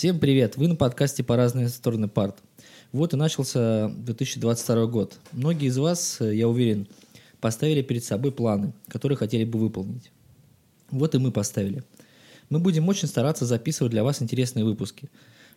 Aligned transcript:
Всем 0.00 0.18
привет! 0.18 0.56
Вы 0.56 0.66
на 0.66 0.76
подкасте 0.76 1.22
«По 1.22 1.36
разные 1.36 1.68
стороны 1.68 2.08
парт». 2.08 2.38
Вот 2.90 3.12
и 3.12 3.18
начался 3.18 3.90
2022 3.90 4.86
год. 4.86 5.18
Многие 5.32 5.66
из 5.66 5.76
вас, 5.76 6.20
я 6.22 6.48
уверен, 6.48 6.88
поставили 7.38 7.82
перед 7.82 8.02
собой 8.02 8.32
планы, 8.32 8.72
которые 8.88 9.18
хотели 9.18 9.44
бы 9.44 9.58
выполнить. 9.58 10.10
Вот 10.90 11.14
и 11.14 11.18
мы 11.18 11.32
поставили. 11.32 11.84
Мы 12.48 12.60
будем 12.60 12.88
очень 12.88 13.08
стараться 13.08 13.44
записывать 13.44 13.90
для 13.90 14.02
вас 14.02 14.22
интересные 14.22 14.64
выпуски. 14.64 15.10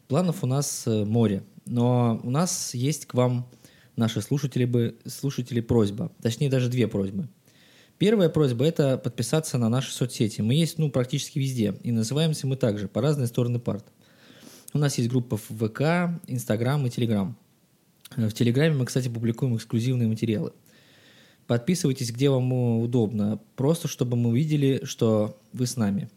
Планов 0.09 0.43
у 0.43 0.45
нас 0.45 0.83
э, 0.87 1.05
море, 1.05 1.43
но 1.65 2.19
у 2.21 2.29
нас 2.29 2.73
есть 2.73 3.05
к 3.05 3.13
вам, 3.13 3.49
наши 3.95 4.21
слушатели, 4.21 4.65
бы, 4.65 4.97
слушатели 5.05 5.61
просьба, 5.61 6.11
точнее 6.21 6.49
даже 6.49 6.67
две 6.67 6.89
просьбы. 6.89 7.29
Первая 7.97 8.27
просьба– 8.27 8.65
это 8.65 8.97
подписаться 8.97 9.57
на 9.57 9.69
наши 9.69 9.93
соцсети. 9.93 10.41
Мы 10.41 10.55
есть 10.55 10.79
ну, 10.79 10.91
практически 10.91 11.39
везде, 11.39 11.75
и 11.81 11.93
называемся 11.93 12.45
мы 12.45 12.57
также 12.57 12.89
«По 12.89 12.99
разные 12.99 13.27
стороны 13.27 13.59
парт». 13.59 13.85
У 14.73 14.79
нас 14.79 14.97
есть 14.97 15.09
группа 15.09 15.37
в 15.37 15.49
ВК, 15.51 16.19
Инстаграм 16.25 16.83
и 16.85 16.89
Телеграм. 16.89 17.37
В 18.15 18.31
Телеграме 18.31 18.73
мы, 18.73 18.85
кстати, 18.85 19.07
публикуем 19.07 19.55
эксклюзивные 19.55 20.07
материалы. 20.07 20.51
Подписывайтесь, 21.45 22.11
где 22.11 22.31
вам 22.31 22.51
удобно, 22.81 23.39
просто 23.55 23.87
чтобы 23.87 24.17
мы 24.17 24.31
увидели, 24.31 24.81
что 24.83 25.37
вы 25.51 25.67
с 25.67 25.77
нами. 25.77 26.09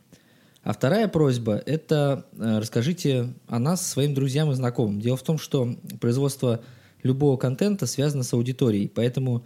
А 0.63 0.73
вторая 0.73 1.07
просьба– 1.07 1.63
это 1.67 2.27
э, 2.33 2.59
расскажите 2.59 3.35
о 3.47 3.59
нас 3.59 3.87
своим 3.87 4.15
друзьям 4.15 4.51
и 4.51 4.55
знакомым. 4.55 5.01
Дело 5.01 5.17
в 5.17 5.23
том, 5.23 5.39
что 5.39 5.77
производство 6.01 6.63
любого 7.03 7.37
контента 7.37 7.87
связано 7.87 8.23
с 8.23 8.33
аудиторией, 8.33 8.89
поэтому 8.89 9.45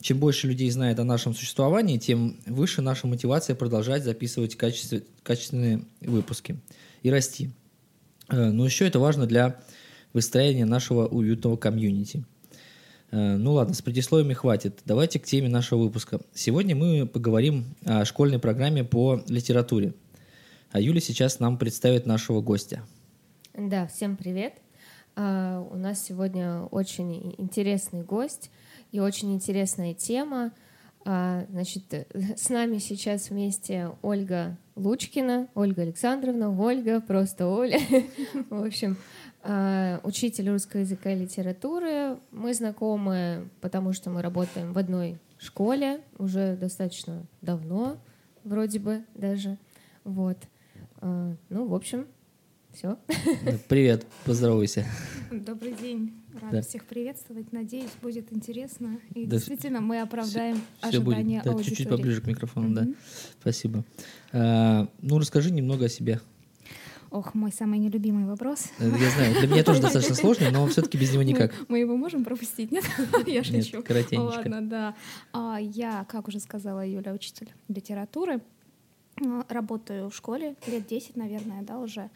чем 0.00 0.18
больше 0.18 0.46
людей 0.46 0.70
знает 0.70 1.00
о 1.00 1.04
нашем 1.04 1.34
существовании, 1.34 1.98
тем 1.98 2.36
выше 2.46 2.80
наша 2.80 3.06
мотивация 3.06 3.56
продолжать 3.56 4.04
записывать 4.04 4.56
качественные 4.56 5.84
выпуски 6.00 6.58
и 7.02 7.10
расти. 7.10 7.50
Э, 8.28 8.50
но 8.50 8.64
еще 8.64 8.86
это 8.86 8.98
важно 8.98 9.26
для 9.26 9.60
выстроения 10.12 10.64
нашего 10.64 11.06
уютного 11.06 11.56
комьюнити. 11.56 12.24
Э, 13.10 13.36
ну 13.36 13.52
ладно, 13.52 13.74
с 13.74 13.82
предисловиями 13.82 14.34
хватит. 14.34 14.80
Давайте 14.84 15.18
к 15.18 15.24
теме 15.24 15.48
нашего 15.48 15.82
выпуска. 15.82 16.20
Сегодня 16.34 16.74
мы 16.74 17.06
поговорим 17.06 17.64
о 17.84 18.04
школьной 18.04 18.38
программе 18.38 18.84
по 18.84 19.22
литературе. 19.28 19.94
А 20.72 20.80
Юля 20.80 21.00
сейчас 21.00 21.40
нам 21.40 21.58
представит 21.58 22.06
нашего 22.06 22.40
гостя. 22.40 22.82
Да, 23.54 23.86
всем 23.86 24.16
привет. 24.16 24.54
Uh, 25.14 25.66
у 25.72 25.78
нас 25.78 26.04
сегодня 26.04 26.64
очень 26.64 27.34
интересный 27.38 28.02
гость 28.02 28.50
и 28.92 29.00
очень 29.00 29.32
интересная 29.32 29.94
тема. 29.94 30.52
Значит, 31.04 32.06
с 32.36 32.50
нами 32.50 32.76
сейчас 32.76 33.30
вместе 33.30 33.92
Ольга 34.02 34.58
Лучкина, 34.76 35.48
Ольга 35.54 35.82
Александровна, 35.82 36.50
Ольга, 36.50 37.00
просто 37.00 37.46
Оля. 37.46 37.80
В 38.50 38.64
общем, 38.64 38.96
а, 39.42 40.00
учитель 40.04 40.50
русского 40.50 40.80
языка 40.80 41.12
и 41.12 41.18
литературы. 41.18 42.18
Мы 42.30 42.52
знакомы, 42.52 43.48
потому 43.62 43.94
что 43.94 44.10
мы 44.10 44.20
работаем 44.20 44.74
в 44.74 44.78
одной 44.78 45.18
школе 45.38 46.00
уже 46.18 46.56
достаточно 46.56 47.22
давно, 47.40 47.96
вроде 48.44 48.78
бы 48.78 49.02
даже. 49.14 49.56
Вот. 50.04 50.36
А, 51.00 51.34
ну, 51.48 51.66
в 51.66 51.74
общем, 51.74 52.06
все. 52.76 52.98
Привет, 53.68 54.06
поздоровайся. 54.26 54.84
Добрый 55.30 55.72
день. 55.72 56.12
Рада 56.34 56.56
да. 56.56 56.62
всех 56.62 56.84
приветствовать. 56.84 57.50
Надеюсь, 57.50 57.90
будет 58.02 58.30
интересно. 58.34 58.98
И 59.14 59.24
да, 59.24 59.36
действительно, 59.36 59.80
мы 59.80 60.02
оправдаем 60.02 60.56
все, 60.56 60.88
ожидания 60.88 61.40
все 61.40 61.52
будет. 61.52 61.64
Да, 61.64 61.64
Чуть-чуть 61.64 61.88
поближе 61.88 62.20
к 62.20 62.26
микрофону, 62.26 62.68
mm-hmm. 62.68 62.84
да. 62.84 62.94
Спасибо. 63.40 63.84
А, 64.32 64.88
ну, 65.00 65.18
расскажи 65.18 65.50
немного 65.52 65.86
о 65.86 65.88
себе. 65.88 66.20
Ох, 67.10 67.32
мой 67.32 67.50
самый 67.50 67.78
нелюбимый 67.78 68.26
вопрос. 68.26 68.66
Э, 68.78 68.90
я 69.00 69.10
знаю, 69.10 69.34
для 69.38 69.48
меня 69.48 69.64
тоже 69.64 69.80
достаточно 69.80 70.14
сложный, 70.14 70.50
но 70.50 70.66
все-таки 70.66 70.98
без 70.98 71.12
него 71.14 71.22
никак. 71.22 71.54
Мы, 71.60 71.66
мы 71.68 71.78
его 71.78 71.96
можем 71.96 72.24
пропустить, 72.24 72.72
нет? 72.72 72.84
Я 73.26 73.42
шучу. 73.42 73.82
Нет, 73.88 74.12
Ладно, 74.12 74.60
да. 74.60 74.94
А, 75.32 75.56
я, 75.58 76.04
как 76.10 76.28
уже 76.28 76.40
сказала 76.40 76.86
Юля, 76.86 77.14
учитель 77.14 77.48
литературы. 77.68 78.42
А, 79.24 79.46
работаю 79.48 80.10
в 80.10 80.14
школе 80.14 80.56
лет 80.66 80.86
10, 80.86 81.16
наверное, 81.16 81.62
да, 81.62 81.78
уже 81.78 82.10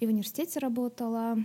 и 0.00 0.06
в 0.06 0.10
университете 0.10 0.60
работала. 0.60 1.36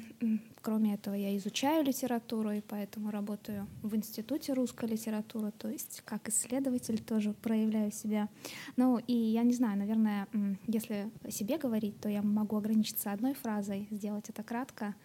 Кроме 0.62 0.94
этого, 0.94 1.16
я 1.16 1.36
изучаю 1.38 1.84
литературу, 1.84 2.52
и 2.52 2.62
поэтому 2.62 3.12
работаю 3.12 3.68
в 3.81 3.96
Институте 3.96 4.53
русской 4.53 4.88
литературы, 4.90 5.52
то 5.52 5.68
есть 5.68 6.02
как 6.06 6.30
исследователь 6.30 7.02
тоже 7.02 7.34
проявляю 7.34 7.91
себя. 7.91 8.30
Ну 8.78 8.97
и 9.00 9.14
я 9.14 9.44
не 9.44 9.53
знаю, 9.53 9.78
наверное, 9.78 10.28
если 10.68 11.12
себе 11.30 11.58
говорить, 11.58 12.00
то 12.00 12.08
я 12.08 12.22
могу 12.22 12.56
ограничиться 12.56 13.12
одной 13.12 13.34
фразой, 13.34 13.88
сделать 13.91 14.30
это 14.30 14.44
кратко. 14.44 14.96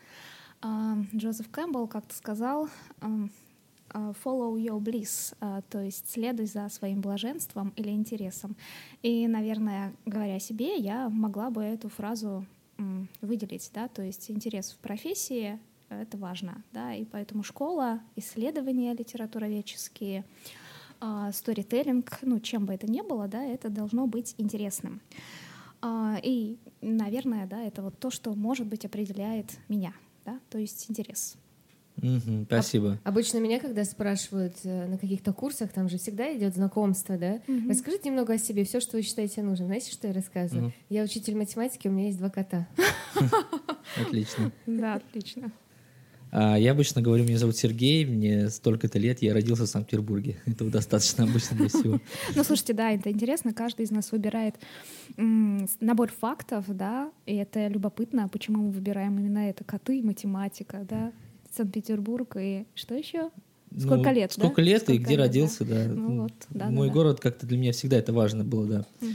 А, 0.61 0.97
Джозеф 1.15 1.51
Кэмпбелл 1.51 1.89
как-то 1.89 2.15
сказал, 2.15 2.69
а, 3.01 4.13
follow 4.23 4.57
your 4.57 4.81
bliss, 4.81 5.35
а, 5.41 5.63
то 5.63 5.81
есть 5.81 6.11
следуй 6.11 6.47
за 6.47 6.69
своим 6.69 7.01
блаженством 7.01 7.73
или 7.77 7.91
интересом. 7.91 8.57
И, 9.03 9.27
наверное, 9.27 9.95
говоря 10.05 10.39
себе, 10.39 10.77
я 10.77 11.09
могла 11.09 11.51
бы 11.51 11.63
эту 11.63 11.89
фразу 11.89 12.45
выделить, 13.21 13.71
да, 13.75 13.89
то 13.89 14.03
есть 14.03 14.31
интерес 14.31 14.72
в 14.72 14.78
профессии— 14.78 15.59
это 15.89 16.16
важно, 16.16 16.62
да, 16.72 16.94
и 16.94 17.05
поэтому 17.05 17.43
школа, 17.43 18.00
исследования 18.16 18.94
литературоведческие, 18.94 20.25
а, 21.00 21.33
сторителлинг, 21.33 22.19
ну, 22.22 22.41
чем 22.41 22.67
бы 22.67 22.75
это 22.75 22.91
ни 22.91 23.00
было, 23.00 23.28
да, 23.28 23.44
это 23.44 23.69
должно 23.69 24.06
быть 24.06 24.34
интересным. 24.38 25.00
А, 25.81 26.19
и, 26.22 26.59
наверное, 26.81 27.47
да, 27.47 27.62
это 27.62 27.83
вот 27.83 27.99
то, 27.99 28.11
что, 28.11 28.34
может 28.34 28.67
быть, 28.67 28.84
определяет 28.84 29.59
меня, 29.69 29.93
да, 30.25 30.41
то 30.50 30.59
есть 30.59 30.91
интерес. 30.91 31.37
Угу, 32.03 32.45
спасибо. 32.47 32.93
Об, 32.93 33.15
обычно 33.15 33.39
меня, 33.39 33.59
когда 33.59 33.85
спрашивают 33.85 34.55
э, 34.65 34.87
на 34.87 34.99
каких-то 34.99 35.33
курсах, 35.33 35.73
там 35.73 35.89
же 35.89 35.99
всегда 35.99 36.35
идет 36.37 36.55
знакомство, 36.55 37.17
да? 37.17 37.41
Угу. 37.49 37.69
Расскажите 37.69 38.09
немного 38.11 38.35
о 38.35 38.39
себе, 38.39 38.65
все, 38.65 38.81
что 38.81 38.97
вы 38.97 39.03
считаете 39.03 39.43
нужным. 39.43 39.69
Знаете, 39.69 39.91
что 39.91 40.07
я 40.07 40.13
рассказываю? 40.13 40.67
Угу. 40.67 40.75
Я 40.91 41.03
учитель 41.03 41.37
математики, 41.37 41.89
у 41.89 41.91
меня 41.91 42.07
есть 42.07 42.19
два 42.19 42.31
кота. 42.31 42.69
Отлично. 44.01 44.53
Да, 44.67 44.95
отлично. 44.95 45.51
А, 46.31 46.57
я 46.59 46.73
обычно 46.73 47.01
говорю, 47.01 47.25
меня 47.25 47.39
зовут 47.39 47.57
Сергей, 47.57 48.05
мне 48.05 48.51
столько-то 48.51 48.99
лет, 48.99 49.23
я 49.23 49.33
родился 49.33 49.65
в 49.65 49.69
Санкт-Петербурге. 49.69 50.37
Этого 50.47 50.71
достаточно 50.71 51.25
обычно 51.25 51.57
для 51.57 51.69
всего. 51.69 52.01
Ну, 52.37 52.45
слушайте, 52.45 52.75
да, 52.75 52.91
это 52.93 53.11
интересно. 53.11 53.53
Каждый 53.53 53.87
из 53.87 53.91
нас 53.91 54.13
выбирает 54.13 54.57
набор 55.17 56.13
фактов, 56.13 56.65
да, 56.69 57.11
и 57.27 57.35
это 57.35 57.67
любопытно, 57.69 58.29
почему 58.29 58.65
мы 58.65 58.71
выбираем 58.71 59.19
именно 59.19 59.49
это. 59.49 59.65
Коты, 59.65 60.03
математика, 60.03 60.87
да, 60.89 61.13
Санкт-Петербург 61.55 62.37
и 62.39 62.67
что 62.75 62.95
еще? 62.95 63.31
Ну, 63.71 63.81
сколько 63.81 64.11
ну, 64.11 64.15
лет? 64.15 64.33
Сколько 64.33 64.57
да? 64.57 64.63
лет 64.63 64.83
сколько 64.83 64.95
и 64.95 64.99
где 64.99 65.17
лет, 65.17 65.27
родился, 65.27 65.65
да. 65.65 65.85
да. 65.85 65.95
Ну, 65.95 66.23
вот, 66.23 66.33
да 66.51 66.71
Мой 66.71 66.89
да, 66.89 66.95
город 66.95 67.17
да. 67.17 67.23
как-то 67.23 67.47
для 67.47 67.59
меня 67.59 67.73
всегда 67.73 67.99
это 67.99 68.13
важно 68.13 68.45
было, 68.45 68.67
да. 68.67 68.87
Угу. 69.01 69.13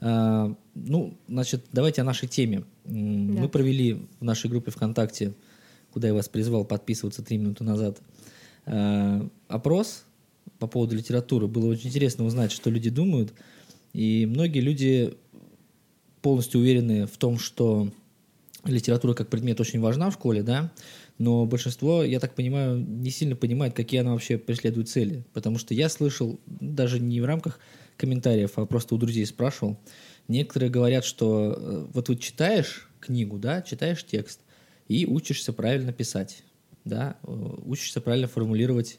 А, 0.00 0.54
ну, 0.74 1.16
значит, 1.28 1.64
давайте 1.72 2.02
о 2.02 2.04
нашей 2.04 2.28
теме. 2.28 2.64
Да. 2.84 2.92
Мы 2.92 3.48
провели 3.48 4.06
в 4.20 4.24
нашей 4.24 4.48
группе 4.48 4.70
ВКонтакте, 4.70 5.34
куда 5.92 6.08
я 6.08 6.14
вас 6.14 6.28
призвал 6.28 6.64
подписываться 6.64 7.22
три 7.22 7.38
минуты 7.38 7.64
назад, 7.64 8.00
а, 8.66 9.28
опрос 9.48 10.04
по 10.58 10.66
поводу 10.66 10.96
литературы. 10.96 11.48
Было 11.48 11.66
очень 11.66 11.88
интересно 11.88 12.24
узнать, 12.24 12.52
что 12.52 12.70
люди 12.70 12.90
думают. 12.90 13.32
И 13.92 14.26
многие 14.26 14.60
люди 14.60 15.14
полностью 16.22 16.60
уверены 16.60 17.06
в 17.06 17.16
том, 17.16 17.38
что 17.38 17.90
литература 18.64 19.14
как 19.14 19.28
предмет 19.28 19.60
очень 19.60 19.80
важна 19.80 20.10
в 20.10 20.14
школе, 20.14 20.42
да, 20.42 20.72
но 21.18 21.46
большинство, 21.46 22.04
я 22.04 22.20
так 22.20 22.34
понимаю, 22.34 22.78
не 22.78 23.10
сильно 23.10 23.36
понимает, 23.36 23.74
какие 23.74 24.00
она 24.00 24.12
вообще 24.12 24.36
преследует 24.36 24.88
цели. 24.88 25.24
Потому 25.32 25.58
что 25.58 25.72
я 25.72 25.88
слышал, 25.88 26.38
даже 26.46 27.00
не 27.00 27.20
в 27.20 27.24
рамках 27.24 27.58
комментариев, 27.96 28.52
а 28.56 28.66
просто 28.66 28.94
у 28.94 28.98
друзей 28.98 29.24
спрашивал, 29.24 29.78
некоторые 30.28 30.70
говорят, 30.70 31.04
что 31.04 31.54
э, 31.56 31.86
вот 31.94 32.08
вы 32.08 32.16
читаешь 32.16 32.90
книгу, 33.00 33.38
да, 33.38 33.62
читаешь 33.62 34.04
текст 34.04 34.40
и 34.88 35.06
учишься 35.06 35.54
правильно 35.54 35.92
писать, 35.92 36.42
да, 36.84 37.16
э, 37.22 37.54
учишься 37.64 38.02
правильно 38.02 38.28
формулировать 38.28 38.98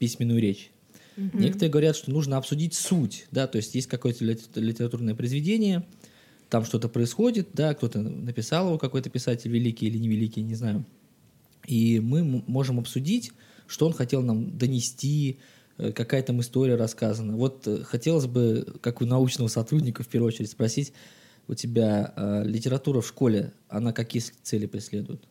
письменную 0.00 0.40
речь. 0.40 0.72
Mm-hmm. 1.16 1.38
Некоторые 1.38 1.70
говорят, 1.70 1.94
что 1.94 2.10
нужно 2.10 2.38
обсудить 2.38 2.74
суть, 2.74 3.26
да, 3.30 3.46
то 3.46 3.56
есть 3.56 3.76
есть 3.76 3.86
какое-то 3.86 4.24
литературное 4.24 5.14
произведение, 5.14 5.86
там 6.48 6.64
что-то 6.64 6.88
происходит, 6.88 7.50
да, 7.52 7.74
кто-то 7.74 8.00
написал 8.00 8.66
его, 8.66 8.78
какой-то 8.78 9.10
писатель 9.10 9.50
великий 9.50 9.86
или 9.86 9.98
невеликий, 9.98 10.42
не 10.42 10.54
знаю, 10.54 10.84
и 11.66 12.00
мы 12.00 12.22
можем 12.22 12.78
обсудить, 12.78 13.32
что 13.66 13.86
он 13.86 13.92
хотел 13.92 14.22
нам 14.22 14.56
донести, 14.56 15.38
э, 15.78 15.92
какая 15.92 16.22
там 16.22 16.40
история 16.40 16.76
рассказана. 16.76 17.36
Вот 17.36 17.66
э, 17.66 17.82
хотелось 17.84 18.26
бы, 18.26 18.66
как 18.80 19.00
у 19.00 19.06
научного 19.06 19.48
сотрудника, 19.48 20.02
в 20.02 20.08
первую 20.08 20.28
очередь 20.28 20.50
спросить, 20.50 20.92
у 21.48 21.54
тебя 21.54 22.12
э, 22.16 22.44
литература 22.44 23.00
в 23.00 23.06
школе, 23.06 23.52
она 23.68 23.92
какие 23.92 24.22
цели 24.42 24.66
преследует? 24.66 25.26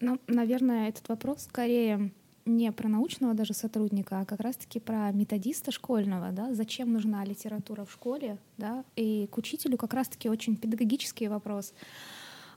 Ну, 0.00 0.20
наверное, 0.28 0.88
этот 0.88 1.08
вопрос 1.08 1.44
скорее 1.44 2.12
не 2.48 2.72
про 2.72 2.88
научного 2.88 3.34
даже 3.34 3.52
сотрудника, 3.52 4.20
а 4.20 4.24
как 4.24 4.40
раз-таки 4.40 4.80
про 4.80 5.10
методиста 5.12 5.70
школьного, 5.70 6.32
да, 6.32 6.54
зачем 6.54 6.92
нужна 6.92 7.24
литература 7.24 7.84
в 7.84 7.92
школе, 7.92 8.38
да, 8.56 8.84
и 8.96 9.28
к 9.30 9.36
учителю 9.38 9.76
как 9.76 9.94
раз-таки 9.94 10.28
очень 10.28 10.56
педагогический 10.56 11.28
вопрос. 11.28 11.74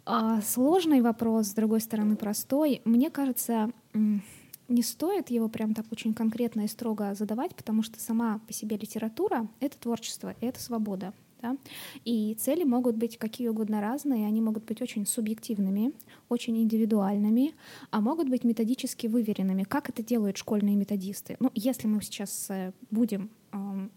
А, 0.06 0.42
сложный 0.42 1.01
вопрос, 1.01 1.48
с 1.48 1.53
другой 1.53 1.81
стороны, 1.81 2.15
простой. 2.15 2.81
Мне 2.86 3.09
кажется, 3.09 3.71
не 3.94 4.83
стоит 4.83 5.30
его 5.30 5.48
прям 5.50 5.74
так 5.74 5.86
очень 5.92 6.13
конкретно 6.13 6.62
и 6.62 6.68
строго 6.68 7.13
задавать, 7.13 7.56
потому 7.56 7.83
что 7.83 8.00
сама 8.00 8.39
по 8.48 8.53
себе 8.53 8.77
литература— 8.77 9.48
это 9.59 9.77
творчество, 9.77 10.36
это 10.42 10.59
свобода. 10.62 11.13
Да? 11.42 11.57
И 12.06 12.36
цели 12.36 12.63
могут 12.63 12.95
быть 12.95 13.18
какие 13.18 13.48
угодно 13.48 13.81
разные, 13.81 14.27
они 14.27 14.42
могут 14.42 14.65
быть 14.65 14.81
очень 14.81 15.07
субъективными, 15.07 15.92
очень 16.30 16.57
индивидуальными, 16.57 17.56
а 17.89 18.00
могут 18.00 18.30
быть 18.30 18.44
методически 18.44 19.07
выверенными, 19.07 19.63
как 19.63 19.89
это 19.89 20.04
делают 20.04 20.38
школьные 20.38 20.75
методисты. 20.75 21.38
Ну, 21.39 21.50
если 21.56 21.88
мы 21.88 22.01
сейчас 22.01 22.47
э, 22.50 22.74
будем 22.92 23.31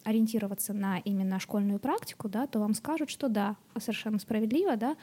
ориентироваться 0.04 0.72
на 0.72 0.98
именно 0.98 1.38
школьную 1.38 1.78
практику, 1.78 2.28
да, 2.28 2.46
то 2.46 2.58
вам 2.58 2.74
скажут, 2.74 3.10
что 3.10 3.28
да, 3.28 3.56
совершенно 3.78 4.18
справедливо, 4.18 4.76
да, 4.76 4.96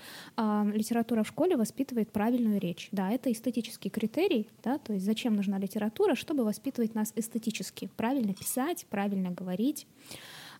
литература 0.74 1.24
в 1.24 1.28
школе 1.28 1.56
воспитывает 1.56 2.12
правильную 2.12 2.60
речь. 2.60 2.90
Да, 2.92 3.12
это 3.12 3.32
эстетический 3.32 3.90
критерий, 3.90 4.50
да, 4.64 4.78
то 4.78 4.94
есть 4.94 5.06
зачем 5.06 5.36
нужна 5.36 5.58
литература, 5.58 6.16
чтобы 6.16 6.44
воспитывать 6.44 6.96
нас 6.96 7.14
эстетически, 7.16 7.90
правильно 7.96 8.34
писать, 8.34 8.86
правильно 8.90 9.32
говорить. 9.32 9.88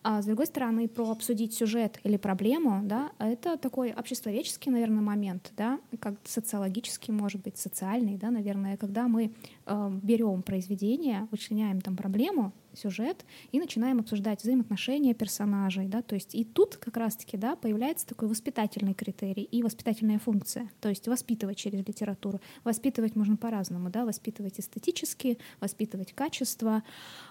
А 0.04 0.20
с 0.20 0.26
другой 0.26 0.46
стороны, 0.46 0.88
про 0.88 1.12
обсудить 1.12 1.54
сюжет 1.54 2.00
или 2.02 2.16
проблему, 2.16 2.80
да, 2.82 3.12
это 3.20 3.56
такой 3.56 3.92
обществоведческий, 3.92 4.72
наверное, 4.72 5.00
момент, 5.00 5.52
да, 5.56 5.78
как 6.00 6.14
социологический, 6.24 7.14
может 7.14 7.42
быть, 7.42 7.56
социальный, 7.56 8.16
да, 8.16 8.30
наверное, 8.30 8.76
когда 8.76 9.06
мы 9.06 9.32
э, 9.66 9.90
берем 10.02 10.42
произведение, 10.42 11.28
вычленяем 11.30 11.80
там 11.80 11.96
проблему, 11.96 12.52
сюжет 12.74 13.24
и 13.50 13.60
начинаем 13.60 14.00
обсуждать 14.00 14.42
взаимоотношения 14.42 15.14
персонажей, 15.14 15.86
да, 15.86 16.02
то 16.02 16.14
есть 16.14 16.34
и 16.34 16.44
тут 16.44 16.76
как 16.76 16.96
раз-таки, 16.96 17.36
да, 17.36 17.56
появляется 17.56 18.06
такой 18.06 18.28
воспитательный 18.28 18.94
критерий 18.94 19.42
и 19.42 19.62
воспитательная 19.62 20.18
функция, 20.18 20.70
то 20.80 20.88
есть 20.88 21.08
воспитывать 21.08 21.56
через 21.56 21.86
литературу. 21.86 22.40
Воспитывать 22.64 23.16
можно 23.16 23.36
по-разному, 23.36 23.90
да, 23.90 24.04
воспитывать 24.04 24.60
эстетически, 24.60 25.38
воспитывать 25.60 26.12
качество, 26.12 26.82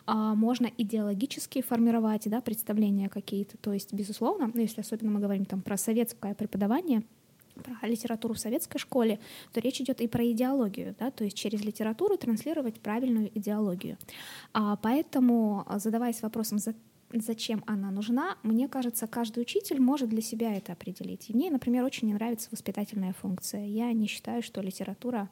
а 0.06 0.36
можно 0.36 0.70
идеологически 0.78 1.62
формировать, 1.62 2.30
да, 2.30 2.42
представления 2.42 3.10
какие-то, 3.10 3.58
то 3.58 3.74
есть, 3.74 3.94
безусловно, 3.94 4.52
если 4.56 4.82
особенно 4.82 5.12
мы 5.12 5.20
говорим 5.20 5.46
там 5.46 5.62
про 5.62 5.78
советское 5.78 6.36
преподавание, 6.36 7.04
про 7.56 7.88
литературу 7.88 8.34
в 8.34 8.40
советской 8.40 8.80
школе, 8.80 9.20
то 9.54 9.60
речь 9.60 9.82
идет 9.82 10.02
и 10.02 10.08
про 10.08 10.30
идеологию, 10.32 10.96
да, 11.00 11.12
то 11.12 11.24
есть 11.24 11.38
через 11.38 11.64
литературу 11.64 12.18
транслировать 12.18 12.80
правильную 12.80 13.32
идеологию. 13.38 13.98
А, 14.54 14.76
поэтому, 14.78 15.66
задаваясь 15.78 16.22
вопросом, 16.22 16.60
за 16.60 16.76
зачем 17.14 17.64
она 17.68 17.92
нужна, 17.92 18.38
мне 18.44 18.68
кажется, 18.68 19.08
каждый 19.08 19.42
учитель 19.42 19.82
может 19.82 20.10
для 20.10 20.22
себя 20.22 20.56
это 20.56 20.74
определить. 20.74 21.30
И 21.30 21.34
мне, 21.34 21.52
например, 21.52 21.84
очень 21.84 22.08
не 22.08 22.14
нравится 22.14 22.48
воспитательная 22.52 23.14
функция. 23.14 23.66
Я 23.66 23.92
не 23.94 24.08
считаю, 24.08 24.42
что 24.42 24.62
литература 24.62 25.30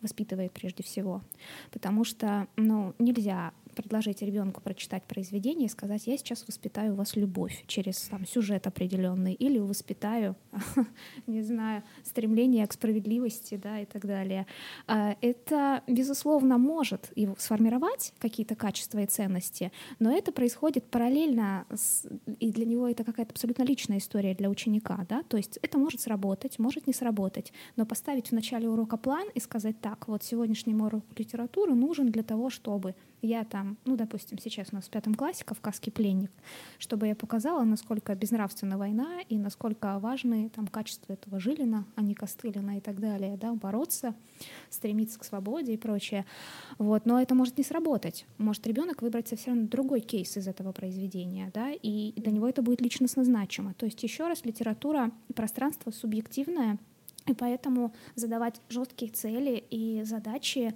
воспитывает 0.00 0.52
прежде 0.52 0.82
всего, 0.82 1.22
потому 1.70 2.04
что 2.04 2.48
ну, 2.56 2.94
нельзя 2.98 3.52
предложить 3.80 4.20
ребенку 4.20 4.60
прочитать 4.60 5.04
произведение 5.04 5.66
и 5.66 5.70
сказать, 5.70 6.06
я 6.06 6.18
сейчас 6.18 6.46
воспитаю 6.46 6.92
у 6.92 6.96
вас 6.96 7.16
любовь 7.16 7.64
через 7.66 7.98
там, 8.02 8.26
сюжет 8.26 8.66
определенный, 8.66 9.32
или 9.32 9.58
воспитаю, 9.58 10.36
не 11.26 11.42
знаю, 11.42 11.82
стремление 12.04 12.66
к 12.66 12.74
справедливости, 12.74 13.56
да, 13.56 13.80
и 13.80 13.86
так 13.86 14.04
далее. 14.04 14.46
А, 14.86 15.16
это, 15.22 15.82
безусловно, 15.86 16.58
может 16.58 17.10
его 17.16 17.34
сформировать 17.38 18.12
какие-то 18.18 18.54
качества 18.54 18.98
и 18.98 19.06
ценности, 19.06 19.72
но 19.98 20.14
это 20.14 20.30
происходит 20.30 20.84
параллельно, 20.84 21.64
с, 21.72 22.06
и 22.38 22.52
для 22.52 22.66
него 22.66 22.86
это 22.86 23.02
какая-то 23.04 23.32
абсолютно 23.32 23.62
личная 23.62 23.98
история 23.98 24.34
для 24.34 24.50
ученика, 24.50 25.06
да, 25.08 25.22
то 25.22 25.38
есть 25.38 25.58
это 25.62 25.78
может 25.78 26.00
сработать, 26.00 26.58
может 26.58 26.86
не 26.86 26.92
сработать, 26.92 27.52
но 27.76 27.86
поставить 27.86 28.28
в 28.28 28.32
начале 28.32 28.68
урока 28.68 28.98
план 28.98 29.26
и 29.34 29.40
сказать 29.40 29.80
так, 29.80 30.06
вот 30.06 30.22
сегодняшний 30.22 30.74
урок 30.74 31.04
литературы 31.16 31.74
нужен 31.74 32.10
для 32.10 32.22
того, 32.22 32.50
чтобы 32.50 32.94
я 33.22 33.44
там, 33.44 33.76
ну, 33.84 33.96
допустим, 33.96 34.38
сейчас 34.38 34.68
у 34.72 34.76
нас 34.76 34.86
в 34.86 34.90
пятом 34.90 35.14
классе 35.14 35.44
«Кавказский 35.44 35.92
пленник», 35.92 36.30
чтобы 36.78 37.06
я 37.06 37.14
показала, 37.14 37.62
насколько 37.64 38.14
безнравственна 38.14 38.78
война 38.78 39.20
и 39.28 39.38
насколько 39.38 39.98
важны 39.98 40.50
там 40.50 40.66
качества 40.66 41.12
этого 41.12 41.40
Жилина, 41.40 41.86
а 41.96 42.02
не 42.02 42.14
Костылина 42.14 42.78
и 42.78 42.80
так 42.80 43.00
далее, 43.00 43.36
да, 43.36 43.52
бороться, 43.52 44.14
стремиться 44.70 45.18
к 45.18 45.24
свободе 45.24 45.74
и 45.74 45.76
прочее. 45.76 46.24
Вот. 46.78 47.06
Но 47.06 47.20
это 47.20 47.34
может 47.34 47.58
не 47.58 47.64
сработать. 47.64 48.26
Может 48.38 48.66
ребенок 48.66 49.02
выбрать 49.02 49.28
совсем 49.28 49.68
другой 49.68 50.00
кейс 50.00 50.36
из 50.36 50.48
этого 50.48 50.72
произведения, 50.72 51.50
да, 51.54 51.70
и 51.72 52.12
для 52.16 52.32
него 52.32 52.48
это 52.48 52.62
будет 52.62 52.80
личностно 52.80 53.24
значимо. 53.24 53.74
То 53.74 53.86
есть 53.86 54.02
еще 54.02 54.26
раз, 54.28 54.44
литература 54.44 55.10
и 55.28 55.32
пространство 55.32 55.90
субъективное, 55.90 56.78
и 57.26 57.34
поэтому 57.34 57.92
задавать 58.14 58.60
жесткие 58.68 59.10
цели 59.10 59.62
и 59.70 60.02
задачи 60.04 60.74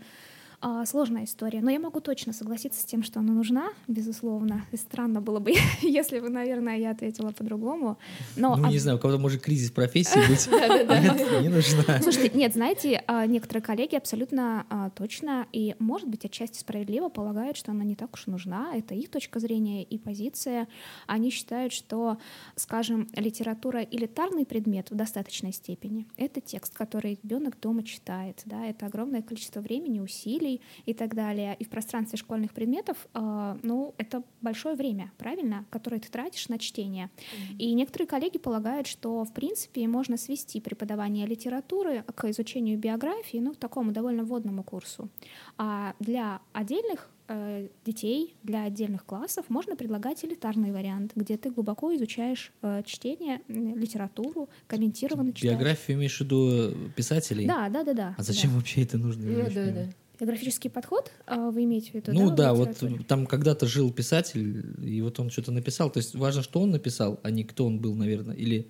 а, 0.67 0.87
сложная 0.87 1.25
история, 1.25 1.61
но 1.61 1.71
я 1.71 1.79
могу 1.79 2.01
точно 2.01 2.33
согласиться 2.33 2.81
с 2.81 2.87
тем, 2.87 3.03
что 3.03 3.21
она 3.21 3.35
нужна, 3.35 3.69
безусловно. 3.87 4.65
И 4.73 4.79
странно 4.79 5.21
было 5.21 5.39
бы, 5.39 5.53
если 5.83 6.21
бы, 6.21 6.31
наверное, 6.31 6.79
я 6.79 6.93
ответила 6.93 7.33
по-другому. 7.33 7.99
Но 8.35 8.57
ну, 8.57 8.71
не 8.71 8.79
знаю, 8.79 8.97
у 8.97 9.01
кого-то 9.01 9.21
может 9.21 9.43
кризис 9.43 9.71
профессии 9.71 10.19
быть, 10.27 10.47
не 11.43 11.51
нужна. 11.51 12.01
Слушайте, 12.01 12.31
нет, 12.35 12.55
знаете, 12.55 13.05
а, 13.07 13.27
некоторые 13.27 13.63
коллеги 13.63 13.95
абсолютно 13.95 14.65
а, 14.71 14.89
точно 14.89 15.47
и, 15.53 15.77
может 15.81 16.09
быть, 16.09 16.25
отчасти 16.25 16.59
справедливо 16.59 17.11
полагают, 17.11 17.59
что 17.59 17.73
она 17.73 17.85
не 17.85 17.95
так 17.95 18.15
уж 18.15 18.27
нужна. 18.27 18.75
Это 18.75 18.95
их 18.95 19.11
точка 19.11 19.41
зрения 19.41 19.83
и 19.83 19.99
позиция. 19.99 20.67
Они 21.07 21.29
считают, 21.29 21.75
что, 21.75 22.17
скажем, 22.57 23.07
литература 23.15 23.83
элитарный 23.83 24.47
предмет 24.47 24.91
в 24.91 24.95
достаточной 24.95 25.53
степени. 25.53 26.07
Это 26.17 26.41
текст, 26.41 26.73
который 26.75 27.19
ребенок 27.23 27.61
дома 27.61 27.83
читает, 27.83 28.41
да, 28.47 28.65
это 28.65 28.87
огромное 28.87 29.21
количество 29.21 29.61
времени, 29.61 30.01
усилий, 30.01 30.54
и 30.87 30.95
так 30.95 31.15
далее, 31.15 31.57
и 31.59 31.65
в 31.65 31.69
пространстве 31.69 32.19
школьных 32.19 32.53
предметов, 32.53 32.97
э, 33.15 33.57
ну, 33.63 33.95
это 33.99 34.23
большое 34.41 34.75
время, 34.75 35.13
правильно, 35.19 35.65
которое 35.71 36.01
ты 36.01 36.11
тратишь 36.11 36.49
на 36.49 36.59
чтение. 36.59 37.07
Mm-hmm. 37.07 37.57
И 37.59 37.73
некоторые 37.75 38.07
коллеги 38.09 38.39
полагают, 38.39 38.87
что, 38.87 39.25
в 39.25 39.33
принципе, 39.33 39.87
можно 39.89 40.17
свести 40.17 40.61
преподавание 40.61 41.27
литературы 41.27 42.05
к 42.15 42.29
изучению 42.31 42.79
биографии, 42.79 43.39
ну, 43.39 43.53
к 43.55 43.57
такому 43.57 43.93
довольно 43.93 44.25
вводному 44.25 44.63
курсу. 44.63 45.09
А 45.57 45.95
для 46.01 46.41
отдельных 46.53 47.11
э, 47.29 47.69
детей 47.85 48.35
для 48.43 48.65
отдельных 48.65 49.05
классов 49.05 49.47
можно 49.49 49.77
предлагать 49.77 50.25
элитарный 50.25 50.73
вариант, 50.73 51.13
где 51.15 51.37
ты 51.37 51.51
глубоко 51.51 51.95
изучаешь 51.95 52.53
э, 52.63 52.83
чтение, 52.85 53.41
литературу, 53.49 54.49
комментированно 54.67 55.33
читаешь. 55.33 55.55
Биографию 55.55 55.97
имеешь 55.97 56.17
в 56.17 56.21
виду 56.21 56.49
э, 56.51 56.75
писателей? 56.97 57.47
Да, 57.47 57.69
да, 57.69 57.85
да, 57.85 57.95
да. 57.95 58.15
А 58.19 58.23
зачем 58.23 58.51
да. 58.51 58.57
вообще 58.57 58.83
это 58.83 58.99
нужно? 58.99 59.25
Да, 59.25 59.51
да, 59.51 59.71
да. 59.71 59.89
Графический 60.21 60.71
подход 60.71 61.11
а, 61.27 61.51
вы 61.51 61.65
имеете 61.65 61.91
в 61.91 61.95
виду? 61.95 62.13
Ну 62.13 62.31
да, 62.31 62.37
да 62.37 62.55
вот 62.55 62.83
там 63.09 63.27
когда-то 63.27 63.67
жил 63.67 63.93
писатель, 63.93 64.65
и 64.83 65.01
вот 65.03 65.19
он 65.19 65.31
что-то 65.31 65.53
написал. 65.53 65.91
То 65.91 65.99
есть 65.99 66.15
важно, 66.15 66.43
что 66.43 66.61
он 66.61 66.71
написал, 66.71 67.21
а 67.23 67.31
не 67.31 67.45
кто 67.45 67.67
он 67.67 67.79
был, 67.81 67.95
наверное, 67.95 68.37
или 68.37 68.69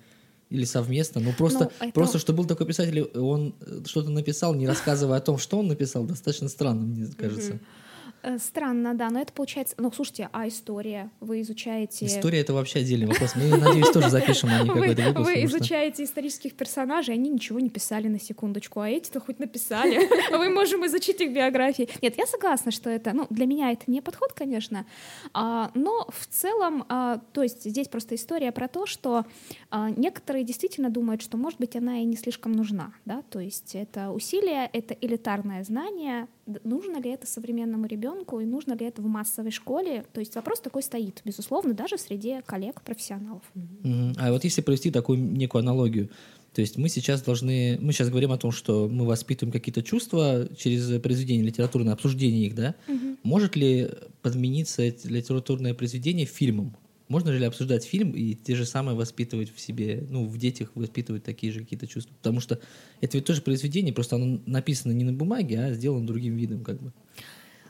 или 0.49 0.63
совместно. 0.63 1.21
Ну 1.21 1.33
просто, 1.33 1.71
ну, 1.79 1.87
это... 1.87 1.93
просто 1.93 2.19
что 2.19 2.33
был 2.33 2.45
такой 2.45 2.67
писатель, 2.67 3.01
он 3.01 3.55
э, 3.61 3.81
что-то 3.85 4.09
написал, 4.11 4.53
не 4.53 4.67
рассказывая 4.67 5.17
о 5.17 5.21
том, 5.21 5.37
что 5.37 5.57
он 5.59 5.67
написал, 5.67 6.05
достаточно 6.05 6.49
странно, 6.49 6.85
мне 6.85 7.07
кажется. 7.17 7.53
Mm-hmm. 7.53 7.59
Э, 8.25 8.39
странно, 8.39 8.95
да, 8.95 9.11
но 9.11 9.21
это 9.21 9.31
получается... 9.31 9.75
Ну, 9.77 9.91
слушайте, 9.91 10.29
а 10.33 10.47
история? 10.47 11.11
Вы 11.19 11.41
изучаете... 11.41 12.07
История— 12.07 12.39
это 12.41 12.53
вообще 12.53 12.79
отдельный 12.79 13.05
вопрос. 13.05 13.35
Мы, 13.35 13.55
надеюсь, 13.55 13.89
тоже 13.91 14.09
запишем 14.09 14.49
о 14.49 14.63
ней 14.63 14.67
какой-то 14.67 15.01
выпуск. 15.03 15.25
Вы 15.27 15.45
изучаете 15.45 16.03
исторических 16.03 16.55
персонажей, 16.55 17.13
они 17.13 17.29
ничего 17.29 17.59
не 17.59 17.69
писали 17.69 18.07
на 18.07 18.19
секундочку, 18.19 18.79
а 18.79 18.89
эти-то 18.89 19.19
хоть 19.19 19.37
написали. 19.37 20.09
Мы 20.35 20.49
можем 20.49 20.83
изучить 20.87 21.21
их 21.21 21.33
биографии. 21.33 21.87
Нет, 22.01 22.17
я 22.17 22.25
согласна, 22.25 22.71
что 22.71 22.89
это... 22.89 23.13
Ну, 23.13 23.27
для 23.29 23.45
меня 23.45 23.71
это 23.71 23.83
не 23.87 24.01
подход, 24.01 24.33
конечно, 24.33 24.87
а, 25.33 25.69
но 25.75 26.07
в 26.09 26.25
целом, 26.25 26.83
а, 26.89 27.21
то 27.31 27.43
есть 27.43 27.63
здесь 27.63 27.87
просто 27.87 28.15
история 28.15 28.51
про 28.51 28.67
то, 28.67 28.87
что 28.87 29.25
а, 29.69 29.91
некоторые 29.91 30.43
действительно 30.43 30.89
думают, 30.89 31.21
что, 31.21 31.37
может 31.37 31.59
быть, 31.59 31.75
она 31.75 31.99
и 31.99 32.05
не 32.05 32.15
слишком 32.15 32.53
нужна, 32.53 32.91
да, 33.05 33.21
то 33.29 33.39
есть 33.39 33.75
это 33.75 34.09
усилие, 34.09 34.67
это 34.73 34.95
элитарное 34.99 35.63
знание, 35.63 36.27
нужно 36.63 36.97
ли 36.97 37.11
это 37.11 37.27
современному 37.27 37.85
ребенку 37.85 38.14
и 38.23 38.45
нужно 38.45 38.73
ли 38.73 38.85
это 38.85 39.01
в 39.01 39.05
массовой 39.07 39.51
школе. 39.51 40.05
То 40.13 40.19
есть 40.19 40.35
вопрос 40.35 40.59
такой 40.59 40.83
стоит, 40.83 41.21
безусловно, 41.25 41.73
даже 41.73 41.97
среди 41.97 42.41
коллег, 42.45 42.81
профессионалов. 42.81 43.43
Mm-hmm. 43.55 44.15
А 44.17 44.31
вот 44.31 44.43
если 44.43 44.61
провести 44.61 44.91
такую 44.91 45.19
некую 45.19 45.59
аналогию, 45.59 46.09
то 46.53 46.61
есть 46.61 46.77
мы 46.77 46.87
сейчас 46.87 47.21
должны, 47.21 47.77
мы 47.81 47.91
сейчас 47.91 48.09
говорим 48.09 48.31
о 48.31 48.37
том, 48.37 48.51
что 48.51 48.87
мы 48.87 49.05
воспитываем 49.05 49.51
какие-то 49.51 49.83
чувства 49.83 50.47
через 50.57 51.01
произведение 51.01 51.45
литературное, 51.45 51.91
обсуждение 51.91 52.47
их, 52.47 52.55
да? 52.55 52.75
Угу. 52.87 53.17
Может 53.23 53.57
ли 53.57 53.89
подмениться 54.21 54.83
литературное 54.83 55.73
произведение 55.73 56.25
фильмом? 56.25 56.77
Можно 57.07 57.31
ли 57.31 57.45
обсуждать 57.45 57.83
фильм 57.83 58.11
и 58.11 58.33
те 58.33 58.55
же 58.55 58.65
самые 58.65 58.95
воспитывать 58.95 59.53
в 59.53 59.59
себе, 59.59 60.07
ну, 60.09 60.25
в 60.25 60.37
детях 60.37 60.71
воспитывать 60.75 61.23
такие 61.23 61.51
же 61.51 61.59
какие-то 61.59 61.87
чувства? 61.87 62.15
Потому 62.15 62.39
что 62.39 62.59
это 63.01 63.17
ведь 63.17 63.25
тоже 63.25 63.41
произведение, 63.41 63.93
просто 63.93 64.15
оно 64.15 64.39
написано 64.45 64.91
не 64.93 65.03
на 65.03 65.13
бумаге, 65.13 65.59
а 65.59 65.73
сделано 65.73 66.07
другим 66.07 66.37
видом, 66.37 66.63
как 66.63 66.81
бы. 66.81 66.93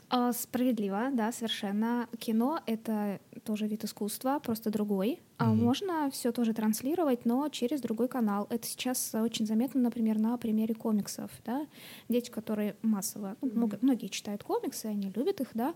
А, 0.08 0.32
справедливо, 0.32 1.08
да, 1.12 1.32
совершенно. 1.32 2.08
Кино— 2.18 2.60
это 2.66 3.20
тоже 3.44 3.66
вид 3.66 3.84
искусства, 3.84 4.40
просто 4.42 4.70
другой. 4.70 5.20
А 5.38 5.52
можно 5.52 6.10
все 6.10 6.32
тоже 6.32 6.54
транслировать, 6.54 7.26
но 7.26 7.46
через 7.50 7.82
другой 7.82 8.08
канал. 8.08 8.46
Это 8.48 8.66
сейчас 8.66 9.14
очень 9.14 9.46
заметно, 9.46 9.82
например, 9.82 10.18
на 10.18 10.38
примере 10.38 10.74
комиксов. 10.74 11.30
Да? 11.44 11.66
Дети, 12.08 12.30
которые 12.30 12.74
массово, 12.80 13.36
ну, 13.42 13.50
много, 13.52 13.78
многие 13.82 14.06
читают 14.06 14.42
комиксы, 14.42 14.86
они 14.86 15.12
любят 15.14 15.42
их, 15.42 15.48
да, 15.52 15.74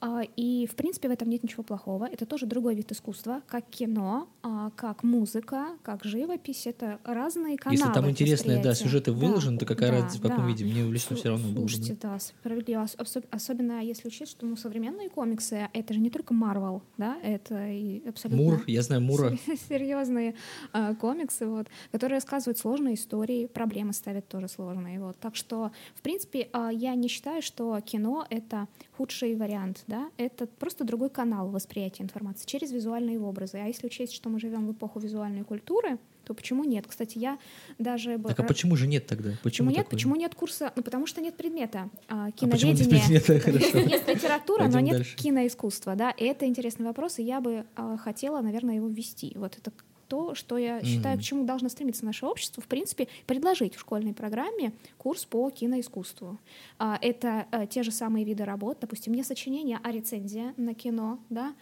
а, 0.00 0.22
и 0.36 0.68
в 0.70 0.76
принципе 0.76 1.08
в 1.08 1.10
этом 1.10 1.28
нет 1.28 1.42
ничего 1.42 1.64
плохого. 1.64 2.04
Это 2.04 2.26
тоже 2.26 2.46
другой 2.46 2.76
вид 2.76 2.92
искусства, 2.92 3.42
как 3.48 3.68
кино, 3.70 4.28
как 4.76 5.02
музыка, 5.02 5.70
как 5.82 6.04
живопись. 6.04 6.66
Это 6.68 7.00
разные 7.02 7.56
каналы. 7.56 7.80
Если 7.80 7.92
там 7.92 8.08
интересные, 8.08 8.62
да, 8.62 8.74
сюжеты 8.74 9.10
выложены, 9.10 9.58
да, 9.58 9.66
то 9.66 9.74
какая 9.74 9.90
да, 9.90 9.96
разница, 9.96 10.18
в 10.18 10.22
каком 10.22 10.44
да. 10.44 10.46
виде? 10.46 10.64
Мне 10.64 10.88
лично 10.88 11.16
все 11.16 11.30
равно 11.30 11.48
было 11.48 11.64
бы. 11.64 11.68
Слушайте, 11.68 11.98
да, 12.00 12.18
справедливо. 12.20 12.82
Особ- 12.82 13.26
Особенно 13.62 13.80
если 13.80 14.08
учесть, 14.08 14.32
что 14.32 14.44
ну, 14.44 14.56
современные 14.56 15.08
комиксы— 15.08 15.68
это 15.72 15.94
же 15.94 16.00
не 16.00 16.10
только 16.10 16.34
Марвел, 16.34 16.82
да, 16.96 17.16
это 17.22 17.68
и 17.68 18.04
абсолютно... 18.08 18.42
Мур, 18.42 18.64
я 18.66 18.82
знаю 18.82 19.02
Мура. 19.02 19.38
серьезные 19.68 20.34
а, 20.72 20.96
комиксы, 20.96 21.46
вот, 21.46 21.68
которые 21.92 22.16
рассказывают 22.16 22.58
сложные 22.58 22.94
истории, 22.94 23.46
проблемы 23.46 23.92
ставят 23.92 24.26
тоже 24.26 24.48
сложные. 24.48 24.98
Вот. 24.98 25.16
Так 25.18 25.36
что, 25.36 25.70
в 25.94 26.02
принципе, 26.02 26.48
а, 26.52 26.72
я 26.72 26.96
не 26.96 27.06
считаю, 27.06 27.40
что 27.40 27.78
кино— 27.80 28.26
это 28.30 28.66
худший 28.96 29.36
вариант. 29.36 29.84
Да? 29.86 30.10
Это 30.16 30.46
просто 30.48 30.82
другой 30.82 31.10
канал 31.10 31.48
восприятия 31.48 32.02
информации 32.02 32.46
через 32.46 32.72
визуальные 32.72 33.20
образы. 33.20 33.58
А 33.58 33.66
если 33.66 33.86
учесть, 33.86 34.12
что 34.12 34.28
мы 34.28 34.40
живем 34.40 34.66
в 34.66 34.72
эпоху 34.72 34.98
визуальной 34.98 35.44
культуры, 35.44 35.98
то 36.24 36.34
почему 36.34 36.64
нет? 36.64 36.86
Кстати, 36.86 37.18
я 37.18 37.38
даже... 37.78 38.18
Так 38.18 38.40
а 38.40 38.42
почему 38.42 38.76
же 38.76 38.86
нет 38.86 39.06
тогда? 39.06 39.30
Почему, 39.42 39.42
Почему 39.42 39.70
нет? 39.70 39.76
такое? 39.78 39.90
Почему 39.90 40.16
нет 40.16 40.34
курса? 40.34 40.72
Ну, 40.76 40.82
потому 40.82 41.06
что 41.06 41.20
нет 41.20 41.36
предмета 41.36 41.90
а, 42.08 42.28
А 42.28 42.46
почему 42.46 42.72
нет 42.72 42.88
предмета? 42.88 43.32
Есть 43.78 44.08
литература, 44.08 44.64
но 44.64 44.72
Пойдем 44.72 44.84
нет 44.84 44.96
дальше. 44.96 45.16
киноискусства, 45.16 45.94
да, 45.94 46.10
и 46.10 46.24
это 46.24 46.46
интересный 46.46 46.86
вопрос, 46.86 47.18
и 47.18 47.22
я 47.22 47.40
бы 47.40 47.64
а, 47.76 47.96
хотела, 47.96 48.40
наверное, 48.40 48.76
его 48.76 48.88
ввести. 48.88 49.32
Вот 49.36 49.56
это 49.58 49.72
то, 50.12 50.34
что 50.34 50.58
я 50.58 50.82
считаю, 50.84 51.14
Мгм. 51.14 51.22
к 51.22 51.24
чему 51.24 51.44
должно 51.44 51.70
стремиться 51.70 52.04
наше 52.04 52.26
общество, 52.26 52.62
в 52.62 52.66
принципе, 52.66 53.08
предложить 53.26 53.76
в 53.76 53.80
школьной 53.80 54.12
программе 54.12 54.72
курс 54.98 55.24
по 55.24 55.48
киноискусству. 55.48 56.38
А, 56.78 56.98
Это 57.00 57.46
а, 57.50 57.66
те 57.66 57.82
же 57.82 57.90
самые 57.90 58.26
виды 58.26 58.44
работ, 58.44 58.76
допустим, 58.80 59.14
не 59.14 59.22
сочинение, 59.24 59.80
а 59.82 59.90
рецензия 59.90 60.52
на 60.58 60.74
кино, 60.74 61.18
да. 61.30 61.54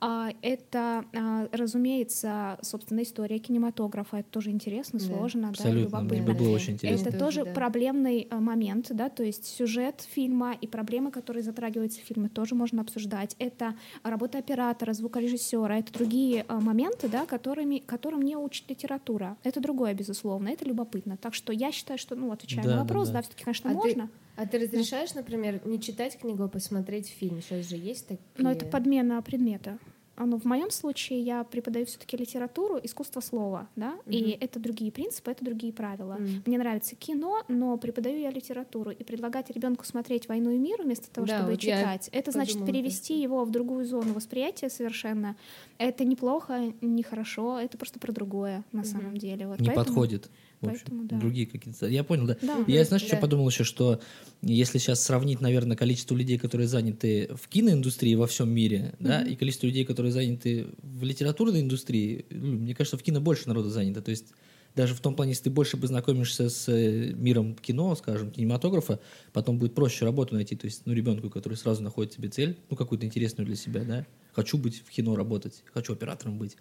А, 0.00 0.30
Это, 0.40 1.04
а, 1.16 1.48
разумеется, 1.50 2.58
собственно, 2.62 3.02
история 3.02 3.38
кинематографа, 3.40 4.18
это 4.18 4.30
тоже 4.30 4.50
интересно, 4.50 5.00
Да. 5.00 5.04
сложно, 5.06 5.42
да, 5.42 5.48
Абсолютно, 5.48 6.00
мне 6.00 6.18
любопытно. 6.18 6.32
бы 6.34 6.38
было 6.38 6.54
очень 6.54 6.74
интересно. 6.74 7.08
Это 7.08 7.18
Тоже, 7.18 7.40
тоже 7.40 7.44
да. 7.46 7.52
проблемный 7.60 8.28
э, 8.30 8.36
момент, 8.38 8.86
да, 8.90 9.08
то 9.08 9.24
есть 9.24 9.46
сюжет 9.46 10.06
фильма 10.14 10.52
и 10.52 10.68
проблемы, 10.68 11.10
которые 11.10 11.42
затрагиваются 11.42 12.00
в 12.00 12.04
фильме, 12.04 12.28
тоже 12.28 12.54
можно 12.54 12.82
обсуждать. 12.82 13.34
Это 13.40 13.74
работа 14.04 14.38
оператора, 14.38 14.92
звукорежиссера, 14.92 15.78
это 15.78 15.92
другие 15.92 16.44
э, 16.48 16.54
моменты, 16.60 17.08
да, 17.08 17.26
которыми, 17.26 17.78
которым 17.96 18.22
не 18.22 18.36
учит 18.36 18.68
литература. 18.68 19.36
Это 19.42 19.60
другое, 19.60 19.94
безусловно, 19.94 20.48
это 20.48 20.64
любопытно. 20.64 21.16
Так 21.16 21.34
что 21.34 21.52
я 21.52 21.72
считаю, 21.72 21.98
что, 21.98 22.14
ну, 22.14 22.30
отвечая 22.30 22.62
Да, 22.64 22.70
на 22.70 22.76
да, 22.76 22.82
вопрос, 22.82 23.08
да. 23.08 23.14
да, 23.14 23.22
все-таки, 23.22 23.44
конечно, 23.44 23.70
А 23.70 23.72
ты- 23.72 23.78
можно, 23.78 24.10
А 24.36 24.46
ты 24.46 24.58
разрешаешь, 24.58 25.14
например, 25.14 25.60
не 25.64 25.80
читать 25.80 26.18
книгу, 26.18 26.42
а 26.42 26.48
посмотреть 26.48 27.08
фильм? 27.08 27.40
Сейчас 27.40 27.66
же 27.68 27.76
есть 27.76 28.06
такие... 28.08 28.20
но 28.36 28.50
это 28.52 28.66
подмена 28.66 29.20
предмета. 29.22 29.78
А, 30.16 30.24
Ну, 30.24 30.38
в 30.38 30.44
моем 30.46 30.70
случае 30.70 31.20
я 31.20 31.44
преподаю 31.44 31.84
все-таки 31.84 32.16
литературу, 32.16 32.80
искусство 32.82 33.20
слова, 33.20 33.68
да, 33.76 33.94
и 34.06 34.22
Мгм. 34.22 34.36
это 34.40 34.58
другие 34.58 34.90
принципы, 34.90 35.30
это 35.30 35.44
другие 35.44 35.72
правила. 35.74 36.14
М. 36.18 36.42
Мне 36.46 36.56
нравится 36.58 36.96
кино, 36.96 37.42
но 37.48 37.76
преподаю 37.76 38.18
я 38.18 38.30
литературу. 38.30 38.90
И 38.90 39.04
предлагать 39.04 39.50
ребенку 39.50 39.84
смотреть 39.84 40.26
«Войну 40.28 40.50
и 40.50 40.58
мир» 40.58 40.82
вместо 40.82 41.10
того, 41.10 41.26
Да, 41.26 41.36
чтобы 41.38 41.50
вот 41.52 41.60
читать, 41.60 42.08
это 42.12 42.30
значит 42.30 42.64
перевести 42.64 43.12
просто. 43.14 43.22
его 43.22 43.44
в 43.44 43.50
другую 43.50 43.84
зону 43.84 44.14
восприятия 44.14 44.70
совершенно. 44.70 45.36
Это 45.76 46.04
неплохо, 46.04 46.72
нехорошо, 46.80 47.60
это 47.60 47.76
просто 47.76 48.00
про 48.00 48.10
другое 48.12 48.64
на 48.72 48.80
Мгм. 48.80 48.86
самом 48.88 49.16
деле. 49.18 49.46
Вот 49.46 49.60
Не 49.60 49.66
поэтому- 49.66 49.84
подходит. 49.86 50.30
В 50.66 50.72
общем, 50.72 50.84
поэтому 50.86 51.08
да. 51.08 51.18
другие 51.18 51.46
какие-то. 51.46 51.86
Я 51.88 52.04
понял, 52.04 52.26
да. 52.26 52.36
Да. 52.42 52.64
Я, 52.66 52.84
знаешь, 52.84 53.02
что 53.02 53.12
Да. 53.12 53.18
подумал 53.18 53.48
еще, 53.48 53.64
что 53.64 54.00
если 54.42 54.78
сейчас 54.78 55.02
сравнить, 55.02 55.40
наверное, 55.40 55.76
количество 55.76 56.14
людей, 56.14 56.38
которые 56.38 56.68
заняты 56.68 57.28
в 57.34 57.48
киноиндустрии 57.48 58.14
во 58.14 58.26
всем 58.26 58.50
мире, 58.50 58.94
да, 59.00 59.20
Мгм. 59.20 59.30
и 59.30 59.36
количество 59.36 59.66
людей, 59.66 59.84
которые 59.84 60.12
заняты 60.12 60.66
в 60.82 61.02
литературной 61.04 61.60
индустрии, 61.60 62.26
ну, 62.30 62.52
мне 62.58 62.74
кажется, 62.74 62.96
в 62.98 63.02
кино 63.02 63.20
больше 63.20 63.48
народу 63.48 63.70
занято. 63.70 64.02
То 64.02 64.10
есть 64.10 64.26
даже 64.74 64.94
в 64.94 65.00
том 65.00 65.14
плане, 65.14 65.30
если 65.30 65.44
ты 65.44 65.50
больше 65.50 65.78
познакомишься 65.78 66.50
с 66.50 66.68
э, 66.68 67.12
миром 67.14 67.54
кино, 67.54 67.94
скажем, 67.96 68.30
кинематографа, 68.30 69.00
потом 69.32 69.58
будет 69.58 69.74
проще 69.74 70.04
работу 70.04 70.34
найти. 70.34 70.54
То 70.54 70.66
есть, 70.66 70.82
ну, 70.84 70.92
ребенку, 70.92 71.30
который 71.30 71.54
сразу 71.54 71.82
находит 71.82 72.12
себе 72.12 72.28
цель, 72.28 72.58
ну, 72.68 72.76
какую-то 72.76 73.06
интересную 73.06 73.46
для 73.46 73.56
себя, 73.56 73.84
да. 73.84 74.06
Хочу 74.32 74.58
быть 74.58 74.82
в 74.84 74.90
кино 74.90 75.16
работать, 75.16 75.62
хочу 75.72 75.94
оператором 75.94 76.36
быть. 76.36 76.58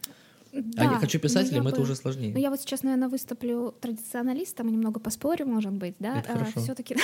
А 0.56 0.62
Да, 0.62 0.84
я 0.84 1.00
хочу 1.00 1.20
писателем, 1.20 1.64
я 1.64 1.70
это 1.70 1.78
бы- 1.78 1.84
уже 1.84 1.96
сложнее. 1.96 2.32
Ну, 2.34 2.40
я 2.40 2.50
вот 2.50 2.60
сейчас, 2.60 2.84
наверное, 2.84 3.10
выступлю 3.10 3.74
традиционалистом, 3.80 4.70
и 4.70 4.72
немного 4.72 5.00
поспорю, 5.00 5.46
может 5.46 5.74
быть, 5.74 5.96
да? 6.00 6.24
Хорошо. 6.26 6.60
Все-таки, 6.62 6.96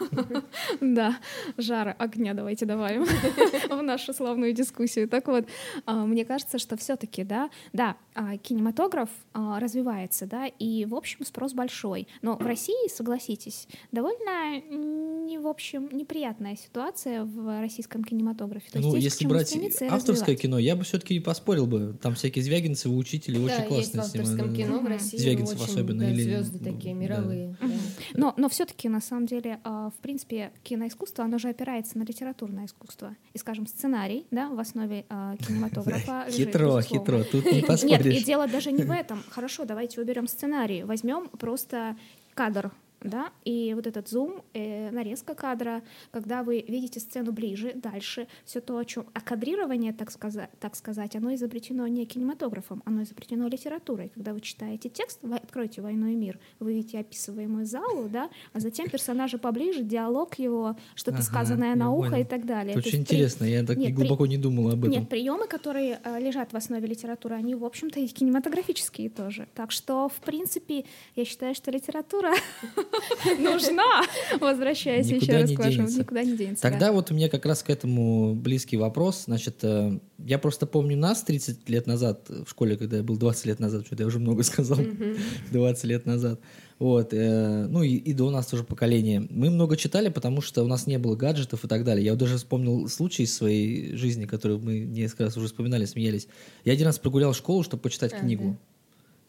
да, 0.80 1.18
жара 1.56 1.92
огня 1.98 2.34
давайте 2.34 2.66
добавим 2.66 3.04
в 3.70 3.82
нашу 3.82 4.12
славную 4.12 4.52
дискуссию. 4.52 5.08
Так 5.08 5.26
вот, 5.28 5.46
а, 5.86 6.06
мне 6.06 6.24
кажется, 6.24 6.58
что 6.58 6.76
все-таки, 6.76 7.24
да, 7.24 7.50
да, 7.72 7.96
а, 8.14 8.36
кинематограф 8.36 9.10
а, 9.32 9.58
развивается, 9.60 10.26
да, 10.26 10.46
и, 10.46 10.84
в 10.84 10.94
общем, 10.94 11.24
спрос 11.24 11.52
большой. 11.52 12.06
Но 12.22 12.36
в 12.36 12.46
России, 12.46 12.88
согласитесь, 12.88 13.66
довольно, 13.90 14.60
не, 14.70 15.38
в 15.38 15.46
общем, 15.46 15.88
неприятная 15.92 16.56
ситуация 16.56 17.24
в 17.24 17.60
российском 17.60 18.04
кинематографе. 18.04 18.68
Ну, 18.74 18.96
если 18.96 19.26
брать 19.26 19.56
авторское 19.90 20.36
кино, 20.36 20.58
я 20.58 20.76
бы 20.76 20.84
все-таки 20.84 21.20
поспорил 21.20 21.66
бы. 21.66 21.96
Там 22.00 22.14
всякие 22.14 22.42
Звягинцевы, 22.44 22.91
учители, 22.96 23.36
Да, 23.38 23.44
очень 23.44 23.76
есть 23.76 23.90
в 23.90 23.94
классные 23.94 24.22
авторском 24.22 24.54
кино 24.54 24.78
в. 24.80 24.86
России 24.86 25.16
Звягинцев 25.18 25.60
очень, 25.60 25.72
особенно, 25.72 26.00
да, 26.00 26.10
или- 26.10 26.22
звезды 26.22 26.58
такие 26.58 26.94
да. 26.94 27.00
мировые. 27.00 27.56
да. 27.60 27.66
Мгм. 27.66 27.76
Но, 28.14 28.34
но 28.36 28.48
все-таки, 28.48 28.88
на 28.88 29.00
самом 29.00 29.26
деле, 29.26 29.58
а, 29.64 29.90
в 29.90 29.94
принципе, 30.02 30.52
киноискусство, 30.62 31.24
оно 31.24 31.38
же 31.38 31.48
опирается 31.48 31.98
на 31.98 32.02
литературное 32.02 32.66
искусство. 32.66 33.16
И, 33.34 33.38
скажем, 33.38 33.66
сценарий, 33.66 34.26
да, 34.30 34.48
в 34.50 34.58
основе 34.58 35.04
а, 35.08 35.36
кинематографа. 35.36 36.26
Хитро, 36.30 36.80
хитро. 36.82 37.24
Тут 37.24 37.44
не 37.46 37.52
Нет, 37.52 37.64
и 37.64 37.66
поспоришь. 37.66 38.24
дело 38.24 38.46
даже 38.48 38.72
не 38.72 38.82
в 38.82 38.90
этом. 38.92 39.22
Хорошо, 39.30 39.64
давайте 39.64 40.00
уберем 40.00 40.26
сценарий. 40.26 40.82
Возьмем 40.84 41.28
просто 41.28 41.96
кадр, 42.34 42.70
да, 43.04 43.30
и 43.44 43.72
вот 43.74 43.86
этот 43.86 44.08
зум, 44.08 44.42
э, 44.54 44.90
нарезка 44.90 45.34
кадра, 45.34 45.82
когда 46.10 46.42
вы 46.42 46.64
видите 46.66 47.00
сцену 47.00 47.32
ближе, 47.32 47.72
дальше, 47.74 48.26
все 48.44 48.60
то, 48.60 48.76
о 48.78 48.84
чем... 48.84 49.06
А 49.14 49.20
кадрирование, 49.20 49.92
так 49.92 50.10
сказать, 50.10 50.50
так 50.60 50.76
сказать, 50.76 51.16
оно 51.16 51.34
изобретено 51.34 51.86
не 51.88 52.06
кинематографом, 52.06 52.82
оно 52.84 53.02
изобретено 53.02 53.48
литературой. 53.48 54.10
Когда 54.14 54.32
вы 54.34 54.40
читаете 54.40 54.88
текст, 54.88 55.18
вы 55.22 55.36
откроете 55.36 55.82
«Войну 55.82 56.06
и 56.08 56.14
мир», 56.14 56.38
вы 56.60 56.74
видите 56.74 56.98
описываемую 56.98 57.66
залу, 57.66 58.08
да, 58.08 58.30
а 58.52 58.60
затем 58.60 58.88
персонажи 58.88 59.38
поближе, 59.38 59.82
диалог 59.82 60.38
его, 60.38 60.76
что-то 60.94 61.18
Ага, 61.18 61.24
сказанное 61.26 61.74
на 61.74 61.90
ухо 61.92 62.10
понял. 62.10 62.22
и 62.22 62.24
так 62.24 62.46
далее. 62.46 62.72
Это 62.74 62.82
То 62.82 62.88
очень 62.88 62.98
есть 63.00 63.08
при- 63.08 63.16
интересно, 63.16 63.44
я 63.44 63.64
так 63.64 63.76
Нет, 63.76 63.88
при- 63.88 63.94
глубоко 63.94 64.26
не 64.26 64.38
думал 64.38 64.70
об 64.70 64.80
этом. 64.80 64.90
нет, 64.90 65.08
приемы, 65.08 65.46
которые 65.46 66.00
э, 66.04 66.20
лежат 66.20 66.52
в 66.52 66.56
основе 66.56 66.86
литературы, 66.86 67.34
они, 67.36 67.54
в 67.54 67.64
общем-то, 67.64 68.00
и 68.00 68.06
кинематографические 68.06 69.10
тоже. 69.10 69.48
Так 69.54 69.72
что, 69.72 70.08
в 70.08 70.20
принципе, 70.20 70.84
я 71.16 71.24
считаю, 71.24 71.54
что 71.54 71.70
литература 71.70 72.32
нужна, 73.38 74.02
возвращаясь 74.40 75.06
еще 75.06 75.32
раз 75.32 75.50
к 75.50 75.58
вашему, 75.58 75.88
никуда 75.88 76.22
не 76.24 76.36
денется. 76.36 76.62
Тогда 76.62 76.92
вот 76.92 77.10
у 77.10 77.14
меня 77.14 77.28
как 77.28 77.46
раз 77.46 77.62
к 77.62 77.70
этому 77.70 78.34
близкий 78.34 78.76
вопрос. 78.76 79.24
Значит, 79.26 79.58
э, 79.62 79.98
я 80.18 80.38
просто 80.38 80.66
помню 80.66 80.96
нас 80.96 81.22
30 81.22 81.68
лет 81.68 81.86
назад 81.86 82.28
в 82.28 82.48
школе, 82.48 82.76
когда 82.76 82.98
я 82.98 83.02
был 83.02 83.16
20 83.16 83.46
лет 83.46 83.60
назад, 83.60 83.86
что-то 83.86 84.02
я 84.02 84.06
уже 84.06 84.18
много 84.18 84.42
сказал, 84.42 84.78
20 85.50 85.84
лет 85.84 86.06
назад. 86.06 86.40
Вот, 86.78 87.14
э, 87.14 87.66
ну 87.68 87.82
и, 87.84 87.94
и 87.94 88.12
до 88.12 88.30
нас 88.30 88.46
тоже 88.46 88.64
поколение. 88.64 89.24
Мы 89.30 89.50
много 89.50 89.76
читали, 89.76 90.08
потому 90.08 90.40
что 90.40 90.64
у 90.64 90.66
нас 90.66 90.88
не 90.88 90.98
было 90.98 91.14
гаджетов 91.14 91.64
и 91.64 91.68
так 91.68 91.84
далее. 91.84 92.04
Я 92.04 92.12
вот 92.12 92.18
даже 92.18 92.38
вспомнил 92.38 92.88
случай 92.88 93.22
из 93.22 93.34
своей 93.34 93.94
жизни, 93.96 94.26
который 94.26 94.58
мы 94.58 94.80
несколько 94.80 95.24
раз 95.24 95.36
уже 95.36 95.46
вспоминали, 95.46 95.84
смеялись. 95.84 96.26
Я 96.64 96.72
один 96.72 96.86
раз 96.86 96.98
прогулял 96.98 97.34
школу, 97.34 97.62
чтобы 97.62 97.82
почитать 97.84 98.12
А, 98.12 98.18
книгу. 98.18 98.44
да. 98.44 98.71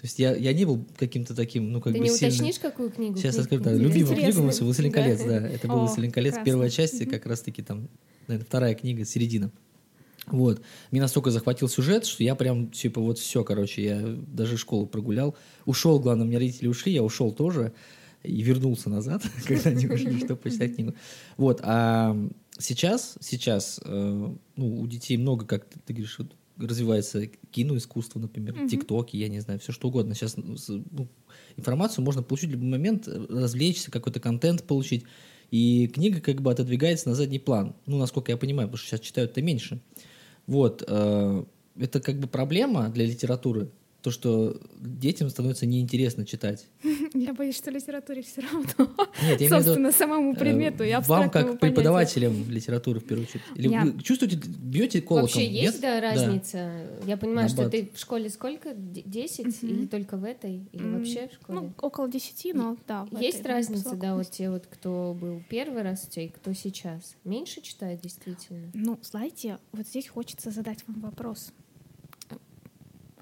То 0.04 0.08
есть 0.08 0.20
я, 0.20 0.36
я 0.36 0.52
не 0.52 0.66
был 0.66 0.86
каким-то 0.98 1.34
таким, 1.34 1.72
ну 1.72 1.80
как 1.80 1.94
Ты 1.94 2.00
бы 2.00 2.04
не 2.04 2.10
сильно- 2.12 2.28
уточнишь, 2.36 2.60
какую 2.60 2.92
книгу? 2.92 3.16
Сейчас 3.18 3.36
Книгу 3.36 3.64
скажу, 3.64 3.64
да, 3.64 3.74
любимая 3.74 4.16
книга 4.18 4.40
у 4.40 4.44
нас. 4.44 4.60
«Властелин 4.60 4.92
Да. 4.92 5.02
колец», 5.02 5.24
да, 5.24 5.48
это 5.48 5.68
был 5.70 5.80
«Властелин 5.80 6.12
колец», 6.12 6.36
первая 6.44 6.70
часть, 6.70 7.10
как 7.10 7.26
раз-таки 7.26 7.62
там, 7.62 7.88
наверное, 8.28 8.46
вторая 8.46 8.76
книга, 8.76 9.06
середина. 9.06 9.50
Вот. 10.28 10.62
Меня 10.92 11.04
настолько 11.04 11.32
захватил 11.32 11.70
сюжет, 11.70 12.06
что 12.06 12.22
я 12.22 12.36
прям, 12.36 12.70
типа, 12.70 13.00
вот 13.00 13.18
все, 13.18 13.46
короче, 13.46 13.82
я 13.82 14.02
даже 14.28 14.58
школу 14.58 14.88
прогулял. 14.88 15.38
Ушел, 15.66 16.02
главное, 16.02 16.26
у 16.26 16.28
меня 16.28 16.40
родители 16.40 16.68
ушли, 16.68 16.92
я 16.92 17.02
ушел 17.02 17.32
тоже 17.32 17.72
и 18.24 18.42
вернулся 18.42 18.90
назад, 18.90 19.24
когда 19.48 19.70
они 19.70 19.88
ушли, 19.88 20.18
чтобы 20.26 20.36
почитать 20.36 20.76
книгу. 20.76 20.96
Вот, 21.38 21.62
а 21.64 22.18
сейчас, 22.60 23.16
сейчас, 23.22 23.80
э, 23.86 24.34
ну, 24.58 24.82
у 24.82 24.86
детей 24.86 25.16
много, 25.16 25.46
как 25.46 25.64
ты, 25.64 25.80
ты 25.86 25.94
говоришь, 25.94 26.20
развивается 26.58 27.28
киноискусство, 27.52 28.20
например, 28.20 28.68
тиктоки, 28.68 29.18
я 29.18 29.30
не 29.30 29.40
знаю, 29.40 29.60
все 29.60 29.72
что 29.72 29.88
угодно. 29.88 30.16
Сейчас 30.16 30.38
ну, 30.38 30.56
ну, 30.92 31.08
информацию 31.58 32.04
можно 32.04 32.22
получить 32.22 32.50
в 32.50 32.54
любой 32.54 32.70
момент, 32.70 33.08
развлечься, 33.08 33.92
какой-то 33.92 34.20
контент 34.20 34.64
получить. 34.64 35.04
И 35.52 35.88
книга 35.88 36.20
как 36.20 36.42
бы 36.42 36.52
отодвигается 36.52 37.10
на 37.10 37.16
задний 37.16 37.40
план. 37.40 37.76
Ну, 37.86 37.98
насколько 37.98 38.32
я 38.32 38.38
понимаю, 38.38 38.68
потому 38.68 38.78
что 38.78 38.88
сейчас 38.88 39.06
читают-то 39.06 39.42
меньше. 39.42 39.82
Вот. 40.48 40.84
э, 40.88 41.44
Это 41.78 42.00
как 42.00 42.20
бы 42.20 42.28
проблема 42.28 42.90
для 42.90 43.06
литературы, 43.06 43.70
то, 44.04 44.12
что 44.12 44.60
детям 44.82 45.30
становится 45.30 45.66
неинтересно 45.66 46.26
читать. 46.26 46.68
Я 47.14 47.34
боюсь, 47.34 47.56
что 47.56 47.72
литературе 47.72 48.22
все 48.22 48.42
равно. 48.42 48.62
Нет, 48.68 48.78
я 48.78 48.88
имею 48.88 49.38
в 49.38 49.40
виду, 49.40 49.50
Собственно, 49.64 49.92
самому 49.94 50.34
э, 50.34 50.36
предмету 50.36 50.84
и 50.84 50.92
Вам, 50.92 51.30
как 51.30 51.32
понятию. 51.34 51.58
преподавателям 51.60 52.50
литературы, 52.50 53.00
в 53.00 53.06
первую 53.06 53.26
очередь. 53.28 53.44
Или 53.56 53.70
Я- 53.70 53.86
вы 53.86 54.02
чувствуете, 54.04 54.36
бьете 54.36 55.02
колоком? 55.02 55.24
Вообще 55.30 55.48
есть, 55.50 55.74
нет? 55.76 55.82
да, 55.82 56.02
разница? 56.02 56.86
Я 57.08 57.16
понимаю, 57.16 57.48
что 57.48 57.60
Набат. 57.64 57.72
ты 57.72 57.90
в 57.96 57.98
школе 57.98 58.30
сколько? 58.30 58.74
Д- 58.76 59.04
10? 59.06 59.64
Мгм. 59.64 59.72
Или 59.74 59.86
только 59.88 60.18
в 60.18 60.26
этой? 60.26 60.68
Или 60.74 60.84
М, 60.84 60.98
вообще 60.98 61.30
в 61.30 61.34
школе? 61.36 61.60
Ну, 61.62 61.74
около 61.82 62.10
десяти, 62.10 62.52
но 62.52 62.76
да. 62.86 63.08
Есть 63.22 63.40
этой, 63.40 63.48
разница, 63.52 63.96
да, 63.96 64.16
вот 64.16 64.30
те 64.30 64.50
вот, 64.50 64.66
кто 64.70 65.16
был 65.20 65.42
первый 65.50 65.82
раз 65.82 66.06
у 66.08 66.12
тебя 66.12 66.26
и 66.26 66.30
кто 66.30 66.52
сейчас? 66.54 67.16
Меньше 67.24 67.62
читает 67.62 68.02
действительно? 68.02 68.70
Ну, 68.74 69.00
знаете, 69.02 69.60
вот 69.72 69.88
здесь 69.88 70.10
хочется 70.10 70.52
задать 70.52 70.80
вам 70.88 71.00
вопрос. 71.00 71.54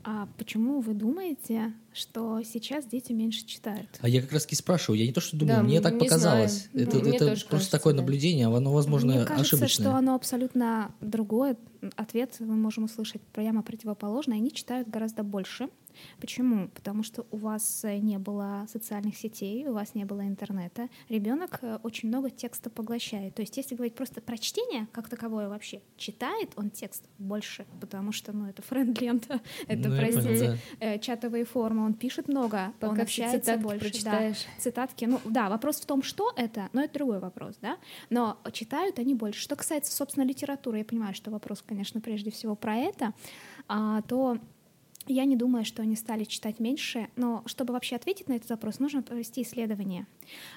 А 0.03 0.27
почему 0.38 0.79
вы 0.81 0.93
думаете, 0.93 1.74
что 1.93 2.41
сейчас 2.43 2.86
дети 2.86 3.12
меньше 3.12 3.46
читают? 3.46 3.88
А 4.01 4.10
я 4.10 4.22
как 4.22 4.31
раз 4.31 4.43
таки 4.43 4.55
спрашиваю, 4.55 5.00
я 5.00 5.05
не 5.05 5.13
то 5.13 5.22
что 5.22 5.38
думаю, 5.38 5.58
Да, 5.58 5.63
мне 5.63 5.81
так 5.81 6.00
показалось. 6.00 6.70
знаю. 6.72 6.88
Это, 6.88 6.98
мне 7.00 7.15
это 7.15 7.25
просто 7.27 7.48
кажется, 7.50 7.72
такое 7.72 7.93
да. 7.93 8.01
наблюдение, 8.01 8.48
а 8.48 8.55
оно, 8.55 8.72
возможно, 8.74 9.13
Мне 9.13 9.25
кажется, 9.25 9.55
ошибочное. 9.58 9.86
что 9.88 9.96
оно 9.96 10.15
абсолютно 10.15 10.91
другое. 11.01 11.58
Ответ 11.96 12.36
мы 12.39 12.55
можем 12.55 12.86
услышать 12.86 13.22
прямо 13.34 13.62
противоположный. 13.63 14.38
Они 14.38 14.51
читают 14.51 14.88
гораздо 14.89 15.24
больше. 15.24 15.70
Почему? 16.19 16.67
Потому 16.69 17.03
что 17.03 17.25
у 17.31 17.38
вас 17.38 17.83
э, 17.86 17.98
не 17.98 18.17
было 18.17 18.65
социальных 18.69 19.17
сетей, 19.17 19.67
у 19.67 19.74
вас 19.74 19.95
не 19.95 20.05
было 20.05 20.21
интернета. 20.27 20.89
Ребенок 21.10 21.60
э, 21.62 21.79
очень 21.83 22.10
много 22.10 22.29
текста 22.29 22.69
поглощает. 22.69 23.36
То 23.36 23.41
есть, 23.41 23.57
если 23.57 23.75
говорить 23.75 23.95
просто 23.95 24.21
про 24.21 24.38
чтение, 24.38 24.88
как 24.91 25.10
таковое 25.10 25.50
вообще, 25.50 25.81
читает 25.98 26.51
он 26.55 26.69
текст 26.69 27.03
больше, 27.17 27.65
потому 27.79 28.12
что, 28.12 28.31
ну, 28.33 28.48
это 28.48 28.62
френд-лента, 28.62 29.41
это, 29.67 29.89
Ну, 29.89 29.95
я 29.95 30.01
понял, 30.01 30.13
простите, 30.24 30.57
да. 30.79 30.86
э, 30.86 31.00
чатовые 31.00 31.45
формы, 31.45 31.86
он 31.86 31.93
пишет 31.93 32.27
много, 32.27 32.65
он 32.81 32.89
Пока 32.91 33.05
все 33.05 33.24
общается 33.25 33.39
цитатки 33.39 33.63
больше. 33.63 33.79
да 33.79 33.89
прочитаешь. 33.89 34.45
цитатки. 34.60 35.05
Ну 35.05 35.19
да, 35.25 35.50
вопрос 35.50 35.79
в 35.79 35.86
том, 35.86 36.03
что 36.03 36.31
это, 36.36 36.69
но 36.74 36.83
это 36.83 36.93
другой 36.93 37.19
вопрос, 37.19 37.55
да. 37.62 37.77
Но 38.10 38.38
читают 38.51 39.00
они 39.00 39.15
больше. 39.15 39.41
Что 39.41 39.55
касается, 39.55 39.91
собственно, 39.95 40.24
литературы, 40.24 40.79
я 40.79 40.86
понимаю, 40.86 41.13
что 41.13 41.31
вопрос, 41.31 41.63
конечно, 41.65 42.01
прежде 42.01 42.31
всего 42.31 42.55
про 42.55 42.75
это, 42.75 43.13
а, 43.67 44.01
то 44.03 44.38
я 45.08 45.25
не 45.25 45.36
думаю, 45.36 45.65
что 45.65 45.81
они 45.81 45.96
стали 45.96 46.24
читать 46.24 46.60
меньше, 46.60 47.10
но 47.15 47.43
чтобы 47.46 47.74
вообще 47.74 47.96
ответить 47.96 48.27
на 48.27 48.34
этот 48.34 48.50
вопрос, 48.50 48.79
нужно 48.79 49.01
провести 49.01 49.41
исследование. 49.41 50.08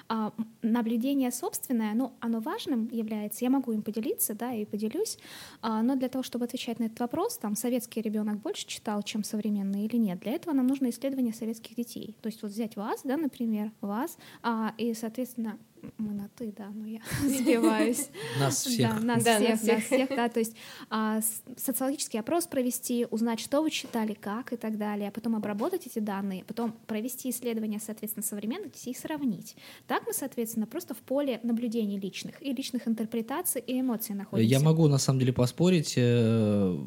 А, 0.07 0.33
наблюдение 0.61 1.31
собственное, 1.31 1.93
ну, 1.93 2.13
оно 2.19 2.39
важным 2.39 2.89
является, 2.91 3.45
я 3.45 3.49
могу 3.49 3.71
им 3.71 3.81
поделиться, 3.81 4.33
да, 4.33 4.53
и 4.53 4.65
поделюсь, 4.65 5.17
а, 5.61 5.81
но 5.81 5.95
для 5.95 6.09
того, 6.09 6.23
чтобы 6.23 6.45
отвечать 6.45 6.79
на 6.79 6.85
этот 6.85 6.99
вопрос, 6.99 7.37
там, 7.37 7.55
советский 7.55 8.01
ребенок 8.01 8.39
больше 8.39 8.65
читал, 8.67 9.03
чем 9.03 9.23
современный 9.23 9.85
или 9.85 9.97
нет, 9.97 10.19
для 10.19 10.33
этого 10.33 10.53
нам 10.53 10.67
нужно 10.67 10.89
исследование 10.89 11.33
советских 11.33 11.75
детей. 11.75 12.15
То 12.21 12.27
есть 12.27 12.41
вот 12.41 12.51
взять 12.51 12.75
вас, 12.75 13.01
да, 13.03 13.17
например, 13.17 13.71
вас, 13.81 14.17
а, 14.43 14.73
и, 14.77 14.93
соответственно, 14.93 15.57
мы 15.97 16.13
на 16.13 16.29
«ты», 16.35 16.53
да, 16.57 16.69
но 16.73 16.85
я 16.87 16.99
сбиваюсь. 17.23 18.09
Нас 18.39 18.63
всех. 18.65 18.89
Да, 18.89 18.99
нас 18.99 19.23
Да, 19.23 19.35
всех, 19.37 19.49
нас 19.49 19.63
нас 19.63 19.83
всех. 19.83 19.85
всех, 19.85 20.09
да, 20.09 20.29
то 20.29 20.39
есть 20.39 20.53
а, 20.89 21.21
социологический 21.57 22.19
опрос 22.19 22.47
провести, 22.47 23.07
узнать, 23.11 23.39
что 23.39 23.61
вы 23.61 23.71
читали, 23.71 24.13
как 24.13 24.53
и 24.53 24.57
так 24.57 24.77
далее, 24.77 25.09
а 25.09 25.11
потом 25.11 25.35
обработать 25.35 25.87
эти 25.87 25.99
данные, 25.99 26.43
потом 26.45 26.73
провести 26.87 27.29
исследование, 27.29 27.79
соответственно, 27.79 28.23
современных 28.23 28.71
детей 28.73 28.91
и 28.91 28.95
сравнить. 28.97 29.55
Так 29.87 30.03
мы, 30.07 30.13
соответственно, 30.13 30.67
просто 30.67 30.93
в 30.93 30.97
поле 30.99 31.39
наблюдений 31.43 31.99
личных 31.99 32.41
и 32.41 32.53
личных 32.53 32.87
интерпретаций 32.87 33.61
и 33.61 33.79
эмоций 33.79 34.15
находимся. 34.15 34.49
Я 34.51 34.59
могу 34.59 34.87
на 34.87 34.97
самом 34.97 35.19
деле 35.19 35.33
поспорить, 35.33 35.93
э, 35.97 36.77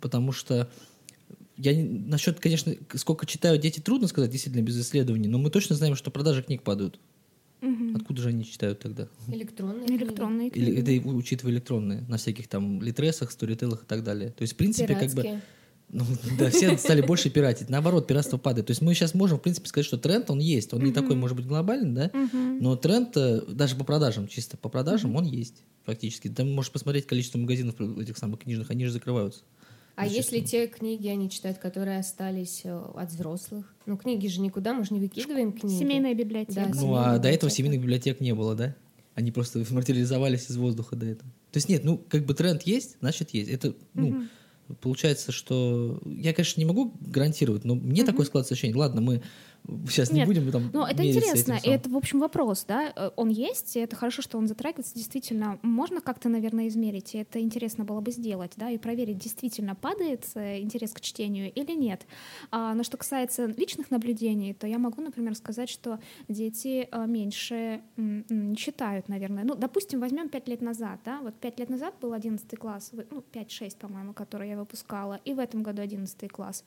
потому 0.00 0.32
что 0.32 0.70
я 1.56 1.74
не- 1.74 1.84
насчет, 1.84 2.38
конечно, 2.38 2.74
сколько 2.94 3.24
читают 3.26 3.62
дети, 3.62 3.80
трудно 3.80 4.08
сказать, 4.08 4.30
действительно, 4.30 4.62
без 4.62 4.78
исследований, 4.80 5.28
но 5.28 5.38
мы 5.38 5.50
точно 5.50 5.74
знаем, 5.74 5.96
что 5.96 6.10
продажи 6.10 6.42
книг 6.42 6.62
падают. 6.62 7.00
Откуда 7.94 8.22
же 8.22 8.28
они 8.28 8.44
читают 8.44 8.80
тогда? 8.80 9.08
Электронные 9.28 9.86
книги. 9.86 10.02
Электронные 10.02 10.48
Или 10.48 10.64
книги. 10.64 10.80
это 10.80 10.90
и 10.92 11.00
учитывая 11.00 11.52
электронные, 11.52 12.04
на 12.08 12.16
всяких 12.16 12.48
там 12.48 12.82
литресах, 12.82 13.30
сторителлах 13.30 13.82
и 13.82 13.86
так 13.86 14.02
далее. 14.02 14.30
То 14.30 14.42
есть, 14.42 14.54
в 14.54 14.56
принципе, 14.56 14.94
как 14.94 15.10
бы... 15.12 15.22
Пиратские. 15.22 15.42
Ну, 15.88 16.04
да, 16.38 16.50
все 16.50 16.76
стали 16.78 17.00
больше 17.00 17.30
пиратить. 17.30 17.68
Наоборот, 17.68 18.08
пиратство 18.08 18.38
падает. 18.38 18.66
То 18.66 18.72
есть 18.72 18.82
мы 18.82 18.92
сейчас 18.94 19.14
можем, 19.14 19.38
в 19.38 19.42
принципе, 19.42 19.68
сказать, 19.68 19.86
что 19.86 19.98
тренд, 19.98 20.30
он 20.30 20.40
есть. 20.40 20.74
Он 20.74 20.82
не 20.82 20.92
такой, 20.92 21.14
может 21.14 21.36
быть, 21.36 21.46
глобальный, 21.46 21.94
да? 21.94 22.10
Мгм. 22.12 22.58
Но 22.58 22.76
тренд, 22.76 23.16
э, 23.16 23.42
даже 23.48 23.76
по 23.76 23.84
продажам, 23.84 24.26
чисто 24.26 24.56
по 24.56 24.68
продажам, 24.68 25.14
он 25.14 25.24
есть 25.24 25.62
фактически. 25.84 26.28
Там 26.28 26.52
можешь 26.52 26.72
посмотреть 26.72 27.06
количество 27.06 27.38
магазинов 27.38 27.80
этих 27.80 28.18
самых 28.18 28.40
книжных, 28.40 28.70
они 28.70 28.84
же 28.84 28.90
закрываются. 28.90 29.42
А 29.96 30.06
если 30.06 30.40
те 30.40 30.66
книги 30.66 31.08
они 31.08 31.30
читают, 31.30 31.58
которые 31.58 31.98
остались 31.98 32.60
э, 32.64 32.78
от 32.94 33.10
взрослых? 33.10 33.74
Ну, 33.86 33.96
книги 33.96 34.26
же 34.26 34.40
никуда, 34.40 34.74
мы 34.74 34.84
же 34.84 34.92
не 34.92 35.00
выкидываем 35.00 35.52
книги. 35.52 35.78
Семейная 35.78 36.14
библиотека. 36.14 36.54
Да, 36.54 36.66
Ну, 36.68 36.74
семейная 36.74 36.98
а 36.98 37.18
до 37.18 37.28
этого 37.28 37.30
библиотека. 37.30 37.50
семейных 37.50 37.80
библиотек 37.80 38.20
не 38.20 38.34
было, 38.34 38.54
да? 38.54 38.76
Они 39.14 39.32
просто 39.32 39.64
материализовались 39.70 40.50
из 40.50 40.56
воздуха 40.58 40.96
до 40.96 41.06
этого. 41.06 41.30
То 41.50 41.56
есть 41.56 41.70
нет, 41.70 41.82
ну, 41.84 41.96
как 41.96 42.26
бы 42.26 42.34
тренд 42.34 42.62
есть, 42.64 42.98
значит 43.00 43.30
есть. 43.30 43.48
Это, 43.50 43.74
ну, 43.94 44.08
Мгм. 44.08 44.28
получается, 44.82 45.32
что... 45.32 45.98
Я, 46.04 46.34
конечно, 46.34 46.60
не 46.60 46.66
могу 46.66 46.92
гарантировать, 47.00 47.64
но 47.64 47.74
мне 47.74 48.04
такое 48.04 48.26
складывается 48.26 48.52
ощущение. 48.52 48.76
Ладно, 48.76 49.00
мы 49.00 49.22
сейчас 49.86 50.10
не 50.10 50.20
Нет, 50.20 50.28
будем 50.28 50.50
там 50.50 50.70
Ну, 50.72 50.84
это 50.84 51.06
интересно, 51.06 51.54
этим 51.54 51.70
и 51.70 51.74
это, 51.74 51.90
в 51.90 51.96
общем, 51.96 52.20
вопрос, 52.20 52.64
да, 52.66 52.92
э, 52.94 53.10
он 53.16 53.28
есть, 53.28 53.76
и 53.76 53.80
это 53.80 53.96
хорошо, 53.96 54.22
что 54.22 54.38
он 54.38 54.46
затрагивается, 54.46 54.94
действительно, 54.94 55.58
можно 55.62 56.00
как-то, 56.00 56.28
наверное, 56.28 56.68
измерить, 56.68 57.14
и 57.14 57.18
это 57.18 57.40
интересно 57.40 57.84
было 57.84 58.00
бы 58.00 58.10
сделать, 58.10 58.52
да, 58.56 58.70
и 58.70 58.78
проверить, 58.78 59.18
действительно 59.18 59.74
падает 59.74 60.24
э, 60.34 60.60
интерес 60.60 60.92
к 60.92 61.00
чтению 61.00 61.52
или 61.52 61.72
нет. 61.72 62.06
А, 62.50 62.74
но 62.74 62.82
что 62.82 62.96
касается 62.96 63.46
личных 63.46 63.90
наблюдений, 63.90 64.54
то 64.54 64.66
я 64.66 64.78
могу, 64.78 65.02
например, 65.02 65.34
сказать, 65.34 65.68
что 65.68 65.98
дети 66.28 66.88
э, 66.90 67.06
меньше 67.06 67.82
не 67.96 68.56
читают, 68.56 69.08
наверное. 69.08 69.44
Ну, 69.44 69.54
допустим, 69.54 70.00
возьмем 70.00 70.28
пять 70.28 70.48
лет 70.48 70.62
назад, 70.62 71.00
да, 71.04 71.20
вот 71.20 71.34
пять 71.34 71.58
лет 71.58 71.70
назад 71.70 71.94
был 72.00 72.12
11 72.12 72.58
класс, 72.58 72.92
ну, 73.10 73.24
5-6, 73.32 73.76
по-моему, 73.78 74.12
который 74.12 74.48
я 74.48 74.56
выпускала, 74.56 75.20
и 75.24 75.34
в 75.34 75.38
этом 75.38 75.62
году 75.62 75.82
11 75.82 76.30
класс. 76.30 76.64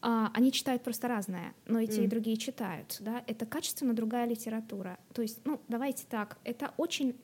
А, 0.00 0.30
они 0.32 0.52
читают 0.52 0.82
просто 0.82 1.08
разное, 1.08 1.54
но 1.66 1.80
и 1.80 1.88
те, 1.88 2.04
и 2.04 2.06
другие 2.06 2.36
читают, 2.36 2.98
да, 3.00 3.24
это 3.26 3.46
качественно 3.46 3.94
другая 3.94 4.28
литература. 4.28 4.98
То 5.12 5.22
есть, 5.22 5.40
ну, 5.44 5.60
давайте 5.66 6.04
так, 6.08 6.38
это 6.44 6.72
очень, 6.76 7.16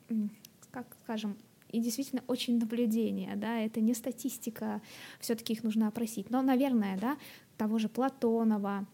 как 0.71 0.85
скажем, 1.03 1.37
и 1.69 1.79
действительно 1.79 2.21
очень 2.27 2.59
наблюдение, 2.59 3.35
да, 3.37 3.59
это 3.59 3.79
не 3.79 3.93
статистика, 3.93 4.81
все-таки 5.19 5.53
их 5.53 5.63
нужно 5.63 5.87
опросить. 5.87 6.29
Но, 6.29 6.41
наверное, 6.41 6.97
да, 6.97 7.17
того 7.57 7.79
же 7.79 7.87
Платонова, 7.87 8.85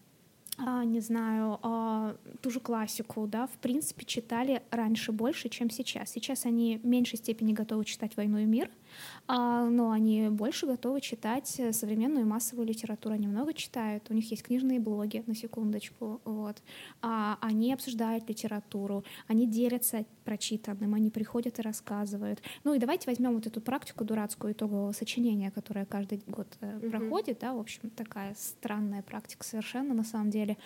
а, 0.58 0.84
не 0.84 1.00
знаю, 1.00 1.58
а, 1.62 2.16
ту 2.40 2.50
же 2.50 2.60
классику, 2.60 3.26
да, 3.26 3.46
в 3.46 3.58
принципе, 3.58 4.04
читали 4.04 4.62
раньше 4.70 5.10
больше, 5.10 5.48
чем 5.48 5.70
сейчас. 5.70 6.10
Сейчас 6.10 6.44
они 6.44 6.78
в 6.78 6.86
меньшей 6.86 7.18
степени 7.18 7.52
готовы 7.52 7.84
читать 7.84 8.16
«Войну 8.16 8.38
и 8.38 8.44
мир», 8.44 8.70
но 9.28 9.90
они 9.90 10.28
больше 10.28 10.66
готовы 10.66 11.00
читать 11.00 11.54
э, 11.58 11.72
современную 11.72 12.26
массовую 12.26 12.66
литературу. 12.66 13.14
Они 13.14 13.26
много 13.26 13.54
читают, 13.54 14.10
у 14.10 14.14
них 14.14 14.30
есть 14.30 14.42
книжные 14.42 14.80
блоги, 14.80 15.22
на 15.26 15.34
секундочку, 15.34 16.20
вот. 16.24 16.62
А, 17.00 17.38
они 17.40 17.72
обсуждают 17.72 18.28
литературу, 18.28 19.04
они 19.26 19.46
делятся 19.46 20.04
прочитанным, 20.24 20.94
они 20.94 21.10
приходят 21.10 21.58
и 21.58 21.62
рассказывают. 21.62 22.40
Ну 22.64 22.74
и 22.74 22.78
давайте 22.78 23.08
возьмем 23.10 23.34
вот 23.34 23.46
эту 23.46 23.60
практику 23.60 24.04
дурацкую 24.04 24.52
итогового 24.52 24.92
сочинения, 24.92 25.50
которая 25.50 25.84
каждый 25.84 26.22
год 26.26 26.46
Мгм. 26.60 26.90
проходит, 26.90 27.38
да, 27.40 27.54
в 27.54 27.58
общем, 27.58 27.90
такая 27.90 28.34
странная 28.36 29.02
практика 29.02 29.44
совершенно 29.44 29.94
на 29.94 30.04
самом 30.04 30.30
деле. 30.30 30.56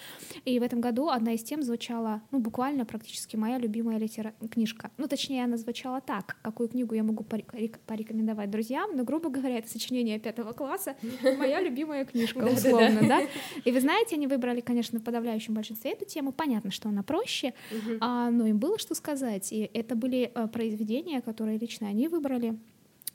И 0.44 0.58
в 0.58 0.62
этом 0.62 0.80
году 0.80 1.08
одна 1.08 1.32
из 1.32 1.42
тем 1.42 1.62
звучала, 1.62 2.22
ну, 2.30 2.38
буквально 2.38 2.84
практически 2.84 3.36
моя 3.36 3.58
любимая 3.58 3.98
литера... 3.98 4.34
книжка. 4.50 4.90
Ну, 4.98 5.06
точнее, 5.08 5.44
она 5.44 5.56
звучала 5.56 6.00
так, 6.00 6.36
какую 6.42 6.68
книгу 6.68 6.94
я 6.94 7.02
могу 7.02 7.24
порек- 7.24 7.54
рек- 7.54 7.80
порекомендовать 8.16 8.50
друзьям, 8.50 8.96
но, 8.96 9.04
грубо 9.04 9.28
говоря, 9.28 9.58
это 9.58 9.68
сочинение 9.68 10.18
пятого 10.18 10.52
класса, 10.52 10.96
моя 11.22 11.60
любимая 11.60 12.04
книжка, 12.04 12.38
условно, 12.38 13.00
да. 13.06 13.22
И 13.64 13.70
вы 13.70 13.80
знаете, 13.80 14.16
они 14.16 14.26
выбрали, 14.26 14.60
конечно, 14.60 14.98
в 14.98 15.02
подавляющем 15.02 15.54
большинстве 15.54 15.92
эту 15.92 16.04
тему. 16.04 16.32
Понятно, 16.32 16.70
что 16.70 16.88
она 16.88 17.02
проще, 17.02 17.52
а, 18.00 18.30
но 18.30 18.46
им 18.46 18.58
было 18.58 18.78
что 18.78 18.94
сказать. 18.94 19.52
И 19.52 19.70
это 19.74 19.94
были 19.94 20.30
э, 20.34 20.48
произведения, 20.48 21.20
которые 21.20 21.58
лично 21.58 21.88
они 21.88 22.08
выбрали. 22.08 22.58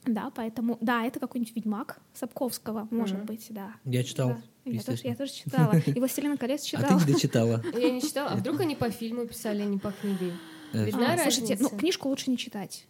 Да, 0.06 0.32
поэтому, 0.34 0.78
да, 0.82 1.04
это 1.04 1.20
какой-нибудь 1.20 1.56
Ведьмак 1.56 2.00
Сапковского, 2.14 2.88
может 2.90 3.24
быть, 3.24 3.48
да. 3.50 3.76
Я 3.86 4.04
читал, 4.04 4.30
Да. 4.30 4.42
Я 4.64 4.82
тоже, 4.82 5.02
я 5.04 5.16
тоже 5.16 5.32
читала. 5.32 5.76
И 5.86 6.00
«Властелина 6.00 6.38
колец» 6.38 6.62
А 6.64 6.66
читала. 6.66 7.00
ты 7.00 7.08
не 7.08 7.14
дочитала. 7.14 7.64
Я 7.74 7.92
не 7.92 8.02
читала. 8.02 8.30
А 8.30 8.36
вдруг 8.36 8.60
они 8.62 8.76
по 8.76 8.92
фильму 8.92 9.26
писали, 9.26 9.64
а 9.64 9.66
не 9.66 9.80
по 9.80 9.92
книге? 9.92 10.34
Видна 10.72 11.14
А, 11.14 11.18
Слушайте, 11.18 11.58
ну, 11.60 11.70
книжку 11.70 12.10
лучше 12.10 12.30
не 12.30 12.38
читать. 12.38 12.86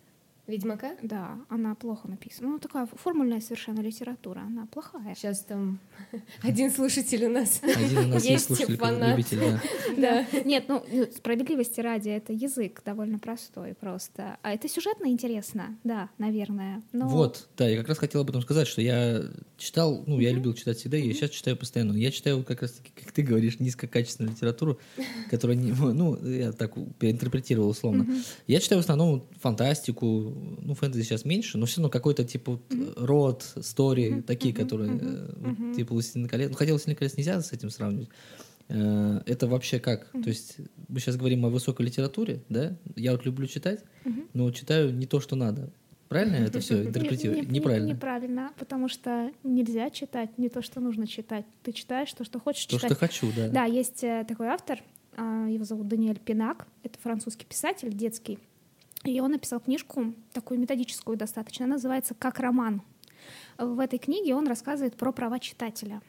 Ведьмака? 0.48 0.98
Да, 1.04 1.38
она 1.50 1.76
плохо 1.76 2.08
написана. 2.08 2.50
Ну, 2.50 2.60
такая 2.60 2.88
формульная 2.88 3.42
совершенно 3.42 3.80
литература, 3.80 4.40
она 4.40 4.66
плохая. 4.66 5.14
Сейчас 5.16 5.42
там 5.42 5.80
один 6.42 6.72
слушатель 6.72 7.26
у 7.26 7.30
нас. 7.30 7.62
Один 7.64 7.98
у 7.98 8.08
нас 8.08 8.26
есть 8.26 8.46
слушатель, 8.48 8.78
фанат. 8.78 9.12
любитель, 9.12 9.40
да. 9.98 10.26
Да. 10.32 10.40
Нет, 10.44 10.66
ну, 10.68 10.84
ну, 10.92 11.08
справедливости 11.16 11.80
ради, 11.80 12.10
это 12.10 12.34
язык 12.34 12.82
довольно 12.84 13.20
простой 13.20 13.76
просто. 13.76 14.38
А 14.42 14.54
это 14.54 14.68
сюжетно 14.68 15.08
интересно, 15.08 15.78
да, 15.84 16.10
наверное. 16.18 16.82
Но... 16.92 17.08
Вот, 17.08 17.48
да, 17.56 17.68
я 17.70 17.78
как 17.78 17.90
раз 17.90 18.00
хотел 18.00 18.22
об 18.22 18.30
этом 18.30 18.42
сказать, 18.42 18.68
что 18.68 18.82
я 18.82 19.24
читал, 19.58 20.04
ну, 20.08 20.20
я 20.20 20.32
любил 20.32 20.54
читать 20.54 20.78
всегда, 20.78 20.98
и 20.98 21.08
я 21.08 21.14
сейчас 21.14 21.30
читаю 21.30 21.56
постоянно. 21.56 21.94
Я 21.94 22.12
читаю 22.12 22.44
как 22.44 22.64
раз 22.64 22.72
таки, 22.72 22.92
как 22.96 23.12
ты 23.12 23.22
говоришь, 23.22 23.60
низкокачественную 23.60 24.34
литературу, 24.34 24.80
которая, 25.30 25.56
не, 25.56 25.72
ну, 25.72 26.18
я 26.26 26.52
так 26.52 26.74
переинтерпретировал 26.98 27.70
условно. 27.70 28.08
Я 28.48 28.60
читаю 28.60 28.82
в 28.82 28.84
основном 28.84 29.24
фантастику, 29.40 30.31
ну, 30.62 30.74
фэнтези 30.74 31.04
сейчас 31.04 31.26
меньше, 31.26 31.58
но 31.58 31.66
все 31.66 31.78
равно 31.82 31.90
какой-то 31.90 32.24
типа 32.24 32.52
вот, 32.54 32.94
род, 32.98 33.44
стори, 33.62 34.22
такие, 34.22 34.54
которые, 34.54 34.92
э, 35.02 35.34
вот, 35.38 35.76
типа 35.76 35.94
«Властелин 35.94 36.28
колец». 36.28 36.50
Ну, 36.50 36.56
хотя 36.56 36.72
«Властелин 36.72 36.98
колец» 36.98 37.18
нельзя 37.18 37.42
с 37.42 37.52
этим 37.52 37.70
сравнивать. 37.70 38.10
Э, 38.70 39.22
Это 39.26 39.48
вообще 39.48 39.80
как? 39.80 40.10
То 40.12 40.30
есть 40.30 40.58
мы 40.88 41.00
сейчас 41.00 41.18
говорим 41.18 41.46
о 41.46 41.50
высокой 41.50 41.86
литературе, 41.86 42.42
да? 42.50 42.78
Я 42.96 43.12
вот 43.12 43.26
люблю 43.26 43.48
читать, 43.48 43.84
но 44.34 44.50
читаю 44.52 44.94
не 44.94 45.06
то, 45.06 45.20
что 45.20 45.36
надо. 45.36 45.72
Правильно 46.08 46.36
это 46.46 46.60
все 46.60 46.84
интерпретирую? 46.86 47.40
не- 47.42 47.46
не- 47.48 47.60
Неправильно. 47.60 47.88
Неправильно, 47.94 48.52
потому 48.60 48.88
что 48.90 49.32
нельзя 49.44 49.90
читать 49.90 50.38
не 50.38 50.50
то, 50.50 50.62
что 50.62 50.80
нужно 50.82 51.08
читать. 51.08 51.46
Ты 51.64 51.72
читаешь 51.72 52.12
то, 52.14 52.24
что 52.26 52.40
хочешь 52.40 52.66
То, 52.66 52.76
читать. 52.78 52.92
что 52.92 53.00
хочу, 53.00 53.32
да. 53.36 53.48
Да, 53.50 53.64
есть 53.66 54.02
такой 54.28 54.48
автор, 54.48 54.82
а, 55.18 55.48
его 55.48 55.64
зовут 55.66 55.88
Даниэль 55.88 56.20
Пинак, 56.20 56.68
это 56.84 56.98
французский 57.00 57.46
писатель 57.46 57.94
детский, 57.94 58.40
и 59.04 59.20
он 59.20 59.32
написал 59.32 59.60
книжку, 59.60 60.14
такую 60.34 60.60
методическую 60.60 61.18
достаточно, 61.18 61.66
она 61.66 61.76
называется 61.76 62.14
«Как 62.14 62.40
роман». 62.40 62.82
В 63.58 63.80
этой 63.80 64.00
книге 64.00 64.36
он 64.36 64.48
рассказывает 64.48 64.96
про 64.96 65.12
права 65.12 65.40
читателя. 65.40 66.02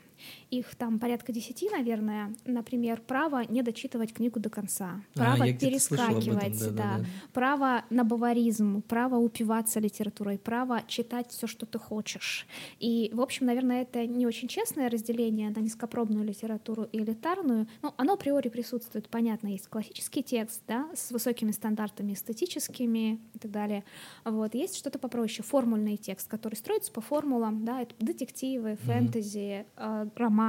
Их 0.52 0.74
там 0.74 0.98
порядка 0.98 1.32
десяти, 1.32 1.70
наверное. 1.70 2.34
Например, 2.44 3.00
право 3.00 3.42
не 3.48 3.62
дочитывать 3.62 4.12
книгу 4.12 4.38
до 4.38 4.50
конца, 4.50 5.00
А, 5.14 5.18
право 5.18 5.36
слышал 5.36 5.44
об 5.44 5.48
этом, 5.48 5.70
перескакивать, 5.70 6.58
да, 6.58 6.66
да-да-да. 6.66 7.04
право 7.32 7.84
на 7.88 8.04
баваризм, 8.04 8.82
право 8.82 9.16
упиваться 9.16 9.80
литературой, 9.80 10.36
право 10.36 10.82
читать 10.86 11.30
все, 11.30 11.46
что 11.46 11.64
ты 11.64 11.78
хочешь. 11.78 12.46
И, 12.78 13.10
в 13.14 13.22
общем, 13.22 13.46
наверное, 13.46 13.80
это 13.80 14.06
не 14.06 14.26
очень 14.26 14.46
честное 14.46 14.90
разделение 14.90 15.48
на 15.48 15.60
низкопробную 15.60 16.22
литературу 16.22 16.86
и 16.92 16.98
элитарную. 16.98 17.66
Ну, 17.80 17.94
оно 17.96 18.12
априори 18.12 18.50
присутствует, 18.50 19.08
понятно, 19.08 19.48
есть 19.48 19.68
классический 19.68 20.22
текст, 20.22 20.60
да, 20.68 20.90
с 20.94 21.12
высокими 21.12 21.52
стандартами 21.52 22.12
эстетическими 22.12 23.18
и 23.32 23.38
так 23.38 23.50
далее. 23.50 23.84
Вот. 24.26 24.54
Есть 24.54 24.76
что-то 24.76 24.98
попроще, 24.98 25.42
формульный 25.42 25.96
текст, 25.96 26.28
который 26.28 26.56
строится 26.56 26.92
по 26.92 27.00
формулам, 27.00 27.64
да, 27.64 27.80
это 27.80 27.94
детективы, 28.00 28.76
фэнтези, 28.82 29.64
э, 29.78 30.06
романы, 30.14 30.41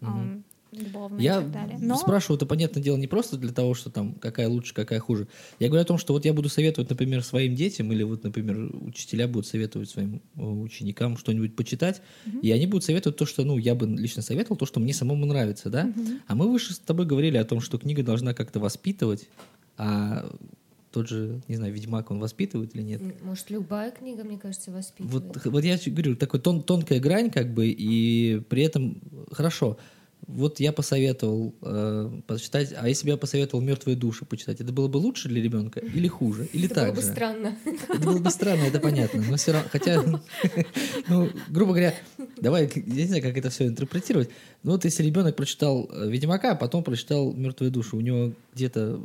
Э, 0.00 0.40
любовные 0.74 1.24
Я 1.24 1.38
и 1.38 1.42
так 1.42 1.52
далее. 1.52 1.78
Но 1.80 1.96
спрашиваю 1.96 2.36
это, 2.36 2.46
понятное 2.46 2.82
дело, 2.82 2.96
не 2.96 3.06
просто 3.06 3.36
для 3.36 3.52
того, 3.52 3.74
что 3.74 3.90
там 3.90 4.14
какая 4.14 4.48
лучше, 4.48 4.74
какая 4.74 5.00
хуже. 5.00 5.28
Я 5.58 5.68
говорю 5.68 5.82
о 5.82 5.86
том, 5.86 5.98
что 5.98 6.12
вот 6.12 6.24
я 6.24 6.32
буду 6.32 6.48
советовать, 6.48 6.90
например, 6.90 7.22
своим 7.22 7.54
детям, 7.54 7.92
или 7.92 8.02
вот, 8.02 8.24
например, 8.24 8.70
учителя 8.80 9.28
будут 9.28 9.46
советовать 9.46 9.88
своим 9.88 10.22
э, 10.36 10.42
ученикам 10.42 11.16
что-нибудь 11.16 11.54
почитать, 11.56 12.02
и 12.42 12.50
они 12.50 12.66
будут 12.66 12.84
советовать 12.84 13.16
то, 13.16 13.26
что, 13.26 13.44
ну, 13.44 13.58
я 13.58 13.74
бы 13.74 13.86
лично 13.86 14.22
советовал, 14.22 14.56
то, 14.56 14.66
что 14.66 14.80
мне 14.80 14.92
самому 14.92 15.26
нравится, 15.26 15.70
да? 15.70 15.92
А 16.26 16.34
мы 16.34 16.50
выше 16.50 16.74
с 16.74 16.78
тобой 16.78 17.06
говорили 17.06 17.36
о 17.36 17.44
том, 17.44 17.60
что 17.60 17.78
книга 17.78 18.02
должна 18.02 18.34
как-то 18.34 18.60
воспитывать, 18.60 19.28
а 19.76 20.30
тот 20.94 21.08
же, 21.08 21.40
не 21.48 21.56
знаю, 21.56 21.74
Ведьмак, 21.74 22.12
он 22.12 22.20
воспитывает 22.20 22.76
или 22.76 22.82
нет? 22.82 23.02
Может, 23.22 23.50
любая 23.50 23.90
книга, 23.90 24.22
мне 24.22 24.38
кажется, 24.38 24.70
воспитывает. 24.70 25.34
Вот, 25.34 25.44
вот 25.44 25.64
я 25.64 25.76
говорю, 25.84 26.14
такой 26.14 26.38
тон, 26.38 26.62
тонкая 26.62 27.00
грань, 27.00 27.30
как 27.30 27.52
бы, 27.52 27.66
и 27.66 28.40
при 28.48 28.62
этом 28.62 29.02
хорошо. 29.32 29.76
Вот 30.26 30.60
я 30.60 30.72
посоветовал 30.72 31.52
э, 31.62 32.20
почитать, 32.28 32.72
а 32.78 32.88
если 32.88 33.04
бы 33.06 33.10
я 33.10 33.16
посоветовал 33.16 33.62
мертвые 33.62 33.96
души 33.96 34.24
почитать, 34.24 34.60
это 34.60 34.72
было 34.72 34.86
бы 34.86 34.98
лучше 34.98 35.28
для 35.28 35.42
ребенка 35.42 35.80
или 35.80 36.06
хуже? 36.08 36.48
Или 36.52 36.66
Это 36.66 36.76
так 36.76 36.84
было 36.86 36.94
бы 36.94 37.02
же? 37.02 37.08
странно. 37.08 37.56
Это 37.64 37.98
было 37.98 38.18
бы 38.20 38.30
странно, 38.30 38.62
это 38.62 38.78
понятно. 38.78 39.22
Но 39.28 39.36
все 39.36 39.52
равно, 39.52 39.68
хотя, 39.70 40.02
ну, 41.08 41.28
грубо 41.48 41.72
говоря, 41.72 41.94
давай, 42.40 42.70
я 42.74 42.82
не 42.82 43.06
знаю, 43.08 43.22
как 43.22 43.36
это 43.36 43.50
все 43.50 43.66
интерпретировать. 43.66 44.30
Ну 44.62 44.70
вот 44.72 44.84
если 44.84 45.02
ребенок 45.02 45.34
прочитал 45.36 45.90
Ведьмака, 46.06 46.52
а 46.52 46.56
потом 46.56 46.84
прочитал 46.84 47.32
Мертвые 47.32 47.70
души, 47.70 47.96
у 47.96 48.00
него 48.00 48.32
где-то 48.54 49.02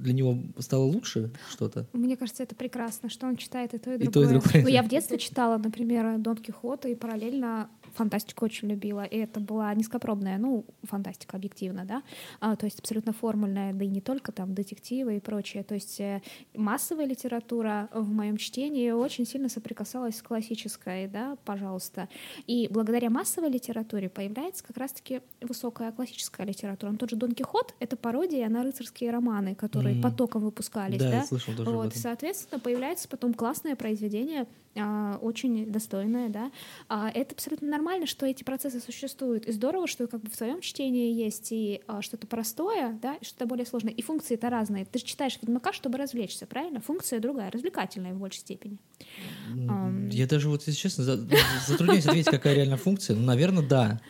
для 0.00 0.12
него 0.12 0.38
стало 0.58 0.84
лучше 0.84 1.30
что-то? 1.50 1.86
Мне 1.92 2.16
кажется, 2.16 2.42
это 2.42 2.54
прекрасно, 2.54 3.08
что 3.08 3.26
он 3.26 3.36
читает 3.36 3.74
и 3.74 3.78
то, 3.78 3.92
и 3.92 3.96
И 3.96 3.98
другое. 4.08 4.12
то, 4.12 4.22
и 4.22 4.38
другое. 4.40 4.62
Ну, 4.62 4.68
я 4.68 4.82
в 4.82 4.88
детстве 4.94 5.18
читала, 5.18 5.58
например, 5.58 6.18
Дон 6.18 6.36
Кихота 6.36 6.88
и 6.88 6.94
параллельно 6.94 7.68
фантастику 7.94 8.44
очень 8.44 8.68
любила. 8.68 9.04
И 9.04 9.16
это 9.18 9.40
была 9.40 9.72
низкопробная, 9.74 10.38
ну, 10.38 10.64
фантастика 10.84 11.36
объективно, 11.36 11.84
да, 11.84 12.02
а, 12.40 12.56
то 12.56 12.66
есть 12.66 12.78
абсолютно 12.80 13.12
формульная, 13.12 13.72
да 13.72 13.84
и 13.84 13.88
не 13.88 14.00
только 14.00 14.32
там 14.32 14.54
детективы 14.54 15.16
и 15.16 15.20
прочее. 15.20 15.62
То 15.62 15.74
есть 15.74 16.00
э, 16.00 16.22
массовая 16.54 17.06
литература 17.06 17.88
в 17.92 18.10
моем 18.10 18.36
чтении 18.36 18.90
очень 18.90 19.26
сильно 19.26 19.48
соприкасалась 19.48 20.16
с 20.16 20.22
классической, 20.22 21.06
да, 21.08 21.36
пожалуйста. 21.44 22.08
И 22.46 22.68
благодаря 22.70 23.10
массовой 23.10 23.50
литературе 23.50 24.08
появляется 24.08 24.64
как 24.64 24.76
раз-таки 24.76 25.20
высокая 25.40 25.92
классическая 25.92 26.46
литература. 26.46 26.90
Ну, 26.90 26.98
тот 26.98 27.10
же 27.10 27.16
Дон 27.16 27.32
Кихот— 27.32 27.74
это 27.80 27.96
пародия 27.96 28.48
на 28.48 28.62
рыцарские 28.62 29.10
романы, 29.10 29.54
которые 29.54 29.94
Мгм. 29.94 30.02
потоком 30.02 30.42
выпускались, 30.42 30.98
Да, 30.98 31.10
да? 31.10 31.24
слышал 31.24 31.54
тоже 31.54 31.70
Вот, 31.70 31.94
соответственно, 31.94 32.60
появляется 32.60 33.08
потом 33.08 33.34
классное 33.34 33.76
произведение, 33.76 34.46
очень 34.76 35.66
достойное, 35.70 36.28
да. 36.28 36.50
А, 36.88 37.10
это 37.10 37.34
абсолютно 37.34 37.68
нормально, 37.68 38.06
что 38.06 38.24
эти 38.26 38.44
процессы 38.44 38.80
существуют. 38.80 39.46
И 39.46 39.52
здорово, 39.52 39.86
что 39.86 40.06
как 40.06 40.22
бы 40.22 40.30
в 40.30 40.34
своем 40.34 40.60
чтении 40.60 41.12
есть 41.12 41.48
и 41.50 41.80
а, 41.86 42.02
что-то 42.02 42.26
простое, 42.26 42.98
да, 43.02 43.14
и 43.14 43.24
что-то 43.24 43.46
более 43.46 43.66
сложное. 43.66 43.92
И 43.92 44.02
функции-то 44.02 44.48
разные. 44.48 44.84
Ты 44.84 45.00
же 45.00 45.04
читаешь 45.04 45.38
Ведьмака, 45.42 45.72
чтобы 45.72 45.98
развлечься, 45.98 46.46
правильно? 46.46 46.80
Функция 46.80 47.18
другая, 47.20 47.50
развлекательная 47.50 48.14
в 48.14 48.18
большей 48.18 48.40
степени. 48.40 48.78
Я 50.12 50.26
даже 50.26 50.48
вот, 50.48 50.62
если 50.66 50.78
честно, 50.80 51.04
за- 51.04 51.26
затрудняюсь 51.66 52.06
ответить, 52.06 52.30
какая 52.30 52.54
реально 52.54 52.76
функция. 52.76 53.16
Ну, 53.16 53.24
наверное, 53.24 53.66
да. 53.66 54.00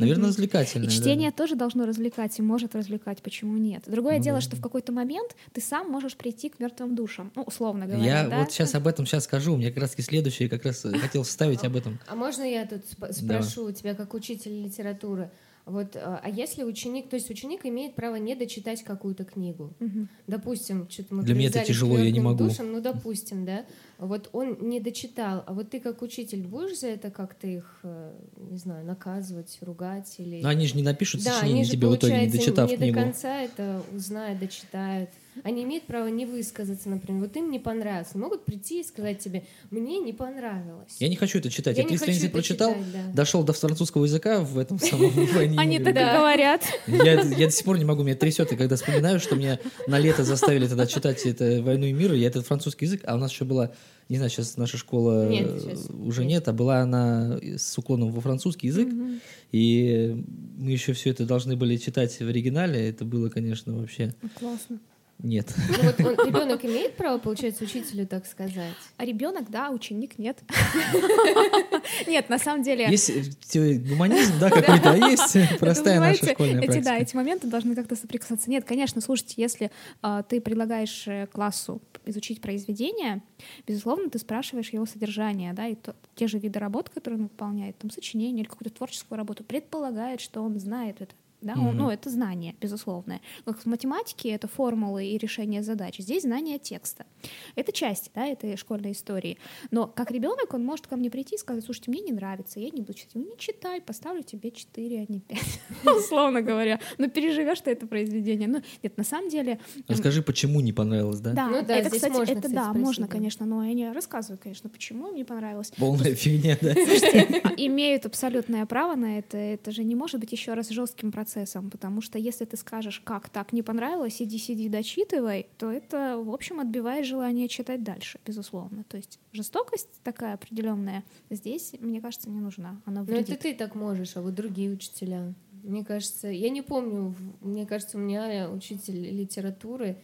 Наверное, 0.00 0.26
И 0.26 0.28
развлекательная. 0.28 0.88
да. 0.88 0.94
чтение 0.94 1.30
тоже 1.30 1.54
должно 1.56 1.86
развлекать 1.86 2.38
и 2.38 2.42
может 2.42 2.74
развлекать, 2.74 3.22
почему 3.22 3.56
нет? 3.56 3.84
Другое 3.86 4.18
Ну 4.18 4.22
дело, 4.24 4.38
да. 4.38 4.42
что 4.42 4.56
в 4.56 4.60
какой-то 4.60 4.92
момент 4.92 5.36
ты 5.52 5.60
сам 5.60 5.88
можешь 5.90 6.16
прийти 6.16 6.48
к 6.48 6.58
мертвым 6.60 6.94
душам, 6.94 7.30
ну, 7.34 7.42
условно 7.42 7.86
говоря. 7.86 8.04
Я 8.22 8.28
да? 8.28 8.38
вот 8.40 8.52
сейчас 8.52 8.74
об 8.74 8.86
этом 8.86 9.06
сейчас 9.06 9.24
скажу. 9.24 9.54
У 9.54 9.56
меня 9.56 9.70
как 9.70 9.82
раз 9.82 9.90
таки 9.90 10.02
следующее, 10.02 10.48
как 10.48 10.64
раз 10.64 10.84
хотел 11.00 11.22
вставить 11.22 11.64
об 11.64 11.76
этом. 11.76 11.98
А 12.08 12.14
можно 12.14 12.42
я 12.42 12.66
тут 12.66 12.82
сп- 12.84 13.12
спрошу 13.12 13.66
у 13.66 13.72
тебя, 13.72 13.94
как 13.94 14.14
учитель 14.14 14.64
литературы? 14.64 15.30
Вот, 15.70 15.96
а 15.96 16.20
а 16.22 16.28
если 16.28 16.64
ученик, 16.64 17.08
то 17.08 17.14
есть 17.14 17.30
ученик 17.30 17.64
имеет 17.64 17.94
право 17.94 18.16
не 18.16 18.34
дочитать 18.34 18.82
какую-то 18.82 19.24
книгу, 19.24 19.72
Мгм. 19.78 20.08
допустим, 20.26 20.88
что-то 20.90 21.14
мы 21.14 21.22
Для 21.22 21.34
меня 21.34 21.48
это 21.48 21.64
тяжело, 21.64 21.96
я 21.98 22.10
не 22.10 22.18
«Мёртвым 22.18 22.24
могу». 22.24 22.44
душам», 22.48 22.72
ну, 22.72 22.80
допустим, 22.80 23.44
да, 23.44 23.64
вот 23.98 24.28
он 24.32 24.58
не 24.60 24.80
дочитал, 24.80 25.44
а 25.46 25.52
вот 25.52 25.70
ты 25.70 25.78
как 25.80 26.02
учитель 26.02 26.42
будешь 26.46 26.78
за 26.80 26.88
это 26.88 27.10
как-то 27.10 27.46
их, 27.46 27.80
э, 27.84 28.12
не 28.50 28.58
знаю, 28.58 28.84
наказывать, 28.84 29.58
ругать 29.60 30.14
или... 30.18 30.42
Но 30.42 30.48
они 30.48 30.66
же 30.66 30.76
не 30.76 30.82
напишут 30.82 31.22
Да, 31.22 31.34
сочинение 31.34 31.60
они 31.62 31.64
же, 31.64 31.72
тебе 31.72 31.86
в 31.88 31.96
итоге, 31.96 32.12
не 32.14 32.18
получается, 32.26 32.38
дочитав 32.38 32.70
не 32.70 32.76
книгу. 32.76 32.98
до 32.98 33.04
конца 33.04 33.40
это 33.40 33.82
узнают, 33.94 34.38
дочитают. 34.40 35.10
Они 35.44 35.62
имеют 35.62 35.84
право 35.84 36.08
не 36.08 36.26
высказаться, 36.26 36.88
например. 36.88 37.22
Вот 37.22 37.36
им 37.36 37.50
не 37.50 37.58
понравилось. 37.58 38.08
Они 38.14 38.22
могут 38.22 38.44
прийти 38.44 38.80
и 38.80 38.84
сказать 38.84 39.18
тебе, 39.20 39.44
мне 39.70 39.98
не 40.00 40.12
понравилось. 40.12 40.96
Я 40.98 41.08
не 41.08 41.16
хочу 41.16 41.38
это 41.38 41.50
читать. 41.50 41.76
Я 41.76 41.84
Я 41.84 41.88
не 41.88 41.96
300 41.96 42.06
хочу 42.06 42.12
страниц 42.18 42.24
это 42.24 42.32
прочитал, 42.32 42.74
читать, 42.74 42.92
да. 42.92 43.12
дошел 43.14 43.42
до 43.44 43.52
французского 43.52 44.04
языка 44.04 44.40
в 44.42 44.58
этом 44.58 44.78
самом 44.78 45.10
«Войне 45.34 45.56
Они 45.58 45.78
мире». 45.78 45.92
так 45.92 45.96
и 45.96 46.16
говорят. 46.16 46.62
Я, 46.86 47.22
я 47.22 47.46
до 47.46 47.50
сих 47.52 47.64
пор 47.64 47.78
не 47.78 47.84
могу, 47.84 48.02
меня 48.02 48.16
трясет, 48.16 48.52
и 48.52 48.56
когда 48.56 48.76
вспоминаю, 48.76 49.20
что 49.20 49.36
меня 49.36 49.58
на 49.86 49.98
лето 49.98 50.24
заставили 50.24 50.66
тогда 50.66 50.86
читать 50.86 51.24
это 51.24 51.62
«Войну 51.62 51.86
и 51.86 51.92
мир», 51.92 52.12
я 52.12 52.26
этот 52.26 52.46
французский 52.46 52.84
язык, 52.86 53.02
а 53.04 53.14
у 53.14 53.18
нас 53.18 53.30
еще 53.32 53.44
была, 53.44 53.72
не 54.08 54.16
знаю, 54.16 54.30
сейчас 54.30 54.56
наша 54.56 54.76
школа 54.78 55.28
Нет, 55.28 55.48
э, 55.48 55.60
сейчас 55.60 55.88
уже 55.90 56.22
нет. 56.22 56.30
нет, 56.30 56.48
а 56.48 56.52
была 56.52 56.80
она 56.80 57.38
с 57.56 57.78
уклоном 57.78 58.10
во 58.12 58.20
французский 58.20 58.66
язык, 58.66 58.88
Мгм. 58.88 59.20
и 59.52 60.24
мы 60.58 60.72
еще 60.72 60.92
все 60.92 61.10
это 61.10 61.24
должны 61.24 61.56
были 61.56 61.76
читать 61.76 62.18
в 62.18 62.26
оригинале, 62.28 62.88
это 62.88 63.04
было, 63.04 63.28
конечно, 63.28 63.76
вообще 63.76 64.12
Классно. 64.38 64.78
Нет. 65.22 65.54
Ну 65.68 65.76
вот 65.82 66.00
он, 66.00 66.26
ребенок 66.26 66.64
имеет 66.64 66.96
право, 66.96 67.18
получается, 67.18 67.64
учителю 67.64 68.06
так 68.06 68.26
сказать. 68.26 68.74
А 68.96 69.04
ребенок, 69.04 69.50
да, 69.50 69.70
ученик 69.70 70.18
нет. 70.18 70.38
Нет, 72.06 72.28
на 72.28 72.38
самом 72.38 72.62
деле. 72.62 72.86
Есть 72.88 73.10
э, 73.54 73.74
гуманизм, 73.74 74.38
да, 74.38 74.50
какой-то, 74.50 74.92
а 74.92 74.96
есть 74.96 75.58
простая 75.58 76.00
наша 76.00 76.26
школьная 76.26 76.62
эти, 76.62 76.78
да, 76.78 76.90
практика. 76.90 76.96
эти 76.96 77.16
моменты 77.16 77.46
должны 77.46 77.74
как-то 77.74 77.96
соприкасаться. 77.96 78.50
Нет, 78.50 78.64
конечно, 78.64 79.00
слушайте, 79.00 79.34
если 79.36 79.70
а, 80.02 80.22
ты 80.22 80.40
предлагаешь 80.40 81.04
э, 81.06 81.26
классу 81.26 81.80
изучить 82.04 82.40
произведение, 82.40 83.22
безусловно, 83.66 84.10
ты 84.10 84.18
спрашиваешь 84.18 84.70
его 84.70 84.86
содержание, 84.86 85.52
да, 85.52 85.66
и 85.66 85.74
то- 85.74 85.96
те 86.14 86.26
же 86.26 86.38
виды 86.38 86.58
работ, 86.58 86.88
которые 86.88 87.18
он 87.18 87.24
выполняет, 87.24 87.78
там, 87.78 87.90
сочинение 87.90 88.42
или 88.42 88.48
какую-то 88.48 88.76
творческую 88.76 89.18
работу, 89.18 89.44
предполагает, 89.44 90.20
что 90.20 90.42
он 90.42 90.58
знает 90.58 91.00
это 91.00 91.14
Да? 91.40 91.54
Mm-hmm. 91.54 91.72
Ну, 91.72 91.90
это 91.90 92.10
знание, 92.10 92.54
безусловное. 92.60 93.20
Как 93.44 93.58
в 93.58 93.66
математике 93.66 94.30
это 94.30 94.46
формулы 94.46 95.06
и 95.06 95.18
решение 95.18 95.62
задач. 95.62 95.98
Здесь 95.98 96.22
знание 96.22 96.58
текста. 96.58 97.06
Это 97.54 97.72
часть 97.72 98.10
да, 98.14 98.26
этой 98.26 98.56
школьной 98.56 98.92
истории. 98.92 99.38
Но 99.70 99.86
как 99.86 100.10
ребенок 100.10 100.52
он 100.52 100.64
может 100.64 100.86
ко 100.86 100.96
мне 100.96 101.10
прийти 101.10 101.36
и 101.36 101.38
сказать, 101.38 101.64
слушайте, 101.64 101.90
мне 101.90 102.02
не 102.02 102.12
нравится, 102.12 102.60
я 102.60 102.68
не 102.70 102.82
буду 102.82 102.94
читать. 102.94 103.14
Ну, 103.14 103.30
не 103.30 103.38
читай, 103.38 103.80
поставлю 103.80 104.22
тебе 104.22 104.50
4, 104.50 105.00
а 105.00 105.12
не 105.12 105.20
5. 105.20 105.40
Условно 105.96 106.42
говоря. 106.42 106.78
Но 106.98 107.06
ну, 107.06 107.10
переживешь 107.10 107.60
ты 107.60 107.70
это 107.70 107.86
произведение. 107.86 108.48
Ну, 108.48 108.60
нет, 108.82 108.96
на 108.98 109.04
самом 109.04 109.30
деле... 109.30 109.58
Расскажи, 109.88 110.22
почему 110.22 110.60
не 110.60 110.72
понравилось, 110.72 111.20
да? 111.20 111.32
Да, 111.32 111.48
ну, 111.48 111.64
да 111.64 111.76
это, 111.76 111.90
кстати, 111.90 112.12
можно, 112.12 112.32
это 112.32 112.42
кстати, 112.42 112.54
да, 112.54 112.72
можно, 112.74 113.08
конечно, 113.08 113.46
но 113.46 113.64
я 113.64 113.72
не 113.72 113.90
рассказываю, 113.92 114.38
конечно, 114.42 114.68
почему 114.68 115.10
мне 115.10 115.24
понравилось. 115.24 115.72
Полная 115.78 116.14
фигня, 116.14 116.58
да? 116.60 116.74
Слушайте, 116.74 117.42
имеют 117.56 118.04
абсолютное 118.04 118.66
право 118.66 118.94
на 118.94 119.18
это. 119.18 119.38
Это 119.38 119.72
же 119.72 119.84
не 119.84 119.94
может 119.94 120.20
быть 120.20 120.32
еще 120.32 120.54
раз 120.54 120.68
жестким 120.68 121.12
процессом 121.12 121.29
процессом, 121.30 121.70
потому 121.70 122.00
что 122.00 122.18
если 122.18 122.44
ты 122.44 122.56
скажешь, 122.56 123.00
как 123.04 123.28
так 123.28 123.52
не 123.52 123.62
понравилось, 123.62 124.20
иди 124.20 124.38
сиди 124.38 124.68
дочитывай, 124.68 125.46
то 125.58 125.70
это, 125.70 126.18
в 126.18 126.30
общем, 126.30 126.60
отбивает 126.60 127.06
желание 127.06 127.48
читать 127.48 127.82
дальше, 127.82 128.18
безусловно. 128.26 128.84
То 128.84 128.96
есть 128.96 129.20
жестокость 129.32 129.88
такая 130.02 130.34
определенная 130.34 131.04
здесь, 131.30 131.74
мне 131.80 132.00
кажется, 132.00 132.30
не 132.30 132.40
нужна. 132.40 132.80
Она 132.84 133.02
вредит. 133.02 133.28
Но 133.28 133.34
это 133.34 133.42
ты 133.42 133.54
так 133.54 133.74
можешь, 133.74 134.16
а 134.16 134.22
вот 134.22 134.34
другие 134.34 134.70
учителя. 134.70 135.34
Мне 135.62 135.84
кажется, 135.84 136.28
я 136.28 136.50
не 136.50 136.62
помню, 136.62 137.14
мне 137.40 137.66
кажется, 137.66 137.98
у 137.98 138.00
меня 138.00 138.50
учитель 138.50 139.00
литературы 139.00 139.98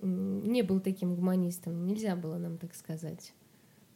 не 0.00 0.62
был 0.62 0.80
таким 0.80 1.14
гуманистом. 1.14 1.86
Нельзя 1.86 2.16
было 2.16 2.38
нам 2.38 2.58
так 2.58 2.74
сказать. 2.74 3.32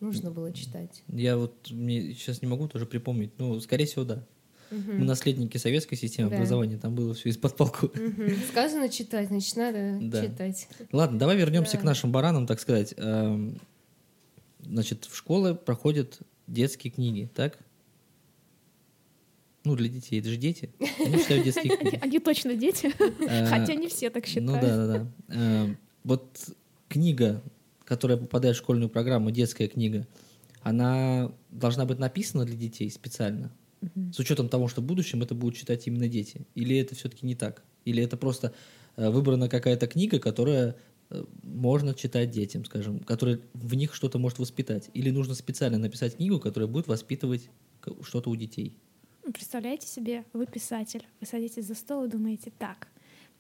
Нужно 0.00 0.30
было 0.30 0.52
читать. 0.52 1.04
Я 1.08 1.36
вот 1.36 1.70
мне 1.70 2.14
сейчас 2.14 2.42
не 2.42 2.48
могу 2.48 2.68
тоже 2.68 2.86
припомнить. 2.86 3.32
Ну, 3.38 3.60
скорее 3.60 3.84
всего, 3.84 4.04
да. 4.04 4.26
Угу. 4.70 4.92
Мы 4.92 5.04
наследники 5.04 5.56
советской 5.56 5.96
системы 5.96 6.30
да. 6.30 6.36
образования, 6.36 6.78
там 6.78 6.94
было 6.94 7.14
все 7.14 7.28
из-под 7.30 7.56
полку. 7.56 7.86
Угу. 7.86 8.30
Сказано 8.50 8.88
читать, 8.88 9.28
значит, 9.28 9.56
надо 9.56 9.98
да. 10.00 10.22
читать. 10.22 10.68
Ладно, 10.92 11.18
давай 11.18 11.36
вернемся 11.36 11.72
да. 11.72 11.78
к 11.78 11.84
нашим 11.84 12.12
баранам, 12.12 12.46
так 12.46 12.60
сказать. 12.60 12.94
Эм, 12.96 13.60
значит, 14.60 15.06
в 15.06 15.16
школе 15.16 15.54
проходят 15.54 16.18
детские 16.46 16.92
книги, 16.92 17.28
так? 17.34 17.58
Ну, 19.64 19.76
для 19.76 19.88
детей, 19.88 20.20
это 20.20 20.30
же 20.30 20.36
дети. 20.36 20.70
Они 20.98 21.18
читают 21.18 21.44
детские 21.44 21.76
книги. 21.76 21.98
Они 22.00 22.18
точно 22.18 22.54
дети, 22.54 22.92
э, 23.28 23.46
хотя 23.46 23.74
не 23.74 23.88
все 23.88 24.08
так 24.08 24.26
считают. 24.26 24.50
Ну 24.50 24.60
да, 24.60 24.76
да, 24.76 24.86
да. 24.86 25.34
Эм, 25.34 25.78
вот 26.04 26.48
книга, 26.88 27.42
которая 27.84 28.16
попадает 28.16 28.56
в 28.56 28.58
школьную 28.58 28.88
программу, 28.88 29.30
детская 29.30 29.68
книга, 29.68 30.06
она 30.62 31.32
должна 31.50 31.84
быть 31.84 31.98
написана 31.98 32.44
для 32.44 32.56
детей 32.56 32.90
специально? 32.90 33.50
С 34.12 34.18
учетом 34.18 34.48
того, 34.48 34.68
что 34.68 34.80
в 34.80 34.84
будущем 34.84 35.22
это 35.22 35.34
будут 35.34 35.56
читать 35.56 35.86
именно 35.86 36.08
дети. 36.08 36.46
Или 36.54 36.76
это 36.76 36.94
все-таки 36.94 37.26
не 37.26 37.34
так? 37.34 37.62
Или 37.84 38.02
это 38.02 38.16
просто 38.16 38.52
э, 38.96 39.08
выбрана 39.08 39.48
какая-то 39.48 39.86
книга, 39.86 40.18
которая 40.18 40.76
э, 41.08 41.24
можно 41.42 41.94
читать 41.94 42.30
детям, 42.30 42.64
скажем, 42.64 43.00
которая 43.00 43.40
в 43.54 43.74
них 43.74 43.94
что-то 43.94 44.18
может 44.18 44.38
воспитать? 44.38 44.90
Или 44.92 45.10
нужно 45.10 45.34
специально 45.34 45.78
написать 45.78 46.16
книгу, 46.16 46.38
которая 46.38 46.68
будет 46.68 46.88
воспитывать 46.88 47.48
что-то 48.02 48.28
у 48.30 48.36
детей? 48.36 48.76
Представляете 49.32 49.86
себе, 49.86 50.24
вы 50.32 50.46
писатель, 50.46 51.06
вы 51.20 51.26
садитесь 51.26 51.66
за 51.66 51.74
стол 51.74 52.04
и 52.04 52.08
думаете, 52.08 52.52
так, 52.58 52.88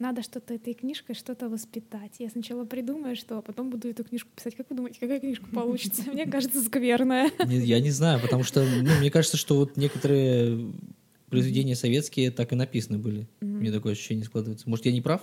надо 0.00 0.22
что-то 0.22 0.54
этой 0.54 0.74
книжкой 0.74 1.14
что-то 1.14 1.48
воспитать. 1.48 2.12
Я 2.18 2.28
сначала 2.30 2.64
придумаю, 2.64 3.16
что, 3.16 3.38
а 3.38 3.42
потом 3.42 3.70
буду 3.70 3.88
эту 3.88 4.02
книжку 4.04 4.30
писать. 4.34 4.56
Как 4.56 4.68
вы 4.70 4.76
думаете, 4.76 4.98
какая 4.98 5.20
книжка 5.20 5.46
получится? 5.52 6.02
Мне 6.10 6.26
кажется, 6.26 6.62
скверная. 6.62 7.30
Я 7.46 7.80
не 7.80 7.90
знаю, 7.90 8.20
потому 8.20 8.42
что 8.42 8.64
ну, 8.64 8.90
мне 8.98 9.10
кажется, 9.10 9.36
что 9.36 9.56
вот 9.56 9.76
некоторые 9.76 10.72
произведения 11.28 11.76
советские 11.76 12.30
так 12.30 12.52
и 12.52 12.56
написаны 12.56 12.98
были. 12.98 13.28
Мне 13.40 13.70
такое 13.70 13.92
ощущение 13.92 14.24
складывается. 14.24 14.68
Может, 14.68 14.86
я 14.86 14.92
не 14.92 15.00
прав? 15.00 15.22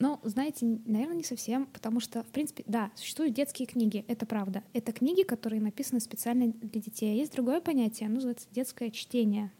Ну, 0.00 0.18
знаете, 0.22 0.64
наверное, 0.86 1.18
не 1.18 1.24
совсем, 1.24 1.66
потому 1.66 2.00
что, 2.00 2.22
в 2.22 2.28
принципе, 2.28 2.64
да, 2.66 2.90
существуют 2.94 3.34
детские 3.34 3.66
книги, 3.66 4.02
это 4.08 4.24
правда. 4.24 4.64
Это 4.72 4.92
книги, 4.92 5.24
которые 5.24 5.60
написаны 5.60 6.00
специально 6.00 6.48
для 6.48 6.80
детей. 6.80 7.12
А 7.12 7.14
есть 7.14 7.34
другое 7.34 7.60
понятие, 7.60 8.06
оно 8.06 8.14
называется 8.14 8.48
детское 8.50 8.90
чтение. 8.90 9.52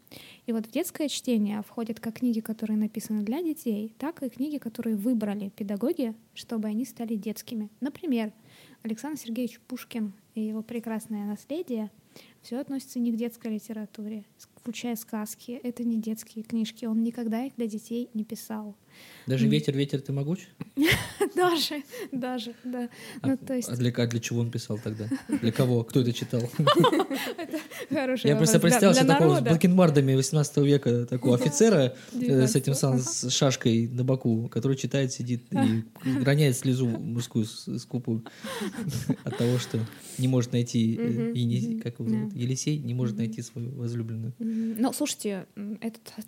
И 0.47 0.51
вот 0.51 0.65
в 0.65 0.71
детское 0.71 1.09
чтение 1.09 1.61
входят 1.61 1.99
как 1.99 2.15
книги, 2.15 2.39
которые 2.39 2.75
написаны 2.75 3.21
для 3.21 3.43
детей, 3.43 3.93
так 3.99 4.23
и 4.23 4.29
книги, 4.29 4.57
которые 4.57 4.95
выбрали 4.95 5.49
педагоги, 5.49 6.15
чтобы 6.33 6.69
они 6.69 6.85
стали 6.85 7.15
детскими. 7.15 7.69
Например, 7.79 8.33
Александр 8.81 9.19
Сергеевич 9.19 9.59
Пушкин 9.59 10.11
и 10.33 10.41
его 10.41 10.63
прекрасное 10.63 11.25
наследие 11.25 11.91
все 12.41 12.57
относится 12.57 12.97
не 12.97 13.11
к 13.11 13.15
детской 13.15 13.53
литературе, 13.53 14.25
включая 14.61 14.95
сказки. 14.95 15.59
Это 15.63 15.83
не 15.83 15.97
детские 15.97 16.43
книжки. 16.43 16.85
Он 16.85 17.03
никогда 17.03 17.43
их 17.45 17.55
для 17.55 17.67
детей 17.67 18.09
не 18.13 18.23
писал. 18.23 18.75
Даже 19.27 19.47
ветер, 19.47 19.75
ветер, 19.75 20.01
ты 20.01 20.11
могуч? 20.11 20.47
даже, 21.35 21.83
даже, 22.11 22.53
да. 22.63 22.89
А, 23.21 23.27
ну, 23.27 23.37
то 23.37 23.53
есть... 23.53 23.69
а, 23.69 23.75
для, 23.75 23.91
а 23.91 24.07
для 24.07 24.19
чего 24.19 24.41
он 24.41 24.51
писал 24.51 24.79
тогда? 24.83 25.07
Для 25.41 25.51
кого? 25.51 25.83
Кто 25.83 26.01
это 26.01 26.11
читал? 26.11 26.41
Хороший 27.89 28.27
Я 28.27 28.35
просто 28.35 28.59
представил 28.59 28.93
себе 28.93 29.05
такого 29.05 29.37
с 29.37 29.41
бакенбардами 29.41 30.15
18 30.15 30.57
века, 30.57 31.05
такого 31.09 31.35
офицера 31.35 31.95
э, 32.13 32.47
с 32.47 32.55
этим 32.55 32.73
с 32.73 33.29
шашкой 33.29 33.87
на 33.87 34.03
боку, 34.03 34.49
который 34.49 34.75
читает, 34.75 35.13
сидит 35.13 35.43
и 35.51 35.83
роняет 36.23 36.57
слезу 36.57 36.87
мужскую 36.87 37.45
скупую 37.45 38.23
от 39.23 39.37
того, 39.37 39.57
что 39.59 39.79
не 40.17 40.27
может 40.27 40.51
найти, 40.51 40.97
э, 40.99 41.79
как 41.81 41.99
его 41.99 42.09
зовут, 42.09 42.33
Елисей, 42.33 42.77
не 42.79 42.93
может 42.93 43.17
найти 43.17 43.41
свою 43.41 43.71
возлюбленную. 43.71 44.33
Ну, 44.53 44.93
слушайте, 44.93 45.47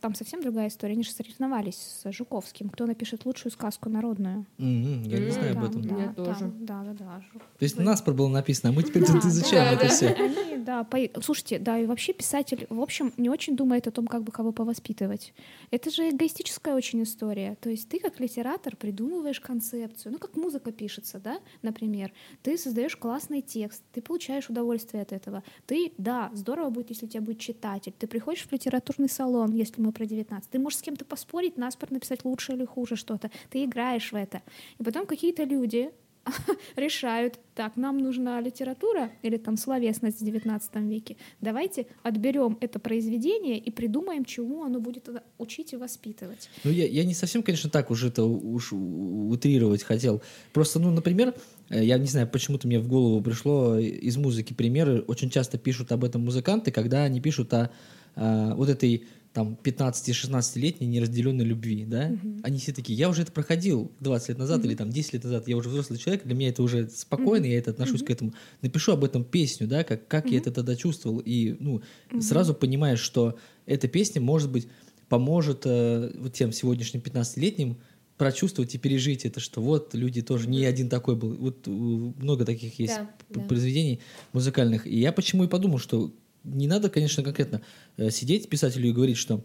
там 0.02 0.16
совсем 0.16 0.42
другая 0.42 0.68
история. 0.68 0.94
Они 0.94 1.04
же 1.04 1.12
соревновались 1.12 1.76
с 1.76 2.12
Жуковским 2.12 2.70
кто 2.70 2.86
напишет 2.86 3.26
лучшую 3.26 3.52
сказку 3.52 3.90
народную. 3.90 4.46
Mm-hmm, 4.58 5.08
я 5.08 5.20
не 5.20 5.32
знаю 5.32 5.58
об 5.58 5.64
этом. 5.64 5.82
Да, 5.82 5.98
я 5.98 6.14
тоже. 6.14 6.52
Да, 6.60 6.84
да, 6.84 6.94
да. 6.94 7.24
То 7.34 7.64
есть 7.64 7.78
нас 7.78 8.02
было 8.02 8.28
написано, 8.28 8.70
а 8.70 8.74
мы 8.74 8.84
теперь 8.84 9.06
тут 9.06 9.24
изучаем 9.26 9.78
это 9.78 9.88
все. 9.90 10.08
Они, 10.08 10.58
да, 10.58 10.88
слушайте, 11.22 11.60
да, 11.60 11.78
и 11.78 11.86
вообще 11.86 12.14
писатель, 12.14 12.66
в 12.70 12.80
общем, 12.80 13.14
не 13.18 13.30
очень 13.30 13.56
думает 13.56 13.88
о 13.88 13.92
том, 13.92 14.08
как 14.08 14.24
бы 14.24 14.32
кого 14.32 14.52
повоспитывать. 14.52 15.34
Это 15.72 15.90
же 15.90 16.10
эгоистическая 16.10 16.76
очень 16.76 17.04
история. 17.04 17.58
То 17.62 17.70
есть 17.70 17.90
ты 17.90 18.00
как 18.00 18.20
литератор 18.20 18.76
придумываешь 18.76 19.40
концепцию, 19.40 20.14
ну 20.14 20.18
как 20.20 20.36
музыка 20.36 20.72
пишется, 20.72 21.20
да, 21.20 21.40
например. 21.62 22.12
Ты 22.42 22.58
создаешь 22.58 22.96
классный 22.96 23.42
текст, 23.42 23.84
ты 23.92 24.02
получаешь 24.02 24.50
удовольствие 24.50 25.04
от 25.04 25.12
этого. 25.12 25.44
Ты, 25.66 25.94
да, 25.98 26.32
здорово 26.34 26.70
будет, 26.70 26.90
если 26.90 27.06
у 27.06 27.10
тебя 27.10 27.22
будет 27.22 27.40
читатель. 27.40 27.94
Ты 27.98 28.08
приходишь 28.14 28.46
в 28.46 28.52
литературный 28.52 29.10
салон, 29.10 29.56
если 29.56 29.82
мы 29.82 29.92
про 29.92 30.06
19. 30.06 30.48
Ты 30.48 30.60
можешь 30.60 30.78
с 30.78 30.82
кем-то 30.84 31.04
поспорить, 31.04 31.58
наспор 31.58 31.92
написать 31.92 32.24
лучше 32.26 32.54
или 32.54 32.64
хуже 32.64 32.96
что-то. 32.96 33.32
Ты 33.50 33.66
играешь 33.66 34.12
в 34.12 34.16
это. 34.16 34.44
И 34.78 34.84
потом 34.84 35.08
какие-то 35.08 35.46
люди 35.46 35.90
решают, 36.76 37.40
так, 37.56 37.76
нам 37.76 37.98
нужна 37.98 38.40
литература 38.40 39.10
или 39.24 39.38
там 39.38 39.58
словесность 39.58 40.22
в 40.22 40.24
XIX 40.24 40.62
веке, 40.88 41.18
давайте 41.42 41.88
отберем 42.04 42.60
это 42.62 42.78
произведение 42.78 43.58
и 43.58 43.72
придумаем, 43.72 44.26
чему 44.26 44.64
оно 44.64 44.80
будет 44.80 45.10
учить 45.40 45.74
и 45.74 45.76
воспитывать. 45.76 46.52
Ну, 46.64 46.70
я, 46.70 46.86
я 46.86 47.06
не 47.06 47.16
совсем, 47.16 47.42
конечно, 47.42 47.72
так 47.72 47.90
уже 47.90 48.10
это 48.10 48.24
уж 48.24 48.74
утрировать 48.74 49.82
хотел. 49.82 50.22
Просто, 50.54 50.80
ну, 50.80 50.92
например, 50.92 51.34
э, 51.70 51.84
я 51.84 51.98
не 51.98 52.08
знаю, 52.08 52.28
почему-то 52.28 52.68
мне 52.68 52.80
в 52.80 52.88
голову 52.88 53.22
пришло 53.22 53.80
из 53.80 54.18
музыки 54.18 54.54
примеры, 54.54 55.02
очень 55.02 55.32
часто 55.32 55.58
пишут 55.58 55.92
об 55.92 56.04
этом 56.04 56.24
музыканты, 56.24 56.72
когда 56.72 57.06
они 57.06 57.20
пишут 57.20 57.52
о, 57.56 57.72
о 58.16 58.56
вот 58.56 58.70
этой 58.70 59.06
там 59.34 59.58
15-16-летней 59.64 60.86
неразделенной 60.86 61.44
любви, 61.44 61.86
да, 61.86 62.12
угу. 62.12 62.40
они 62.44 62.60
все 62.60 62.72
такие, 62.72 62.98
я 62.98 63.10
уже 63.10 63.24
это 63.24 63.32
проходил 63.32 63.92
20 64.00 64.30
лет 64.30 64.38
назад 64.38 64.60
угу. 64.60 64.68
или 64.68 64.76
там 64.76 64.92
10 64.92 65.14
лет 65.14 65.24
назад, 65.24 65.48
я 65.48 65.58
уже 65.58 65.70
взрослый 65.70 65.98
человек, 65.98 66.24
для 66.24 66.36
меня 66.36 66.50
это 66.50 66.62
уже 66.62 66.88
спокойно, 66.88 67.46
угу. 67.46 67.52
я 67.52 67.58
это 67.58 67.72
отношусь 67.72 68.02
угу. 68.02 68.08
к 68.08 68.12
этому. 68.12 68.34
Напишу 68.62 68.92
об 68.92 69.04
этом 69.04 69.24
песню, 69.24 69.68
да, 69.68 69.84
как, 69.84 70.08
как 70.08 70.26
угу. 70.26 70.34
я 70.34 70.40
это 70.40 70.52
тогда 70.52 70.76
чувствовал, 70.76 71.18
и, 71.20 71.58
ну, 71.60 71.82
угу. 72.12 72.22
сразу 72.22 72.54
понимаешь, 72.54 73.00
что 73.00 73.38
эта 73.66 73.88
песня, 73.88 74.22
может 74.22 74.52
быть, 74.52 74.68
поможет 75.10 75.64
э, 75.66 76.12
вот 76.20 76.34
тем 76.34 76.52
сегодняшним 76.52 77.02
15-летним 77.02 77.78
прочувствовать 78.18 78.76
и 78.76 78.78
пережить 78.78 79.26
это, 79.26 79.40
что 79.40 79.62
вот 79.62 79.96
люди 79.96 80.22
тоже 80.22 80.48
не 80.48 80.64
один 80.66 80.90
такой 80.90 81.16
был. 81.16 81.34
Вот 81.34 81.66
много 81.66 82.46
таких 82.46 82.78
есть 82.80 82.94
да, 83.30 83.42
произведений 83.42 83.98
да. 83.98 84.30
музыкальных. 84.34 84.86
И 84.86 85.00
я 85.00 85.12
почему 85.12 85.44
и 85.44 85.48
подумал, 85.48 85.80
что 85.80 86.14
не 86.44 86.68
надо, 86.68 86.90
конечно, 86.90 87.24
конкретно 87.24 87.62
э, 87.98 88.10
сидеть 88.10 88.50
писателю 88.50 88.90
и 88.90 88.94
говорить, 88.94 89.18
что 89.18 89.44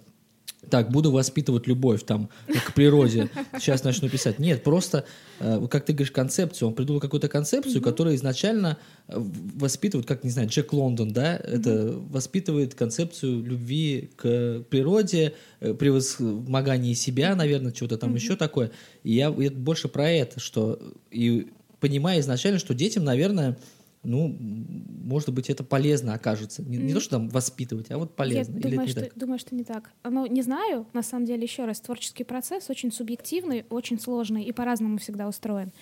так, 0.71 0.91
буду 0.91 1.13
воспитывать 1.13 1.69
любовь 1.69 2.03
там 2.05 2.31
к 2.67 2.75
природе, 2.75 3.31
сейчас 3.59 3.85
начну 3.85 4.09
писать. 4.09 4.39
Нет, 4.41 4.65
просто, 4.65 5.05
э, 5.39 5.67
как 5.71 5.85
ты 5.85 5.93
говоришь, 5.93 6.11
концепцию. 6.11 6.69
Он 6.69 6.75
придумал 6.75 7.01
какую-то 7.01 7.29
концепцию, 7.29 7.77
mm-hmm. 7.77 7.85
которая 7.85 8.15
изначально 8.17 8.77
э, 9.07 9.15
воспитывает, 9.17 10.07
как, 10.07 10.25
не 10.25 10.31
знаю, 10.31 10.49
Джек 10.49 10.73
Лондон, 10.73 11.13
да, 11.13 11.37
mm-hmm. 11.37 11.59
это 11.59 11.95
воспитывает 12.11 12.75
концепцию 12.75 13.45
любви 13.45 14.11
к 14.17 14.65
природе, 14.69 15.35
превозмогание 15.61 16.95
себя, 16.95 17.37
наверное, 17.37 17.73
чего-то 17.73 17.97
там 17.97 18.13
mm-hmm. 18.13 18.17
еще 18.19 18.37
такое. 18.37 18.73
И 19.05 19.13
я, 19.13 19.33
я 19.39 19.51
больше 19.51 19.89
про 19.89 20.11
это, 20.11 20.41
что 20.41 20.81
и 21.11 21.49
понимая 21.81 22.21
изначально, 22.21 22.59
что 22.59 22.75
детям, 22.75 23.05
наверное, 23.05 23.57
ну, 24.03 24.37
может 24.39 25.31
быть, 25.31 25.51
это 25.51 25.65
полезно 25.65 26.15
окажется. 26.15 26.63
Не, 26.63 26.79
не 26.79 26.93
то, 26.93 27.01
что 27.01 27.17
там 27.17 27.29
воспитывать, 27.29 27.91
а 27.91 27.99
вот 27.99 28.15
полезно. 28.15 28.53
Я 28.53 28.59
Или 28.59 28.71
думаю, 28.71 28.89
что, 28.89 29.01
так? 29.01 29.13
думаю, 29.17 29.39
что 29.39 29.55
не 29.55 29.65
так. 29.65 29.93
Ну, 30.05 30.27
не 30.27 30.43
знаю, 30.43 30.87
на 30.93 31.03
самом 31.03 31.25
деле, 31.27 31.43
еще 31.43 31.65
раз, 31.65 31.81
творческий 31.81 32.25
процесс 32.25 32.71
очень 32.71 32.93
субъективный, 32.93 33.65
очень 33.71 33.99
сложный 33.99 34.45
и 34.45 34.53
по-разному 34.53 34.99
всегда 34.99 35.29
устроен. 35.29 35.73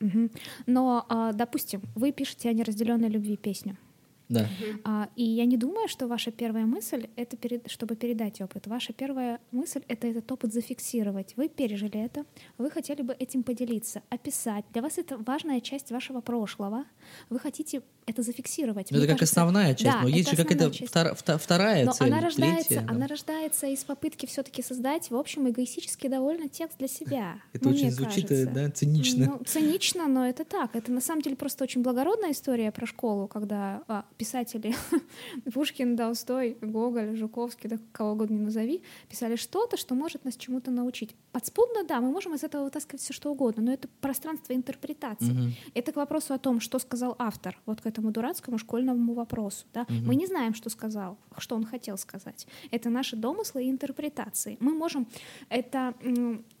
Мгм. 0.00 0.30
Но, 0.66 1.04
а, 1.08 1.32
допустим, 1.32 1.82
вы 1.94 2.12
пишете 2.12 2.48
о 2.48 2.52
неразделенной 2.52 3.08
любви 3.08 3.36
песню. 3.36 3.76
Да. 4.30 4.48
А, 4.84 5.08
и 5.16 5.24
я 5.24 5.44
не 5.44 5.56
думаю, 5.56 5.88
что 5.88 6.06
ваша 6.06 6.30
первая 6.30 6.64
мысль— 6.64 7.08
это 7.16 7.36
перед- 7.36 7.70
чтобы 7.70 7.96
передать 7.96 8.40
опыт. 8.40 8.66
Ваша 8.66 8.92
первая 8.92 9.38
мысль— 9.52 9.82
это 9.88 10.06
этот 10.06 10.30
опыт 10.32 10.52
зафиксировать. 10.52 11.34
Вы 11.36 11.48
пережили 11.48 12.02
это, 12.02 12.24
вы 12.56 12.70
хотели 12.70 13.02
бы 13.02 13.12
этим 13.18 13.42
поделиться, 13.42 14.02
описать. 14.08 14.64
Для 14.72 14.82
вас 14.82 14.96
это 14.98 15.18
важная 15.18 15.60
часть 15.60 15.90
вашего 15.90 16.20
прошлого. 16.20 16.84
Вы 17.28 17.38
хотите 17.38 17.82
это 18.06 18.22
зафиксировать. 18.22 18.90
Ну, 18.90 18.96
Мне 18.96 19.04
это 19.04 19.12
как 19.12 19.20
кажется, 19.20 19.40
основная 19.40 19.74
часть, 19.74 19.96
да, 19.96 20.02
но 20.02 20.08
есть 20.08 20.30
же 20.30 20.36
какая-то 20.36 20.68
втора- 20.70 21.14
вта- 21.14 21.38
вторая 21.38 21.84
Но 21.84 21.92
цель, 21.92 22.08
она 22.08 22.20
рождается, 22.20 22.68
третья. 22.68 22.84
да. 22.86 22.92
она 22.94 23.06
рождается 23.06 23.66
из 23.68 23.84
попытки 23.84 24.26
все-таки 24.26 24.62
создать, 24.62 25.10
в 25.10 25.16
общем, 25.16 25.48
эгоистически 25.48 26.08
довольно 26.08 26.48
текст 26.48 26.78
для 26.78 26.88
себя. 26.88 27.34
Это 27.52 27.68
Ну, 27.68 27.74
очень 27.74 27.90
звучит, 27.92 28.24
э, 28.30 28.46
кажется. 28.46 28.50
да, 28.54 28.70
цинично. 28.70 29.26
Ну, 29.38 29.44
цинично, 29.44 30.08
но 30.08 30.26
это 30.26 30.44
так. 30.44 30.74
Это 30.74 30.90
на 30.90 31.00
самом 31.00 31.22
деле 31.22 31.36
просто 31.36 31.62
очень 31.64 31.82
благородная 31.82 32.32
история 32.32 32.72
про 32.72 32.86
школу, 32.86 33.28
когда 33.28 33.82
а, 33.86 34.04
писатели 34.20 34.74
Пушкин, 35.54 35.96
Толстой, 35.96 36.58
Гоголь, 36.60 37.16
Жуковский, 37.16 37.70
да 37.70 37.78
кого 37.92 38.12
угодно 38.12 38.34
не 38.34 38.42
назови, 38.42 38.82
писали 39.08 39.36
что-то, 39.36 39.78
что 39.78 39.94
может 39.94 40.26
нас 40.26 40.36
чему-то 40.36 40.70
научить. 40.70 41.16
Подспудно, 41.32 41.84
да, 41.84 42.02
мы 42.02 42.10
можем 42.10 42.34
из 42.34 42.44
этого 42.44 42.64
вытаскивать 42.64 43.00
все 43.00 43.14
что 43.14 43.32
угодно, 43.32 43.62
но 43.62 43.72
это 43.72 43.88
пространство 44.02 44.52
интерпретации. 44.52 45.32
Мгм. 45.32 45.52
Это 45.72 45.92
к 45.92 45.96
вопросу 45.96 46.34
о 46.34 46.38
том, 46.38 46.60
что 46.60 46.78
сказал 46.78 47.16
автор, 47.18 47.58
вот 47.64 47.80
к 47.80 47.86
этому 47.86 48.10
дурацкому 48.10 48.58
школьному 48.58 49.14
вопросу. 49.14 49.64
Да? 49.72 49.86
Мы 49.88 50.16
не 50.16 50.26
знаем, 50.26 50.52
что 50.52 50.68
сказал, 50.68 51.16
что 51.38 51.56
он 51.56 51.64
хотел 51.64 51.96
сказать. 51.96 52.46
Это 52.70 52.90
наши 52.90 53.16
домыслы 53.16 53.64
и 53.64 53.70
интерпретации. 53.70 54.58
Мы 54.60 54.74
можем 54.74 55.06
это 55.48 55.94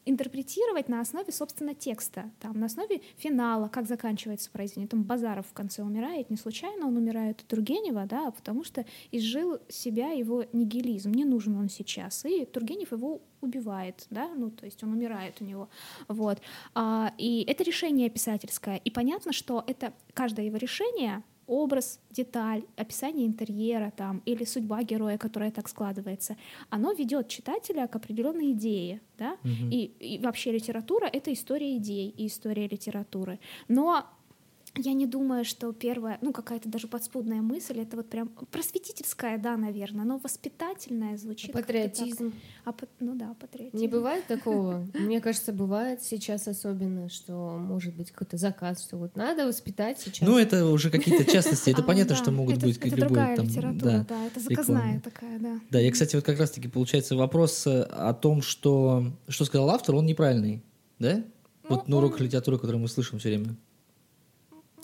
интерпретировать 0.04 0.88
на 0.88 1.00
основе, 1.00 1.32
собственно, 1.32 1.74
текста, 1.74 2.30
там, 2.40 2.58
на 2.58 2.66
основе 2.66 3.00
финала, 3.16 3.68
как 3.68 3.86
заканчивается 3.86 4.50
произведение. 4.50 4.88
Там 4.88 5.02
Базаров 5.02 5.46
в 5.46 5.52
конце 5.52 5.82
умирает, 5.82 6.30
не 6.30 6.36
случайно 6.36 6.86
он 6.86 6.96
умирает 6.96 7.40
от 7.40 7.46
Тургенева, 7.46 8.06
да, 8.06 8.30
потому 8.30 8.64
что 8.64 8.84
изжил 9.10 9.58
себя 9.68 10.10
его 10.10 10.44
нигилизм, 10.52 11.12
не 11.12 11.24
нужен 11.24 11.56
он 11.56 11.68
сейчас. 11.68 12.24
И 12.24 12.44
Тургенев 12.44 12.92
его 12.92 13.20
убивает, 13.40 14.06
да, 14.10 14.28
ну, 14.34 14.50
то 14.50 14.66
есть 14.66 14.82
он 14.84 14.92
умирает 14.92 15.40
у 15.40 15.44
него, 15.44 15.68
вот. 16.08 16.40
А, 16.74 17.12
и 17.18 17.44
это 17.48 17.64
решение 17.64 18.10
писательское, 18.10 18.76
и 18.76 18.90
понятно, 18.90 19.32
что 19.32 19.64
это 19.66 19.92
каждое 20.14 20.46
его 20.46 20.56
решение 20.56 21.22
образ, 21.50 22.00
деталь, 22.10 22.62
описание 22.76 23.26
интерьера 23.26 23.92
там, 23.96 24.22
или 24.24 24.44
судьба 24.44 24.82
героя, 24.82 25.18
которая 25.18 25.50
так 25.50 25.68
складывается, 25.68 26.36
оно 26.70 26.92
ведет 26.92 27.28
читателя 27.28 27.86
к 27.88 27.96
определенной 27.96 28.52
идее, 28.52 29.00
да, 29.18 29.36
и, 29.44 29.92
и 29.98 30.18
вообще 30.18 30.52
литература— 30.52 31.06
это 31.12 31.32
история 31.32 31.76
идей 31.76 32.14
и 32.16 32.26
история 32.26 32.68
литературы. 32.68 33.38
Но 33.68 34.06
я 34.76 34.92
не 34.92 35.06
думаю, 35.06 35.44
что 35.44 35.72
первая, 35.72 36.18
ну, 36.20 36.32
какая-то 36.32 36.68
даже 36.68 36.86
подспудная 36.86 37.42
мысль, 37.42 37.80
это 37.80 37.96
вот 37.96 38.08
прям 38.08 38.28
просветительская, 38.50 39.36
да, 39.38 39.56
наверное, 39.56 40.04
но 40.04 40.18
воспитательная 40.18 41.16
звучит. 41.16 41.52
Патриотизм. 41.52 42.32
А, 42.64 42.74
ну 43.00 43.14
да, 43.14 43.34
патриотизм. 43.40 43.76
Не 43.76 43.88
бывает 43.88 44.26
такого? 44.26 44.86
Мне 44.94 45.20
кажется, 45.20 45.52
бывает 45.52 46.02
сейчас 46.02 46.46
особенно, 46.46 47.08
что 47.08 47.58
может 47.58 47.94
быть 47.94 48.12
какой-то 48.12 48.36
заказ, 48.36 48.84
что 48.84 48.96
вот 48.96 49.16
надо 49.16 49.46
воспитать 49.46 49.98
сейчас. 49.98 50.26
Ну, 50.26 50.38
это 50.38 50.66
уже 50.66 50.90
какие-то 50.90 51.24
частности. 51.30 51.70
Это 51.70 51.80
А, 51.90 51.92
понятно, 51.92 52.14
что 52.14 52.30
могут 52.30 52.58
быть 52.58 52.76
это 52.76 52.90
как 52.90 52.98
любой 52.98 53.08
другая 53.08 53.36
там. 53.36 53.46
литература, 53.46 53.90
да. 53.90 54.06
да, 54.08 54.26
это 54.26 54.40
заказная 54.40 55.00
такая, 55.00 55.38
да. 55.38 55.60
Да, 55.70 55.80
я, 55.80 55.90
кстати, 55.90 56.14
вот 56.14 56.24
как 56.24 56.38
раз-таки 56.38 56.68
получается 56.68 57.16
вопрос 57.16 57.66
э, 57.66 57.82
о 57.82 58.12
том, 58.12 58.42
что, 58.42 59.12
что 59.26 59.44
сказал 59.44 59.70
автор, 59.70 59.94
он 59.94 60.06
неправильный, 60.06 60.62
да? 60.98 61.24
Ну, 61.68 61.76
вот 61.76 61.88
на 61.88 61.96
уроках 61.96 62.20
литературы, 62.20 62.58
который 62.58 62.76
мы 62.76 62.88
слышим 62.88 63.18
все 63.18 63.30
время. 63.30 63.56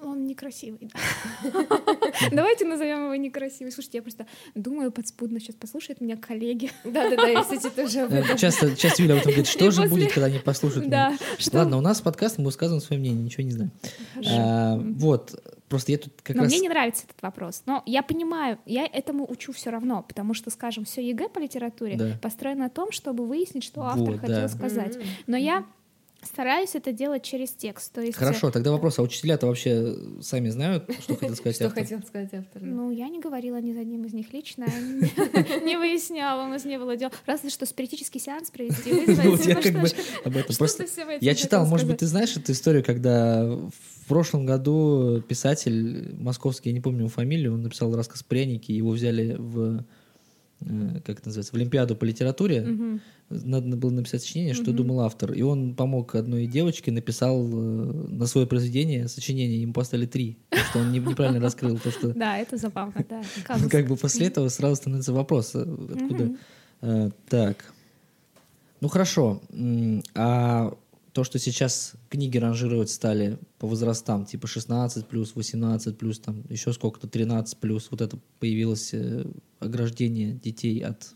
Он 0.03 0.27
некрасивый, 0.27 0.91
да. 0.93 1.51
Давайте 2.33 2.65
назовем 2.65 3.05
его 3.05 3.15
некрасивый. 3.17 3.73
Слушайте, 3.73 3.99
я 3.99 4.03
просто 4.03 4.27
думаю 4.55 4.93
подспудно, 4.93 5.41
сейчас 5.41 5.57
послушают 5.57 6.01
меня 6.01 6.17
коллеги. 6.17 6.71
Да-да-да, 6.85 7.27
я, 7.29 7.43
кстати, 7.43 7.69
тоже 7.71 8.01
Э. 8.11 8.37
Часто, 8.37 8.77
часто 8.77 9.03
Юля 9.03 9.15
об 9.15 9.21
этом 9.21 9.33
говорит, 9.33 9.47
что 9.51 9.71
же 9.71 9.89
будет, 9.89 10.13
когда 10.13 10.27
они 10.27 10.39
послушают 10.39 10.87
меня? 10.87 11.17
Ладно, 11.53 11.79
у 11.79 11.81
нас 11.81 12.01
подкаст, 12.01 12.39
мы 12.39 12.45
высказываем 12.45 12.83
свое 12.83 13.01
мнение, 13.01 13.23
ничего 13.23 13.43
не 13.45 13.53
знаю. 13.53 13.71
А, 14.29 14.77
вот, 14.79 15.43
просто 15.69 15.93
я 15.93 15.99
тут 15.99 16.13
как 16.23 16.37
Но 16.37 16.43
раз... 16.43 16.51
мне 16.53 16.61
не 16.61 16.69
нравится 16.69 17.05
этот 17.09 17.21
вопрос. 17.23 17.63
Но 17.67 17.83
я 17.87 18.03
понимаю, 18.03 18.59
я 18.67 18.87
этому 18.87 19.31
учу 19.31 19.53
все 19.53 19.71
равно, 19.71 20.03
потому 20.07 20.35
что, 20.35 20.51
скажем, 20.51 20.85
все 20.85 21.07
ЕГЭ 21.07 21.29
по 21.29 21.39
литературе 21.39 21.97
Да. 21.97 22.19
построено 22.23 22.65
на 22.65 22.71
том, 22.71 22.93
чтобы 22.93 23.27
выяснить, 23.27 23.65
что 23.65 23.83
автор 23.83 24.19
хотел 24.19 24.49
сказать. 24.49 24.97
Но 25.27 25.37
я 25.37 25.65
стараюсь 26.23 26.75
это 26.75 26.93
делать 26.93 27.23
через 27.23 27.51
текст. 27.51 27.93
То 27.93 28.01
есть, 28.01 28.17
Хорошо, 28.17 28.51
тогда 28.51 28.73
вопрос, 28.73 28.99
а 28.99 29.03
учителя-то 29.03 29.47
вообще 29.47 29.97
сами 30.21 30.49
знают, 30.49 30.91
что 31.01 31.17
хотел 31.17 31.37
сказать 31.37 31.57
Что 31.57 31.67
автор? 31.67 31.83
хотел 31.83 32.03
сказать 32.03 32.35
автор? 32.35 32.63
Ну, 32.63 32.91
я 32.91 33.09
не 33.09 33.21
говорила 33.21 33.61
ни 33.61 33.73
за 33.73 33.81
одним 33.81 34.05
из 34.05 34.13
них 34.13 34.33
лично, 34.33 34.67
не 35.65 35.77
выясняла, 35.77 36.45
у 36.45 36.49
нас 36.49 36.65
не 36.65 36.79
было 36.79 36.97
дел. 36.97 37.11
Разве 37.27 37.51
что 37.51 37.67
спиритический 37.67 38.21
сеанс 38.21 38.51
провести, 38.51 38.93
вызвать. 38.93 39.17
Ну, 39.27 39.37
я 39.37 39.55
ну, 39.57 39.63
как 39.63 39.73
что 39.73 39.81
бы 39.81 39.89
об 40.25 40.37
этом 40.37 40.53
что 40.53 40.59
просто... 40.59 40.85
Я 41.21 41.35
читал, 41.35 41.67
может 41.67 41.87
быть, 41.87 41.99
ты 41.99 42.07
знаешь 42.07 42.37
эту 42.37 42.53
историю, 42.53 42.85
когда 42.85 43.45
в 43.45 44.09
прошлом 44.09 44.47
году 44.47 45.23
писатель 45.29 46.15
московский, 46.19 46.71
я 46.71 46.75
не 46.75 46.81
помню 46.81 47.01
его 47.01 47.09
фамилию, 47.09 47.55
он 47.55 47.63
написал 47.63 47.95
рассказ 47.95 48.23
«Пряники», 48.23 48.73
его 48.73 48.91
взяли 48.91 49.35
в, 49.37 49.79
э, 49.79 49.85
как 50.61 51.19
это 51.19 51.29
называется, 51.29 51.53
в 51.53 51.57
Олимпиаду 51.57 51.97
по 51.97 52.05
литературе. 52.05 52.63
Мгм. 52.63 53.01
Надо 53.29 53.77
было 53.77 53.91
написать 53.91 54.23
сочинение, 54.23 54.55
что 54.55 54.69
Мгм. 54.71 54.77
думал 54.77 55.01
автор. 55.01 55.33
И 55.33 55.43
он 55.43 55.75
помог 55.75 56.15
одной 56.15 56.47
девочке, 56.47 56.91
написал 56.93 57.47
э, 57.47 57.53
на 57.53 58.27
свое 58.27 58.47
произведение 58.47 59.09
сочинение, 59.09 59.61
ему 59.61 59.73
поставили 59.73 60.07
три, 60.07 60.39
потому 60.51 60.67
что 60.71 60.79
он 60.81 60.93
не- 60.93 60.99
неправильно 61.01 61.41
раскрыл 61.41 61.79
то, 61.79 61.91
что... 61.91 62.09
Да, 62.15 62.39
это 62.39 62.57
забавно, 62.57 63.05
да. 63.09 63.23
казус. 63.45 63.71
Как 63.71 63.87
бы 63.87 63.97
после 63.97 64.27
этого 64.29 64.49
сразу 64.49 64.77
становится 64.77 65.13
вопрос, 65.13 65.53
э, 65.55 65.63
откуда... 65.95 66.37
Э, 66.83 67.11
Так. 67.29 67.73
Ну 68.81 68.89
хорошо. 68.89 69.41
А 70.15 70.75
то, 71.17 71.25
что 71.25 71.39
сейчас 71.39 71.95
книги 72.11 72.37
ранжировать 72.37 72.91
стали 72.91 73.39
по 73.59 73.67
возрастам, 73.67 74.27
типа 74.27 74.47
16 74.47 75.07
плюс, 75.07 75.35
18 75.35 75.97
плюс, 75.97 76.19
там 76.19 76.45
еще 76.51 76.75
сколько-то, 76.75 77.09
13 77.09 77.57
плюс, 77.57 77.91
вот 77.91 78.03
это 78.03 78.19
появилось 78.39 78.93
э, 78.93 79.25
ограждение 79.59 80.35
детей 80.35 80.81
от 80.81 81.15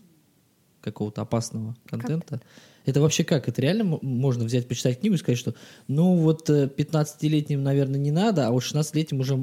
какого-то 0.81 1.21
опасного 1.21 1.75
контента. 1.85 2.41
Это 2.85 3.01
вообще 3.01 3.23
как? 3.23 3.47
Это 3.47 3.61
реально 3.61 3.99
можно 4.01 4.43
взять, 4.43 4.67
почитать 4.67 4.99
книгу 4.99 5.15
и 5.15 5.17
сказать, 5.17 5.37
что 5.37 5.53
ну 5.87 6.15
вот 6.15 6.49
э, 6.49 6.67
15-летним, 6.67 7.63
наверное, 7.63 7.99
не 7.99 8.11
надо, 8.11 8.47
а 8.47 8.51
вот 8.51 8.63
16-летним 8.63 9.19
уже 9.19 9.35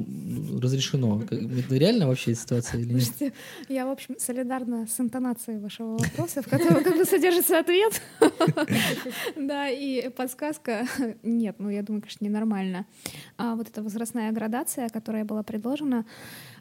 разрешено. 0.61 1.21
Это 1.23 1.75
реально 1.75 2.07
вообще 2.07 2.35
ситуация 2.35 2.79
или 2.79 2.93
нет? 2.93 3.03
Слушайте, 3.03 3.33
я, 3.69 3.85
в 3.85 3.91
общем, 3.91 4.15
солидарна 4.19 4.87
с 4.87 4.99
интонацией 4.99 5.59
вашего 5.59 5.97
вопроса, 5.97 6.41
в 6.41 6.47
котором 6.47 6.83
как 6.83 6.97
бы 6.97 7.05
содержится 7.05 7.59
ответ. 7.59 8.01
Да, 9.35 9.69
и 9.69 10.09
подсказка 10.09 10.85
нет, 11.23 11.55
ну 11.59 11.69
я 11.69 11.81
думаю, 11.81 12.01
конечно, 12.01 12.25
ненормально. 12.25 12.85
А 13.37 13.55
вот 13.55 13.67
эта 13.69 13.81
возрастная 13.81 14.31
градация, 14.31 14.89
которая 14.89 15.23
была 15.25 15.43
предложена, 15.43 16.05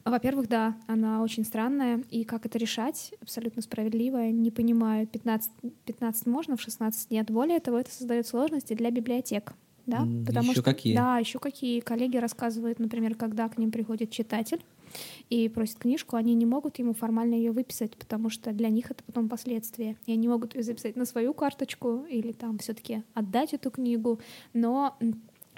во-первых, 0.05 0.49
да, 0.49 0.77
она 0.87 1.23
очень 1.23 1.45
странная, 1.45 2.03
и 2.11 2.25
как 2.25 2.47
это 2.47 2.59
решать, 2.59 3.13
абсолютно 3.21 3.63
справедливо, 3.63 4.31
не 4.31 4.51
понимаю, 4.51 5.07
15, 5.07 5.51
15 5.85 6.27
можно, 6.27 6.57
в 6.57 6.61
16 6.61 7.11
нет. 7.11 7.31
Более 7.31 7.61
того, 7.61 7.79
это 7.79 7.91
создает 7.91 8.27
сложности 8.27 8.75
для 8.75 8.91
библиотек. 8.91 9.55
Да, 9.87 10.07
потому 10.27 10.51
ещё 10.51 10.61
что 10.61 10.63
какие? 10.63 10.95
да, 10.95 11.17
еще 11.17 11.39
какие 11.39 11.81
коллеги 11.81 12.19
рассказывают, 12.19 12.79
например, 12.79 13.15
когда 13.15 13.49
к 13.49 13.57
ним 13.57 13.71
приходит 13.71 14.11
читатель 14.11 14.63
и 15.31 15.49
просит 15.49 15.79
книжку, 15.79 16.17
они 16.17 16.35
не 16.35 16.45
могут 16.45 16.79
ему 16.79 16.93
формально 16.93 17.35
ее 17.35 17.53
выписать, 17.53 17.97
потому 17.97 18.29
что 18.29 18.53
для 18.53 18.69
них 18.69 18.91
это 18.91 19.03
потом 19.05 19.31
последствия. 19.31 19.97
И 20.05 20.13
они 20.13 20.29
могут 20.29 20.55
ее 20.55 20.63
записать 20.63 20.97
на 20.97 21.07
свою 21.07 21.33
карточку 21.33 22.05
или 22.11 22.33
там 22.33 22.59
все-таки 22.59 23.03
отдать 23.15 23.55
эту 23.55 23.71
книгу, 23.71 24.21
но 24.53 24.95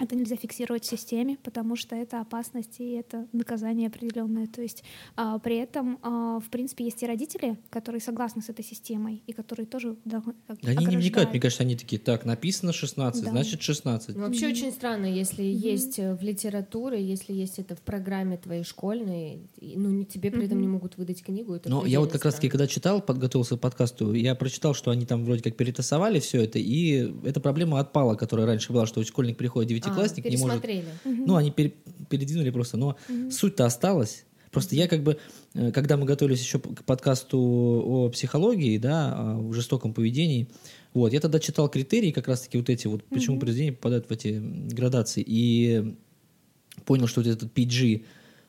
это 0.01 0.15
нельзя 0.15 0.35
фиксировать 0.35 0.83
в 0.83 0.89
системе, 0.89 1.37
потому 1.43 1.75
что 1.75 1.95
это 1.95 2.21
опасность 2.21 2.79
и 2.79 2.91
это 2.93 3.27
наказание 3.33 3.87
определенное. 3.87 4.47
То 4.47 4.61
есть 4.61 4.83
а, 5.15 5.37
при 5.39 5.57
этом, 5.57 5.99
а, 6.01 6.39
в 6.39 6.49
принципе, 6.49 6.85
есть 6.85 7.01
и 7.03 7.07
родители, 7.07 7.57
которые 7.69 8.01
согласны 8.01 8.41
с 8.41 8.49
этой 8.49 8.65
системой 8.65 9.21
и 9.27 9.33
которые 9.33 9.65
тоже 9.65 9.95
должны 10.05 10.33
как 10.47 10.59
бы 10.59 10.67
Они 10.69 10.85
не 10.85 10.97
вникают, 10.97 11.31
мне 11.31 11.39
кажется, 11.39 11.63
они 11.63 11.75
такие, 11.75 11.99
так, 11.99 12.25
написано 12.25 12.73
16, 12.73 13.23
Да. 13.23 13.29
значит 13.31 13.61
16. 13.61 14.15
Ну, 14.15 14.23
Вообще 14.23 14.47
Мгм. 14.47 14.55
очень 14.55 14.71
странно, 14.71 15.05
если 15.05 15.43
Мгм. 15.43 15.59
есть 15.59 15.99
э, 15.99 16.15
в 16.15 16.21
литературе, 16.23 17.03
если 17.03 17.33
есть 17.33 17.59
это 17.59 17.75
в 17.75 17.81
программе 17.81 18.37
твоей 18.37 18.63
школьной, 18.63 19.39
ну 19.61 19.89
не- 19.89 20.05
тебе 20.05 20.31
при 20.31 20.45
этом 20.45 20.57
Мгм. 20.57 20.61
не 20.61 20.67
могут 20.67 20.97
выдать 20.97 21.21
книгу. 21.23 21.53
Это 21.53 21.69
Но 21.69 21.85
я 21.85 21.99
вот 21.99 22.11
как 22.11 22.25
раз 22.25 22.35
таки, 22.35 22.49
когда 22.49 22.67
читал, 22.67 23.01
подготовился 23.01 23.57
к 23.57 23.59
подкасту, 23.59 24.13
я 24.13 24.35
прочитал, 24.35 24.73
что 24.73 24.91
они 24.91 25.05
там 25.05 25.25
вроде 25.25 25.43
как 25.43 25.55
перетасовали 25.57 26.19
все 26.19 26.43
это, 26.43 26.59
и 26.59 27.13
эта 27.25 27.39
проблема 27.39 27.79
отпала, 27.79 28.15
которая 28.15 28.45
раньше 28.47 28.73
была, 28.73 28.85
что 28.87 29.03
школьник 29.03 29.37
приходит 29.37 29.69
десятиклассник 29.95 30.25
а, 30.25 30.29
не 30.29 30.37
может... 30.37 30.65
Ну, 31.03 31.35
они 31.35 31.51
пере- 31.51 31.73
передвинули 32.09 32.49
просто, 32.49 32.77
но 32.77 32.97
суть-то 33.29 33.65
осталась. 33.65 34.25
Просто 34.51 34.75
я 34.75 34.87
как 34.87 35.01
бы, 35.01 35.17
э, 35.53 35.71
когда 35.71 35.97
мы 35.97 36.05
готовились 36.05 36.41
еще 36.41 36.59
к 36.59 36.83
подкасту 36.83 37.39
о 37.39 38.09
психологии, 38.09 38.77
да, 38.77 39.15
о 39.17 39.53
жестоком 39.53 39.93
поведении, 39.93 40.49
вот, 40.93 41.13
я 41.13 41.21
тогда 41.21 41.39
читал 41.39 41.69
критерии 41.69 42.11
как 42.11 42.27
раз-таки 42.27 42.57
вот 42.57 42.69
эти 42.69 42.87
вот, 42.87 43.03
почему 43.05 43.39
произведения 43.39 43.71
попадают 43.71 44.07
в 44.07 44.11
эти 44.11 44.41
градации, 44.73 45.23
и 45.25 45.95
понял, 46.85 47.07
что 47.07 47.21
вот 47.21 47.27
этот 47.27 47.53
PG, 47.53 48.03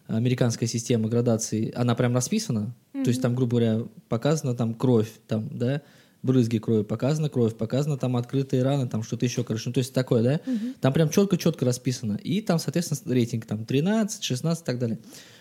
американская 0.09 0.68
система 0.68 1.09
градации, 1.09 1.72
она 1.74 1.95
прям 1.95 2.14
расписана, 2.14 2.74
то 2.93 3.09
есть 3.09 3.22
там, 3.22 3.36
грубо 3.36 3.59
говоря, 3.59 3.86
показана 4.09 4.55
там 4.55 4.74
кровь, 4.74 5.11
там, 5.28 5.49
да, 5.57 5.82
брызги 6.23 6.59
крови, 6.59 6.85
показана 6.85 7.29
кровь, 7.29 7.57
показано 7.57 7.97
там 7.99 8.16
открытые 8.16 8.62
раны, 8.62 8.89
там 8.89 9.03
что-то 9.03 9.27
еще, 9.27 9.45
короче, 9.45 9.64
ну, 9.68 9.73
то 9.73 9.79
есть 9.79 9.93
такое, 9.93 10.23
да, 10.23 10.41
там 10.81 10.93
прям 10.93 11.11
четко-четко 11.11 11.64
расписано, 11.64 12.14
и 12.23 12.41
там, 12.41 12.59
соответственно, 12.59 13.14
рейтинг 13.14 13.47
там 13.47 13.64
13, 13.64 14.23
16 14.23 14.62
и 14.62 14.66
так 14.66 14.79
далее. 14.79 14.99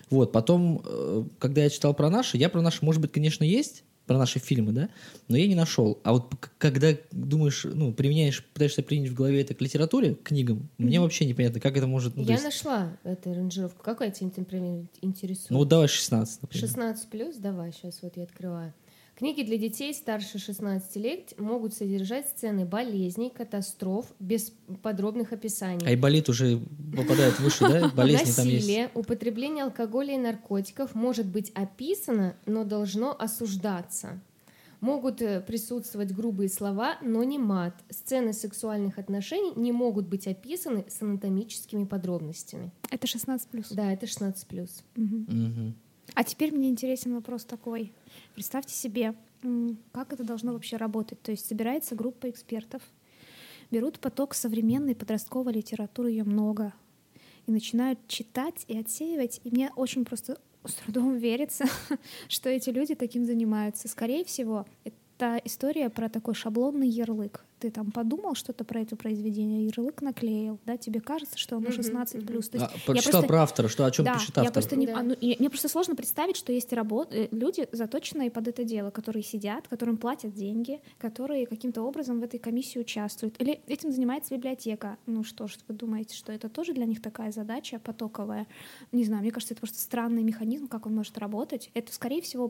Вот, 0.09 0.31
потом, 0.31 0.81
э, 0.85 1.23
когда 1.39 1.63
я 1.63 1.69
читал 1.69 1.93
про 1.93 2.09
наши, 2.09 2.37
я 2.37 2.49
про 2.49 2.61
наши, 2.61 2.83
может 2.83 3.01
быть, 3.01 3.11
конечно, 3.11 3.43
есть, 3.43 3.83
про 4.07 4.17
наши 4.17 4.39
фильмы, 4.39 4.73
да, 4.73 4.89
но 5.29 5.37
я 5.37 5.47
не 5.47 5.55
нашел. 5.55 5.99
А 6.03 6.11
вот 6.11 6.33
когда 6.57 6.89
думаешь, 7.11 7.63
ну, 7.63 7.93
применяешь, 7.93 8.43
пытаешься 8.43 8.83
применить 8.83 9.11
в 9.11 9.13
голове 9.13 9.41
это 9.41 9.53
к 9.53 9.61
литературе, 9.61 10.15
к 10.15 10.23
книгам, 10.23 10.69
мне 10.77 10.99
вообще 10.99 11.25
непонятно, 11.25 11.61
как 11.61 11.77
это 11.77 11.87
может... 11.87 12.17
ну, 12.17 12.23
Я 12.23 12.33
есть- 12.33 12.43
нашла 12.43 12.97
эту 13.03 13.33
ранжировку. 13.33 13.81
Какая 13.83 14.11
тебя, 14.11 14.29
например, 14.35 14.85
интересует? 15.01 15.51
ну, 15.51 15.59
вот 15.59 15.69
давай 15.69 15.87
16, 15.87 16.41
например. 16.41 16.67
16 16.67 17.09
плюс, 17.09 17.35
давай, 17.37 17.71
сейчас 17.71 17.99
вот 18.01 18.17
я 18.17 18.23
открываю. 18.23 18.73
Книги 19.21 19.43
для 19.43 19.57
детей 19.59 19.93
старше 19.93 20.39
16 20.39 20.95
лет 20.95 21.39
могут 21.39 21.75
содержать 21.75 22.27
сцены 22.27 22.65
болезней, 22.65 23.29
катастроф, 23.29 24.07
без 24.19 24.51
подробных 24.81 25.31
описаний. 25.31 25.85
Айболит 25.85 26.27
уже 26.27 26.59
попадает 26.97 27.39
выше, 27.39 27.69
да? 27.69 27.89
Болезни 27.95 28.31
там 28.31 28.47
есть. 28.47 28.65
Насилие, 28.65 28.89
употребление 28.95 29.65
алкоголя 29.65 30.15
и 30.15 30.17
наркотиков 30.17 30.95
может 30.95 31.27
быть 31.27 31.51
описано, 31.51 32.35
но 32.47 32.63
должно 32.63 33.15
осуждаться. 33.15 34.19
Могут 34.79 35.21
э, 35.21 35.39
присутствовать 35.41 36.11
грубые 36.11 36.49
слова, 36.49 36.97
но 37.03 37.23
не 37.23 37.37
мат. 37.37 37.75
Сцены 37.91 38.33
сексуальных 38.33 38.97
отношений 38.97 39.53
не 39.55 39.71
могут 39.71 40.07
быть 40.07 40.25
описаны 40.25 40.83
с 40.89 40.99
анатомическими 40.99 41.83
подробностями. 41.83 42.71
Это 42.89 43.05
16 43.05 43.47
плюс. 43.49 43.69
Да, 43.69 43.93
это 43.93 44.07
16+. 44.07 44.67
Мгм. 44.95 45.75
А 46.13 46.23
теперь 46.23 46.53
мне 46.53 46.69
интересен 46.69 47.13
вопрос 47.13 47.45
такой. 47.45 47.91
Представьте 48.33 48.73
себе, 48.73 49.15
как 49.91 50.13
это 50.13 50.23
должно 50.23 50.53
вообще 50.53 50.77
работать. 50.77 51.21
То 51.21 51.31
есть 51.31 51.47
собирается 51.47 51.95
группа 51.95 52.29
экспертов, 52.29 52.81
берут 53.71 53.99
поток 53.99 54.33
современной 54.33 54.95
подростковой 54.95 55.53
литературы, 55.53 56.11
ее 56.11 56.23
много, 56.23 56.73
и 57.47 57.51
начинают 57.51 57.99
читать 58.07 58.65
и 58.67 58.77
отсеивать. 58.77 59.41
И 59.43 59.49
мне 59.49 59.71
очень 59.75 60.05
просто 60.05 60.39
с 60.65 60.73
трудом 60.73 61.17
верится, 61.17 61.65
что 62.27 62.49
эти 62.49 62.69
люди 62.69 62.95
таким 62.95 63.25
занимаются. 63.25 63.87
Скорее 63.87 64.25
всего, 64.25 64.65
это 64.83 65.41
история 65.45 65.89
про 65.89 66.09
такой 66.09 66.35
шаблонный 66.35 66.89
ярлык. 66.89 67.43
Ты 67.61 67.69
там 67.69 67.91
подумал 67.91 68.33
что-то 68.33 68.63
про 68.63 68.79
это 68.81 68.95
произведение, 68.95 69.67
ярлык 69.67 70.01
наклеил, 70.01 70.59
да, 70.65 70.77
тебе 70.77 70.99
кажется, 70.99 71.37
что 71.37 71.57
оно 71.57 71.67
Мгм, 71.67 71.75
16 71.75 72.25
плюс. 72.25 72.49
То 72.49 72.57
А, 72.57 72.61
я 72.61 72.67
прочитал 72.87 73.11
просто- 73.21 73.27
про 73.27 73.41
автора, 73.43 73.67
что 73.67 73.85
о 73.85 73.91
чем 73.91 74.05
да, 74.05 74.15
пишет 74.15 74.35
я 74.35 74.41
автор. 74.41 74.53
просто 74.53 74.75
не, 74.75 74.87
Да. 74.87 74.97
а, 74.97 75.03
ну, 75.03 75.13
и 75.13 75.35
мне 75.37 75.47
просто 75.51 75.69
сложно 75.69 75.95
представить, 75.95 76.37
что 76.37 76.51
есть 76.51 76.73
работ, 76.73 77.13
э, 77.13 77.27
люди, 77.29 77.67
заточенные 77.71 78.31
под 78.31 78.47
это 78.47 78.63
дело, 78.63 78.89
которые 78.89 79.21
сидят, 79.21 79.67
которым 79.67 79.97
платят 79.97 80.33
деньги, 80.33 80.81
которые 80.97 81.45
каким-то 81.45 81.83
образом 81.83 82.19
в 82.19 82.23
этой 82.23 82.39
комиссии 82.39 82.79
участвуют. 82.79 83.39
Или 83.39 83.61
этим 83.67 83.91
занимается 83.91 84.33
библиотека. 84.33 84.97
Ну 85.05 85.23
что 85.23 85.47
ж, 85.47 85.57
вы 85.67 85.75
думаете, 85.75 86.15
что 86.15 86.31
это 86.31 86.49
тоже 86.49 86.73
для 86.73 86.85
них 86.85 86.99
такая 86.99 87.31
задача 87.31 87.77
потоковая? 87.77 88.47
Не 88.91 89.03
знаю, 89.03 89.21
мне 89.21 89.29
кажется, 89.31 89.53
это 89.53 89.61
просто 89.61 89.79
странный 89.79 90.23
механизм, 90.23 90.67
как 90.67 90.87
он 90.87 90.95
может 90.95 91.15
работать. 91.19 91.69
Это, 91.75 91.93
скорее 91.93 92.23
всего, 92.23 92.47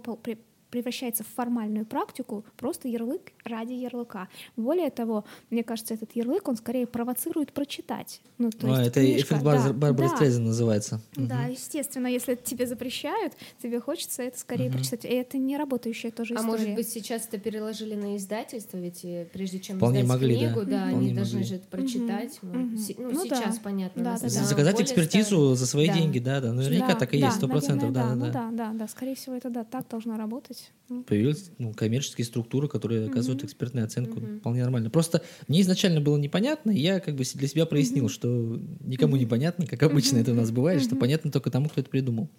превращается 0.72 1.24
в 1.24 1.28
формальную 1.28 1.86
практику, 1.86 2.44
просто 2.58 2.88
ярлык 2.88 3.32
ради 3.44 3.74
ярлыка. 3.74 4.30
Более 4.56 4.90
того, 4.90 5.26
мне 5.50 5.64
кажется, 5.64 5.94
этот 5.94 6.16
ярлык, 6.16 6.48
он 6.48 6.56
скорее 6.56 6.88
провоцирует 6.88 7.52
прочитать. 7.54 8.22
Ну, 8.38 8.50
то 8.50 8.68
А, 8.74 8.78
есть 8.80 8.88
это 8.92 9.02
книжка, 9.02 9.22
эффект 9.36 9.44
Бар- 9.44 9.64
да, 9.64 9.74
Барбары 9.74 10.10
да. 10.10 10.16
Стрейзен 10.16 10.46
называется. 10.46 11.02
Да, 11.16 11.44
естественно, 11.46 12.08
если 12.08 12.34
это 12.34 12.44
тебе 12.44 12.66
запрещают, 12.66 13.34
тебе 13.62 13.80
хочется 13.80 14.24
это 14.24 14.40
скорее 14.40 14.70
Мгм. 14.70 14.78
прочитать. 14.78 15.06
И 15.06 15.10
это 15.10 15.38
не 15.38 15.58
работающая 15.58 16.12
тоже 16.12 16.34
А 16.34 16.38
история. 16.38 16.52
может 16.52 16.76
быть, 16.76 16.90
сейчас 16.90 17.28
это 17.28 17.38
переложили 17.38 17.96
на 17.96 18.16
издательство, 18.18 18.78
ведь 18.78 19.04
э, 19.04 19.28
прежде 19.34 19.60
чем 19.60 19.78
Вполне 19.78 20.00
издать 20.02 20.10
могли, 20.10 20.36
да. 20.36 20.40
книгу, 20.54 20.60
да, 20.62 20.78
Вполне 20.88 20.98
они 21.08 21.14
должны 21.14 21.34
могли. 21.40 21.50
же 21.50 21.56
это 21.56 21.68
прочитать. 21.68 22.40
Мгм, 22.42 22.76
Ну, 22.76 22.96
ну, 22.98 23.12
Ну 23.12 23.28
да. 23.28 23.36
сейчас, 23.36 23.60
понятно. 23.60 24.04
Да, 24.04 24.12
нас 24.12 24.22
да, 24.22 24.30
стало 24.30 24.44
да. 24.46 24.50
Заказать 24.50 24.82
экспертизу 24.82 25.26
старым. 25.36 25.56
за 25.56 25.66
свои 25.68 25.88
Да. 25.88 25.94
деньги, 25.94 26.20
да, 26.20 26.40
да. 26.40 26.54
Наверняка 26.54 26.94
Да, 26.94 27.00
так 27.00 27.14
и 27.14 27.20
да, 27.20 27.26
есть, 27.28 27.38
сто 27.38 27.48
процентов, 27.48 27.92
да, 27.92 28.04
да, 28.04 28.10
да, 28.10 28.16
ну 28.16 28.32
да, 28.32 28.50
да, 28.52 28.72
да, 28.74 28.88
скорее 28.88 29.16
всего, 29.16 29.36
это 29.36 29.50
да, 29.50 29.64
так 29.64 29.88
должно 29.90 30.18
работать. 30.18 30.61
Ну, 30.90 31.04
Появились 31.04 31.52
ну, 31.58 31.74
коммерческие 31.74 32.26
структуры, 32.26 32.68
которые 32.68 33.08
оказывают 33.08 33.42
Мгм. 33.42 33.48
экспертную 33.48 33.86
оценку. 33.86 34.20
Мгм. 34.20 34.40
Вполне 34.40 34.62
нормально. 34.62 34.90
Просто 34.90 35.22
мне 35.48 35.62
изначально 35.62 36.02
было 36.02 36.18
непонятно, 36.18 36.72
и 36.72 36.80
я 36.80 37.00
как 37.00 37.16
бы 37.16 37.24
для 37.34 37.48
себя 37.48 37.66
прояснил, 37.66 38.10
что 38.10 38.60
никому 38.82 39.16
не 39.16 39.26
понятно, 39.26 39.66
как 39.68 39.82
обычно 39.84 40.18
это 40.18 40.32
у 40.32 40.36
нас 40.36 40.52
бывает, 40.52 40.82
что 40.82 40.96
понятно 40.96 41.32
только 41.32 41.50
тому, 41.50 41.70
кто 41.70 41.80
это 41.80 41.90
придумал. 41.90 42.30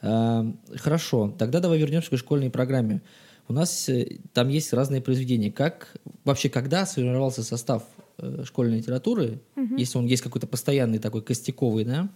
А, 0.00 0.52
Хорошо, 0.76 1.34
тогда 1.38 1.60
давай 1.60 1.78
вернемся 1.78 2.10
к 2.10 2.18
школьной 2.18 2.50
программе. 2.50 3.02
У 3.48 3.52
нас 3.52 3.88
э, 3.88 4.18
там 4.32 4.48
есть 4.48 4.72
разные 4.72 5.02
произведения. 5.02 5.50
Как 5.52 5.94
вообще, 6.24 6.48
когда 6.48 6.86
сформировался 6.86 7.42
состав 7.42 7.84
э, 8.18 8.44
школьной 8.44 8.78
литературы, 8.78 9.40
если 9.76 9.98
он 9.98 10.06
есть 10.06 10.22
какой-то 10.22 10.46
постоянный 10.46 10.98
такой 10.98 11.22
костяковый, 11.22 11.84
да, 11.84 12.08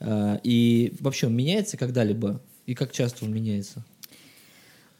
а, 0.00 0.40
и 0.44 0.94
вообще 1.00 1.26
он 1.26 1.34
меняется 1.34 1.76
когда-либо, 1.76 2.40
и 2.66 2.74
как 2.74 2.92
часто 2.92 3.24
он 3.24 3.34
меняется? 3.34 3.84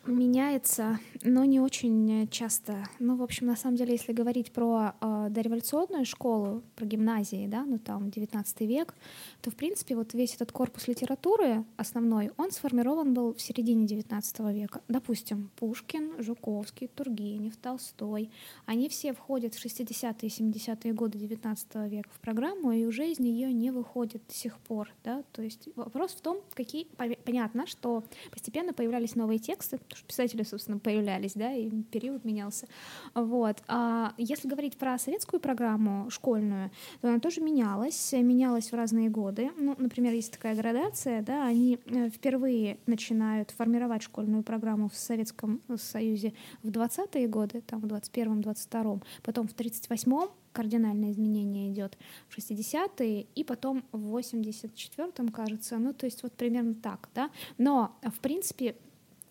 Меняется, 0.09 0.99
но 1.23 1.45
не 1.45 1.61
очень 1.61 2.23
э, 2.23 2.27
часто. 2.29 2.89
Ну, 2.99 3.17
в 3.17 3.23
общем, 3.23 3.47
на 3.47 3.57
самом 3.57 3.77
деле, 3.77 3.93
если 3.93 4.15
говорить 4.15 4.53
про 4.53 4.95
э, 5.01 5.27
дореволюционную 5.29 6.07
школу, 6.07 6.63
про 6.77 6.87
гимназии, 6.87 7.47
да, 7.47 7.65
ну 7.67 7.79
там 7.79 8.11
19 8.11 8.61
век, 8.63 8.95
то, 9.43 9.51
в 9.51 9.57
принципе, 9.57 9.97
вот 9.97 10.15
весь 10.15 10.35
этот 10.35 10.51
корпус 10.51 10.89
литературы 10.89 11.63
основной, 11.77 12.31
он 12.39 12.51
сформирован 12.53 13.13
был 13.13 13.35
в 13.35 13.41
середине 13.43 13.87
19 13.87 14.41
века. 14.55 14.81
Допустим, 14.89 15.51
Пушкин, 15.57 16.23
Жуковский, 16.23 16.89
Тургенев, 16.89 17.57
Толстой, 17.59 18.31
они 18.65 18.89
все 18.89 19.13
входят 19.13 19.55
в 19.55 19.63
60-е 19.63 20.15
и 20.23 20.29
70-е 20.29 20.93
годы 20.95 21.19
19 21.19 21.75
века 21.91 22.09
в 22.15 22.21
программу, 22.21 22.73
и 22.73 22.87
уже 22.87 23.11
из 23.11 23.19
нее 23.19 23.53
не 23.53 23.71
выходят 23.71 24.23
до 24.27 24.35
сих 24.35 24.59
пор, 24.59 24.91
да, 25.05 25.23
то 25.33 25.43
есть 25.43 25.69
вопрос 25.77 26.13
в 26.13 26.23
том, 26.23 26.39
какие, 26.55 26.87
пон- 26.97 27.19
понятно, 27.23 27.67
что 27.67 28.05
постепенно 28.31 28.73
появлялись 28.73 29.15
новые 29.15 29.39
тексты, 29.39 29.79
писатели, 30.05 30.43
собственно, 30.43 30.79
появлялись, 30.79 31.33
да, 31.35 31.53
и 31.53 31.71
период 31.83 32.25
менялся. 32.25 32.67
Вот. 33.15 33.59
А 33.69 34.15
если 34.17 34.49
говорить 34.49 34.77
про 34.77 34.99
советскую 34.99 35.41
программу 35.41 36.11
школьную, 36.11 36.71
то 37.01 37.09
она 37.09 37.21
тоже 37.21 37.41
менялась, 37.41 38.13
менялась 38.13 38.73
в 38.73 38.75
разные 38.75 39.09
годы. 39.09 39.51
Ну, 39.57 39.75
например, 39.79 40.13
есть 40.13 40.33
такая 40.33 40.55
градация, 40.55 41.23
да, 41.23 41.47
они 41.47 41.79
э, 41.87 42.11
впервые 42.11 42.79
начинают 42.87 43.51
формировать 43.51 44.03
школьную 44.03 44.43
программу 44.43 44.89
в 44.89 44.97
Советском 44.97 45.61
Союзе 45.77 46.35
в 46.63 46.71
20-е 46.71 47.29
годы, 47.29 47.61
там, 47.61 47.81
в 47.81 47.87
21-м, 47.87 48.41
22-м, 48.41 49.03
потом 49.23 49.49
в 49.49 49.55
38-м 49.55 50.31
кардинальное 50.53 51.13
изменение 51.13 51.71
идет 51.71 51.97
в 52.29 52.37
60-е, 52.37 53.27
и 53.35 53.45
потом 53.45 53.85
в 53.93 54.17
84-м, 54.17 55.29
кажется, 55.29 55.79
ну, 55.79 55.93
то 55.93 56.07
есть 56.07 56.23
вот 56.23 56.33
примерно 56.33 56.75
так, 56.75 57.09
да. 57.15 57.31
Но, 57.59 57.97
в 58.03 58.19
принципе, 58.21 58.75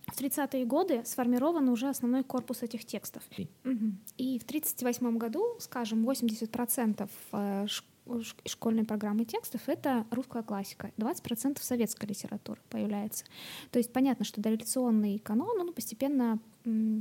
в 0.07 0.19
30-е 0.19 0.65
годы 0.65 1.03
сформирован 1.05 1.69
уже 1.69 1.89
основной 1.89 2.23
корпус 2.23 2.63
этих 2.63 2.85
текстов. 2.85 3.23
Мгм. 3.63 3.99
И 4.17 4.39
в 4.39 4.43
1938 4.43 5.17
году, 5.17 5.57
скажем, 5.59 6.05
80% 6.05 7.09
э, 7.33 7.67
школьной 8.45 8.85
программы 8.85 9.25
текстов— 9.25 9.61
это 9.67 10.05
русская 10.11 10.43
классика, 10.43 10.91
20% 10.97 11.61
советской 11.61 12.05
литературы 12.05 12.59
появляется. 12.69 13.25
То 13.71 13.79
есть 13.79 13.91
понятно, 13.91 14.23
что 14.25 14.41
дореволюционный 14.41 15.19
канон, 15.19 15.59
он 15.59 15.73
постепенно 15.73 16.39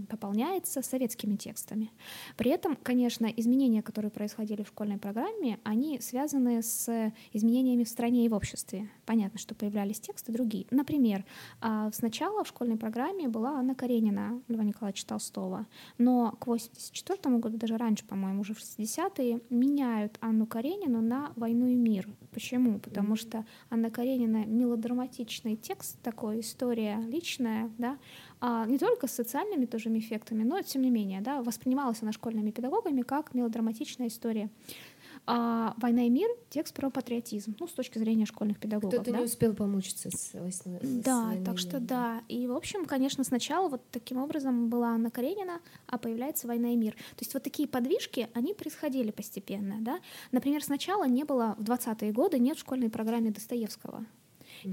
пополняется 0.09 0.83
советскими 0.83 1.37
текстами. 1.37 1.91
При 2.37 2.51
этом, 2.51 2.77
конечно, 2.83 3.27
изменения, 3.27 3.83
которые 3.83 4.11
происходили 4.11 4.62
в 4.62 4.69
школьной 4.69 4.99
программе, 4.99 5.59
они 5.64 6.01
связаны 6.01 6.62
с 6.62 7.12
изменениями 7.33 7.85
в 7.85 7.89
стране 7.89 8.25
и 8.25 8.29
в 8.29 8.35
обществе. 8.35 8.89
Понятно, 9.05 9.39
что 9.39 9.55
появлялись 9.55 10.01
тексты 10.01 10.33
другие. 10.33 10.67
Например, 10.71 11.25
а, 11.61 11.91
сначала 11.93 12.45
в 12.45 12.49
школьной 12.49 12.77
программе 12.77 13.29
была 13.29 13.59
Анна 13.59 13.75
Каренина 13.75 14.41
Льва 14.49 14.64
Николаевича 14.64 15.07
Толстого, 15.07 15.67
но 15.99 16.33
к 16.33 16.47
1984 16.47 17.39
году, 17.39 17.59
даже 17.59 17.77
раньше, 17.77 18.05
по-моему, 18.05 18.41
уже 18.41 18.55
в 18.55 18.59
60-е, 18.59 19.41
меняют 19.51 20.19
Анну 20.21 20.47
Каренину 20.47 21.01
на 21.01 21.33
«Войну 21.37 21.67
и 21.67 21.75
мир». 21.75 22.09
Почему? 22.33 22.79
Потому 22.79 23.17
что 23.17 23.45
Анна 23.71 23.91
Каренина— 23.91 24.45
мелодраматичный 24.47 25.57
текст, 25.57 26.01
такой 26.03 26.41
история 26.41 27.01
личная, 27.07 27.71
да, 27.79 27.99
а 28.41 28.66
не 28.66 28.78
только 28.78 29.07
с 29.07 29.12
социальными 29.12 29.66
тоже 29.66 29.91
эффектами, 29.99 30.43
но 30.43 30.61
тем 30.62 30.82
не 30.82 30.91
менее, 30.91 31.20
да, 31.20 31.43
воспринималась 31.43 32.03
она 32.03 32.12
школьными 32.12 32.51
педагогами 32.51 33.03
как 33.03 33.34
мелодраматичная 33.34 34.09
история. 34.09 34.51
А 35.28 35.74
«Война 35.78 36.07
и 36.07 36.11
мир»— 36.11 36.28
текст 36.51 36.74
про 36.74 36.89
патриотизм, 36.89 37.57
ну, 37.59 37.66
с 37.66 37.72
точки 37.72 37.99
зрения 37.99 38.26
школьных 38.26 38.61
педагогов. 38.61 38.93
Кто-то 38.93 39.11
да? 39.11 39.18
не 39.18 39.24
успел 39.24 39.55
помучиться 39.55 40.11
с, 40.11 40.32
с 40.32 40.62
Да, 41.03 41.24
«Войной 41.24 41.45
так 41.45 41.59
что 41.59 41.80
миром». 41.80 41.87
да. 41.87 42.20
И, 42.28 42.47
в 42.47 42.53
общем, 42.53 42.84
конечно, 42.84 43.24
сначала 43.24 43.68
вот 43.68 43.82
таким 43.91 44.18
образом 44.18 44.68
была 44.68 44.91
Анна 44.91 45.11
Каренина, 45.11 45.61
а 45.89 45.99
появляется 45.99 46.47
«Война 46.47 46.72
и 46.72 46.76
мир». 46.76 46.93
То 46.93 47.22
есть 47.22 47.34
вот 47.34 47.43
такие 47.43 47.66
подвижки, 47.66 48.28
они 48.34 48.55
происходили 48.55 49.11
постепенно, 49.11 49.78
да. 49.80 49.99
Например, 50.30 50.62
сначала 50.62 51.09
не 51.09 51.24
было, 51.24 51.57
в 51.59 51.64
20-е 51.64 52.12
годы 52.12 52.39
нет 52.39 52.57
в 52.57 52.61
школьной 52.61 52.91
программе 52.91 53.30
Достоевского. 53.30 54.05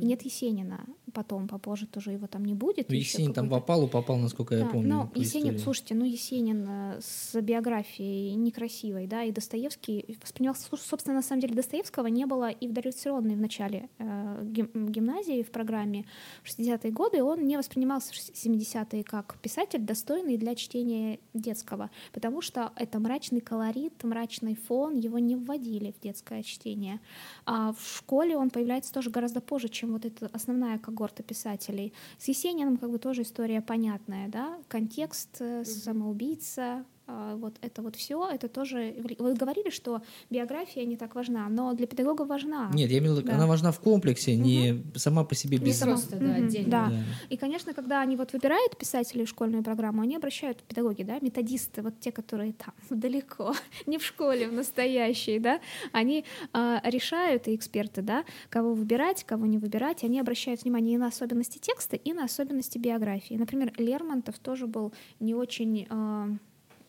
И 0.02 0.06
нет 0.06 0.22
Есенина. 0.24 0.86
Потом, 1.14 1.48
попозже 1.48 1.86
тоже 1.88 2.12
его 2.12 2.28
там 2.28 2.46
не 2.46 2.54
будет. 2.54 2.89
Ну, 2.89 2.96
Есенин 2.96 3.34
там 3.34 3.54
опалу 3.54 3.88
попал, 3.88 4.18
насколько 4.18 4.56
я 4.56 4.66
да, 4.66 4.70
помню. 4.70 4.89
но 4.89 5.12
Есенин, 5.16 5.50
истории. 5.50 5.64
слушайте, 5.64 5.96
ну 5.96 6.06
Есенин 6.06 6.66
э, 6.68 7.00
с 7.02 7.39
биографией 7.41 8.34
некрасивой, 8.36 9.08
да, 9.08 9.24
и 9.24 9.32
Достоевский 9.32 10.18
воспринимался, 10.22 10.64
слушай, 10.68 10.84
собственно, 10.84 11.16
на 11.16 11.22
самом 11.22 11.41
деле 11.41 11.56
Достоевского 11.56 12.08
не 12.08 12.26
было 12.26 12.50
и 12.50 12.68
в 12.68 12.74
дореволюционной 12.74 13.36
в 13.36 13.39
начале 13.39 13.89
э, 14.00 14.39
гим- 14.44 14.89
гимназии 14.89 15.44
в 15.44 15.52
программе 15.52 16.06
в 16.44 16.48
60-е 16.48 16.91
годы, 16.91 17.24
он 17.24 17.46
не 17.46 17.58
воспринимался 17.58 18.14
в 18.14 18.18
70-е 18.18 19.04
как 19.04 19.38
писатель, 19.41 19.82
достойный 19.82 20.38
для 20.38 20.56
чтения 20.56 21.20
детского, 21.34 21.89
потому 22.12 22.41
что 22.41 22.72
это 22.76 23.00
мрачный 23.00 23.41
колорит, 23.41 24.04
мрачный 24.04 24.56
фон, 24.56 24.96
его 24.96 25.20
не 25.20 25.36
вводили 25.36 25.94
в 25.98 26.02
детское 26.02 26.44
чтение. 26.44 27.00
А 27.46 27.74
в 27.74 27.98
школе 27.98 28.38
он 28.38 28.50
появляется 28.50 28.94
тоже 28.94 29.10
гораздо 29.10 29.41
позже, 29.41 29.70
чем 29.70 29.82
вот 29.91 30.05
эта 30.05 30.27
основная 30.27 30.79
когорта 30.79 31.23
писателей. 31.23 31.93
С 32.17 32.27
Есениным 32.27 32.77
как 32.77 32.89
бы 32.89 32.99
тоже 32.99 33.23
история 33.23 33.61
понятная, 33.61 34.29
да, 34.29 34.57
контекст, 34.69 35.38
э, 35.39 35.65
самоубийца, 35.65 36.86
вот 37.08 37.56
это 37.62 37.82
вот 37.82 37.95
все, 37.95 38.30
это 38.30 38.47
тоже... 38.47 38.95
Вы 39.20 39.34
говорили, 39.36 39.70
что 39.70 40.01
биография 40.30 40.86
не 40.86 40.95
так 40.95 41.16
важна, 41.16 41.49
но 41.49 41.74
для 41.74 41.86
педагога 41.88 42.24
важна. 42.24 42.70
Нет, 42.74 42.89
я 42.89 42.99
имею 42.99 43.14
в 43.16 43.18
виду, 43.18 43.28
Да. 43.28 43.36
она 43.36 43.47
важна 43.47 43.72
в 43.72 43.80
комплексе, 43.80 44.36
не 44.36 44.84
сама 44.95 45.24
по 45.24 45.36
себе 45.36 45.58
Не 45.58 45.66
без... 45.66 45.80
просто, 45.80 46.18
да, 46.18 46.26
Мгм, 46.26 46.45
отдельно. 46.45 46.70
да. 46.70 46.88
Да. 46.89 47.04
И, 47.30 47.38
конечно, 47.38 47.74
когда 47.74 48.01
они 48.01 48.16
вот 48.16 48.32
выбирают 48.34 48.78
писателей 48.78 49.26
в 49.26 49.30
школьную 49.30 49.64
программу, 49.64 50.01
они 50.01 50.16
обращают 50.16 50.64
педагоги, 50.64 51.04
да, 51.04 51.18
методисты, 51.22 51.82
вот 51.82 51.99
те, 51.99 52.12
которые 52.12 52.54
там 52.54 52.74
далеко, 52.89 53.54
не 53.86 53.97
в 53.97 54.06
школе, 54.06 54.47
в 54.47 54.54
настоящей, 54.54 55.39
да, 55.39 55.60
они 55.91 56.24
а, 56.54 56.82
решают, 56.86 57.47
и 57.47 57.56
эксперты, 57.56 58.01
да, 58.01 58.24
кого 58.49 58.74
выбирать, 58.74 59.24
кого 59.24 59.45
не 59.45 59.58
выбирать, 59.58 60.04
они 60.04 60.20
обращают 60.20 60.64
внимание 60.64 60.95
и 60.95 60.97
на 60.97 61.08
особенности 61.08 61.58
текста, 61.58 61.95
и 61.95 62.14
на 62.14 62.26
особенности 62.26 62.78
биографии. 62.78 63.36
Например, 63.36 63.74
Лермонтов 63.78 64.39
тоже 64.39 64.68
был 64.68 64.93
не 65.20 65.36
очень 65.36 65.86
а, 65.89 66.30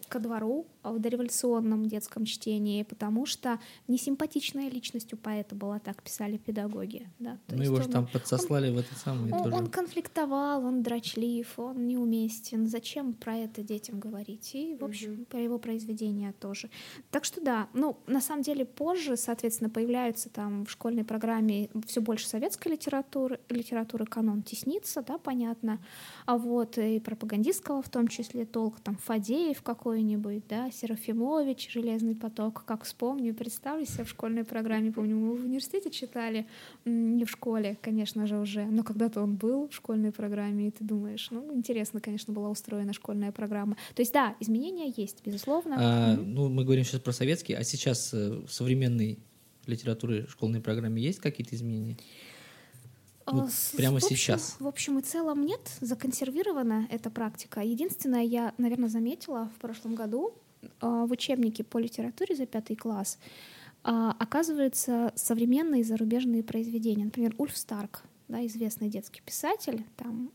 ко 0.07 0.19
двору 0.19 0.67
а 0.85 0.93
в 0.93 0.99
дореволюционном 0.99 1.87
детском 1.87 2.27
чтении, 2.27 2.83
потому 2.83 3.25
что 3.25 3.59
несимпатичная 3.89 4.69
личность 4.69 5.15
у 5.15 5.17
поэта 5.17 5.55
была, 5.55 5.79
так 5.79 6.03
писали 6.03 6.37
педагоги. 6.37 7.09
Да? 7.19 7.39
То 7.47 7.57
Ну, 7.57 7.63
его 7.63 7.77
же 7.77 7.85
он- 7.85 7.91
там 7.91 8.07
подсослали 8.07 8.71
в 8.71 8.77
этот 8.77 8.99
самый 8.99 9.33
он, 9.33 9.45
тоже. 9.45 9.57
он 9.57 9.67
конфликтовал, 9.69 10.63
он 10.67 10.83
дрочлив, 10.83 11.59
он 11.59 11.87
неуместен. 11.87 12.67
Зачем 12.67 13.15
про 13.15 13.35
это 13.35 13.63
детям 13.63 13.99
говорить? 13.99 14.55
И, 14.55 14.77
в 14.79 14.85
общем, 14.85 15.25
про 15.25 15.41
его 15.41 15.59
произведения 15.59 16.35
тоже. 16.39 16.69
Так 17.11 17.25
что 17.25 17.41
да, 17.41 17.69
ну, 17.73 17.97
на 18.07 18.21
самом 18.21 18.43
деле 18.43 18.67
позже, 18.67 19.17
соответственно, 19.17 19.71
появляются 19.71 20.29
там 20.29 20.67
в 20.67 20.71
школьной 20.71 21.05
программе 21.05 21.71
все 21.87 22.03
больше 22.03 22.29
советской 22.29 22.69
литературы, 22.73 23.41
литературы 23.49 24.05
канон 24.05 24.43
теснится, 24.43 25.01
да, 25.01 25.17
понятно. 25.17 25.79
А 26.27 26.37
вот 26.37 26.77
и 26.77 27.01
пропагандистского 27.01 27.81
в 27.81 27.89
том 27.89 28.09
числе 28.09 28.45
толк, 28.45 28.81
там 28.81 28.97
Фадеев 28.97 29.63
какой-нибудь, 29.95 30.43
да, 30.49 30.71
Серафимович, 30.73 31.71
«Железный 31.73 32.17
поток», 32.17 32.65
как 32.65 32.83
вспомню, 32.83 33.33
представлю 33.33 33.87
себя 33.87 34.05
в 34.05 34.09
школьной 34.09 34.43
программе, 34.45 34.91
помню, 34.91 35.15
мы 35.15 35.37
в 35.37 35.45
университете 35.45 35.89
читали, 35.91 36.47
не 36.85 37.25
в 37.25 37.31
школе, 37.31 37.79
конечно 37.81 38.27
же, 38.27 38.37
уже, 38.39 38.65
но 38.65 38.83
когда-то 38.83 39.23
он 39.23 39.37
был 39.37 39.69
в 39.69 39.75
школьной 39.75 40.11
программе, 40.11 40.67
и 40.67 40.71
ты 40.73 40.83
думаешь, 40.83 41.29
ну, 41.31 41.55
интересно, 41.55 42.01
конечно, 42.01 42.35
была 42.35 42.51
устроена 42.51 42.93
школьная 42.93 43.31
программа. 43.31 43.77
То 43.95 44.03
есть, 44.03 44.13
да, 44.13 44.35
изменения 44.41 44.93
есть, 44.97 45.23
безусловно. 45.25 45.77
А, 45.79 46.17
ну, 46.17 46.49
мы 46.49 46.65
говорим 46.65 46.85
сейчас 46.85 47.01
про 47.01 47.13
советский, 47.13 47.55
а 47.55 47.63
сейчас 47.63 48.13
э, 48.13 48.43
в 48.45 48.53
современной 48.53 49.21
литературе 49.67 50.27
школьной 50.27 50.61
программе 50.61 51.01
есть 51.01 51.21
какие-то 51.21 51.55
изменения? 51.55 51.97
Вот 53.27 53.45
А, 53.47 53.49
с- 53.51 53.73
прямо 53.77 53.99
в 54.01 54.05
общем- 54.05 54.17
сейчас. 54.17 54.57
В 54.61 54.67
общем 54.67 54.99
и 54.99 55.03
целом 55.03 55.45
нет, 55.47 55.61
законсервирована 55.81 56.87
эта 56.91 57.11
практика. 57.11 57.61
Единственное, 57.61 58.23
я, 58.23 58.53
наверное, 58.59 58.89
заметила 58.89 59.51
в 59.57 59.61
прошлом 59.61 59.95
году 59.95 60.35
а, 60.81 61.07
в 61.07 61.11
учебнике 61.13 61.63
по 61.65 61.79
литературе 61.79 62.35
за 62.37 62.47
пятый 62.47 62.77
класс 62.77 63.19
а, 63.83 64.13
оказываются 64.19 65.13
современные 65.15 65.85
зарубежные 65.85 66.43
произведения. 66.43 67.05
Например, 67.05 67.35
Ульф 67.39 67.57
Старк, 67.57 68.03
да, 68.29 68.45
известный 68.47 68.89
детский 68.89 69.21
писатель, 69.25 69.85
там 69.97 70.31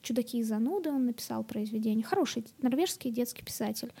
«Чудаки 0.00 0.38
и 0.38 0.42
зануды» 0.42 0.90
он 0.90 1.06
написал 1.06 1.44
произведение. 1.44 2.04
Хороший 2.04 2.44
норвежский 2.60 3.12
детский 3.12 3.44
писатель. 3.44 3.92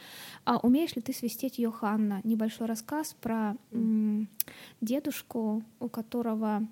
А 0.44 0.58
«Умеешь 0.58 0.96
ли 0.96 1.02
ты 1.02 1.12
свистеть 1.12 1.58
Йоханна?» 1.60 2.20
Небольшой 2.24 2.66
рассказ 2.66 3.14
про 3.20 3.56
м, 3.70 4.28
дедушку, 4.80 5.62
у 5.78 5.88
которого 5.88 6.66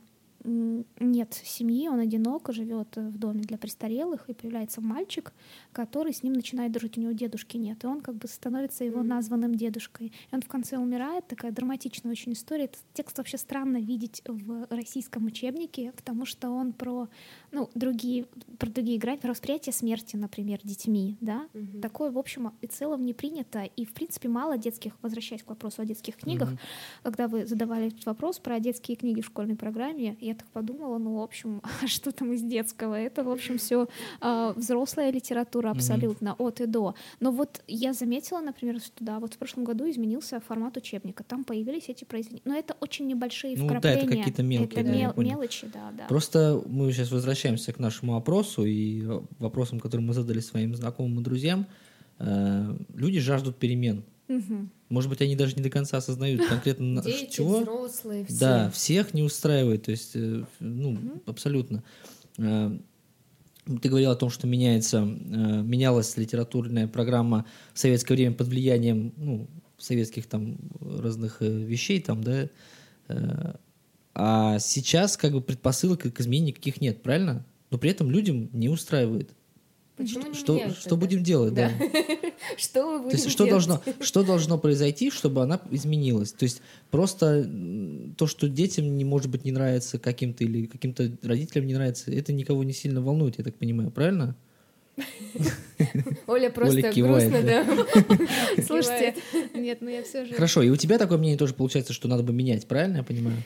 нет 0.45 1.35
семьи, 1.45 1.89
он 1.89 2.01
одиноко 2.01 2.53
живет 2.53 2.97
в 2.97 3.19
доме 3.19 3.43
для 3.43 3.59
престарелых, 3.59 4.29
и 4.29 4.35
появляется 4.35 4.81
мальчик, 4.81 5.33
который 5.73 6.13
с 6.13 6.23
ним 6.23 6.33
начинает 6.33 6.73
дружить, 6.73 6.97
у 6.99 7.01
него 7.01 7.13
дедушки 7.13 7.57
нет, 7.57 7.85
и 7.85 7.87
он 7.87 8.01
как 8.01 8.17
бы 8.17 8.27
становится 8.29 8.85
его 8.85 9.03
названным 9.03 9.55
дедушкой. 9.55 10.13
И 10.31 10.35
он 10.35 10.41
в 10.43 10.49
конце 10.49 10.79
умирает, 10.79 11.27
такая 11.27 11.53
драматичная 11.53 12.13
очень 12.13 12.33
история. 12.33 12.65
Этот 12.65 12.81
текст 12.95 13.19
вообще 13.19 13.37
странно 13.39 13.79
видеть 13.79 14.23
в 14.27 14.67
российском 14.71 15.27
учебнике, 15.27 15.93
потому 15.97 16.25
что 16.25 16.51
он 16.51 16.73
про, 16.73 17.09
ну, 17.53 17.69
другие, 17.75 18.27
про 18.59 18.69
другие 18.71 18.99
грани, 18.99 19.19
про 19.19 19.31
восприятие 19.31 19.73
смерти, 19.73 20.17
например, 20.17 20.61
детьми, 20.65 21.17
да, 21.21 21.47
Мгм. 21.53 21.81
Такое, 21.81 22.11
в 22.11 22.19
общем 22.19 22.53
и 22.61 22.67
целом, 22.67 23.05
не 23.05 23.13
принято. 23.15 23.63
И, 23.65 23.85
в 23.85 23.93
принципе, 23.93 24.29
мало 24.29 24.57
детских, 24.59 24.93
возвращаясь 25.03 25.43
к 25.43 25.49
вопросу 25.49 25.83
о 25.83 25.85
детских 25.85 26.17
книгах, 26.17 26.51
Мгм. 26.51 26.59
когда 27.03 27.29
вы 27.29 27.47
задавали 27.47 27.89
этот 27.89 28.07
вопрос 28.07 28.39
про 28.39 28.59
детские 28.61 28.97
книги 28.97 29.21
в 29.21 29.27
школьной 29.27 29.57
программе, 29.57 30.17
я 30.21 30.30
так 30.35 30.47
подумала, 30.49 30.99
ну, 30.99 31.17
в 31.17 31.23
общем, 31.23 31.63
а 31.83 31.87
что 31.87 32.13
там 32.13 32.33
из 32.33 32.43
детского? 32.43 32.95
Это, 32.95 33.25
в 33.25 33.31
общем, 33.31 33.59
все 33.59 33.89
взрослая 34.57 35.11
литература 35.11 35.71
абсолютно, 35.71 36.35
от 36.35 36.61
и 36.61 36.67
до. 36.67 36.95
Но 37.21 37.31
вот 37.33 37.63
я 37.67 37.93
заметила, 37.93 38.41
например, 38.41 38.81
что 38.81 38.93
да, 39.01 39.19
вот 39.19 39.35
в 39.35 39.39
прошлом 39.39 39.65
году 39.65 39.89
изменился 39.91 40.41
формат 40.41 40.77
учебника, 40.77 41.25
там 41.25 41.45
появились 41.45 41.89
эти 41.89 42.05
произведения. 42.05 42.43
Но 42.45 42.55
это 42.57 42.77
очень 42.81 43.07
небольшие 43.07 43.57
Ну 43.57 43.67
да, 43.69 43.75
это 43.79 43.89
вкрапления. 43.89 44.19
какие-то 44.19 44.43
мелкие, 44.43 44.81
Это 44.81 44.91
да, 44.91 44.97
я 44.97 45.07
мел- 45.07 45.15
мелочи, 45.23 45.67
да, 45.73 45.93
да. 45.97 46.07
Просто 46.09 46.63
мы 46.67 46.93
сейчас 46.93 47.11
возвращаемся 47.11 47.73
к 47.73 47.79
нашему 47.79 48.17
опросу 48.17 48.65
и 48.65 49.03
э, 49.05 49.21
вопросам, 49.39 49.81
которые 49.81 50.07
мы 50.07 50.15
задали 50.15 50.41
своим 50.41 50.75
знакомым 50.75 51.21
и 51.21 51.23
друзьям. 51.23 51.67
Э, 52.19 52.77
Люди 52.95 53.19
жаждут 53.21 53.57
перемен. 53.57 54.05
Мгм. 54.31 54.71
Может 54.91 55.11
быть, 55.11 55.21
они 55.23 55.35
даже 55.35 55.57
не 55.57 55.63
до 55.63 55.71
конца 55.71 55.97
осознают 55.97 56.47
конкретно 56.47 57.03
Дети, 57.03 57.33
чего. 57.33 57.61
взрослые, 57.61 58.25
все. 58.27 58.39
Да, 58.39 58.71
всех 58.71 59.13
не 59.13 59.25
устраивает, 59.25 59.83
то 59.83 59.91
есть, 59.91 60.13
э, 60.15 60.45
ну, 60.61 61.21
абсолютно. 61.27 61.83
Э, 62.39 62.71
Ты 63.83 63.89
говорил 63.89 64.13
о 64.13 64.17
том, 64.17 64.31
что 64.31 64.47
меняется, 64.47 64.99
э, 64.99 65.03
менялась 65.03 66.17
литературная 66.17 66.87
программа 66.87 67.45
в 67.75 67.79
советское 67.81 68.15
время 68.15 68.33
под 68.33 68.47
влиянием 68.47 69.13
ну, 69.17 69.49
советских 69.79 70.27
там 70.27 70.57
разных 70.81 71.41
вещей, 71.41 72.01
там, 72.01 72.23
да. 72.23 72.49
А 74.15 74.59
сейчас 74.61 75.17
как 75.17 75.33
бы 75.33 75.41
предпосылок 75.41 76.03
к 76.03 76.21
изменению 76.21 76.49
никаких 76.49 76.81
нет, 76.81 77.03
правильно? 77.03 77.45
Но 77.71 77.79
при 77.79 77.91
этом 77.91 78.11
людям 78.11 78.49
не 78.53 78.69
устраивает. 78.69 79.35
Почему 80.01 80.29
не 80.29 80.35
Что, 80.35 80.55
меняют 80.55 80.79
что 80.79 80.97
будем 80.97 81.23
делать, 81.23 81.53
да? 81.53 81.71
Что 82.57 82.97
То 82.97 82.99
будем 83.03 83.17
есть 83.17 83.31
что 83.31 83.45
делать? 83.45 83.67
должно, 83.67 83.83
что 84.01 84.23
должно 84.23 84.59
произойти, 84.59 85.11
чтобы 85.11 85.43
она 85.43 85.61
изменилась? 85.71 86.33
То 86.33 86.45
есть 86.45 86.63
просто 86.91 87.49
то, 88.17 88.27
что 88.27 88.49
детям 88.49 88.97
не 88.97 89.05
может 89.05 89.31
быть 89.31 89.45
не 89.45 89.53
нравится 89.53 89.99
каким-то 89.99 90.45
или 90.45 90.67
каким-то 90.67 91.11
родителям 91.23 91.67
не 91.67 91.75
нравится, 91.75 92.11
это 92.11 92.33
никого 92.33 92.65
не 92.65 92.73
сильно 92.73 93.03
волнует, 93.03 93.37
я 93.37 93.45
так 93.45 93.55
понимаю, 93.57 93.91
правильно? 93.91 94.37
Оля 96.27 96.51
просто 96.51 96.79
Оля 96.79 96.93
кивает, 96.93 97.31
грустно, 97.31 97.47
да. 97.47 98.63
Слушайте, 98.67 99.15
нет, 99.55 99.79
ну 99.81 99.91
я 99.91 100.03
все 100.03 100.25
же... 100.25 100.35
Хорошо, 100.35 100.63
и 100.63 100.71
у 100.71 100.77
тебя 100.77 100.99
такое 100.99 101.19
мнение 101.19 101.39
тоже 101.39 101.55
получается, 101.55 101.93
что 101.93 102.09
надо 102.09 102.23
бы 102.23 102.33
менять, 102.33 102.67
правильно 102.67 102.99
я 102.99 103.03
понимаю? 103.03 103.37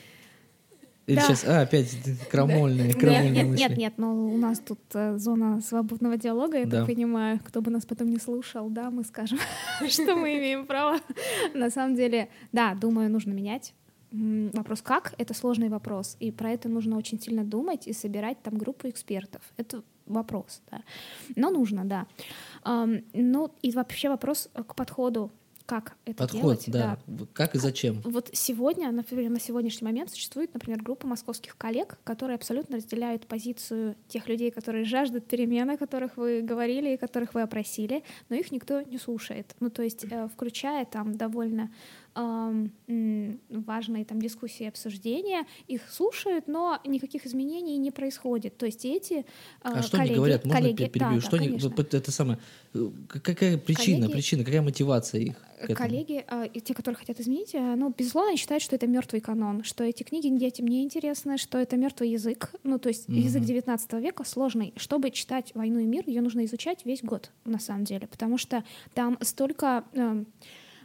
Или 1.07 1.17
Да. 1.17 1.23
сейчас, 1.23 1.45
а, 1.45 1.61
опять 1.63 1.95
крамольные, 2.31 2.89
Нет, 2.89 2.97
крамольные 2.97 3.31
нет, 3.31 3.47
мысли. 3.47 3.63
нет, 3.63 3.77
нет, 3.79 3.95
но 3.99 4.15
у 4.15 4.37
нас 4.39 4.59
тут 4.59 4.81
э, 4.95 5.19
зона 5.19 5.61
свободного 5.61 6.17
диалога, 6.17 6.59
я 6.59 6.67
Да. 6.67 6.79
так 6.79 6.87
понимаю. 6.87 7.41
Кто 7.45 7.61
бы 7.61 7.71
нас 7.71 7.85
потом 7.85 8.09
не 8.11 8.19
слушал, 8.19 8.71
да, 8.71 8.91
мы 8.91 9.05
скажем, 9.05 9.39
что 9.89 10.17
мы 10.17 10.39
имеем 10.39 10.67
право. 10.67 10.99
На 11.55 11.71
самом 11.71 11.95
деле, 11.95 12.29
да, 12.53 12.75
думаю, 12.75 13.11
нужно 13.11 13.33
менять. 13.33 13.75
Вопрос 14.13 14.81
как? 14.81 15.13
Это 15.19 15.35
сложный 15.35 15.69
вопрос, 15.69 16.17
и 16.21 16.31
про 16.31 16.51
это 16.53 16.69
нужно 16.69 16.97
очень 16.97 17.21
сильно 17.21 17.45
думать 17.45 17.89
и 17.89 17.93
собирать 17.93 18.41
там 18.43 18.57
группу 18.57 18.89
экспертов. 18.89 19.43
Это 19.57 19.83
вопрос, 20.07 20.63
да. 20.71 20.83
Но 21.37 21.51
нужно, 21.51 21.85
да. 21.85 22.07
Ну 23.13 23.51
и 23.61 23.73
вообще 23.73 24.09
вопрос 24.09 24.49
к 24.55 24.75
подходу 24.77 25.33
как 25.67 25.97
это 26.05 26.19
Подход, 26.19 26.41
делать. 26.41 26.65
да. 26.67 26.99
Как 27.33 27.55
и 27.55 27.59
зачем. 27.59 28.01
Вот 28.05 28.29
сегодня, 28.33 28.91
например, 28.93 29.31
на 29.31 29.41
сегодняшний 29.41 29.87
момент 29.87 30.11
существует, 30.11 30.53
например, 30.53 30.83
группа 30.83 31.07
московских 31.07 31.57
коллег, 31.57 31.99
которые 32.05 32.37
абсолютно 32.37 32.77
разделяют 32.77 33.27
позицию 33.27 33.97
тех 34.09 34.29
людей, 34.29 34.51
которые 34.51 34.85
жаждут 34.85 35.27
перемен, 35.27 35.71
о 35.71 35.79
которых 35.79 36.17
вы 36.19 36.43
говорили 36.43 36.95
и 36.95 36.97
которых 36.99 37.33
вы 37.33 37.43
опросили, 37.43 38.05
но 38.29 38.37
их 38.37 38.51
никто 38.51 38.83
не 38.83 38.99
слушает. 38.99 39.55
Ну, 39.61 39.71
то 39.71 39.83
есть, 39.83 40.05
э, 40.05 40.29
включая 40.35 40.85
там 40.85 41.17
довольно 41.17 41.71
важные 42.15 44.05
там 44.05 44.21
дискуссии 44.21 44.67
обсуждения, 44.67 45.47
их 45.67 45.83
слушают, 45.91 46.47
но 46.47 46.79
никаких 46.85 47.27
изменений 47.27 47.77
не 47.77 47.91
происходит. 47.91 48.57
То 48.57 48.67
есть 48.67 48.85
эти 48.85 49.27
а 49.63 49.83
что 49.83 49.97
коллеги, 49.97 50.11
они 50.11 50.17
говорят? 50.17 50.45
Можно 50.45 50.61
коллеги, 50.61 50.89
перебью? 50.89 51.15
Да, 51.15 51.21
что 51.21 51.37
да, 51.37 51.45
они, 51.45 51.59
это 51.99 52.11
самое, 52.13 52.39
э, 52.75 52.91
какая 53.09 53.59
причина, 53.59 54.03
коллеги, 54.03 54.13
причина, 54.13 54.45
какая 54.45 54.63
мотивация 54.63 55.21
их? 55.21 55.37
Коллеги, 55.75 56.25
а, 56.29 56.49
те, 56.49 56.75
которые 56.75 56.97
хотят 56.97 57.21
изменить, 57.21 57.55
э, 57.55 57.75
ну, 57.77 57.93
безусловно, 57.97 58.31
они 58.31 58.39
считают, 58.39 58.63
что 58.63 58.77
это 58.77 58.87
мертвый 58.87 59.21
канон, 59.21 59.65
что 59.65 59.83
эти 59.83 60.03
книги 60.03 60.29
детям 60.29 60.67
не 60.67 60.83
интересны, 60.83 61.39
что 61.39 61.59
это 61.59 61.77
мертвый 61.77 62.11
язык. 62.11 62.53
Ну, 62.63 62.79
то 62.79 62.89
есть 62.89 63.09
mm-hmm. 63.09 63.19
язык 63.19 63.43
19 63.43 63.93
века 63.95 64.25
сложный. 64.25 64.73
Чтобы 64.77 65.11
читать 65.11 65.53
«Войну 65.55 65.79
и 65.79 65.87
мир», 65.87 66.05
ее 66.07 66.21
нужно 66.21 66.45
изучать 66.45 66.85
весь 66.85 67.03
год, 67.03 67.31
на 67.45 67.59
самом 67.59 67.85
деле, 67.85 68.07
потому 68.07 68.39
что 68.39 68.65
там 68.95 69.19
столько... 69.21 69.85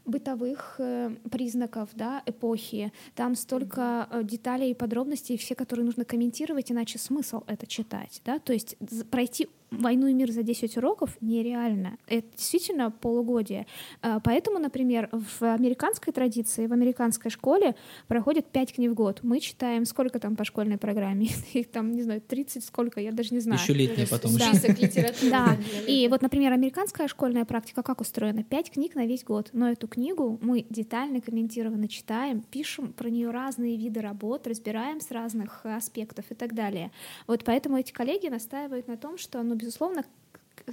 Бытовых 0.09 0.75
э, 0.79 1.15
признаков 1.31 1.89
да, 1.93 2.23
эпохи, 2.25 2.91
там 3.15 3.35
столько 3.35 4.07
э, 4.09 4.23
деталей 4.23 4.71
и 4.71 4.73
подробностей, 4.73 5.37
все, 5.37 5.55
которые 5.55 5.85
нужно 5.85 6.05
комментировать, 6.05 6.71
иначе 6.71 6.97
смысл 6.97 7.43
это 7.47 7.67
читать. 7.67 8.21
Да? 8.25 8.39
То 8.39 8.53
есть 8.53 8.75
пройти 9.09 9.47
«Войну 9.71 10.07
и 10.07 10.13
мир» 10.13 10.31
за 10.31 10.43
10 10.43 10.77
уроков 10.77 11.17
нереально. 11.21 11.97
Это 12.07 12.27
действительно 12.35 12.91
полугодие. 12.91 13.67
А, 14.01 14.19
поэтому, 14.19 14.59
например, 14.59 15.09
в 15.11 15.43
американской 15.43 16.13
традиции, 16.13 16.67
в 16.67 16.73
американской 16.73 17.31
школе 17.31 17.75
проходят 18.07 18.45
5 18.47 18.73
книг 18.73 18.91
в 18.91 18.93
год. 18.95 19.19
Мы 19.23 19.39
читаем 19.39 19.85
сколько 19.85 20.19
там 20.19 20.35
по 20.35 20.43
школьной 20.43 20.77
программе? 20.77 21.29
Их 21.53 21.69
там, 21.69 21.91
не 21.91 22.01
знаю, 22.01 22.21
30 22.21 22.63
сколько, 22.63 22.99
я 22.99 23.11
даже 23.11 23.33
не 23.33 23.39
знаю. 23.39 23.59
Еще 23.61 23.73
летние 23.73 24.07
потом. 24.07 24.35
Да. 24.37 24.53
Список 24.53 24.79
литературы. 24.79 25.31
Да. 25.31 25.57
И 25.87 26.07
вот, 26.07 26.21
например, 26.21 26.53
американская 26.53 27.07
школьная 27.07 27.45
практика 27.45 27.83
как 27.83 28.01
устроена? 28.01 28.43
5 28.43 28.71
книг 28.71 28.95
на 28.95 29.05
весь 29.05 29.23
год. 29.23 29.49
Но 29.53 29.69
эту 29.69 29.87
книгу 29.87 30.39
мы 30.41 30.65
детально, 30.69 31.21
комментированно 31.21 31.87
читаем, 31.87 32.41
пишем 32.41 32.93
про 32.93 33.09
нее 33.09 33.31
разные 33.31 33.77
виды 33.77 34.01
работ, 34.01 34.47
разбираем 34.47 35.01
с 35.01 35.11
разных 35.11 35.65
аспектов 35.65 36.25
и 36.29 36.35
так 36.35 36.53
далее. 36.53 36.91
Вот 37.27 37.43
поэтому 37.43 37.77
эти 37.77 37.91
коллеги 37.91 38.27
настаивают 38.27 38.87
на 38.87 38.97
том, 38.97 39.17
что 39.17 39.41
ну, 39.43 39.55
безусловно, 39.59 40.03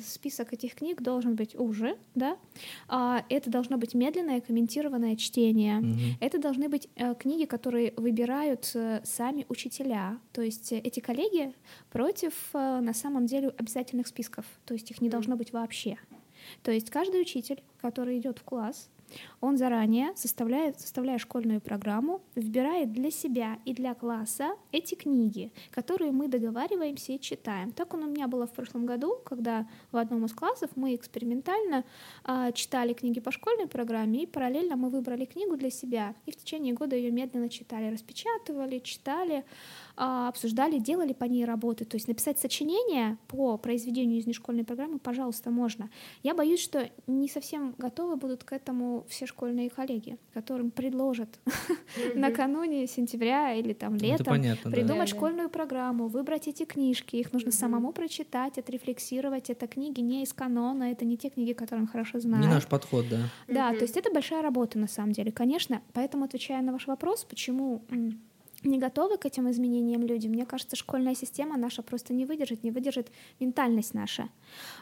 список 0.04 0.52
этих 0.52 0.74
книг 0.74 1.02
должен 1.02 1.34
быть 1.34 1.54
уже, 1.54 1.96
да. 2.14 2.36
А, 2.88 3.24
это 3.28 3.50
должно 3.50 3.78
быть 3.78 3.94
медленное 3.94 4.40
комментированное 4.40 5.16
чтение. 5.16 5.80
Mm-hmm. 5.80 6.12
Это 6.20 6.38
должны 6.38 6.68
быть 6.68 6.88
э, 6.96 7.14
книги, 7.14 7.44
которые 7.44 7.92
выбирают 7.96 8.70
э, 8.74 9.00
сами 9.04 9.46
учителя. 9.48 10.18
То 10.32 10.42
есть 10.42 10.72
э, 10.72 10.78
эти 10.78 11.00
коллеги 11.00 11.52
против 11.90 12.34
на 12.52 12.92
самом 12.92 13.26
деле 13.26 13.48
обязательных 13.56 14.06
списков. 14.06 14.44
То 14.64 14.74
есть 14.74 14.90
их 14.90 15.00
не 15.00 15.08
должно 15.08 15.36
быть 15.36 15.52
вообще. 15.52 15.98
То 16.62 16.70
есть 16.70 16.90
каждый 16.90 17.20
учитель, 17.20 17.62
который 17.80 18.18
идет 18.18 18.38
в 18.38 18.44
класс, 18.44 18.88
он 19.40 19.56
заранее, 19.56 20.14
составляет, 20.16 20.80
составляя 20.80 21.18
школьную 21.18 21.60
программу, 21.60 22.22
выбирает 22.34 22.92
для 22.92 23.10
себя 23.10 23.58
и 23.64 23.74
для 23.74 23.94
класса 23.94 24.56
эти 24.72 24.94
книги, 24.94 25.52
которые 25.70 26.12
мы 26.12 26.28
договариваемся 26.28 27.12
и 27.12 27.20
читаем. 27.20 27.72
Так 27.72 27.94
у 27.94 27.96
меня 27.96 28.28
было 28.28 28.46
в 28.46 28.52
прошлом 28.52 28.86
году, 28.86 29.18
когда 29.24 29.66
в 29.92 29.96
одном 29.96 30.24
из 30.24 30.32
классов 30.32 30.70
мы 30.76 30.94
экспериментально 30.94 31.84
э, 32.24 32.52
читали 32.54 32.92
книги 32.92 33.20
по 33.20 33.30
школьной 33.30 33.66
программе, 33.66 34.22
и 34.22 34.26
параллельно 34.26 34.76
мы 34.76 34.90
выбрали 34.90 35.24
книгу 35.24 35.56
для 35.56 35.70
себя, 35.70 36.14
и 36.26 36.30
в 36.30 36.36
течение 36.36 36.74
года 36.74 36.96
ее 36.96 37.10
медленно 37.10 37.48
читали, 37.48 37.92
распечатывали, 37.92 38.78
читали. 38.78 39.44
А, 39.98 40.28
обсуждали, 40.28 40.78
делали 40.78 41.14
по 41.14 41.24
ней 41.24 41.46
работы. 41.46 41.86
То 41.86 41.96
есть 41.96 42.06
написать 42.06 42.38
сочинение 42.38 43.16
по 43.28 43.56
произведению 43.56 44.18
из 44.18 44.26
нешкольной 44.26 44.62
программы, 44.62 44.98
пожалуйста, 44.98 45.50
можно. 45.50 45.88
Я 46.22 46.34
боюсь, 46.34 46.60
что 46.60 46.90
не 47.06 47.28
совсем 47.28 47.74
готовы 47.78 48.16
будут 48.16 48.44
к 48.44 48.52
этому 48.52 49.06
все 49.08 49.24
школьные 49.24 49.70
коллеги, 49.70 50.18
которым 50.34 50.70
предложат 50.70 51.38
накануне 52.14 52.86
сентября 52.86 53.54
или 53.54 53.72
там 53.72 53.94
летом 53.96 54.38
придумать 54.70 55.08
школьную 55.08 55.48
программу, 55.48 56.08
выбрать 56.08 56.46
эти 56.46 56.66
книжки. 56.66 57.16
Их 57.16 57.32
нужно 57.32 57.50
самому 57.50 57.92
прочитать, 57.92 58.58
отрефлексировать. 58.58 59.48
Это 59.48 59.66
книги 59.66 60.00
не 60.00 60.24
из 60.24 60.34
канона, 60.34 60.92
это 60.92 61.06
не 61.06 61.16
те 61.16 61.30
книги, 61.30 61.54
которые 61.54 61.84
он 61.84 61.88
хорошо 61.88 62.20
знает. 62.20 62.44
Не 62.44 62.50
наш 62.50 62.66
подход, 62.66 63.06
да. 63.08 63.30
Да, 63.48 63.70
то 63.72 63.82
есть 63.82 63.96
это 63.96 64.12
большая 64.12 64.42
работа 64.42 64.78
на 64.78 64.88
самом 64.88 65.12
деле, 65.12 65.32
конечно. 65.32 65.80
Поэтому, 65.94 66.24
отвечая 66.24 66.60
на 66.60 66.72
ваш 66.72 66.86
вопрос, 66.86 67.24
почему 67.24 67.82
не 68.62 68.78
готовы 68.78 69.18
к 69.18 69.26
этим 69.26 69.50
изменениям 69.50 70.02
люди. 70.02 70.28
Мне 70.28 70.46
кажется, 70.46 70.76
школьная 70.76 71.14
система 71.14 71.56
наша 71.56 71.82
просто 71.82 72.12
не 72.14 72.24
выдержит, 72.24 72.64
не 72.64 72.70
выдержит 72.70 73.10
ментальность 73.40 73.94
наша. 73.94 74.28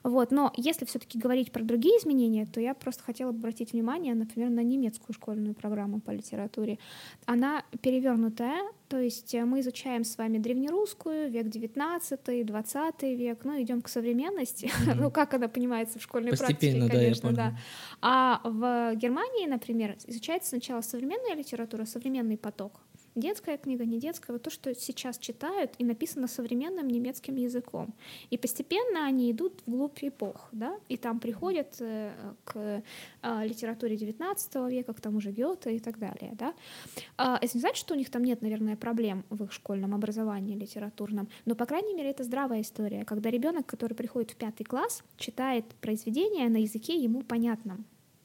Вот. 0.03 0.31
Но 0.31 0.53
если 0.57 0.85
все-таки 0.85 1.18
говорить 1.18 1.53
про 1.53 1.62
другие 1.62 1.99
изменения, 1.99 2.47
то 2.47 2.61
я 2.61 2.75
просто 2.75 3.03
хотела 3.03 3.33
бы 3.33 3.39
обратить 3.39 3.72
внимание, 3.72 4.14
например, 4.14 4.51
на 4.51 4.62
немецкую 4.62 5.14
школьную 5.14 5.55
программу 5.55 6.01
по 6.01 6.11
литературе. 6.11 6.79
Она 7.27 7.64
перевернутая, 7.83 8.62
то 8.89 8.99
есть 8.99 9.35
мы 9.35 9.61
изучаем 9.61 10.05
с 10.05 10.16
вами 10.18 10.39
древнерусскую, 10.39 11.31
век 11.31 11.49
19, 11.49 12.47
20 12.47 13.03
век, 13.03 13.45
ну, 13.45 13.61
идем 13.61 13.83
к 13.83 13.89
современности, 13.89 14.66
mm-hmm. 14.66 14.95
ну, 15.01 15.11
как 15.11 15.35
она 15.35 15.49
понимается 15.49 15.99
в 15.99 16.03
школьной 16.03 16.31
Постепенно, 16.31 16.87
практике, 16.87 17.03
конечно, 17.03 17.33
да, 17.33 17.51
да. 17.51 17.59
А 18.01 18.41
в 18.45 18.95
Германии, 18.97 19.47
например, 19.47 19.97
изучается 20.07 20.51
сначала 20.51 20.81
современная 20.81 21.35
литература, 21.35 21.85
современный 21.85 22.37
поток, 22.37 22.81
детская 23.14 23.56
книга, 23.56 23.84
не 23.84 23.98
детская, 23.98 24.32
вот 24.32 24.42
то, 24.42 24.50
что 24.50 24.74
сейчас 24.74 25.18
читают 25.18 25.72
и 25.78 25.84
написано 25.84 26.28
современным 26.28 26.88
немецким 26.88 27.36
языком. 27.36 27.94
И 28.30 28.38
постепенно 28.38 29.06
они 29.06 29.30
идут 29.30 29.62
вглубь 29.66 30.02
эпох, 30.02 30.48
да, 30.52 30.78
и 30.88 30.96
там 30.96 31.20
приходят 31.20 31.76
э, 31.80 32.12
к 32.44 32.82
э, 33.22 33.46
литературе 33.46 33.96
XIX 33.96 34.70
века, 34.70 34.94
к 34.94 35.00
тому 35.00 35.20
же 35.20 35.30
Гёте 35.30 35.76
и 35.76 35.78
так 35.78 35.98
далее, 35.98 36.32
да. 36.34 36.54
Э, 37.18 37.36
это 37.40 37.50
не 37.54 37.60
значит, 37.60 37.78
что 37.78 37.94
у 37.94 37.96
них 37.96 38.10
там 38.10 38.24
нет, 38.24 38.42
наверное, 38.42 38.76
проблем 38.76 39.24
в 39.30 39.44
их 39.44 39.52
школьном 39.52 39.94
образовании 39.94 40.56
литературном, 40.56 41.28
но, 41.44 41.54
по 41.54 41.66
крайней 41.66 41.94
мере, 41.94 42.10
это 42.10 42.24
здравая 42.24 42.62
история, 42.62 43.04
когда 43.04 43.30
ребенок, 43.30 43.66
который 43.66 43.94
приходит 43.94 44.32
в 44.32 44.36
пятый 44.36 44.64
класс, 44.64 45.02
читает 45.16 45.64
произведение 45.80 46.48
на 46.48 46.58
языке 46.58 46.96
ему 46.96 47.22
понятном, 47.22 47.84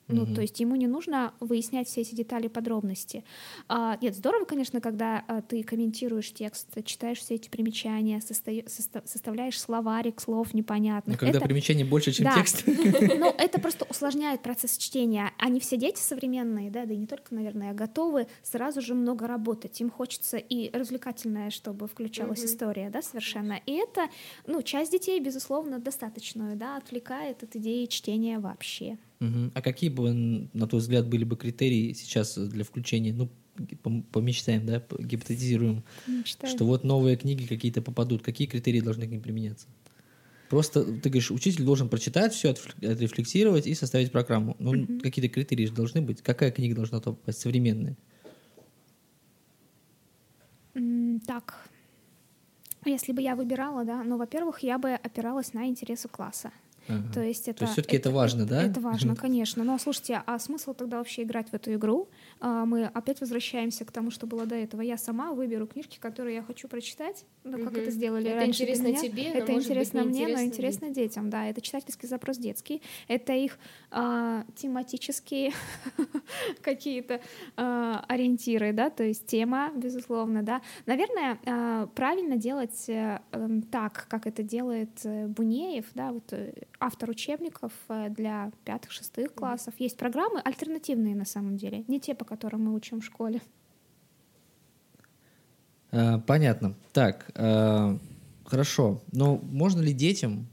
ну, 0.10 0.24
угу. 0.24 0.34
то 0.34 0.42
есть 0.42 0.60
ему 0.60 0.76
не 0.76 0.88
нужно 0.88 1.34
выяснять 1.40 1.88
все 1.88 2.02
эти 2.02 2.16
детали, 2.16 2.48
подробности. 2.48 3.24
А, 3.68 3.98
нет, 4.02 4.16
здорово, 4.16 4.46
конечно, 4.46 4.82
когда 4.82 5.24
а, 5.28 5.42
ты 5.42 5.64
комментируешь 5.64 6.34
текст, 6.34 6.68
читаешь 6.84 7.20
все 7.20 7.36
эти 7.36 7.48
примечания, 7.48 8.20
состо... 8.20 8.52
состо... 8.68 9.04
составляешь 9.06 9.60
словарик 9.60 10.20
слов 10.20 10.54
непонятных. 10.54 11.16
Но 11.16 11.20
когда 11.20 11.38
это... 11.38 11.48
примечаний 11.48 11.84
больше, 11.84 12.12
чем 12.12 12.26
да. 12.26 12.36
текст. 12.36 12.64
Ну, 13.20 13.34
это 13.38 13.60
просто 13.60 13.86
усложняет 13.90 14.42
процесс 14.42 14.78
чтения. 14.78 15.32
Они 15.38 15.60
все 15.60 15.78
дети 15.78 16.00
современные, 16.00 16.72
да, 16.72 16.86
да 16.86 16.94
и 16.94 16.98
не 16.98 17.06
только, 17.06 17.36
наверное, 17.36 17.74
готовы 17.74 18.28
сразу 18.44 18.82
же 18.82 18.94
много 18.94 19.28
работать. 19.28 19.80
Им 19.82 19.90
хочется 19.90 20.38
и 20.38 20.76
развлекательное, 20.76 21.50
чтобы 21.50 21.88
включалась 21.88 22.40
угу. 22.40 22.48
история, 22.48 22.90
да, 22.90 23.02
совершенно. 23.02 23.60
И 23.66 23.74
это, 23.74 24.08
ну, 24.48 24.62
часть 24.62 24.92
детей, 24.92 25.20
безусловно, 25.20 25.80
достаточную, 25.80 26.56
да, 26.56 26.78
отвлекает 26.78 27.44
от 27.44 27.56
идеи 27.56 27.86
чтения 27.86 28.40
вообще. 28.40 28.98
Угу. 29.20 29.52
А 29.54 29.62
какие 29.62 29.90
бы, 29.90 30.14
на 30.54 30.68
твой 30.68 30.82
взгляд, 30.82 31.08
были 31.08 31.24
бы 31.24 31.36
критерии 31.36 31.94
сейчас 31.94 32.38
для 32.38 32.64
включения? 32.64 33.14
Ну, 33.14 33.30
помечтаем, 34.12 34.66
да, 34.66 34.82
гипотетизируем, 34.98 35.84
Мечтаем. 36.08 36.56
что 36.56 36.66
вот 36.66 36.84
новые 36.84 37.18
книги 37.18 37.46
какие-то 37.46 37.82
попадут. 37.82 38.24
Какие 38.24 38.48
критерии 38.48 38.80
должны 38.80 39.08
к 39.08 39.10
ним 39.10 39.22
применяться? 39.22 39.68
Просто 40.50 40.84
ты 40.84 41.10
говоришь, 41.10 41.32
учитель 41.32 41.64
должен 41.64 41.90
прочитать 41.90 42.34
все, 42.34 42.52
отрефлексировать 42.52 43.68
и 43.68 43.76
составить 43.76 44.12
программу. 44.12 44.56
Ну, 44.60 44.72
угу. 44.72 45.00
какие-то 45.00 45.32
критерии 45.34 45.66
же 45.66 45.74
должны 45.74 46.02
быть. 46.02 46.22
Какая 46.22 46.52
книга 46.52 46.76
должна 46.76 47.02
попасть? 47.02 47.40
Современная? 47.40 47.98
Так. 51.28 51.70
Если 52.86 53.12
бы 53.12 53.22
я 53.22 53.36
выбирала, 53.36 53.84
да, 53.84 54.04
ну, 54.04 54.18
во-первых, 54.18 54.64
я 54.64 54.78
бы 54.78 54.94
опиралась 54.94 55.54
на 55.54 55.68
интересы 55.68 56.08
класса. 56.08 56.52
Ага. 56.90 57.14
То 57.14 57.22
есть 57.22 57.48
это... 57.48 57.60
То 57.60 57.64
есть 57.66 57.74
все-таки 57.74 57.98
это, 57.98 58.10
это 58.10 58.16
важно, 58.16 58.46
да? 58.46 58.64
Это 58.64 58.80
важно, 58.80 59.16
конечно. 59.16 59.64
Но 59.64 59.78
слушайте, 59.78 60.22
а 60.26 60.40
смысл 60.40 60.74
тогда 60.74 60.98
вообще 60.98 61.24
играть 61.24 61.50
в 61.50 61.54
эту 61.54 61.74
игру? 61.76 62.10
А, 62.40 62.66
мы 62.66 62.86
опять 62.86 63.22
возвращаемся 63.22 63.86
к 63.86 63.92
тому, 63.92 64.12
что 64.12 64.28
было 64.28 64.46
до 64.46 64.56
этого. 64.56 64.82
Я 64.82 64.98
сама 64.98 65.34
выберу 65.34 65.68
книжки, 65.68 65.98
которые 66.00 66.38
я 66.38 66.44
хочу 66.44 66.68
прочитать, 66.68 67.26
ну, 67.44 67.58
как 67.60 67.72
угу. 67.72 67.80
это 67.80 67.92
сделали 67.92 68.30
это 68.30 68.40
раньше 68.40 68.64
интересно 68.64 68.88
меня. 68.88 69.02
тебе, 69.02 69.24
это 69.24 69.54
интересно 69.54 70.04
мне, 70.04 70.28
но 70.28 70.42
интересно 70.42 70.88
детям. 70.90 71.04
детям. 71.04 71.30
Да, 71.30 71.48
это 71.48 71.62
читательский 71.62 72.08
запрос 72.08 72.38
детский. 72.38 72.82
Это 73.08 73.34
их 73.34 73.58
а, 73.92 74.46
тематические 74.56 75.54
какие-то 76.62 77.22
а, 77.56 78.04
ориентиры, 78.08 78.74
да, 78.74 78.90
то 78.90 79.04
есть 79.04 79.26
тема, 79.28 79.72
безусловно, 79.76 80.44
да. 80.44 80.62
Наверное, 80.86 81.40
а, 81.46 81.88
правильно 81.88 82.38
делать 82.38 82.86
а, 82.90 83.22
так, 83.72 84.08
как 84.10 84.28
это 84.28 84.44
делает 84.44 84.90
э, 85.04 85.28
Бунеев, 85.28 85.86
да, 85.94 86.12
вот 86.12 86.32
э, 86.32 86.54
автор 86.80 87.10
учебников 87.10 87.72
э, 87.90 88.10
для 88.10 88.52
пятых-шестых 88.66 89.34
классов. 89.34 89.74
Есть 89.78 89.98
программы 89.98 90.40
альтернативные 90.40 91.16
на 91.16 91.26
самом 91.26 91.58
деле, 91.58 91.84
не 91.88 92.00
те, 92.00 92.16
по 92.16 92.26
которым 92.26 92.66
мы 92.66 92.74
учим 92.74 93.02
в 93.02 93.06
школе. 93.06 93.42
А, 95.92 96.20
понятно. 96.20 96.76
Так, 96.94 97.32
а, 97.36 97.98
хорошо. 98.46 99.02
Но 99.12 99.38
можно 99.38 99.82
ли 99.82 99.94
детям 99.94 100.48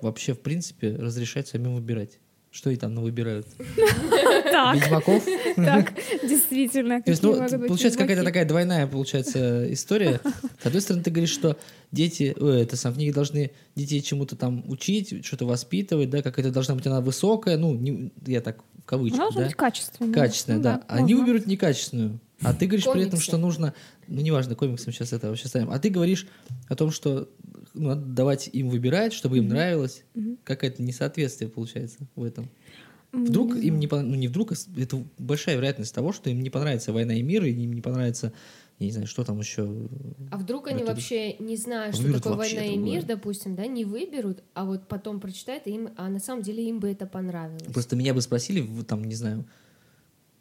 вообще, 0.00 0.34
в 0.34 0.40
принципе, 0.40 0.94
разрешать 0.94 1.48
самим 1.48 1.74
выбирать? 1.74 2.18
Что 2.52 2.68
и 2.68 2.76
там 2.76 2.94
выбирают? 2.96 3.46
Ведьмаков? 3.58 5.24
Так, 5.56 5.94
действительно. 6.22 7.00
То 7.00 7.10
есть, 7.10 7.22
ну, 7.22 7.32
получается 7.66 7.98
какая-то 7.98 8.24
такая 8.24 8.44
двойная, 8.44 8.86
получается, 8.86 9.72
история. 9.72 10.20
С 10.62 10.66
одной 10.66 10.82
стороны, 10.82 11.02
ты 11.02 11.10
говоришь, 11.10 11.30
что 11.30 11.56
дети, 11.92 12.36
это 12.38 12.76
сам, 12.76 12.92
книги 12.92 13.10
должны 13.10 13.52
детей 13.74 14.02
чему-то 14.02 14.36
там 14.36 14.64
учить, 14.68 15.24
что-то 15.24 15.46
воспитывать, 15.46 16.10
да, 16.10 16.20
какая-то 16.20 16.50
должна 16.50 16.74
быть 16.74 16.86
она 16.86 17.00
высокая, 17.00 17.56
ну, 17.56 17.74
не, 17.74 18.12
я 18.26 18.42
так 18.42 18.62
в 18.82 18.84
кавычках, 18.84 19.34
да? 19.34 19.44
быть 19.44 19.54
качественная. 19.54 20.12
Качественная, 20.12 20.58
Ну 20.58 20.62
да. 20.62 20.82
Они 20.88 21.14
выберут 21.14 21.46
некачественную. 21.46 22.20
А 22.42 22.54
ты 22.54 22.66
говоришь 22.66 22.84
при 22.84 23.02
этом, 23.02 23.12
Комиксы. 23.12 23.24
что 23.24 23.38
нужно, 23.38 23.74
ну, 24.08 24.20
неважно, 24.20 24.54
комиксом 24.54 24.92
сейчас 24.92 25.12
это 25.12 25.28
вообще 25.28 25.48
ставим, 25.48 25.70
а 25.70 25.78
ты 25.78 25.90
говоришь 25.90 26.26
о 26.68 26.76
том, 26.76 26.90
что 26.90 27.28
ну, 27.74 27.90
надо 27.90 28.02
давать 28.02 28.50
им 28.52 28.68
выбирать, 28.68 29.12
чтобы 29.12 29.38
им 29.38 29.48
нравилось. 29.48 30.04
Какое-то 30.44 30.82
несоответствие 30.82 31.50
получается 31.50 31.98
в 32.14 32.24
этом. 32.24 32.50
Вдруг 33.12 33.56
им 33.56 33.78
не 33.78 33.86
понравится, 33.86 34.14
ну 34.14 34.20
не 34.20 34.28
вдруг, 34.28 34.52
а 34.52 34.54
это 34.80 35.04
большая 35.18 35.56
вероятность 35.56 35.94
того, 35.94 36.12
что 36.12 36.30
им 36.30 36.42
не 36.42 36.48
понравится 36.48 36.94
«Война 36.94 37.14
и 37.14 37.22
мир», 37.22 37.44
и 37.44 37.52
им 37.52 37.74
не 37.74 37.82
понравится, 37.82 38.32
я 38.78 38.86
не 38.86 38.92
знаю, 38.92 39.06
что 39.06 39.22
там 39.22 39.38
еще. 39.38 39.70
А 40.30 40.38
вдруг 40.38 40.68
они 40.68 40.82
вообще 40.82 41.34
не 41.34 41.56
знают, 41.56 41.94
что 41.94 42.10
такое 42.10 42.36
война 42.36 42.64
и 42.64 42.76
мир, 42.76 43.04
допустим, 43.04 43.54
да, 43.54 43.66
не 43.66 43.84
выберут, 43.84 44.42
а 44.54 44.64
вот 44.64 44.88
потом 44.88 45.20
прочитают, 45.20 45.66
и 45.66 45.72
им, 45.72 45.90
а 45.96 46.08
на 46.08 46.20
самом 46.20 46.42
деле 46.42 46.66
им 46.66 46.80
бы 46.80 46.90
это 46.90 47.06
понравилось. 47.06 47.62
Просто 47.72 47.96
меня 47.96 48.14
бы 48.14 48.22
спросили, 48.22 48.66
там, 48.84 49.04
не 49.04 49.14
знаю, 49.14 49.44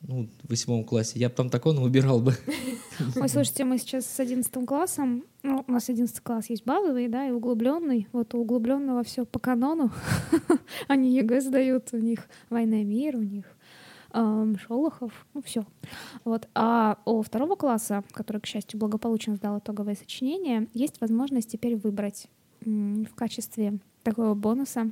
ну, 0.04 0.28
в 0.43 0.49
восьмом 0.49 0.84
классе, 0.84 1.20
я 1.20 1.30
бы 1.30 1.36
там 1.36 1.49
такого 1.49 1.80
выбирал 1.80 2.20
бы. 2.20 2.34
Ой, 3.16 3.30
слушайте, 3.30 3.64
мы 3.66 3.78
сейчас 3.78 4.06
с 4.06 4.20
11 4.20 4.66
классом, 4.66 5.24
ну, 5.43 5.64
у 5.68 5.72
нас 5.72 5.89
11 5.89 6.20
класс 6.22 6.49
есть 6.49 6.66
базовый, 6.66 7.08
да, 7.08 7.28
и 7.28 7.32
углубленный. 7.32 8.08
Вот 8.12 8.34
у 8.34 8.39
углубленного 8.39 9.04
все 9.04 9.26
по 9.26 9.39
канону. 9.39 9.91
Они 10.88 11.16
ЕГЭ 11.16 11.41
сдают, 11.41 11.89
у 11.93 11.97
них 11.97 12.28
война 12.49 12.82
и 12.82 12.84
мир, 12.84 13.16
у 13.18 13.22
них 13.22 13.45
эм, 14.14 14.58
Шолохов, 14.58 15.12
ну 15.34 15.41
все. 15.41 15.66
Вот. 16.24 16.47
А 16.56 16.97
у 17.06 17.22
второго 17.22 17.56
класса, 17.56 18.04
который, 18.12 18.41
к 18.41 18.45
счастью, 18.45 18.80
благополучно 18.80 19.36
сдал 19.36 19.60
итоговое 19.60 19.95
сочинение, 19.95 20.68
есть 20.74 20.99
возможность 21.02 21.52
теперь 21.52 21.76
выбрать 21.76 22.28
в 22.62 23.16
качестве 23.16 23.80
такого 24.04 24.34
бонуса 24.36 24.91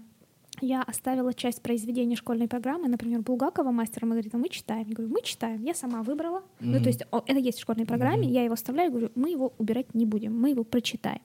я 0.61 0.81
оставила 0.83 1.33
часть 1.33 1.61
произведений 1.61 2.15
школьной 2.15 2.47
программы, 2.47 2.87
например, 2.87 3.21
Булгакова 3.21 3.71
«Мастер 3.71 4.03
и 4.03 4.05
Маргарита». 4.07 4.37
Мы 4.37 4.49
читаем. 4.49 4.87
Я 4.87 4.93
говорю, 4.95 5.13
мы 5.13 5.21
читаем. 5.21 5.61
Я 5.63 5.73
сама 5.73 6.03
выбрала. 6.03 6.43
Ну, 6.59 6.73
Мгм. 6.75 6.83
то 6.83 6.89
есть 6.89 7.01
это 7.11 7.39
есть 7.39 7.57
в 7.57 7.61
школьной 7.61 7.85
программе, 7.85 8.23
Мгм. 8.23 8.31
я 8.33 8.43
его 8.43 8.53
оставляю, 8.53 8.91
говорю, 8.91 9.11
мы 9.15 9.29
его 9.29 9.53
убирать 9.57 9.93
не 9.95 10.05
будем, 10.05 10.39
мы 10.39 10.49
его 10.49 10.63
прочитаем. 10.63 11.21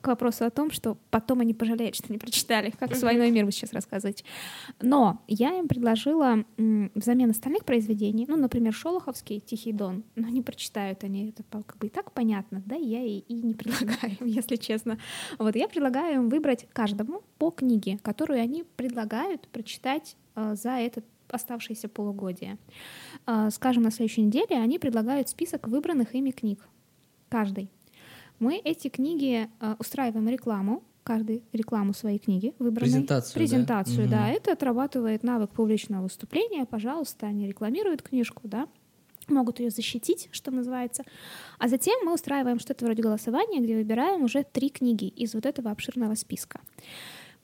К 0.00 0.08
вопросу 0.08 0.44
о 0.44 0.50
том, 0.50 0.70
что 0.70 0.96
потом 1.10 1.40
они 1.40 1.54
пожалеют, 1.54 1.94
что 1.96 2.12
не 2.12 2.18
прочитали, 2.18 2.70
как 2.78 2.94
с 2.94 3.02
«Войной 3.02 3.30
мир» 3.30 3.44
вы 3.44 3.52
сейчас 3.52 3.72
рассказываете. 3.72 4.24
Но 4.80 5.20
я 5.28 5.58
им 5.58 5.66
предложила 5.68 6.44
взамен 6.94 7.30
остальных 7.30 7.64
произведений, 7.64 8.26
ну, 8.28 8.36
например, 8.36 8.72
Шолоховский 8.72 9.40
«Тихий 9.40 9.72
дон», 9.72 10.04
но 10.14 10.28
не 10.28 10.42
прочитают 10.42 11.04
они, 11.04 11.30
это 11.30 11.42
как 11.50 11.78
бы 11.78 11.86
и 11.86 11.90
так 11.90 12.12
понятно, 12.12 12.62
да, 12.66 12.76
я 12.76 13.02
и, 13.02 13.18
и 13.18 13.34
не 13.34 13.54
предлагаю, 13.54 14.16
если 14.20 14.56
честно. 14.56 14.98
Вот 15.38 15.56
я 15.56 15.68
предлагаю 15.68 16.16
им 16.16 16.28
выбрать 16.28 16.66
каждому 16.72 17.22
по 17.38 17.50
книге, 17.50 17.98
которую 18.02 18.40
они 18.40 18.64
предлагают 18.76 19.48
прочитать 19.48 20.16
э, 20.34 20.54
за 20.54 20.70
этот 20.70 21.04
оставшееся 21.28 21.88
полугодие. 21.88 22.58
Э, 23.26 23.50
Скажем, 23.50 23.82
на 23.82 23.90
следующей 23.90 24.22
неделе 24.22 24.56
они 24.56 24.78
предлагают 24.78 25.28
список 25.28 25.68
выбранных 25.68 26.14
ими 26.14 26.30
книг. 26.30 26.66
Каждый. 27.28 27.70
Мы 28.38 28.56
эти 28.56 28.88
книги 28.88 29.48
э, 29.60 29.74
устраиваем 29.78 30.28
рекламу, 30.28 30.82
каждый 31.02 31.42
рекламу 31.52 31.94
своей 31.94 32.18
книги 32.18 32.54
выбранной. 32.58 32.92
Презентацию, 32.92 33.34
да? 33.34 33.38
Презентацию, 33.40 34.08
да. 34.08 34.26
Мгм. 34.26 34.36
Это 34.36 34.52
отрабатывает 34.52 35.22
навык 35.22 35.50
публичного 35.50 36.02
выступления. 36.02 36.64
Пожалуйста, 36.66 37.26
они 37.26 37.48
рекламируют 37.48 38.02
книжку, 38.02 38.42
да 38.44 38.68
могут 39.30 39.60
ее 39.60 39.70
защитить, 39.70 40.28
что 40.32 40.50
называется. 40.50 41.04
А 41.58 41.68
затем 41.68 41.94
мы 42.04 42.14
устраиваем 42.14 42.58
что-то 42.58 42.84
вроде 42.84 43.02
голосования, 43.02 43.60
где 43.60 43.76
выбираем 43.76 44.22
уже 44.22 44.44
три 44.44 44.70
книги 44.70 45.06
из 45.06 45.34
вот 45.34 45.46
этого 45.46 45.70
обширного 45.70 46.14
списка. 46.14 46.60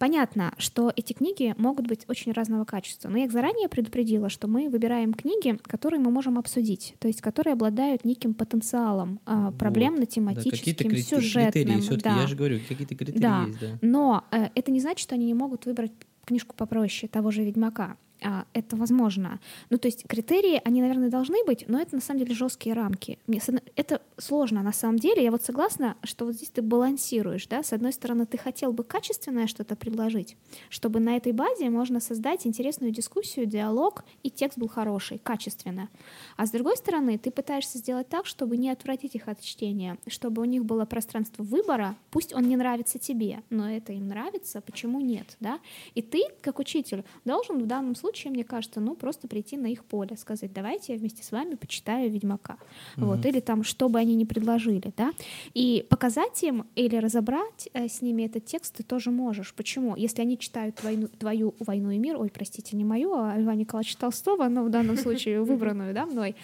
Понятно, 0.04 0.52
что 0.58 0.92
эти 0.94 1.14
книги 1.14 1.54
могут 1.56 1.86
быть 1.86 2.04
очень 2.08 2.32
разного 2.32 2.66
качества, 2.66 3.08
но 3.08 3.16
я 3.16 3.24
их 3.24 3.32
заранее 3.32 3.70
предупредила, 3.70 4.28
что 4.28 4.48
мы 4.48 4.68
выбираем 4.68 5.14
книги, 5.14 5.58
которые 5.62 5.98
мы 5.98 6.10
можем 6.10 6.38
обсудить, 6.38 6.94
то 6.98 7.08
есть 7.08 7.22
которые 7.22 7.54
обладают 7.54 8.04
неким 8.04 8.34
потенциалом 8.34 9.18
а, 9.24 9.46
Вот. 9.46 9.56
проблемно-тематическим, 9.58 10.90
Да, 10.90 10.96
сюжетным. 10.98 11.52
критерии, 11.80 12.00
да. 12.02 12.20
я 12.20 12.26
же 12.26 12.36
говорю, 12.36 12.60
какие-то 12.68 12.94
критерии 12.94 13.18
Да. 13.18 13.44
есть, 13.46 13.60
да. 13.60 13.78
Но 13.80 14.24
э, 14.30 14.48
это 14.54 14.70
не 14.70 14.80
значит, 14.80 14.98
что 14.98 15.14
они 15.14 15.24
не 15.24 15.32
могут 15.32 15.64
выбрать 15.64 15.92
книжку 16.26 16.54
попроще 16.54 17.08
того 17.08 17.30
же 17.30 17.42
Ведьмака. 17.42 17.96
А, 18.26 18.46
это 18.54 18.74
возможно. 18.76 19.38
Ну, 19.68 19.76
то 19.76 19.86
есть 19.86 20.04
критерии, 20.08 20.58
они, 20.64 20.80
наверное, 20.80 21.10
должны 21.10 21.44
быть, 21.44 21.66
но 21.68 21.78
это 21.78 21.94
на 21.96 22.00
самом 22.00 22.20
деле 22.20 22.34
жесткие 22.34 22.74
рамки. 22.74 23.18
Мне 23.26 23.42
Это 23.76 24.00
сложно 24.16 24.62
на 24.62 24.72
самом 24.72 24.98
деле. 24.98 25.22
Я 25.22 25.30
вот 25.30 25.42
согласна, 25.42 25.96
что 26.02 26.24
вот 26.24 26.34
здесь 26.34 26.48
ты 26.48 26.62
балансируешь, 26.62 27.46
да. 27.46 27.62
С 27.62 27.74
одной 27.74 27.92
стороны, 27.92 28.24
ты 28.24 28.38
хотел 28.38 28.72
бы 28.72 28.82
качественное 28.82 29.46
что-то 29.46 29.76
предложить, 29.76 30.38
чтобы 30.70 31.00
на 31.00 31.16
этой 31.16 31.32
базе 31.32 31.68
можно 31.68 32.00
создать 32.00 32.46
интересную 32.46 32.92
дискуссию, 32.92 33.44
диалог, 33.44 34.04
и 34.22 34.30
текст 34.30 34.58
был 34.58 34.68
хороший, 34.68 35.18
качественно. 35.18 35.90
А 36.38 36.46
с 36.46 36.50
другой 36.50 36.78
стороны, 36.78 37.18
ты 37.18 37.30
пытаешься 37.30 37.76
сделать 37.76 38.08
так, 38.08 38.24
чтобы 38.24 38.56
не 38.56 38.70
отвратить 38.70 39.14
их 39.16 39.28
от 39.28 39.42
чтения, 39.42 39.98
чтобы 40.06 40.40
у 40.40 40.46
них 40.46 40.64
было 40.64 40.86
пространство 40.86 41.42
выбора, 41.42 41.94
пусть 42.10 42.32
он 42.32 42.44
не 42.44 42.56
нравится 42.56 42.98
тебе, 42.98 43.42
но 43.50 43.70
это 43.70 43.92
им 43.92 44.08
нравится, 44.08 44.62
почему 44.62 45.00
нет, 45.00 45.36
да? 45.40 45.58
И 45.94 46.00
ты, 46.00 46.22
как 46.40 46.58
учитель, 46.58 47.04
должен 47.26 47.58
в 47.58 47.66
данном 47.66 47.94
случае, 47.94 48.13
мне 48.30 48.44
кажется, 48.44 48.80
ну 48.80 48.94
просто 48.94 49.28
прийти 49.28 49.56
на 49.56 49.66
их 49.66 49.84
поле, 49.84 50.16
сказать, 50.16 50.52
давайте 50.52 50.92
я 50.92 50.98
вместе 50.98 51.22
с 51.22 51.32
вами 51.32 51.54
почитаю 51.54 52.10
Ведьмака, 52.10 52.56
вот, 52.96 53.24
или 53.26 53.40
там, 53.40 53.64
что 53.64 53.88
бы 53.88 53.98
они 53.98 54.14
ни 54.14 54.24
предложили, 54.24 54.92
да, 54.96 55.12
и 55.54 55.86
показать 55.88 56.42
им 56.42 56.66
или 56.74 56.96
разобрать 56.96 57.68
э, 57.72 57.88
с 57.88 58.02
ними 58.02 58.22
этот 58.24 58.44
текст 58.44 58.76
ты 58.76 58.82
тоже 58.82 59.10
можешь. 59.10 59.54
Почему? 59.54 59.96
Если 59.96 60.22
они 60.22 60.38
читают 60.38 60.76
твою, 60.76 61.08
твою 61.08 61.54
«Войну 61.58 61.90
и 61.90 61.98
мир», 61.98 62.16
ой, 62.16 62.30
простите, 62.30 62.76
не 62.76 62.84
мою, 62.84 63.14
а 63.14 63.36
Льва 63.36 63.54
Николаевича 63.54 63.98
Толстого, 63.98 64.48
но 64.48 64.64
в 64.64 64.70
данном 64.70 64.96
случае 64.96 65.42
выбранную, 65.44 65.94
да, 65.94 66.06
мной, 66.06 66.36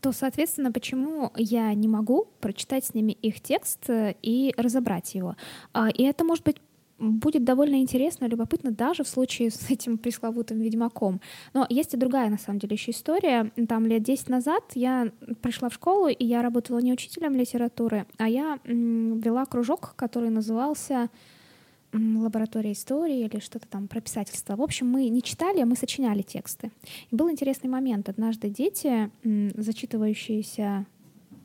то, 0.00 0.12
соответственно, 0.12 0.72
почему 0.72 1.30
я 1.36 1.72
не 1.74 1.88
могу 1.88 2.28
прочитать 2.40 2.84
с 2.84 2.94
ними 2.94 3.12
их 3.12 3.40
текст 3.40 3.88
э, 3.88 4.14
и 4.22 4.52
разобрать 4.56 5.14
его? 5.14 5.36
А, 5.72 5.88
И 5.88 6.02
это 6.02 6.24
может 6.24 6.44
быть 6.44 6.56
будет 6.98 7.44
довольно 7.44 7.80
интересно, 7.80 8.26
любопытно 8.26 8.70
даже 8.70 9.04
в 9.04 9.08
случае 9.08 9.50
с 9.50 9.70
этим 9.70 9.98
пресловутым 9.98 10.60
ведьмаком. 10.60 11.20
Но 11.52 11.66
есть 11.68 11.94
и 11.94 11.96
другая, 11.96 12.30
на 12.30 12.38
самом 12.38 12.58
деле, 12.58 12.74
еще 12.74 12.92
история. 12.92 13.50
Там 13.68 13.86
лет 13.86 14.02
10 14.02 14.28
назад 14.28 14.62
я 14.74 15.10
пришла 15.42 15.68
в 15.68 15.74
школу, 15.74 16.08
и 16.08 16.24
я 16.24 16.42
работала 16.42 16.78
не 16.78 16.92
учителем 16.92 17.34
литературы, 17.34 18.06
а 18.18 18.28
я 18.28 18.58
вела 18.64 19.44
кружок, 19.46 19.94
который 19.96 20.30
назывался 20.30 21.08
лаборатория 21.92 22.72
истории 22.72 23.20
или 23.20 23.38
что-то 23.38 23.68
там 23.68 23.86
про 23.86 24.00
писательство. 24.00 24.56
В 24.56 24.62
общем, 24.62 24.88
мы 24.88 25.08
не 25.08 25.22
читали, 25.22 25.60
а 25.60 25.66
мы 25.66 25.76
сочиняли 25.76 26.22
тексты. 26.22 26.72
И 27.10 27.14
был 27.14 27.30
интересный 27.30 27.70
момент. 27.70 28.08
Однажды 28.08 28.48
дети, 28.48 29.10
зачитывающиеся 29.22 30.86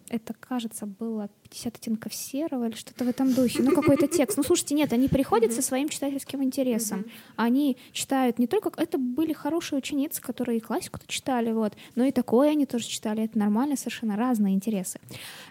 это, 0.09 0.33
кажется, 0.39 0.87
было 0.87 1.29
50 1.49 1.75
оттенков 1.75 2.13
серого 2.13 2.67
или 2.67 2.75
что-то 2.75 3.03
в 3.05 3.07
этом 3.07 3.33
духе. 3.33 3.63
Ну, 3.63 3.71
какой-то 3.71 4.07
текст. 4.07 4.37
Ну, 4.37 4.43
слушайте, 4.43 4.75
нет, 4.75 4.93
они 4.93 5.07
приходят 5.07 5.51
со 5.53 5.61
своим 5.61 5.89
читательским 5.89 6.43
интересом. 6.43 7.05
Они 7.35 7.77
читают 7.91 8.39
не 8.39 8.47
только... 8.47 8.71
Это 8.77 8.97
были 8.97 9.33
хорошие 9.33 9.79
ученицы, 9.79 10.21
которые 10.21 10.57
и 10.57 10.61
классику-то 10.61 11.07
читали, 11.07 11.51
вот, 11.51 11.73
но 11.95 12.03
и 12.05 12.11
такое 12.11 12.51
они 12.51 12.65
тоже 12.65 12.85
читали. 12.85 13.23
Это 13.23 13.37
нормально, 13.37 13.75
совершенно 13.75 14.15
разные 14.15 14.53
интересы. 14.53 14.99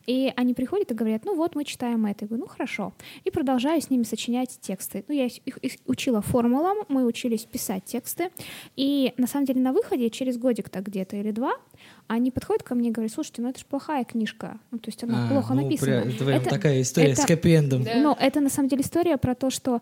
И 0.07 0.32
они 0.36 0.55
приходят 0.55 0.90
и 0.90 0.94
говорят, 0.94 1.24
ну 1.24 1.34
вот, 1.34 1.55
мы 1.55 1.64
читаем 1.64 2.07
это. 2.07 2.24
Я 2.24 2.28
говорю, 2.28 2.44
ну 2.44 2.49
хорошо. 2.49 2.92
И 3.24 3.30
продолжаю 3.30 3.80
с 3.80 3.90
ними 3.90 4.05
сочинять 4.05 4.59
тексты. 4.61 5.05
Ну, 5.09 5.14
я 5.14 5.26
их, 5.26 5.38
их 5.46 5.72
учила 5.86 6.22
формулам, 6.22 6.78
мы 6.88 7.05
учились 7.05 7.44
писать 7.44 7.84
тексты. 7.84 8.30
И 8.76 9.12
на 9.16 9.26
самом 9.26 9.46
деле 9.46 9.61
на 9.61 9.72
выходе, 9.72 10.11
через 10.11 10.38
годик-то 10.38 10.80
где-то 10.80 11.16
или 11.16 11.30
два, 11.30 11.55
они 12.07 12.30
подходят 12.30 12.62
ко 12.62 12.74
мне 12.74 12.88
и 12.88 12.92
говорят, 12.92 13.12
слушайте, 13.12 13.42
ну 13.42 13.51
это 13.51 13.59
же 13.59 13.66
плохая 13.66 14.05
книжка. 14.05 14.59
Ну, 14.70 14.78
то 14.78 14.88
есть 14.88 15.03
она 15.05 15.26
А, 15.26 15.28
плохо 15.28 15.55
ну, 15.55 15.62
написана. 15.62 15.88
Пря- 15.89 16.09
это 16.14 16.24
прям 16.24 16.41
Это- 16.41 16.51
такая 16.51 16.82
история 16.82 17.12
это- 17.12 17.22
с 17.22 17.26
хэппи-эндом. 17.26 17.84
Да. 17.84 17.95
но 17.97 18.16
это 18.20 18.41
на 18.41 18.51
самом 18.51 18.68
деле 18.68 18.82
история 18.82 19.16
про 19.16 19.34
то, 19.34 19.51
что 19.51 19.80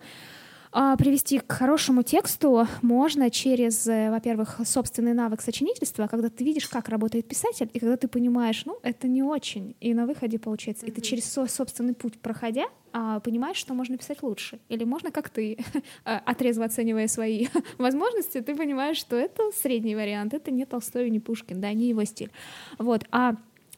а, 0.79 0.95
привести 0.97 1.39
к 1.39 1.51
хорошему 1.51 2.03
тексту 2.03 2.67
можно 2.83 3.31
через, 3.31 3.87
э, 3.87 4.11
во-первых, 4.11 4.61
собственный 4.67 5.15
навык 5.15 5.41
сочинительства, 5.41 6.07
когда 6.07 6.29
ты 6.29 6.45
видишь, 6.45 6.67
как 6.69 6.91
работает 6.91 7.27
писатель, 7.27 7.71
и 7.73 7.79
когда 7.79 7.97
ты 7.97 8.09
понимаешь, 8.09 8.63
ну, 8.67 8.79
это 8.83 9.09
не 9.09 9.23
очень, 9.23 9.75
и 9.81 9.95
на 9.95 10.05
выходе 10.07 10.39
получается, 10.39 10.85
и 10.85 10.91
ты 10.91 11.01
через 11.01 11.33
свой 11.33 11.49
собственный 11.49 11.95
путь 11.95 12.19
проходя, 12.21 12.65
а 12.93 13.21
понимаешь, 13.21 13.57
что 13.57 13.73
можно 13.73 13.97
писать 13.97 14.23
лучше. 14.23 14.59
Или 14.69 14.85
можно, 14.85 15.11
как 15.11 15.31
ты, 15.31 15.57
отрезво 16.05 16.67
оценивая 16.67 17.09
свои 17.09 17.47
возможности, 17.79 18.43
ты 18.43 18.55
понимаешь, 18.55 18.99
что 18.99 19.17
это 19.17 19.45
средний 19.63 19.95
вариант, 19.95 20.35
это 20.35 20.51
не 20.51 20.67
Толстой, 20.67 21.09
не 21.09 21.21
Пушкин, 21.21 21.59
да, 21.59 21.73
не 21.73 21.89
его 21.89 22.05
стиль. 22.05 22.31
Вот. 22.79 23.05
А 23.11 23.37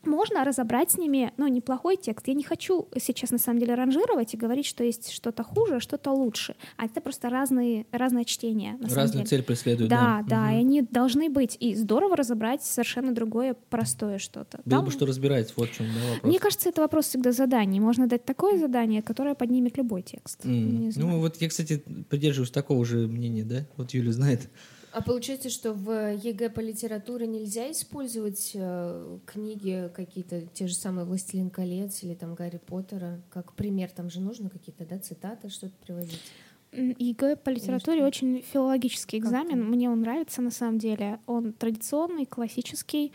можно 0.09 0.44
разобрать 0.44 0.90
с 0.90 0.98
ними, 0.98 1.32
ну, 1.36 1.46
неплохой 1.46 1.96
текст. 1.96 2.26
Я 2.28 2.34
не 2.34 2.42
хочу 2.42 2.88
сейчас, 3.00 3.30
на 3.30 3.38
самом 3.38 3.61
деле, 3.61 3.74
ранжировать 3.74 4.34
и 4.34 4.36
говорить, 4.36 4.66
что 4.66 4.84
есть 4.84 5.11
что-то 5.11 5.42
хуже, 5.42 5.76
а 5.76 5.80
что-то 5.80 6.11
лучше. 6.11 6.56
А 6.76 6.86
это 6.86 7.00
просто 7.00 7.28
разные, 7.28 7.86
разное 7.92 8.24
чтение. 8.24 8.76
На 8.80 8.88
Разную 8.94 9.26
цель 9.26 9.42
преследуют. 9.42 9.90
Да, 9.90 10.24
да, 10.26 10.36
да, 10.36 10.42
угу. 10.46 10.56
и 10.56 10.61
они 10.61 10.82
должны 10.82 11.28
быть. 11.28 11.56
И 11.61 11.74
здорово 11.74 12.16
разобрать 12.16 12.62
совершенно 12.62 13.14
другое, 13.14 13.54
простое 13.70 14.18
что-то. 14.18 14.61
Было 14.64 14.78
Там... 14.78 14.84
бы 14.84 14.90
что 14.90 15.06
разбирать, 15.06 15.52
вот 15.56 15.70
в 15.70 15.74
чем 15.74 15.86
да, 15.86 16.14
вопрос. 16.14 16.28
Мне 16.28 16.38
кажется, 16.38 16.68
это 16.68 16.80
вопрос 16.80 17.06
всегда 17.06 17.32
заданий. 17.32 17.80
Можно 17.80 18.06
дать 18.06 18.24
такое 18.24 18.59
задание, 18.59 19.02
которое 19.02 19.34
поднимет 19.34 19.76
любой 19.76 20.02
текст. 20.02 20.44
Mm. 20.44 20.92
Ну, 20.96 21.20
вот 21.20 21.36
я, 21.40 21.48
кстати, 21.48 21.82
придерживаюсь 22.09 22.50
такого 22.50 22.84
же 22.84 23.06
мнения, 23.06 23.44
да? 23.44 23.66
Вот 23.76 23.92
Юля 23.92 24.12
знает. 24.12 24.48
А 24.93 25.03
получается, 25.03 25.51
что 25.51 25.72
в 25.72 26.14
ЕГЭ 26.14 26.51
по 26.51 26.61
литературе 26.61 27.26
нельзя 27.26 27.70
использовать 27.70 28.53
э, 28.55 29.18
книги 29.26 29.91
какие-то, 29.95 30.43
те 30.43 30.66
же 30.66 30.74
самые 30.74 31.05
«Властелин 31.05 31.51
колец» 31.51 32.03
или 32.03 32.14
там 32.14 32.34
«Гарри 32.34 32.59
Поттера», 32.59 33.20
как 33.30 33.53
пример? 33.53 33.91
Там 33.91 34.09
же 34.09 34.20
нужно 34.20 34.49
какие-то 34.49 34.86
да, 34.86 34.99
цитаты, 34.99 35.51
что-то 35.51 35.74
приводить. 35.84 36.20
ЕГЭ 36.72 37.36
по 37.36 37.51
литературе 37.51 38.01
Конечно. 38.01 38.07
очень 38.07 38.43
филологический 38.43 39.18
экзамен. 39.18 39.64
Мне 39.64 39.91
он 39.91 40.01
нравится 40.01 40.43
на 40.43 40.51
самом 40.51 40.78
деле. 40.78 41.18
Он 41.26 41.53
традиционный, 41.53 42.26
классический. 42.26 43.12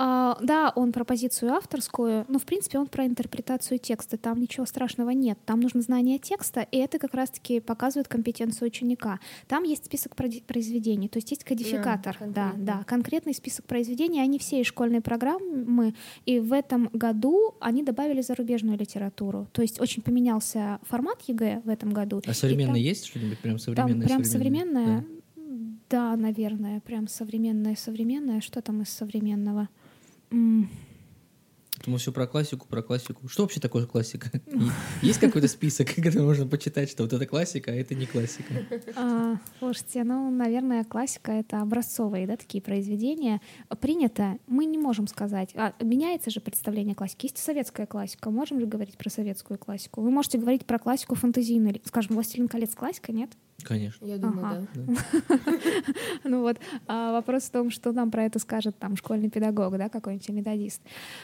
А, 0.00 0.38
да, 0.40 0.72
он 0.76 0.92
про 0.92 1.04
позицию 1.04 1.54
авторскую, 1.54 2.24
но 2.28 2.38
в 2.38 2.44
принципе 2.44 2.78
он 2.78 2.86
про 2.86 3.04
интерпретацию 3.04 3.80
текста. 3.80 4.16
Там 4.16 4.40
ничего 4.40 4.64
страшного 4.64 5.10
нет. 5.10 5.40
Там 5.44 5.58
нужно 5.58 5.80
знание 5.80 6.20
текста, 6.20 6.60
и 6.60 6.76
это 6.76 7.00
как 7.00 7.14
раз-таки 7.14 7.58
показывает 7.58 8.06
компетенцию 8.06 8.68
ученика. 8.68 9.18
Там 9.48 9.64
есть 9.64 9.86
список 9.86 10.14
произведений, 10.14 11.08
то 11.08 11.16
есть 11.16 11.32
есть 11.32 11.42
кодификатор. 11.42 12.16
Да, 12.20 12.26
да, 12.28 12.52
да, 12.56 12.84
конкретный 12.84 13.34
список 13.34 13.66
произведений. 13.66 14.20
Они 14.20 14.38
все 14.38 14.60
из 14.60 14.66
школьной 14.66 15.00
программы, 15.00 15.96
и 16.26 16.38
в 16.38 16.52
этом 16.52 16.90
году 16.92 17.56
они 17.58 17.82
добавили 17.82 18.20
зарубежную 18.20 18.78
литературу. 18.78 19.48
То 19.52 19.62
есть 19.62 19.80
очень 19.80 20.02
поменялся 20.02 20.78
формат 20.82 21.22
ЕГЭ 21.22 21.62
в 21.64 21.68
этом 21.68 21.92
году. 21.92 22.22
А 22.24 22.34
современное 22.34 22.74
там, 22.74 22.82
есть 22.82 23.06
что-нибудь 23.06 23.40
прям 23.40 23.58
современное? 23.58 24.06
Там 24.06 24.16
прям 24.16 24.24
современное? 24.24 25.04
Да. 25.34 26.14
да, 26.14 26.16
наверное, 26.16 26.78
прям 26.82 27.08
современное, 27.08 27.74
современное. 27.74 28.40
Что 28.40 28.62
там 28.62 28.82
из 28.82 28.90
современного? 28.90 29.68
Мы 31.86 31.98
все 31.98 32.12
про 32.12 32.26
классику, 32.26 32.66
про 32.66 32.82
классику. 32.82 33.28
Что 33.28 33.42
вообще 33.42 33.60
такое 33.60 33.86
классика? 33.86 34.30
Есть 35.02 35.20
какой-то 35.20 35.48
список, 35.48 35.88
который 35.94 36.22
можно 36.22 36.46
почитать, 36.46 36.90
что 36.90 37.04
вот 37.04 37.12
это 37.12 37.24
классика, 37.26 37.70
а 37.70 37.74
это 37.74 37.94
не 37.94 38.06
классика? 38.06 38.52
А, 38.96 39.36
слушайте, 39.58 40.04
ну, 40.04 40.30
наверное, 40.30 40.84
классика— 40.84 41.32
это 41.32 41.60
образцовые, 41.60 42.26
да, 42.26 42.36
такие 42.36 42.62
произведения. 42.62 43.40
Принято, 43.80 44.38
мы 44.46 44.64
не 44.64 44.78
можем 44.78 45.06
сказать. 45.06 45.50
А, 45.54 45.72
меняется 45.80 46.30
же 46.30 46.40
представление 46.40 46.94
классики. 46.94 47.26
Есть 47.26 47.38
советская 47.38 47.86
классика, 47.86 48.30
можем 48.30 48.60
же 48.60 48.66
говорить 48.66 48.98
про 48.98 49.08
советскую 49.08 49.58
классику. 49.58 50.02
Вы 50.02 50.10
можете 50.10 50.38
говорить 50.38 50.66
про 50.66 50.78
классику 50.78 51.14
фантазийную. 51.14 51.80
Скажем, 51.84 52.16
«Властелин 52.16 52.48
колец» 52.48 52.74
классика, 52.74 53.12
нет? 53.12 53.30
Конечно. 53.64 54.04
Я 54.06 54.18
думаю, 54.18 54.46
ага. 54.46 54.66
да. 54.74 55.38
Ну 56.24 56.42
вот, 56.42 56.58
а 56.86 57.12
вопрос 57.12 57.44
в 57.44 57.50
том, 57.50 57.70
что 57.70 57.92
нам 57.92 58.10
про 58.10 58.24
это 58.24 58.38
скажет 58.38 58.78
там 58.78 58.96
школьный 58.96 59.30
педагог, 59.30 59.76
да, 59.76 59.88
какой-нибудь 59.88 60.28
методист. 60.28 60.80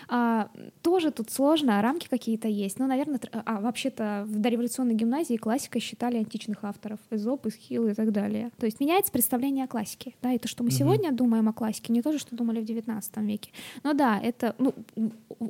А, 0.08 0.50
тоже 0.82 1.12
тут 1.12 1.30
сложно, 1.30 1.80
рамки 1.80 2.08
какие-то 2.08 2.48
есть. 2.48 2.78
Ну, 2.78 2.86
наверное, 2.86 3.20
а 3.32 3.60
вообще-то 3.60 4.24
в 4.26 4.38
дореволюционной 4.40 4.94
гимназии 4.94 5.36
классикой 5.36 5.80
считали 5.80 6.16
античных 6.16 6.64
авторов, 6.64 6.98
Эзоп, 7.10 7.46
Исхил 7.46 7.86
и 7.86 7.94
так 7.94 8.10
далее. 8.10 8.50
То 8.58 8.66
есть 8.66 8.80
меняется 8.80 9.12
представление 9.12 9.64
о 9.64 9.68
классике, 9.68 10.14
да, 10.20 10.32
и 10.32 10.38
то, 10.38 10.48
что 10.48 10.64
мы 10.64 10.70
сегодня 10.72 11.12
думаем 11.12 11.48
о 11.48 11.52
классике, 11.52 11.92
не 11.92 12.02
то 12.02 12.10
же, 12.10 12.18
что 12.18 12.34
думали 12.34 12.60
в 12.60 12.64
XIX 12.64 13.02
веке. 13.24 13.52
Но 13.84 13.92
да, 13.92 14.18
это 14.20 14.56
ну, 14.58 14.74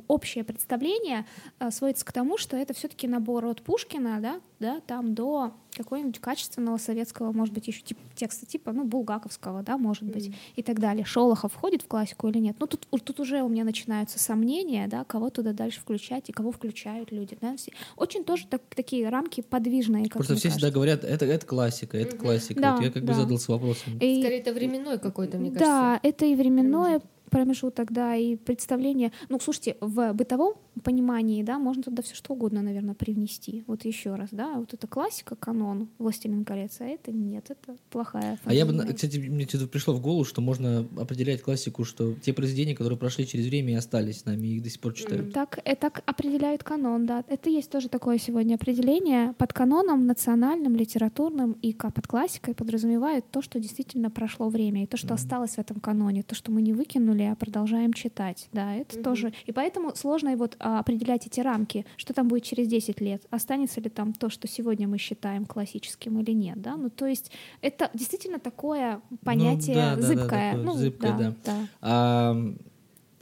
общее 0.07 0.43
представление 0.43 1.25
а, 1.57 1.71
сводится 1.71 2.05
к 2.05 2.11
тому, 2.11 2.37
что 2.37 2.55
это 2.55 2.73
все-таки 2.73 3.07
набор 3.07 3.45
от 3.45 3.61
Пушкина, 3.63 4.19
да, 4.21 4.41
да, 4.59 4.81
там 4.81 5.13
до 5.13 5.53
какого-нибудь 5.75 6.19
качественного 6.19 6.74
советского, 6.77 7.31
может 7.31 7.53
быть, 7.53 7.67
еще 7.67 7.81
тип, 7.81 7.97
текста 8.15 8.45
типа, 8.45 8.71
ну, 8.71 8.83
булгаковского, 8.83 9.63
да, 9.63 9.77
может 9.77 10.03
быть, 10.03 10.27
mm. 10.27 10.35
и 10.55 10.63
так 10.63 10.79
далее. 10.79 11.05
Шолохов 11.05 11.53
входит 11.53 11.81
в 11.81 11.87
классику 11.87 12.27
или 12.27 12.39
нет? 12.39 12.55
Ну, 12.59 12.67
тут, 12.67 12.87
тут 12.89 13.19
уже 13.19 13.41
у 13.41 13.49
меня 13.49 13.63
начинаются 13.63 14.19
сомнения, 14.19 14.87
да, 14.87 15.03
кого 15.03 15.29
туда 15.29 15.53
дальше 15.53 15.79
включать 15.79 16.29
и 16.29 16.31
кого 16.31 16.51
включают 16.51 17.11
люди, 17.11 17.37
да. 17.41 17.55
Очень 17.97 18.23
тоже 18.23 18.47
так, 18.47 18.61
такие 18.75 19.09
рамки 19.09 19.41
подвижные, 19.41 20.05
как 20.05 20.13
Просто 20.13 20.35
все 20.35 20.49
всегда 20.49 20.71
говорят, 20.71 21.03
это, 21.03 21.25
это 21.25 21.45
классика, 21.45 21.97
это 21.97 22.15
mm-hmm. 22.15 22.19
классика. 22.19 22.61
Да, 22.61 22.75
вот 22.75 22.83
я 22.83 22.91
как 22.91 23.05
да. 23.05 23.13
бы 23.13 23.19
задался 23.19 23.51
вопросом. 23.51 23.97
И... 23.99 24.21
Скорее, 24.21 24.39
это 24.39 24.53
временной 24.53 24.99
какой-то, 24.99 25.37
мне 25.37 25.49
кажется. 25.51 25.65
Да, 25.65 25.99
это 26.03 26.25
и 26.25 26.35
временное, 26.35 27.01
промежуток, 27.35 27.91
да, 27.91 28.15
и 28.15 28.37
представление. 28.37 29.11
Ну, 29.27 29.41
слушайте, 29.41 29.75
в 29.81 30.13
бытовом 30.13 30.53
понимании, 30.83 31.43
да, 31.43 31.59
можно 31.59 31.83
туда 31.83 32.01
все 32.01 32.15
что 32.15 32.33
угодно, 32.33 32.61
наверное, 32.61 32.95
привнести. 32.95 33.65
Вот 33.67 33.83
еще 33.83 34.15
раз, 34.15 34.29
да, 34.31 34.53
вот 34.53 34.73
это 34.73 34.87
классика, 34.87 35.35
канон 35.35 35.89
«Властелин 35.97 36.45
колец», 36.45 36.77
а 36.79 36.85
это 36.85 37.11
нет, 37.11 37.45
это 37.49 37.75
плохая 37.89 38.39
А 38.45 38.53
я 38.53 38.65
бы, 38.65 38.85
кстати, 38.93 39.17
мне 39.17 39.45
пришло 39.45 39.93
в 39.93 40.01
голову, 40.01 40.23
что 40.23 40.39
можно 40.39 40.87
определять 40.97 41.41
классику, 41.41 41.83
что 41.83 42.13
те 42.13 42.31
произведения, 42.31 42.73
которые 42.73 42.97
прошли 42.97 43.27
через 43.27 43.47
время 43.47 43.73
и 43.73 43.75
остались 43.75 44.21
с 44.21 44.25
нами, 44.25 44.47
их 44.47 44.63
до 44.63 44.69
сих 44.69 44.79
пор 44.79 44.93
читают. 44.93 45.33
Так, 45.33 45.59
это 45.65 45.81
так 45.81 46.03
определяют 46.05 46.63
канон, 46.63 47.05
да. 47.05 47.23
Это 47.27 47.49
есть 47.49 47.69
тоже 47.69 47.89
такое 47.89 48.17
сегодня 48.17 48.55
определение. 48.55 49.33
Под 49.33 49.51
каноном 49.51 50.07
национальным, 50.07 50.75
литературным 50.75 51.57
и 51.61 51.73
под 51.73 52.07
классикой 52.07 52.55
подразумевает 52.55 53.29
то, 53.29 53.41
что 53.41 53.59
действительно 53.59 54.09
прошло 54.09 54.47
время, 54.47 54.83
и 54.83 54.87
то, 54.87 54.95
что 54.97 55.09
mm. 55.09 55.13
осталось 55.13 55.51
в 55.51 55.59
этом 55.59 55.81
каноне, 55.81 56.23
то, 56.23 56.33
что 56.33 56.51
мы 56.51 56.61
не 56.61 56.73
выкинули, 56.73 57.24
а 57.31 57.35
продолжаем 57.35 57.93
читать. 57.93 58.47
Да, 58.51 58.73
это 58.75 58.97
mm-hmm. 58.97 59.03
тоже. 59.03 59.33
И 59.45 59.51
поэтому 59.51 59.95
сложно 59.95 60.35
вот 60.37 60.55
а, 60.59 60.79
определять 60.79 61.27
эти 61.27 61.39
рамки, 61.39 61.85
что 61.97 62.13
там 62.13 62.27
будет 62.27 62.43
через 62.43 62.67
10 62.67 63.01
лет, 63.01 63.23
останется 63.29 63.81
ли 63.81 63.89
там 63.89 64.13
то, 64.13 64.29
что 64.29 64.47
сегодня 64.47 64.87
мы 64.87 64.97
считаем 64.97 65.45
классическим 65.45 66.19
или 66.19 66.31
нет. 66.31 66.61
Да? 66.61 66.77
Ну, 66.77 66.89
то 66.89 67.05
есть 67.05 67.31
это 67.61 67.89
действительно 67.93 68.39
такое 68.39 69.01
понятие 69.23 69.75
ну, 69.75 69.81
да, 69.81 70.01
зыбкое. 70.01 70.51
Да, 70.51 70.57
да, 70.57 70.63
ну, 70.63 70.73
зыбкое, 70.75 71.11
да. 71.11 71.17
да. 71.17 71.35
да. 71.45 71.67
А, 71.81 72.55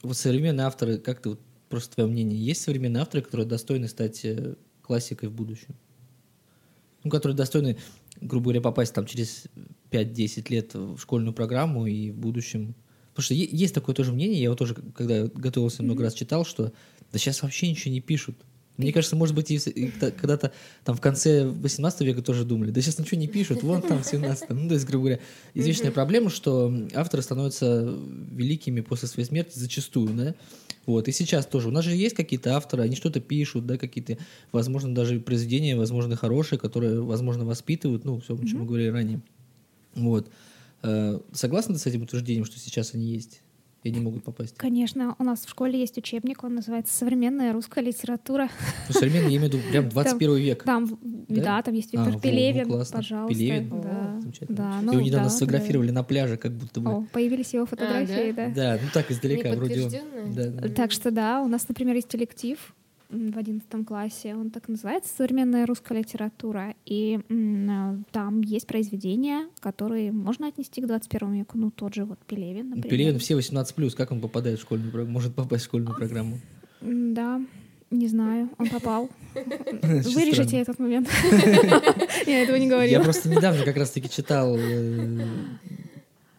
вот 0.02 0.18
современные 0.18 0.68
авторы, 0.68 0.98
как 0.98 1.22
ты, 1.22 1.30
вот, 1.30 1.40
просто 1.70 1.96
твое 1.96 2.10
мнение, 2.10 2.38
есть 2.38 2.62
современные 2.62 3.02
авторы, 3.02 3.24
которые 3.24 3.48
достойны 3.48 3.88
стать 3.88 4.24
э, 4.26 4.56
классикой 4.82 5.30
в 5.30 5.34
будущем? 5.34 5.76
Ну, 7.04 7.10
которые 7.10 7.36
достойны, 7.36 7.78
грубо 8.22 8.46
говоря, 8.46 8.62
попасть 8.62 8.94
там 8.94 9.06
через 9.06 9.46
5-10 9.92 10.52
лет 10.52 10.74
в 10.74 10.98
школьную 11.00 11.34
программу 11.34 11.86
и 11.86 12.12
в 12.12 12.18
будущем 12.18 12.76
Потому 13.14 13.26
что 13.26 13.34
есть 13.36 13.76
такое 13.76 13.94
тоже 13.94 14.12
мнение, 14.12 14.40
я 14.40 14.46
его 14.46 14.56
тоже, 14.56 14.74
когда 14.74 15.26
готовился, 15.28 15.84
много 15.84 16.02
mm-hmm. 16.02 16.06
раз 16.06 16.14
читал, 16.16 16.46
что 16.46 16.74
да 17.12 17.20
сейчас 17.20 17.44
вообще 17.44 17.70
ничего 17.70 17.94
не 17.94 18.02
пишут. 18.02 18.36
Мне 18.78 18.92
кажется, 18.92 19.16
может 19.16 19.36
быть, 19.36 19.52
и, 19.52 19.58
и 19.58 19.92
когда-то 19.92 20.52
там 20.84 20.96
в 20.96 21.02
конце 21.02 21.46
18 21.46 22.02
века 22.02 22.24
тоже 22.24 22.44
думали, 22.44 22.72
да 22.72 22.82
сейчас 22.82 22.98
ничего 22.98 23.20
не 23.20 23.28
пишут, 23.28 23.62
вон 23.62 23.84
там 23.84 24.02
в 24.02 24.06
17 24.06 24.50
Ну, 24.50 24.68
то 24.68 24.74
есть, 24.74 24.88
грубо 24.88 25.06
говоря, 25.06 25.20
извечная 25.54 25.90
mm-hmm. 25.90 25.94
проблема, 25.94 26.30
что 26.32 26.74
авторы 26.96 27.22
становятся 27.22 27.96
великими 28.32 28.82
после 28.82 29.08
своей 29.08 29.28
смерти 29.28 29.60
зачастую, 29.60 30.10
да. 30.16 30.36
Вот, 30.88 31.08
и 31.08 31.12
сейчас 31.12 31.46
тоже. 31.46 31.70
У 31.70 31.72
нас 31.72 31.86
же 31.86 31.96
есть 31.96 32.16
какие-то 32.16 32.56
авторы, 32.56 32.84
они 32.84 32.96
что-то 32.96 33.22
пишут, 33.22 33.68
да, 33.68 33.78
какие-то, 33.78 34.18
возможно, 34.52 34.94
даже 34.94 35.20
произведения, 35.20 35.78
возможно, 35.78 36.16
хорошие, 36.16 36.60
которые, 36.60 37.00
возможно, 37.02 37.46
воспитывают, 37.46 38.04
ну, 38.06 38.20
все, 38.20 38.34
о 38.34 38.38
чем 38.40 38.48
mm-hmm. 38.48 38.58
мы 38.58 38.66
говорили 38.66 38.88
ранее. 38.90 39.22
Вот. 39.96 40.30
Э, 40.84 41.20
согласны 41.32 41.78
с 41.78 41.86
этим 41.86 42.04
утверждением, 42.04 42.46
что 42.46 42.60
сейчас 42.60 42.94
они 42.94 43.06
есть? 43.06 43.42
и 43.84 43.92
не 43.92 44.00
могут 44.00 44.24
попасть. 44.24 44.56
Конечно, 44.58 45.16
у 45.20 45.24
нас 45.24 45.46
в 45.46 45.50
школе 45.50 45.78
есть 45.78 45.98
учебник, 45.98 46.44
он 46.44 46.56
называется 46.56 46.94
«Современная 46.94 47.52
русская 47.52 47.84
литература». 47.84 48.50
Ну, 48.88 48.94
современная, 48.94 49.30
я 49.30 49.38
имею 49.38 49.52
в 49.52 49.54
виду 49.56 49.70
прям 49.70 49.90
21 49.90 50.30
там, 50.30 50.38
век. 50.38 50.64
Там, 50.64 51.00
да? 51.28 51.44
да, 51.44 51.62
там 51.62 51.74
есть 51.74 51.92
Виктор 51.92 52.16
а, 52.16 52.20
Пелевин, 52.20 52.68
ну, 52.70 52.84
пожалуйста. 52.90 53.28
Пелевин? 53.28 53.82
Да. 53.82 54.20
Замечательно. 54.22 54.58
Да, 54.58 54.82
ну, 54.82 54.94
его 54.94 55.02
недавно 55.02 55.28
да, 55.28 55.30
сфотографировали 55.30 55.88
да. 55.90 55.94
на 55.96 56.04
пляже, 56.04 56.38
как 56.38 56.54
будто 56.54 56.80
бы. 56.80 56.92
О, 56.92 57.08
появились 57.12 57.54
его 57.54 57.66
фотографии, 57.66 58.30
а, 58.30 58.34
да? 58.34 58.48
да? 58.48 58.54
Да, 58.56 58.80
ну 58.82 58.90
так 58.94 59.12
издалека 59.12 59.52
вроде 59.54 59.86
он. 59.86 60.34
Да, 60.34 60.48
да. 60.48 60.70
Так 60.70 60.92
что 60.92 61.12
да, 61.12 61.42
у 61.42 61.48
нас, 61.50 61.68
например, 61.68 61.96
есть 61.96 62.08
коллектив, 62.08 62.58
в 63.10 63.38
одиннадцатом 63.38 63.86
классе. 63.86 64.36
Он 64.36 64.50
так 64.50 64.68
называется 64.68 65.14
«Современная 65.16 65.66
русская 65.66 66.00
литература». 66.00 66.74
И 66.86 67.20
а, 67.30 67.98
там 68.12 68.42
есть 68.42 68.68
произведения, 68.68 69.48
которые 69.60 70.12
можно 70.12 70.48
отнести 70.48 70.82
к 70.82 70.88
21 70.88 71.34
веку. 71.34 71.58
Ну, 71.58 71.72
тот 71.72 71.94
же 71.94 72.06
вот 72.06 72.20
Пелевин, 72.26 72.70
например. 72.70 72.90
Пелевин 72.90 73.20
все 73.20 73.38
18+, 73.38 73.92
как 73.96 74.12
он 74.12 74.22
попадает 74.22 74.60
в 74.60 74.62
школьную 74.62 74.92
программу? 74.92 75.14
Может 75.14 75.36
попасть 75.36 75.64
в 75.64 75.68
школьную 75.68 75.96
программу? 75.96 76.40
Да, 76.82 77.42
не 77.92 78.08
знаю, 78.08 78.50
он 78.58 78.70
попал. 78.70 79.10
Вырежите 79.34 80.58
этот 80.58 80.80
момент. 80.80 81.10
Я 82.26 82.44
этого 82.44 82.56
не 82.58 82.68
говорила. 82.68 83.00
Я 83.00 83.04
просто 83.04 83.30
недавно 83.30 83.64
как 83.64 83.78
раз-таки 83.78 84.10
читал 84.10 84.58
э, 84.58 85.26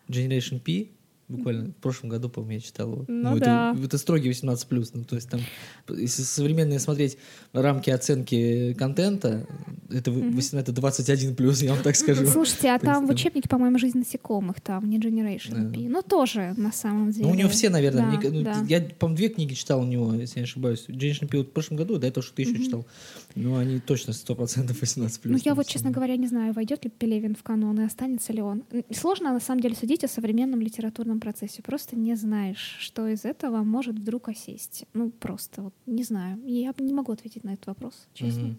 Generation 0.09 0.61
P, 0.61 0.89
Буквально 1.29 1.70
в 1.70 1.72
прошлом 1.77 2.11
году, 2.11 2.29
по-моему, 2.29 2.53
я 2.55 2.61
читал 2.61 2.93
его. 2.93 3.05
Ну 3.09 3.39
да. 3.39 3.72
Это, 3.75 3.85
это 3.87 3.99
строгий 3.99 4.29
18+. 4.31 4.91
Ну, 4.93 5.05
то 5.05 5.14
есть 5.16 5.31
там, 5.31 5.41
если 5.89 6.22
современные 6.22 6.79
смотреть 6.79 7.16
рамки 7.53 7.89
оценки 7.91 8.75
контента, 8.75 9.47
это, 9.91 10.11
Мгм. 10.11 10.33
18, 10.37 10.68
это 10.68 10.81
21+, 10.81 11.64
я 11.64 11.72
вам 11.75 11.83
так 11.83 11.97
скажу. 11.97 12.27
Слушайте, 12.31 12.68
а 12.70 12.79
То 12.79 12.87
там 12.87 13.07
в 13.07 13.11
учебнике, 13.11 13.49
по-моему, 13.49 13.79
«Жизнь 13.79 13.99
насекомых», 13.99 14.61
там 14.61 14.89
не 14.91 14.99
Generation 14.99 15.55
Да. 15.68 15.72
P. 15.72 15.89
Ну, 15.89 16.03
тоже, 16.03 16.53
на 16.59 16.72
самом 16.72 17.11
деле. 17.11 17.25
Ну, 17.27 17.33
у 17.33 17.35
него 17.35 17.49
все, 17.49 17.70
наверное, 17.70 18.03
Да, 18.03 18.09
мне 18.09 18.18
ка- 18.20 18.31
ну, 18.31 18.43
да. 18.43 18.64
я, 18.68 18.81
по-моему, 18.83 19.16
две 19.16 19.29
книги 19.31 19.55
читал 19.55 19.81
у 19.81 19.85
него, 19.85 20.12
если 20.14 20.37
я 20.41 20.43
не 20.43 20.45
ошибаюсь. 20.45 20.85
Женщина 20.89 21.27
пил 21.29 21.43
в 21.45 21.51
прошлом 21.51 21.79
году, 21.79 21.97
да, 21.99 22.09
это 22.09 22.20
что 22.20 22.35
ты 22.35 22.43
еще 22.43 22.62
читал. 22.62 22.87
Ну, 23.35 23.57
они 23.57 23.81
точно 23.81 24.11
100% 24.12 24.75
18+. 24.79 25.20
Ну, 25.25 25.39
я 25.43 25.55
вот, 25.55 25.66
честно 25.66 25.91
говоря, 25.91 26.16
не 26.16 26.27
знаю, 26.29 26.53
войдет 26.53 26.85
ли 26.85 26.91
Пелевин 26.91 27.35
в 27.35 27.43
канон 27.43 27.81
и 27.81 27.85
останется 27.85 28.33
ли 28.33 28.43
он. 28.43 28.62
Сложно, 28.93 29.33
на 29.33 29.41
самом 29.41 29.61
деле, 29.62 29.75
судить 29.75 30.05
о 30.05 30.09
современном 30.09 30.61
литературном 30.61 31.14
процессе. 31.21 31.62
Просто 31.62 31.97
не 31.97 32.15
знаешь, 32.15 32.77
что 32.81 33.07
из 33.09 33.25
этого 33.25 33.62
может 33.62 33.99
вдруг 33.99 34.29
осесть. 34.29 34.85
Ну, 34.95 35.11
просто 35.11 35.62
вот 35.62 35.75
не 35.87 36.03
знаю. 36.05 36.41
Я 36.45 36.75
не 36.79 36.93
могу 36.93 37.12
ответить 37.12 37.45
на 37.45 37.55
этот 37.55 37.67
вопрос, 37.67 38.07
честно. 38.15 38.49
Мгм. 38.49 38.59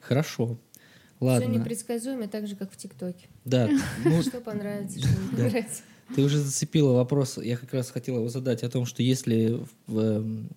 Хорошо. 0.00 0.58
Все 1.18 1.26
Ладно. 1.26 1.48
непредсказуемо, 1.48 2.28
так 2.28 2.46
же, 2.46 2.56
как 2.56 2.72
в 2.72 2.76
ТикТоке. 2.76 3.28
Да, 3.44 3.68
ну, 4.04 4.22
Что 4.22 4.40
понравится, 4.40 4.98
что 5.00 5.08
не 5.08 5.28
Да. 5.36 5.42
понравится. 5.44 5.82
Ты 6.14 6.22
уже 6.22 6.38
зацепила 6.38 6.94
вопрос, 6.94 7.38
я 7.38 7.56
как 7.56 7.72
раз 7.72 7.90
хотел 7.90 8.16
его 8.16 8.28
задать, 8.28 8.64
о 8.64 8.68
том, 8.70 8.84
что 8.84 9.02
если 9.02 9.60
в, 9.86 9.98
эм, 9.98 10.48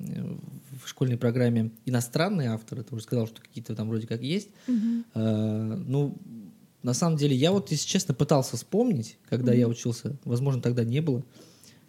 в 0.83 0.87
школьной 0.87 1.17
программе 1.17 1.69
иностранные 1.85 2.49
авторы, 2.49 2.83
ты 2.83 2.95
уже 2.95 3.03
сказал, 3.03 3.27
что 3.27 3.39
какие-то 3.41 3.75
там 3.75 3.87
вроде 3.87 4.07
как 4.07 4.21
есть, 4.23 4.49
Мгм. 4.67 5.05
э, 5.13 5.75
ну, 5.85 6.17
на 6.83 6.93
самом 6.93 7.17
деле, 7.17 7.35
я 7.35 7.51
вот, 7.51 7.71
если 7.71 7.87
честно, 7.87 8.13
пытался 8.13 8.57
вспомнить, 8.57 9.17
когда 9.29 9.53
я 9.53 9.67
учился, 9.69 10.17
возможно, 10.25 10.61
тогда 10.61 10.83
не 10.83 10.99
было, 10.99 11.23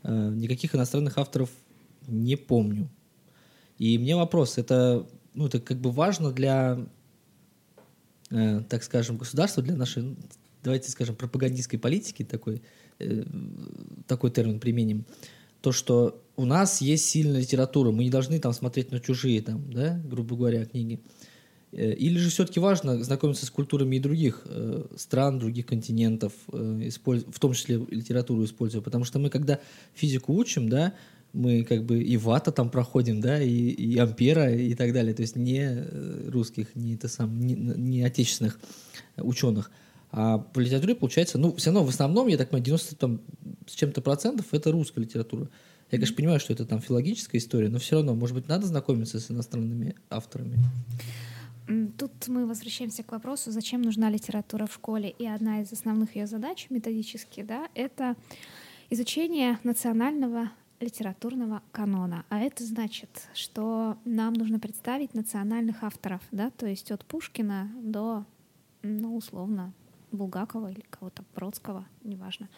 э, 0.05 0.31
никаких 0.31 0.75
иностранных 0.75 1.19
авторов 1.19 1.51
не 2.07 2.37
помню. 2.37 2.89
И 3.77 3.99
мне 3.99 4.15
вопрос, 4.15 4.57
это, 4.57 5.05
ну, 5.35 5.47
это 5.47 5.61
как 5.61 5.79
бы 5.79 5.91
важно 5.91 6.31
для, 6.31 6.87
э, 8.31 8.61
так 8.69 8.85
скажем, 8.85 9.19
государства, 9.19 9.65
для 9.65 9.75
нашей, 9.75 10.17
давайте 10.63 10.93
скажем, 10.93 11.17
пропагандистской 11.17 11.79
политики 11.79 12.23
такой, 12.23 12.63
э, 13.01 13.25
такой 14.07 14.31
термин 14.31 14.61
применим, 14.61 15.07
то, 15.61 15.73
что 15.73 16.23
у 16.37 16.45
нас 16.45 16.81
есть 16.81 17.07
сильная 17.07 17.41
литература, 17.41 17.91
мы 17.91 18.05
не 18.05 18.11
должны 18.11 18.39
там 18.39 18.53
смотреть 18.53 18.93
на 18.93 19.01
чужие, 19.01 19.43
там, 19.43 19.73
да, 19.73 20.01
грубо 20.05 20.37
говоря, 20.37 20.65
книги. 20.67 21.01
Э, 21.03 21.24
Или 21.75 22.19
же 22.19 22.31
все-таки 22.31 22.61
важно 22.61 23.03
знакомиться 23.03 23.47
с 23.47 23.51
культурами 23.51 23.97
и 23.97 23.99
других 23.99 24.43
э, 24.45 24.85
стран, 24.97 25.41
других 25.41 25.67
континентов, 25.67 26.33
э, 26.53 26.91
в 27.05 27.41
том 27.41 27.53
числе 27.53 27.85
литературу 27.91 28.45
используя, 28.45 28.81
потому 28.81 29.05
что 29.05 29.19
мы, 29.19 29.29
когда 29.29 29.59
физику 29.93 30.35
учим, 30.35 30.69
да, 30.69 30.95
мы 31.33 31.65
как 31.65 31.85
бы 31.85 32.01
и 32.01 32.17
вата 32.17 32.53
там 32.53 32.71
проходим, 32.71 33.21
да, 33.21 33.43
и, 33.43 33.51
и 33.51 33.99
ампера 33.99 34.55
и 34.55 34.75
так 34.75 34.93
далее, 34.93 35.15
то 35.15 35.23
есть 35.23 35.35
не 35.35 35.63
э, 35.63 36.31
русских, 36.31 36.77
не 36.77 36.95
это 36.95 37.09
сам, 37.09 37.41
не, 37.41 37.55
не 37.55 38.05
отечественных 38.05 38.61
ученых. 39.17 39.73
А 40.13 40.47
в 40.55 40.59
литературе 40.61 40.95
получается, 40.95 41.39
ну, 41.39 41.57
все 41.57 41.73
равно 41.73 41.85
в 41.85 41.89
основном, 41.89 42.29
я 42.29 42.37
так 42.37 42.51
понимаю, 42.51 42.67
90 42.67 42.95
там, 42.95 43.21
с 43.67 43.75
чем-то 43.75 44.01
процентов 44.01 44.47
это 44.53 44.71
русская 44.71 45.01
литература. 45.01 45.49
Я, 45.91 45.99
конечно, 45.99 46.15
понимаю, 46.15 46.39
что 46.39 46.53
это 46.53 46.65
там 46.67 46.81
филологическая 46.81 47.39
история, 47.39 47.69
но 47.69 47.81
все 47.81 47.97
равно, 47.97 48.15
может 48.15 48.37
быть, 48.37 48.47
надо 48.47 48.65
знакомиться 48.65 49.19
с 49.19 49.29
иностранными 49.29 49.97
авторами. 50.09 50.61
Тут 51.99 52.29
мы 52.29 52.47
возвращаемся 52.47 53.03
к 53.03 53.13
вопросу, 53.13 53.51
зачем 53.51 53.81
нужна 53.81 54.11
литература 54.11 54.67
в 54.67 54.75
школе. 54.75 55.11
И 55.11 55.27
одна 55.27 55.63
из 55.63 55.73
основных 55.73 56.15
ее 56.17 56.27
задач 56.27 56.67
методически, 56.69 57.43
да, 57.43 57.69
это 57.75 58.17
изучение 58.91 59.59
национального 59.65 60.51
литературного 60.81 61.63
канона. 61.73 62.25
А 62.29 62.41
это 62.41 62.65
значит, 62.65 63.29
что 63.33 63.97
нам 64.05 64.35
нужно 64.35 64.61
представить 64.61 65.15
национальных 65.15 65.83
авторов, 65.83 66.21
да, 66.31 66.51
то 66.51 66.67
есть 66.67 66.91
от 66.91 67.05
Пушкина 67.05 67.71
до, 67.81 68.27
ну, 68.83 69.17
условно, 69.17 69.73
Булгакова 70.15 70.71
или 70.71 70.85
кого-то 70.91 71.25
Бродского, 71.35 71.87
неважно. 72.03 72.49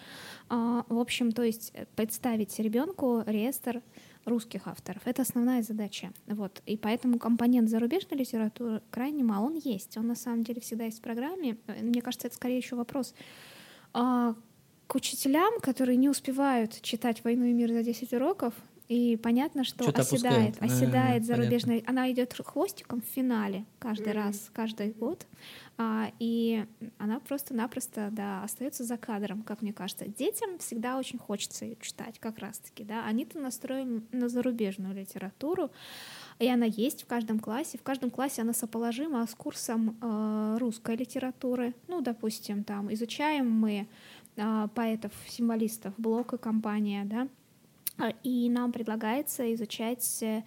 А, 0.49 0.85
в 0.89 0.99
общем, 0.99 1.33
то 1.33 1.43
есть 1.43 1.73
э, 1.75 1.87
представить 1.97 2.59
ребенку 2.59 3.23
реестр 3.27 3.83
русских 4.25 4.67
авторов. 4.67 5.03
Это 5.05 5.23
основная 5.23 5.63
задача. 5.63 6.13
Вот. 6.27 6.63
И 6.67 6.77
поэтому 6.77 7.19
компонент 7.19 7.69
зарубежной 7.71 8.19
литературы 8.19 8.83
крайне 8.91 9.25
мал. 9.25 9.45
Он 9.45 9.55
есть. 9.55 9.97
Он 9.97 10.07
на 10.07 10.17
самом 10.17 10.43
деле 10.43 10.61
всегда 10.61 10.85
есть 10.85 10.99
в 10.99 11.03
программе. 11.03 11.57
Э, 11.67 11.83
Мне 11.83 12.03
кажется, 12.03 12.27
это 12.27 12.37
скорее 12.37 12.59
еще 12.59 12.77
вопрос 12.77 13.15
а, 13.93 14.35
к 14.87 14.95
учителям, 14.95 15.61
которые 15.61 15.97
не 15.97 16.09
успевают 16.09 16.81
читать 16.83 17.25
«Войну 17.25 17.45
и 17.45 17.53
мир» 17.53 17.73
за 17.73 17.83
10 17.83 18.13
уроков, 18.13 18.55
и 18.89 19.17
понятно, 19.17 19.65
что 19.65 19.83
Что-то 19.83 20.03
оседает, 20.03 20.57
опускают. 20.57 20.61
А, 20.61 20.65
оседает 20.65 21.23
понятно. 21.23 21.27
зарубежная. 21.27 21.83
Она 21.87 22.11
идет 22.13 22.33
хвостиком 22.33 23.03
в 23.03 23.05
финале 23.05 23.65
каждый 23.81 24.13
раз, 24.13 24.51
каждый 24.53 24.93
год. 24.93 25.27
А, 25.77 26.13
и 26.21 26.65
она 26.99 27.19
просто-напросто, 27.19 28.11
да, 28.13 28.45
остается 28.45 28.85
за 28.85 28.97
кадром, 28.97 29.43
как 29.43 29.61
мне 29.61 29.73
кажется. 29.73 30.07
Детям 30.07 30.59
всегда 30.59 30.99
очень 30.99 31.19
хочется 31.19 31.65
ее 31.65 31.77
читать, 31.81 32.19
как 32.21 32.39
раз-таки, 32.39 32.85
да. 32.85 33.05
Они-то 33.05 33.41
настроены 33.41 34.03
на 34.13 34.29
зарубежную 34.29 34.95
литературу, 34.95 35.71
и 36.39 36.49
она 36.49 36.67
есть 36.67 37.03
в 37.03 37.07
каждом 37.07 37.41
классе. 37.41 37.79
В 37.79 37.83
каждом 37.83 38.11
классе 38.11 38.43
она 38.43 38.53
соположима 38.53 39.27
с 39.27 39.35
курсом 39.35 39.99
э, 40.01 40.57
русской 40.59 40.95
литературы. 40.95 41.75
Ну, 41.89 42.03
допустим, 42.03 42.63
там 42.63 42.93
изучаем 42.95 43.51
мы 43.51 43.89
э, 44.37 44.69
поэтов, 44.75 45.13
символистов, 45.29 45.93
Блок 45.99 46.35
и 46.35 46.39
компания, 46.39 47.05
да. 47.05 47.29
И 48.23 48.49
нам 48.51 48.73
предлагается 48.73 49.53
изучать 49.55 50.23
э, 50.23 50.43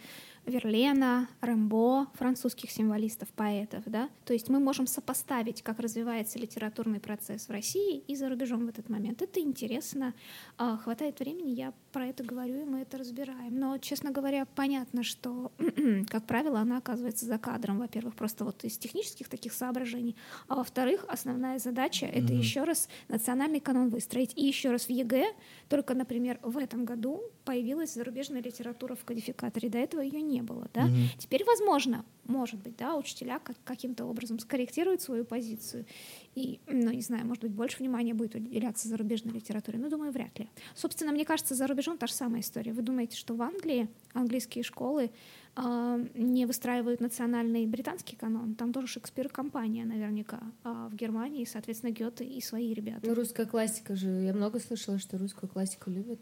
Верлена, 0.46 1.28
Рембо, 1.42 2.08
французских 2.14 2.72
символистов, 2.72 3.30
поэтов, 3.30 3.84
да. 3.86 4.10
То 4.26 4.34
есть 4.34 4.50
мы 4.50 4.60
можем 4.60 4.88
сопоставить, 4.88 5.62
как 5.62 5.80
развивается 5.80 6.40
литературный 6.40 7.00
процесс 7.00 7.48
в 7.48 7.52
России 7.52 8.00
и 8.08 8.16
за 8.16 8.30
рубежом 8.30 8.66
в 8.66 8.70
этот 8.70 8.90
момент. 8.90 9.22
Это 9.22 9.40
интересно. 9.40 10.14
А, 10.58 10.78
Хватает 10.78 11.20
времени, 11.20 11.52
я 11.52 11.74
про 11.92 12.08
это 12.08 12.24
говорю, 12.24 12.62
и 12.62 12.66
мы 12.66 12.80
это 12.82 12.98
разбираем. 12.98 13.60
Но, 13.60 13.78
честно 13.78 14.12
говоря, 14.12 14.46
понятно, 14.56 15.04
что, 15.04 15.52
как 16.10 16.26
правило, 16.26 16.60
она 16.60 16.78
оказывается 16.78 17.26
за 17.26 17.38
кадром, 17.38 17.80
во-первых, 17.80 18.16
просто 18.16 18.46
вот 18.46 18.64
из 18.64 18.78
технических 18.78 19.28
таких 19.30 19.54
соображений, 19.54 20.16
а 20.48 20.56
во-вторых, 20.56 21.06
основная 21.08 21.60
задача— 21.60 22.06
это 22.08 22.34
Мгм. 22.34 22.40
еще 22.40 22.64
раз 22.64 22.90
национальный 23.08 23.60
канон 23.60 23.90
выстроить. 23.90 24.34
И 24.36 24.46
еще 24.46 24.72
раз 24.72 24.86
в 24.86 24.90
ЕГЭ, 24.90 25.26
только, 25.68 25.94
например, 25.94 26.40
в 26.42 26.58
этом 26.58 26.86
году 26.86 27.22
появилась 27.50 27.96
зарубежная 27.96 28.44
литература 28.44 28.94
в 28.94 29.04
кодификаторе. 29.04 29.70
До 29.70 29.80
этого 29.80 30.02
ее 30.02 30.22
не 30.22 30.44
было, 30.44 30.70
да? 30.72 30.86
Мгм. 30.86 31.08
Теперь, 31.18 31.44
возможно, 31.46 32.06
может 32.26 32.62
быть, 32.62 32.78
да, 32.78 32.96
учителя 32.96 33.40
как- 33.40 33.58
каким-то 33.64 34.06
образом 34.06 34.38
скорректируют 34.38 35.02
свою 35.02 35.26
позицию. 35.26 35.88
И, 36.36 36.60
ну, 36.68 36.92
не 36.92 37.02
знаю, 37.02 37.26
может 37.26 37.42
быть, 37.42 37.52
больше 37.52 37.78
внимания 37.80 38.14
будет 38.14 38.36
уделяться 38.36 38.88
зарубежной 38.88 39.34
литературе. 39.34 39.80
Ну, 39.80 39.90
думаю, 39.90 40.12
вряд 40.12 40.38
ли. 40.38 40.48
Собственно, 40.76 41.12
мне 41.12 41.26
кажется, 41.26 41.56
за 41.56 41.66
рубежом 41.66 41.98
та 41.98 42.06
же 42.06 42.14
самая 42.14 42.42
история. 42.42 42.72
Вы 42.72 42.84
думаете, 42.84 43.18
что 43.18 43.34
в 43.34 43.42
Англии 43.42 43.90
английские 44.14 44.64
школы 44.64 45.10
а, 45.56 45.98
не 46.14 46.46
выстраивают 46.46 47.02
национальный 47.02 47.66
британский 47.66 48.16
канон? 48.16 48.54
Там 48.54 48.72
тоже 48.74 48.86
Шекспир 48.86 49.26
и 49.26 49.30
компания 49.30 49.86
наверняка. 49.86 50.40
А 50.64 50.88
в 50.88 50.96
Германии, 50.96 51.46
соответственно, 51.46 51.90
Гёте 51.92 52.24
и 52.26 52.40
свои 52.42 52.76
ребята. 52.76 53.02
Ну, 53.08 53.16
русская 53.16 53.48
классика 53.48 53.96
же. 53.96 54.08
Я 54.08 54.34
много 54.34 54.60
слышала, 54.60 55.00
что 55.00 55.18
русскую 55.18 55.50
классику 55.50 55.90
любят. 55.90 56.20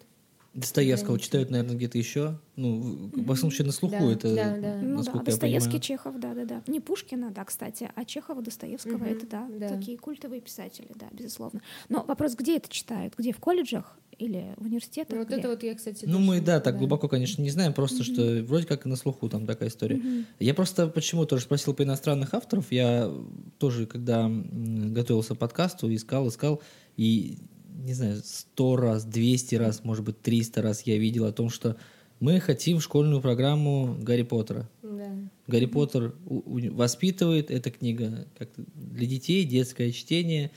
Достоевского 0.54 1.20
читают, 1.20 1.52
наверное, 1.52 1.76
где-то 1.76 1.98
еще. 1.98 2.40
Ну, 2.56 2.80
в- 2.80 3.12
во 3.26 3.34
всяком 3.36 3.52
случае, 3.52 3.68
на 3.68 3.72
слуху 3.72 3.96
Да, 4.00 4.12
это, 4.12 4.36
да, 4.36 4.58
да. 4.58 4.80
Ну 4.82 5.04
да, 5.04 5.12
Достоевский, 5.24 5.70
понимаю. 5.70 5.82
Чехов, 5.82 6.20
да-да-да. 6.20 6.64
Не 6.68 6.80
Пушкина, 6.80 7.30
да, 7.32 7.46
кстати, 7.46 7.90
а 7.94 8.06
Чехова, 8.06 8.42
Достоевского, 8.42 8.96
Мгм, 8.98 9.06
это 9.06 9.28
да, 9.28 9.48
да. 9.60 9.70
такие 9.70 9.98
культовые 9.98 10.42
писатели, 10.42 10.88
да, 10.96 11.08
безусловно. 11.12 11.62
Но 11.90 12.04
вопрос, 12.04 12.36
где 12.36 12.58
это 12.58 12.70
читают? 12.70 13.14
Где, 13.18 13.34
в 13.34 13.38
колледжах 13.40 13.98
или 14.18 14.56
в 14.58 14.66
университетах? 14.66 15.12
Ну, 15.12 15.18
вот 15.20 15.28
Где? 15.28 15.38
это 15.38 15.50
вот 15.50 15.62
я, 15.62 15.76
кстати, 15.76 16.06
Ну, 16.08 16.18
мы, 16.18 16.42
да, 16.42 16.60
так 16.60 16.80
глубоко, 16.80 17.08
конечно, 17.08 17.44
не 17.44 17.52
знаем, 17.52 17.74
просто 17.74 18.04
что 18.04 18.42
вроде 18.48 18.66
как 18.66 18.88
и 18.88 18.90
на 18.90 18.96
слуху 18.96 19.30
там 19.30 19.46
такая 19.46 19.70
история. 19.70 19.98
Мгм. 19.98 20.26
Я 20.40 20.56
просто 20.56 20.88
почему 20.88 21.26
тоже 21.26 21.44
спросил 21.44 21.76
по 21.76 21.84
иностранных 21.84 22.34
авторов. 22.34 22.72
Я 22.72 23.12
тоже, 23.60 23.86
когда 23.86 24.28
готовился 24.28 25.36
к 25.36 25.38
подкасту, 25.38 25.94
искал, 25.94 26.28
искал, 26.30 26.64
и, 26.96 27.38
не 27.78 27.94
знаю, 27.94 28.22
сто 28.24 28.76
раз, 28.76 29.04
200 29.06 29.56
раз, 29.56 29.84
может 29.84 30.04
быть, 30.04 30.22
300 30.22 30.62
раз 30.62 30.82
я 30.84 30.98
видел 30.98 31.26
о 31.26 31.32
том, 31.32 31.50
что 31.50 31.78
мы 32.20 32.40
хотим 32.40 32.80
школьную 32.80 33.22
программу 33.22 33.96
Гарри 34.02 34.24
Поттера. 34.24 34.68
Да. 34.82 35.10
Гарри 35.48 35.66
Поттер 35.68 36.16
воспитывает. 36.26 37.52
Эта 37.52 37.70
книга 37.72 38.26
как 38.38 38.50
для 38.76 39.06
детей, 39.08 39.46
детское 39.46 39.92
чтение. 39.92 40.52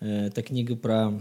Э, 0.00 0.26
Это 0.26 0.42
книга 0.42 0.74
про 0.76 1.20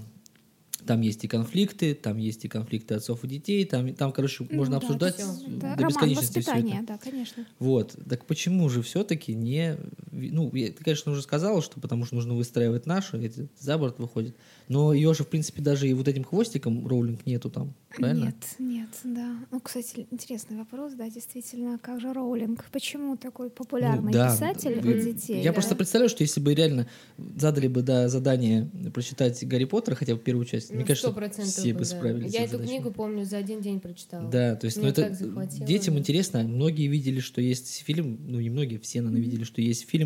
Там 0.86 1.00
есть 1.02 1.24
и 1.24 1.28
конфликты, 1.28 1.94
там 1.94 2.18
есть 2.18 2.44
и 2.44 2.50
конфликты 2.50 2.96
отцов 2.96 3.24
и 3.24 3.28
детей, 3.28 3.64
там, 3.66 3.94
там 3.94 4.12
короче, 4.12 4.46
Ну 4.50 4.58
можно 4.58 4.74
да, 4.74 4.78
обсуждать 4.80 5.16
всё. 5.16 5.26
до 5.48 5.68
Это 5.68 5.76
роман 5.76 5.88
бесконечности 5.90 6.40
всё 6.40 6.52
это. 6.56 6.84
да, 6.88 6.98
конечно. 6.98 7.46
Вот. 7.60 7.96
Так 8.10 8.26
почему 8.26 8.68
же 8.70 8.82
все-таки 8.82 9.34
не... 9.36 9.78
Ну, 10.16 10.52
я- 10.54 10.68
ты, 10.72 10.84
конечно, 10.84 11.12
уже 11.12 11.22
сказала, 11.24 11.62
что 11.62 11.80
потому 11.80 12.06
что 12.06 12.16
нужно 12.16 12.36
выстраивать 12.36 12.86
нашу, 12.86 13.18
эти 13.20 13.48
за 13.60 13.78
борт 13.78 13.98
выходит. 14.00 14.36
Но 14.70 14.94
ее 14.94 15.14
же, 15.14 15.24
в 15.24 15.28
принципе, 15.28 15.62
даже 15.62 15.90
и 15.90 15.94
вот 15.94 16.08
этим 16.08 16.24
хвостиком 16.24 16.88
роулинг 16.88 17.26
нету 17.26 17.50
там, 17.50 17.74
правильно? 17.98 18.26
Нет, 18.26 18.36
нет, 18.60 18.90
да. 19.04 19.36
Ну, 19.52 19.60
кстати, 19.60 20.08
интересный 20.12 20.58
вопрос, 20.58 20.94
да, 20.94 21.10
действительно, 21.10 21.80
как 21.80 22.00
же 22.00 22.14
Роулинг? 22.14 22.66
Почему 22.72 23.18
такой 23.18 23.50
популярный 23.50 24.12
Ну, 24.12 24.18
да. 24.20 24.32
писатель 24.32 24.78
у 24.80 24.94
детей? 25.14 25.38
Я 25.42 25.50
да? 25.50 25.54
просто 25.54 25.76
представляю, 25.76 26.10
что 26.10 26.22
если 26.24 26.40
бы 26.40 26.54
реально 26.54 26.88
задали 27.18 27.68
бы 27.68 27.82
да, 27.82 28.08
задание 28.08 28.70
прочитать 28.94 29.44
Гарри 29.48 29.66
Поттера, 29.66 29.96
хотя 29.96 30.16
бы 30.16 30.22
первую 30.22 30.46
часть, 30.46 30.70
мне 30.70 30.82
Ну, 30.82 30.86
кажется, 30.86 31.08
100% 31.10 31.42
все 31.44 31.74
бы 31.74 31.80
да. 31.80 31.86
справились. 31.86 32.34
Я 32.34 32.44
эту 32.44 32.54
задачей. 32.54 32.70
книгу, 32.70 32.92
помню, 32.92 33.26
за 33.26 33.38
один 33.38 33.62
день 33.62 33.80
прочитала. 33.80 34.30
Да, 34.30 34.56
то 34.56 34.66
есть, 34.66 34.78
ну 34.78 34.84
Меня 34.84 34.92
это 34.92 35.66
детям 35.66 35.98
интересно. 35.98 36.44
Многие 36.44 36.88
видели, 36.88 37.20
что 37.20 37.42
есть 37.42 37.84
фильм, 37.86 38.20
ну 38.28 38.40
не 38.40 38.50
многие, 38.50 38.78
все, 38.78 39.02
наверное, 39.02 39.24
видели, 39.24 39.44
что 39.44 39.62
есть 39.62 39.90
фильм. 39.90 40.03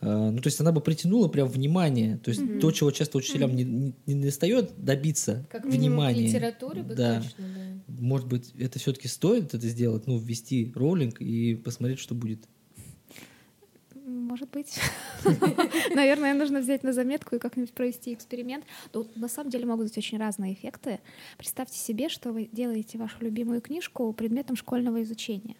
Э, 0.00 0.30
Ну, 0.30 0.38
то 0.40 0.46
есть 0.46 0.60
она 0.60 0.70
бы 0.72 0.80
притянула 0.80 1.28
прям 1.28 1.48
внимание. 1.48 2.18
То 2.18 2.30
есть 2.30 2.60
то, 2.60 2.70
чего 2.70 2.90
часто 2.90 3.18
учителям 3.18 3.54
не, 3.56 3.64
не, 3.64 3.94
не 4.06 4.24
достает, 4.24 4.72
добиться 4.76 5.44
Как 5.50 5.64
внимания. 5.64 6.14
к 6.14 6.32
литературе 6.32 6.82
бы 6.82 6.94
Да. 6.94 7.20
точно, 7.20 7.44
да. 7.54 7.94
Может 8.00 8.28
быть, 8.28 8.52
это 8.58 8.78
все-таки 8.78 9.08
стоит 9.08 9.54
это 9.54 9.66
сделать, 9.68 10.06
ну, 10.06 10.18
ввести 10.18 10.72
роллинг 10.74 11.20
и 11.20 11.56
посмотреть, 11.56 11.98
что 11.98 12.14
будет. 12.14 12.40
Может 14.06 14.50
быть. 14.50 14.78
Наверное, 15.94 16.32
нужно 16.34 16.60
взять 16.60 16.82
на 16.82 16.92
заметку 16.92 17.36
и 17.36 17.38
как-нибудь 17.38 17.72
провести 17.72 18.14
эксперимент. 18.14 18.64
Тут 18.92 19.14
на 19.16 19.28
самом 19.28 19.50
деле 19.50 19.66
могут 19.66 19.86
быть 19.88 19.98
очень 19.98 20.18
разные 20.18 20.54
эффекты. 20.54 21.00
Представьте 21.36 21.78
себе, 21.78 22.08
что 22.08 22.32
вы 22.32 22.48
делаете 22.52 22.96
вашу 22.98 23.16
любимую 23.20 23.60
книжку 23.60 24.12
предметом 24.12 24.56
школьного 24.56 25.02
изучения 25.02 25.56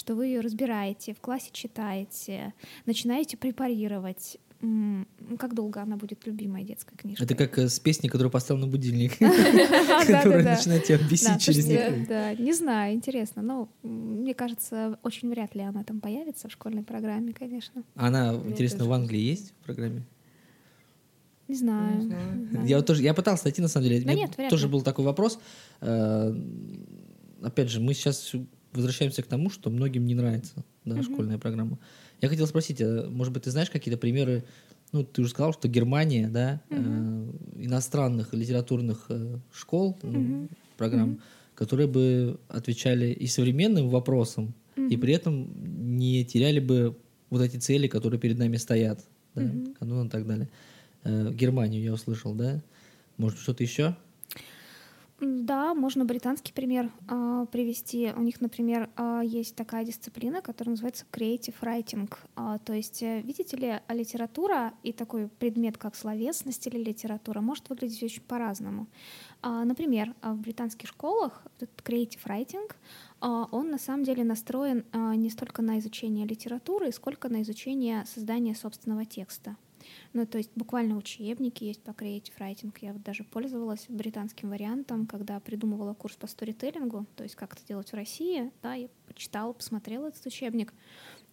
что 0.00 0.14
вы 0.14 0.26
ее 0.26 0.40
разбираете, 0.40 1.12
в 1.14 1.20
классе 1.20 1.50
читаете, 1.52 2.54
начинаете 2.86 3.36
препарировать. 3.36 4.38
Ну, 4.62 5.06
Как 5.38 5.54
долго 5.54 5.80
она 5.80 5.96
будет 5.96 6.26
любимой 6.26 6.64
детской 6.64 6.96
книжкой? 6.96 7.24
Это 7.24 7.34
как 7.34 7.58
э, 7.58 7.68
с 7.68 7.78
песней, 7.78 8.08
которую 8.08 8.30
поставил 8.30 8.60
на 8.60 8.66
будильник, 8.66 9.12
которая 9.18 10.56
начинает 10.56 10.84
тебя 10.84 10.98
бесить 10.98 11.40
через 11.40 11.66
них. 11.66 12.08
да, 12.08 12.34
не 12.34 12.52
знаю, 12.52 12.94
интересно. 12.94 13.42
Но 13.42 13.68
мне 13.82 14.34
кажется, 14.34 14.98
очень 15.02 15.30
вряд 15.30 15.54
ли 15.54 15.62
она 15.62 15.84
там 15.84 16.00
появится 16.00 16.48
в 16.48 16.52
школьной 16.52 16.82
программе, 16.82 17.32
конечно. 17.32 17.82
Она, 17.94 18.34
интересно, 18.34 18.86
в 18.86 18.92
Англии 18.92 19.20
есть 19.20 19.52
в 19.52 19.64
программе? 19.64 20.02
Не 21.48 21.56
знаю. 21.56 22.02
Не. 22.52 22.68
Я 22.68 22.76
вот 22.76 22.86
тоже, 22.86 23.02
я 23.02 23.12
пытался 23.12 23.44
найти, 23.44 23.60
на 23.60 23.68
самом 23.68 23.88
деле. 23.88 24.02
Да 24.04 24.12
Мне 24.12 24.22
нет, 24.22 24.36
вряд 24.36 24.50
тоже 24.50 24.68
был 24.68 24.82
такой 24.82 25.04
вопрос. 25.04 25.38
Э, 25.80 26.34
Опять 27.42 27.70
же, 27.70 27.80
мы 27.80 27.94
сейчас 27.94 28.34
возвращаемся 28.72 29.22
к 29.22 29.26
тому, 29.26 29.50
что 29.50 29.70
многим 29.70 30.04
не 30.06 30.14
нравится 30.14 30.64
да, 30.84 31.02
школьная 31.02 31.38
программа. 31.38 31.78
Я 32.20 32.28
хотел 32.28 32.46
спросить, 32.46 32.80
а, 32.80 33.08
может 33.08 33.32
быть, 33.32 33.44
ты 33.44 33.50
знаешь 33.50 33.70
какие-то 33.70 33.98
примеры? 33.98 34.44
Ну, 34.92 35.04
ты 35.04 35.22
уже 35.22 35.30
сказал, 35.30 35.52
что 35.52 35.68
Германия, 35.68 36.28
да, 36.28 36.60
э, 36.68 37.32
иностранных 37.58 38.34
литературных 38.34 39.06
э, 39.08 39.38
школ, 39.52 39.96
ну, 40.02 40.48
программ, 40.76 41.20
которые 41.54 41.86
бы 41.86 42.40
отвечали 42.48 43.12
и 43.12 43.26
современным 43.26 43.88
вопросам, 43.88 44.52
и 44.76 44.96
при 44.96 45.14
этом 45.14 45.48
не 45.96 46.24
теряли 46.24 46.58
бы 46.58 46.96
вот 47.28 47.42
эти 47.42 47.58
цели, 47.58 47.86
которые 47.86 48.18
перед 48.18 48.38
нами 48.38 48.56
стоят, 48.56 49.04
да, 49.34 49.52
канон 49.78 50.08
и 50.08 50.10
так 50.10 50.26
далее. 50.26 50.48
Э, 51.04 51.32
Германию 51.32 51.82
я 51.82 51.92
услышал, 51.92 52.34
да? 52.34 52.60
Может, 53.16 53.38
что-то 53.38 53.62
еще? 53.62 53.94
Да, 55.20 55.74
можно 55.74 56.06
британский 56.06 56.52
пример 56.52 56.90
а, 57.06 57.44
привести. 57.46 58.10
У 58.16 58.22
них, 58.22 58.40
например, 58.40 58.88
а, 58.96 59.20
есть 59.20 59.54
такая 59.54 59.84
дисциплина, 59.84 60.40
которая 60.40 60.70
называется 60.70 61.04
creative 61.12 61.54
writing. 61.60 62.10
А, 62.36 62.58
то 62.58 62.72
есть, 62.72 63.02
э, 63.02 63.20
видите 63.20 63.56
ли, 63.58 63.80
а 63.86 63.94
литература 63.94 64.72
и 64.82 64.94
такой 64.94 65.28
предмет, 65.28 65.76
как 65.76 65.94
словесность 65.94 66.66
или 66.66 66.78
литература, 66.82 67.42
может 67.42 67.68
выглядеть 67.68 68.02
очень 68.02 68.22
по-разному. 68.22 68.86
А, 69.42 69.64
например, 69.64 70.14
в 70.22 70.36
британских 70.36 70.88
школах 70.88 71.42
этот 71.58 71.78
creative 71.84 72.24
writing, 72.24 72.70
а, 73.20 73.46
он 73.50 73.70
на 73.70 73.78
самом 73.78 74.04
деле 74.04 74.24
настроен 74.24 74.84
а, 74.92 75.14
не 75.16 75.28
столько 75.28 75.60
на 75.60 75.78
изучение 75.80 76.26
литературы, 76.26 76.92
сколько 76.92 77.28
на 77.28 77.42
изучение 77.42 78.06
создания 78.06 78.54
собственного 78.54 79.04
текста. 79.04 79.56
Ну, 80.12 80.26
то 80.26 80.38
есть 80.38 80.50
буквально 80.54 80.96
учебники 80.96 81.64
есть 81.64 81.82
по 81.82 81.90
creative 81.90 82.32
writing. 82.38 82.74
Я 82.80 82.92
вот 82.92 83.02
даже 83.02 83.24
пользовалась 83.24 83.86
британским 83.88 84.50
вариантом, 84.50 85.06
когда 85.06 85.40
придумывала 85.40 85.94
курс 85.94 86.16
по 86.16 86.26
сторителлингу, 86.26 87.06
то 87.16 87.22
есть 87.22 87.36
как 87.36 87.54
это 87.54 87.66
делать 87.66 87.90
в 87.90 87.94
России, 87.94 88.50
да, 88.62 88.74
я 88.74 88.88
почитала, 89.06 89.52
посмотрела 89.52 90.08
этот 90.08 90.24
учебник. 90.26 90.72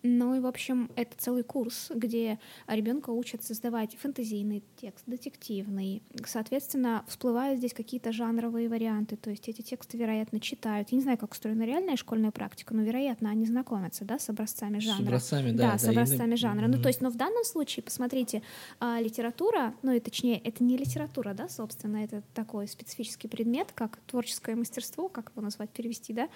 Ну 0.04 0.36
и, 0.36 0.40
в 0.40 0.46
общем, 0.46 0.90
это 0.96 1.16
целый 1.18 1.44
курс, 1.44 1.92
где 1.94 2.40
ребенка 2.68 3.10
учат 3.10 3.44
создавать 3.44 3.96
фэнтезийный 3.96 4.64
текст, 4.80 5.04
детективный. 5.08 6.04
Соответственно, 6.26 7.04
всплывают 7.08 7.60
здесь 7.60 7.74
какие-то 7.74 8.12
жанровые 8.12 8.70
варианты, 8.70 9.16
то 9.16 9.30
есть 9.30 9.48
эти 9.50 9.62
тексты, 9.62 9.98
вероятно, 9.98 10.40
читают. 10.40 10.90
Я 10.92 10.98
не 10.98 11.04
знаю, 11.04 11.18
как 11.18 11.32
устроена 11.34 11.64
реальная 11.64 11.96
школьная 11.96 12.32
практика, 12.32 12.74
но, 12.74 12.84
вероятно, 12.84 13.30
они 13.30 13.46
знакомятся, 13.46 14.06
да, 14.06 14.20
с 14.20 14.30
образцами 14.30 14.80
С 14.80 14.84
жанра. 14.84 15.04
образцами, 15.04 15.52
да. 15.52 15.58
Да, 15.58 15.72
да, 15.74 15.78
с 15.78 15.84
и 15.86 15.90
образцами 15.90 16.36
жанра. 16.36 16.68
Ну, 16.68 16.82
то 16.82 16.88
есть, 16.90 17.02
но 17.02 17.10
в 17.10 17.16
данном 17.16 17.44
случае, 17.44 17.84
посмотрите, 17.84 18.44
а, 18.80 19.02
литература, 19.02 19.74
ну 19.82 19.92
и 19.92 20.00
точнее, 20.00 20.40
это 20.40 20.64
не 20.64 20.78
литература, 20.78 21.34
да, 21.34 21.50
собственно, 21.50 21.98
это 21.98 22.24
такой 22.34 22.68
специфический 22.68 23.28
предмет, 23.28 23.72
как 23.74 23.98
творческое 24.08 24.56
мастерство, 24.56 25.10
как 25.10 25.32
его 25.32 25.42
назвать, 25.42 25.70
перевести, 25.72 26.14
да, 26.14 26.30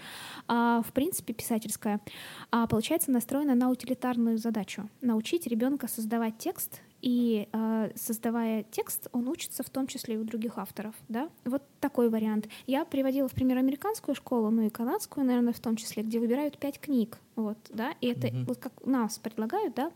а, 0.48 0.82
в 0.82 0.92
принципе, 0.94 1.34
писательское, 1.34 2.02
а, 2.50 2.68
получается 2.68 3.12
настроена 3.12 3.51
на 3.56 3.70
утилитарную 3.70 4.38
задачу— 4.38 4.90
научить 5.02 5.48
ребенка 5.48 5.88
создавать 5.88 6.38
текст, 6.38 6.82
и 7.02 7.48
а, 7.52 7.90
создавая 7.96 8.64
текст, 8.70 9.08
он 9.12 9.28
учится 9.28 9.64
в 9.64 9.70
том 9.70 9.88
числе 9.88 10.16
и 10.16 10.18
у 10.18 10.24
других 10.24 10.58
авторов, 10.58 10.94
да. 11.10 11.30
Вот 11.46 11.64
такой 11.80 12.10
вариант. 12.10 12.48
Я 12.68 12.86
приводила 12.86 13.28
в 13.28 13.32
пример 13.32 13.58
американскую 13.58 14.14
школу, 14.14 14.52
ну 14.52 14.62
и 14.64 14.70
канадскую, 14.70 15.26
наверное, 15.26 15.54
в 15.54 15.60
том 15.60 15.76
числе, 15.76 16.04
где 16.04 16.20
выбирают 16.20 16.60
пять 16.60 16.80
книг, 16.80 17.18
вот, 17.36 17.58
да, 17.70 17.94
и 18.02 18.08
это 18.08 18.28
Мгм. 18.28 18.46
вот 18.46 18.58
как 18.60 18.86
нас 18.86 19.18
предлагают, 19.18 19.74
да, 19.74 19.92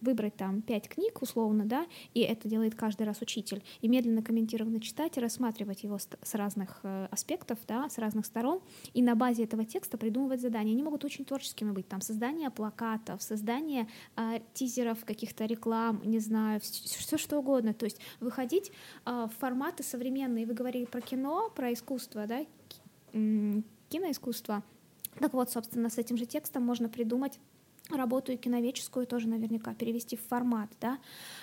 выбрать 0.00 0.36
там 0.36 0.62
пять 0.62 0.88
книг 0.88 1.22
условно, 1.22 1.64
да, 1.64 1.86
и 2.14 2.20
это 2.20 2.48
делает 2.48 2.74
каждый 2.74 3.04
раз 3.04 3.20
учитель, 3.20 3.62
и 3.80 3.88
медленно 3.88 4.22
комментированно 4.22 4.80
читать 4.80 5.16
и 5.16 5.20
рассматривать 5.20 5.82
его 5.82 5.98
с, 5.98 6.34
разных 6.34 6.80
э, 6.82 7.08
аспектов, 7.10 7.58
да, 7.66 7.88
с 7.88 7.98
разных 7.98 8.26
сторон, 8.26 8.60
и 8.92 9.02
на 9.02 9.14
базе 9.14 9.44
этого 9.44 9.64
текста 9.64 9.98
придумывать 9.98 10.40
задания. 10.40 10.72
Они 10.72 10.82
могут 10.82 11.04
очень 11.04 11.24
творческими 11.24 11.70
быть, 11.70 11.88
там, 11.88 12.00
создание 12.00 12.50
плакатов, 12.50 13.22
создание 13.22 13.88
а, 14.16 14.40
тизеров, 14.52 15.04
каких-то 15.04 15.44
реклам, 15.44 16.00
не 16.04 16.18
знаю, 16.18 16.60
все 16.60 17.18
что 17.18 17.38
угодно, 17.38 17.74
то 17.74 17.84
есть 17.84 18.00
выходить 18.20 18.72
а, 19.04 19.28
в 19.28 19.32
форматы 19.38 19.82
современные. 19.82 20.46
Вы 20.46 20.54
говорили 20.54 20.84
про 20.84 21.00
кино, 21.00 21.50
про 21.54 21.72
искусство, 21.72 22.26
да, 22.26 22.44
киноискусство. 23.12 24.62
Так 25.20 25.32
вот, 25.32 25.50
собственно, 25.50 25.90
с 25.90 25.98
этим 25.98 26.16
же 26.16 26.26
текстом 26.26 26.64
можно 26.64 26.88
придумать 26.88 27.38
работу 27.90 28.36
киновеческую 28.36 29.06
тоже 29.06 29.28
наверняка 29.28 29.74
перевести 29.74 30.16
в 30.16 30.20
формат, 30.26 30.70
да, 30.80 30.98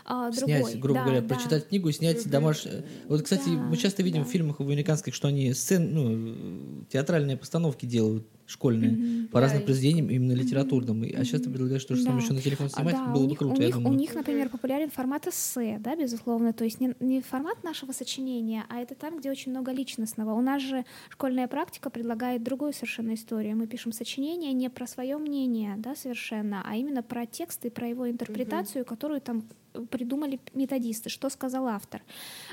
а, 0.06 0.32
снять, 0.32 0.64
другой. 0.64 0.80
грубо 0.80 1.00
да, 1.00 1.06
говоря, 1.06 1.22
да. 1.22 1.36
прочитать 1.36 1.68
книгу 1.68 1.90
и 1.90 1.92
снять 1.94 2.28
домашнее. 2.30 2.84
Вот, 3.08 3.22
кстати, 3.22 3.50
Да, 3.50 3.52
мы 3.52 3.78
часто 3.78 4.02
видим 4.04 4.24
да. 4.24 4.28
в 4.28 4.32
фильмах 4.32 4.60
в 4.60 4.64
американских, 4.64 5.14
что 5.14 5.28
они 5.28 5.54
сцен, 5.54 5.94
ну, 5.94 6.86
театральные 6.90 7.38
постановки 7.38 7.86
делают 7.86 8.28
школьные 8.52 8.92
Мгм. 8.92 9.28
по 9.30 9.40
разным 9.40 9.60
Да, 9.60 9.64
и- 9.64 9.66
произведениям, 9.66 10.10
именно 10.10 10.34
литературным. 10.34 11.04
И- 11.04 11.14
А 11.14 11.24
сейчас 11.24 11.42
ты 11.42 11.50
предлагаешь 11.50 11.84
то 11.86 11.96
же 11.96 12.04
самое 12.04 12.20
Да. 12.20 12.26
еще 12.26 12.34
на 12.34 12.42
телефон 12.42 12.68
А, 12.68 12.70
снимать, 12.70 12.96
да, 12.96 13.06
было 13.14 13.28
бы 13.28 13.36
круто, 13.36 13.56
у 13.56 13.60
я 13.62 13.68
них, 13.68 13.76
думаю. 13.76 13.94
у 13.94 13.98
них, 13.98 14.14
например, 14.14 14.50
популярен 14.50 14.90
формат 14.92 15.28
эссе, 15.28 15.78
да, 15.80 15.96
безусловно, 15.96 16.54
то 16.54 16.64
есть 16.64 16.80
не, 16.82 16.94
не 17.00 17.22
формат 17.22 17.64
нашего 17.64 17.92
сочинения, 17.94 18.66
а 18.70 18.80
это 18.80 18.94
там, 18.96 19.20
где 19.20 19.32
очень 19.32 19.52
много 19.52 19.72
личностного. 19.72 20.34
У 20.34 20.42
нас 20.42 20.62
же 20.62 20.86
школьная 21.10 21.48
практика 21.48 21.90
предлагает 21.90 22.44
другую 22.44 22.74
совершенно 22.74 23.14
историю. 23.14 23.56
Мы 23.58 23.68
пишем 23.68 23.92
сочинение 23.94 24.52
не 24.54 24.70
про 24.70 24.86
свое 24.88 25.18
мнение, 25.18 25.76
да, 25.78 25.96
совершенно, 25.96 26.62
а 26.66 26.76
именно 26.76 27.02
про 27.04 27.26
текст 27.26 27.66
и 27.66 27.70
про 27.70 27.88
его 27.88 28.10
интерпретацию, 28.10 28.84
которую 28.86 29.22
там 29.22 29.44
придумали 29.90 30.38
методисты, 30.54 31.10
что 31.10 31.30
сказал 31.30 31.66
автор. 31.68 32.02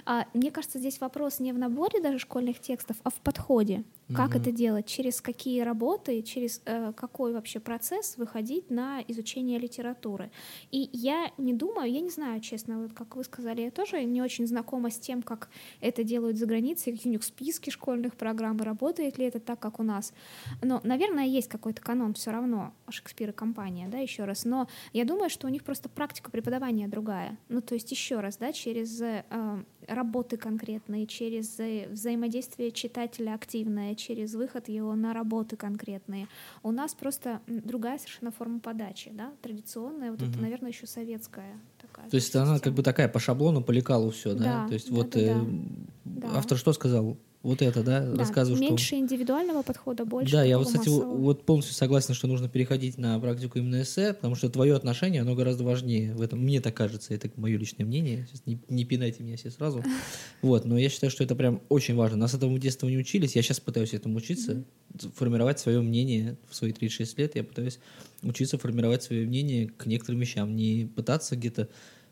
А, 0.07 0.27
мне 0.35 0.53
кажется, 0.53 0.79
здесь 0.79 1.01
вопрос 1.01 1.41
не 1.41 1.53
в 1.53 1.59
наборе 1.59 2.01
даже 2.01 2.19
школьных 2.21 2.61
текстов, 2.61 2.97
а 3.03 3.11
в 3.11 3.15
подходе. 3.15 3.83
Как 4.15 4.31
Мгм. 4.31 4.41
это 4.41 4.53
делать, 4.53 4.87
через 4.87 5.21
какие 5.21 5.61
работы, 5.61 6.23
через 6.23 6.63
э, 6.65 6.93
какой 6.95 7.33
вообще 7.33 7.61
процесс 7.61 8.17
выходить 8.17 8.71
на 8.71 9.03
изучение 9.07 9.59
литературы. 9.59 10.31
И 10.71 10.89
я 10.93 11.31
не 11.37 11.53
думаю, 11.53 11.93
я 11.93 12.01
не 12.01 12.09
знаю, 12.11 12.41
честно, 12.41 12.79
вот 12.83 12.93
как 12.95 13.17
вы 13.17 13.25
сказали, 13.25 13.61
я 13.63 13.71
тоже 13.71 14.03
не 14.05 14.23
очень 14.23 14.47
знакома 14.47 14.91
с 14.91 14.99
тем, 14.99 15.23
как 15.23 15.51
это 15.83 16.05
делают 16.05 16.39
за 16.39 16.47
границей, 16.47 16.93
какие 16.95 17.11
у 17.11 17.13
них 17.13 17.25
списки 17.25 17.71
школьных 17.71 18.17
программ, 18.17 18.57
работает 18.63 19.19
ли 19.19 19.27
это 19.27 19.41
так, 19.41 19.61
как 19.61 19.79
у 19.79 19.83
нас. 19.83 20.15
Но, 20.63 20.81
наверное, 20.85 21.27
есть 21.27 21.49
какой-то 21.49 21.83
канон 21.83 22.15
все 22.15 22.31
равно, 22.31 22.73
Шекспир 22.89 23.31
и 23.31 23.33
компания, 23.33 23.89
да, 23.89 23.99
еще 23.99 24.25
раз. 24.25 24.45
Но 24.47 24.69
я 24.95 25.05
думаю, 25.05 25.29
что 25.29 25.47
у 25.47 25.51
них 25.51 25.65
просто 25.65 25.89
практика 25.91 26.31
преподавания 26.31 26.89
другая. 26.89 27.39
Ну, 27.49 27.61
то 27.61 27.75
есть 27.75 27.91
еще 27.91 28.21
раз, 28.21 28.39
да, 28.39 28.53
через 28.53 29.01
э, 29.03 29.25
работы 29.89 30.37
конкретные, 30.37 31.07
через 31.07 31.59
вза- 31.59 31.89
взаимодействие 31.91 32.71
читателя 32.71 33.35
активное, 33.35 33.95
через 33.95 34.35
выход 34.35 34.69
его 34.69 34.95
на 34.95 35.13
работы 35.13 35.57
конкретные. 35.57 36.29
У 36.63 36.71
нас 36.71 36.95
просто 36.95 37.41
другая 37.47 37.99
совершенно 37.99 38.31
форма 38.31 38.61
подачи, 38.61 39.11
да, 39.13 39.33
традиционная, 39.43 40.11
вот 40.11 40.23
это, 40.23 40.31
Мгм. 40.31 40.43
наверное, 40.43 40.71
еще 40.71 40.87
советская 40.87 41.59
такая. 41.81 42.09
То 42.09 42.17
есть 42.17 42.35
она 42.37 42.47
как 42.47 42.57
система. 42.57 42.77
бы 42.77 42.83
такая 42.83 43.09
по 43.09 43.19
шаблону, 43.19 43.63
по 43.63 43.71
лекалу 43.71 44.11
все, 44.11 44.35
да? 44.35 44.45
Да, 44.63 44.69
То 44.69 44.75
есть 44.75 44.91
да, 44.91 44.97
вот 44.97 45.11
да, 45.11 45.21
э, 45.21 45.45
да. 46.05 46.31
автор 46.37 46.59
что 46.59 46.73
сказал? 46.73 47.17
Вот 47.43 47.63
это, 47.63 47.85
да? 47.85 48.01
Да, 48.01 48.17
Рассказываю, 48.17 48.57
что... 48.57 48.69
меньше 48.69 48.97
индивидуального 48.97 49.63
подхода, 49.63 50.05
больше 50.05 50.33
Да, 50.33 50.43
я 50.43 50.59
вот, 50.59 50.67
кстати, 50.67 50.89
массового. 50.89 51.17
вот 51.19 51.45
полностью 51.45 51.75
согласен, 51.75 52.13
что 52.15 52.27
нужно 52.27 52.49
переходить 52.49 52.99
на 52.99 53.19
практику 53.21 53.59
именно 53.59 53.83
эссе, 53.83 54.13
потому 54.13 54.35
что 54.35 54.51
твое 54.51 54.75
отношение, 54.75 55.23
оно 55.23 55.37
гораздо 55.37 55.63
важнее. 55.63 56.15
В 56.15 56.23
этом 56.23 56.41
мне 56.41 56.61
так 56.61 56.75
кажется, 56.75 57.15
это 57.15 57.31
мое 57.37 57.57
личное 57.57 57.85
мнение. 57.85 58.27
Сейчас 58.27 58.43
не, 58.45 58.59
не 58.69 58.85
пинайте 58.85 59.23
меня 59.23 59.37
все 59.37 59.51
сразу. 59.51 59.85
Вот, 60.43 60.65
но 60.65 60.79
я 60.79 60.89
считаю, 60.89 61.11
что 61.11 61.25
это 61.25 61.35
прям 61.35 61.61
очень 61.69 61.97
важно. 61.97 62.17
Нас 62.17 62.33
этому 62.33 62.57
в 62.57 62.61
детстве 62.61 62.89
не 62.89 62.99
учились, 62.99 63.35
я 63.35 63.43
сейчас 63.43 63.59
пытаюсь 63.61 63.93
этому 63.93 64.19
учиться, 64.19 64.65
формировать 65.15 65.59
свое 65.59 65.81
мнение 65.81 66.37
в 66.49 66.55
свои 66.55 66.73
36 66.73 67.19
лет. 67.19 67.37
Я 67.37 67.45
пытаюсь 67.45 67.79
учиться 68.23 68.59
формировать 68.59 69.03
свое 69.03 69.27
мнение 69.27 69.69
к 69.69 69.87
некоторым 69.87 70.21
вещам, 70.21 70.55
не 70.55 70.87
пытаться 70.95 71.37
где-то 71.37 71.69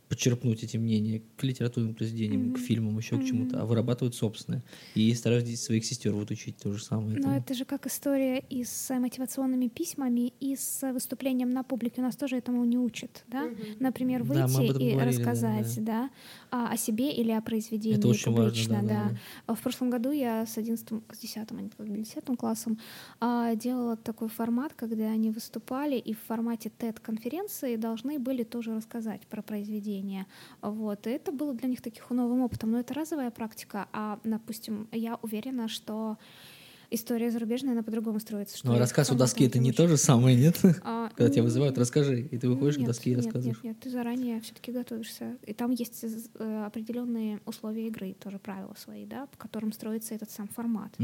подчерпнуть 0.08 0.62
эти 0.62 0.76
мнения 0.76 1.22
к 1.36 1.42
литературным 1.44 1.94
произведениям, 1.94 2.50
к 2.50 2.56
Мгм. 2.58 2.66
фильмам, 2.66 2.98
еще 2.98 3.18
к 3.18 3.24
чему-то, 3.24 3.60
а 3.60 3.64
вырабатывать 3.64 4.14
собственное. 4.14 4.62
И 4.94 5.12
стараюсь 5.14 5.44
здесь 5.44 5.62
своих 5.62 5.84
сестер 5.84 6.12
вот 6.14 6.30
учить 6.30 6.56
то 6.58 6.72
же 6.72 6.82
самое. 6.82 7.10
Но 7.14 7.18
этому. 7.18 7.34
это 7.36 7.54
же 7.54 7.64
как 7.64 7.86
история 7.86 8.38
и 8.38 8.62
с 8.64 8.94
мотивационными 8.98 9.68
письмами, 9.68 10.32
и 10.40 10.54
с 10.56 10.92
выступлением 10.92 11.50
на 11.50 11.62
публике. 11.64 12.00
У 12.00 12.04
нас 12.04 12.16
тоже 12.16 12.36
этому 12.36 12.64
не 12.64 12.78
учат, 12.78 13.24
да? 13.26 13.50
Например, 13.80 14.22
Да, 14.22 14.26
мы 14.28 14.40
об 14.42 14.50
выйти 14.50 14.70
этом 14.70 14.82
и 14.82 14.92
говорили, 14.92 15.16
да, 15.24 15.30
рассказать, 15.30 15.84
да, 15.84 16.10
а, 16.50 16.72
о 16.72 16.76
себе 16.76 17.12
или 17.12 17.32
о 17.32 17.40
произведении 17.40 17.98
Это 17.98 18.08
очень 18.08 18.32
важно, 18.32 18.50
публично, 18.50 18.82
да, 18.82 18.88
да, 18.88 19.08
да. 19.10 19.18
А 19.46 19.54
В 19.54 19.60
прошлом 19.60 19.90
году 19.90 20.10
я 20.10 20.46
с 20.46 20.58
11, 20.58 20.88
с 21.12 21.18
10, 21.18 21.36
а 21.50 21.54
не 21.84 22.04
с 22.04 22.08
10 22.08 22.38
классом 22.38 22.78
а, 23.20 23.54
делала 23.54 23.96
такой 23.96 24.28
формат, 24.28 24.72
когда 24.74 25.04
они 25.06 25.30
выступали 25.30 25.96
и 25.96 26.14
в 26.14 26.20
формате 26.20 26.70
TED-конференции 26.78 27.76
должны 27.76 28.18
были 28.18 28.44
тоже 28.44 28.74
рассказать 28.74 29.26
про 29.26 29.42
произведение. 29.42 30.26
Вот. 30.62 31.06
И 31.06 31.10
это 31.10 31.32
было 31.32 31.54
для 31.54 31.68
них 31.68 31.82
таких 31.82 32.10
новым 32.10 32.42
опытом. 32.42 32.70
Но 32.70 32.80
это 32.80 32.94
разовая 32.94 33.30
практика, 33.30 33.88
а, 33.92 34.18
допустим, 34.24 34.88
я 34.92 35.18
уверена, 35.22 35.68
что 35.68 36.18
история 36.90 37.30
зарубежная, 37.30 37.72
она 37.72 37.82
по-другому 37.82 38.20
строится. 38.20 38.56
что 38.56 38.66
Ну, 38.68 38.74
а 38.74 38.78
рассказ 38.78 39.10
у 39.10 39.14
доски 39.14 39.44
это 39.46 39.58
не 39.58 39.72
то 39.72 39.88
же 39.88 39.96
самое, 39.96 40.36
нет? 40.36 40.58
А, 40.82 41.08
Когда 41.16 41.30
тебя 41.30 41.40
м, 41.40 41.44
вызывают, 41.46 41.78
расскажи, 41.78 42.22
и 42.22 42.38
ты 42.38 42.48
выходишь 42.48 42.76
к 42.78 42.84
доске 42.84 43.10
и 43.10 43.14
рассказываешь. 43.16 43.56
Нет, 43.56 43.64
нет, 43.64 43.80
ты 43.80 43.90
заранее 43.90 44.40
все-таки 44.40 44.72
готовишься. 44.72 45.36
И 45.46 45.52
там 45.54 45.70
есть 45.70 46.04
э, 46.04 46.64
определенные 46.66 47.40
условия 47.46 47.86
игры, 47.88 48.14
тоже 48.14 48.38
правила 48.38 48.74
свои, 48.76 49.04
да, 49.06 49.26
по 49.26 49.36
которым 49.36 49.72
строится 49.72 50.14
этот 50.14 50.30
сам 50.30 50.48
формат. 50.48 50.96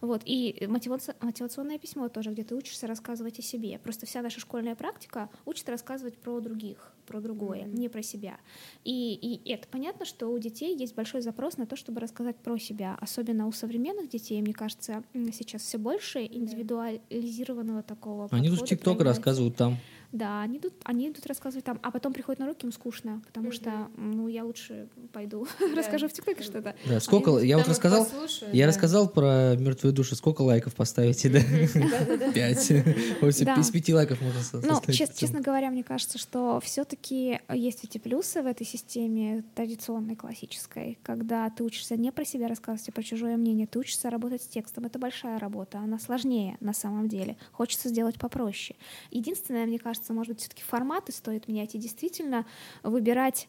Вот, 0.00 0.22
и 0.24 0.66
мотиваци- 0.68 1.14
мотивационное 1.20 1.78
письмо 1.78 2.08
тоже, 2.08 2.30
где 2.30 2.44
ты 2.44 2.54
учишься 2.54 2.86
рассказывать 2.86 3.38
о 3.38 3.42
себе. 3.42 3.78
Просто 3.78 4.06
вся 4.06 4.22
наша 4.22 4.40
школьная 4.40 4.74
практика 4.74 5.28
учит 5.44 5.68
рассказывать 5.68 6.16
про 6.18 6.40
других, 6.40 6.92
про 7.06 7.20
другое, 7.20 7.64
Мгм. 7.66 7.74
не 7.74 7.88
про 7.88 8.02
себя. 8.02 8.38
И, 8.84 9.14
и 9.14 9.50
это 9.50 9.66
понятно, 9.68 10.04
что 10.04 10.28
у 10.28 10.38
детей 10.38 10.76
есть 10.76 10.94
большой 10.94 11.20
запрос 11.20 11.56
на 11.56 11.66
то, 11.66 11.76
чтобы 11.76 12.00
рассказать 12.00 12.36
про 12.36 12.58
себя. 12.58 12.96
Особенно 13.00 13.46
у 13.46 13.52
современных 13.52 14.08
детей, 14.08 14.40
мне 14.42 14.52
кажется, 14.54 15.02
сейчас 15.32 15.62
все 15.62 15.78
больше 15.78 16.24
индивидуализированного 16.24 17.82
такого 17.82 18.28
Они 18.30 18.48
подхода 18.50 18.68
ТикТок 18.68 19.00
рассказывают 19.02 19.56
там. 19.56 19.78
Да, 20.12 20.42
они 20.42 20.58
идут, 20.58 20.74
они 20.84 21.08
идут 21.08 21.26
рассказывать 21.26 21.64
там, 21.64 21.78
а 21.82 21.90
потом 21.90 22.12
приходят 22.12 22.38
на 22.38 22.46
уроки, 22.46 22.64
им 22.64 22.72
скучно, 22.72 23.22
потому 23.26 23.46
Мгм. 23.46 23.54
что, 23.54 23.88
ну, 23.96 24.28
я 24.28 24.44
лучше 24.44 24.88
пойду 25.12 25.46
Да. 25.60 25.66
расскажу 25.76 26.08
в 26.08 26.12
ТикТоке 26.12 26.42
что-то. 26.42 26.74
Да, 26.86 27.00
сколько, 27.00 27.38
я 27.38 27.56
я 27.56 27.58
вот 27.58 27.68
рассказал, 27.68 28.06
я 28.52 28.66
да. 28.66 28.68
рассказал 28.72 29.08
про 29.08 29.56
мертвые 29.56 29.92
души, 29.92 30.14
сколько 30.14 30.42
лайков 30.42 30.74
поставите, 30.74 31.28
да? 31.28 31.40
Пять. 32.32 32.70
Из 32.70 33.70
пяти 33.70 33.94
лайков 33.94 34.20
можно 34.20 34.40
Ну, 34.62 34.92
честно 34.92 35.40
говоря, 35.40 35.70
мне 35.70 35.82
кажется, 35.82 36.18
что 36.18 36.60
все-таки 36.62 37.40
есть 37.52 37.84
эти 37.84 37.98
плюсы 37.98 38.42
в 38.42 38.46
этой 38.46 38.66
системе 38.66 39.44
традиционной, 39.54 40.16
классической, 40.16 40.98
когда 41.02 41.48
ты 41.50 41.64
учишься 41.64 41.96
не 41.96 42.12
про 42.12 42.24
себя 42.24 42.48
рассказывать, 42.48 42.88
а 42.88 42.92
про 42.92 43.02
чужое 43.02 43.36
мнение, 43.36 43.66
ты 43.66 43.78
учишься 43.78 44.10
работать 44.10 44.42
с 44.42 44.46
текстом. 44.46 44.84
Это 44.84 44.98
большая 44.98 45.38
работа, 45.38 45.78
она 45.78 45.98
сложнее 45.98 46.56
на 46.60 46.72
самом 46.72 47.08
деле. 47.08 47.36
Хочется 47.52 47.88
сделать 47.88 48.18
попроще. 48.18 48.76
Единственное, 49.10 49.66
мне 49.66 49.78
кажется, 49.78 50.05
может 50.12 50.32
быть, 50.34 50.40
все-таки 50.40 50.62
форматы 50.62 51.12
стоит 51.12 51.48
менять 51.48 51.74
и 51.74 51.78
действительно 51.78 52.46
выбирать 52.82 53.48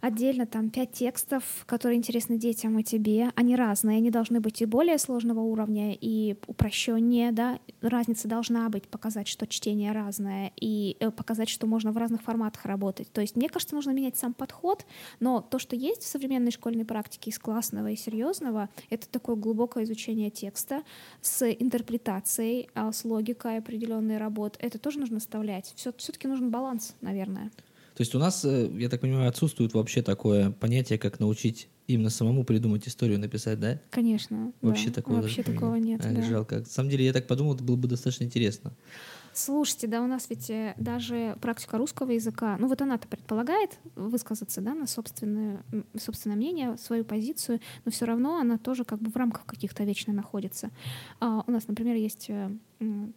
отдельно 0.00 0.46
там 0.46 0.70
пять 0.70 0.92
текстов, 0.92 1.64
которые 1.66 1.98
интересны 1.98 2.38
детям 2.38 2.78
и 2.78 2.82
тебе. 2.82 3.30
Они 3.34 3.56
разные, 3.56 3.98
они 3.98 4.10
должны 4.10 4.40
быть 4.40 4.62
и 4.62 4.66
более 4.66 4.98
сложного 4.98 5.40
уровня, 5.40 5.96
и 5.98 6.36
упрощеннее, 6.46 7.32
да. 7.32 7.58
Разница 7.80 8.28
должна 8.28 8.68
быть, 8.68 8.88
показать, 8.88 9.28
что 9.28 9.46
чтение 9.46 9.92
разное, 9.92 10.52
и 10.56 10.96
э, 11.00 11.10
показать, 11.10 11.48
что 11.48 11.66
можно 11.66 11.92
в 11.92 11.96
разных 11.96 12.22
форматах 12.22 12.64
работать. 12.64 13.12
То 13.12 13.20
есть, 13.20 13.36
мне 13.36 13.48
кажется, 13.48 13.74
нужно 13.74 13.90
менять 13.90 14.16
сам 14.16 14.34
подход, 14.34 14.86
но 15.20 15.40
то, 15.40 15.58
что 15.58 15.76
есть 15.76 16.02
в 16.02 16.06
современной 16.06 16.50
школьной 16.50 16.84
практике 16.84 17.30
из 17.30 17.38
классного 17.38 17.90
и 17.90 17.96
серьезного, 17.96 18.68
это 18.88 19.08
такое 19.08 19.36
глубокое 19.36 19.84
изучение 19.84 20.30
текста 20.30 20.82
с 21.20 21.50
интерпретацией, 21.50 22.68
а, 22.74 22.92
с 22.92 23.04
логикой 23.04 23.58
определенной 23.58 24.18
работ. 24.18 24.56
Это 24.60 24.78
тоже 24.78 24.98
нужно 24.98 25.20
вставлять. 25.20 25.72
Все-таки 25.76 26.26
нужен 26.28 26.50
баланс, 26.50 26.94
наверное. 27.00 27.50
То 28.00 28.02
есть 28.02 28.14
у 28.14 28.18
нас, 28.18 28.46
э, 28.46 28.70
я 28.78 28.88
так 28.88 29.02
понимаю, 29.02 29.28
отсутствует 29.28 29.74
вообще 29.74 30.00
такое 30.00 30.52
понятие, 30.52 30.98
как 30.98 31.20
научить 31.20 31.68
именно 31.86 32.08
самому 32.08 32.44
придумать 32.44 32.88
историю, 32.88 33.18
написать, 33.20 33.60
да? 33.60 33.78
Конечно. 33.90 34.54
Вообще 34.62 34.86
да. 34.88 34.94
такого 34.94 35.16
Вообще 35.16 35.42
даже- 35.42 35.52
такого 35.52 35.74
нет. 35.74 36.00
А, 36.02 36.10
да. 36.10 36.22
Жалко. 36.22 36.60
На 36.60 36.64
самом 36.64 36.88
деле, 36.88 37.04
я 37.04 37.12
так 37.12 37.26
подумал, 37.26 37.56
это 37.56 37.62
было 37.62 37.76
бы 37.76 37.88
достаточно 37.88 38.24
интересно. 38.24 38.72
Слушайте, 39.34 39.86
да 39.86 40.00
у 40.00 40.06
нас 40.06 40.30
ведь 40.30 40.48
э, 40.48 40.72
даже 40.78 41.36
практика 41.42 41.76
русского 41.76 42.12
языка, 42.12 42.56
ну 42.58 42.68
вот 42.68 42.80
она-то 42.80 43.06
предполагает 43.06 43.78
высказаться, 43.96 44.62
да, 44.62 44.72
на 44.74 44.86
собственное, 44.86 45.62
собственное 45.98 46.38
мнение, 46.38 46.78
свою 46.78 47.04
позицию, 47.04 47.60
но 47.84 47.92
все 47.92 48.06
равно 48.06 48.38
она 48.38 48.56
тоже 48.56 48.84
как 48.84 49.02
бы 49.02 49.10
в 49.10 49.16
рамках 49.16 49.44
каких-то 49.44 49.84
вечно 49.84 50.14
находится. 50.14 50.70
А, 51.20 51.44
у 51.46 51.50
нас, 51.50 51.68
например, 51.68 51.96
есть 51.96 52.30
э, 52.30 52.50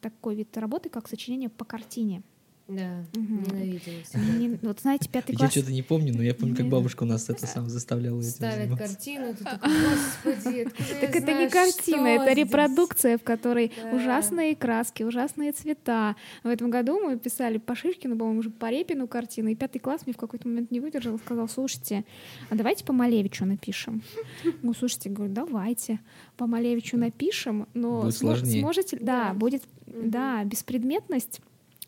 такой 0.01 0.35
вид 0.35 0.57
работы, 0.57 0.89
как 0.89 1.07
сочинение 1.07 1.47
по 1.47 1.63
картине. 1.63 2.21
Да, 2.67 3.03
ненавидела 3.13 4.57
вот 4.61 4.79
знаете, 4.79 5.09
пятый 5.09 5.33
Я 5.33 5.37
класс... 5.37 5.51
что-то 5.51 5.71
не 5.71 5.81
помню, 5.81 6.13
но 6.15 6.23
я 6.23 6.33
помню, 6.33 6.55
как 6.55 6.69
бабушка 6.69 7.03
у 7.03 7.05
нас 7.05 7.29
это 7.29 7.45
сам 7.47 7.69
заставляла 7.69 8.21
этим 8.21 8.29
Ставят 8.29 8.77
картину, 8.77 9.35
ты 9.35 9.43
такой, 9.43 9.69
господи, 9.69 10.57
я 10.59 10.99
Так 11.01 11.15
это 11.15 11.33
не 11.33 11.49
картина, 11.49 12.07
это 12.07 12.31
здесь?» 12.31 12.45
репродукция, 12.45 13.17
в 13.17 13.23
которой 13.23 13.73
ужасные 13.91 14.55
краски, 14.55 15.03
ужасные 15.03 15.51
цвета. 15.51 16.15
В 16.43 16.47
этом 16.47 16.69
году 16.69 16.99
мы 17.01 17.19
писали 17.19 17.57
по 17.57 17.75
Шишкину, 17.75 18.17
по-моему, 18.17 18.39
уже 18.39 18.49
по 18.49 18.71
Репину 18.71 19.07
картину, 19.07 19.49
и 19.49 19.55
пятый 19.55 19.79
класс 19.79 20.01
мне 20.05 20.13
в 20.13 20.17
какой-то 20.17 20.47
момент 20.47 20.71
не 20.71 20.79
выдержал, 20.79 21.19
сказал, 21.19 21.49
слушайте, 21.49 22.05
а 22.49 22.55
давайте 22.55 22.85
по 22.85 22.93
Малевичу 22.93 23.45
напишем. 23.45 24.03
Ну, 24.61 24.73
слушайте, 24.73 25.09
говорю, 25.09 25.33
давайте 25.33 25.99
по 26.37 26.47
Малевичу 26.47 26.97
напишем, 26.97 27.67
но 27.73 28.09
сможете... 28.09 28.97
Да, 29.01 29.29
Да. 29.29 29.33
будет, 29.33 29.63
да, 29.85 30.43
беспредметность 30.45 31.41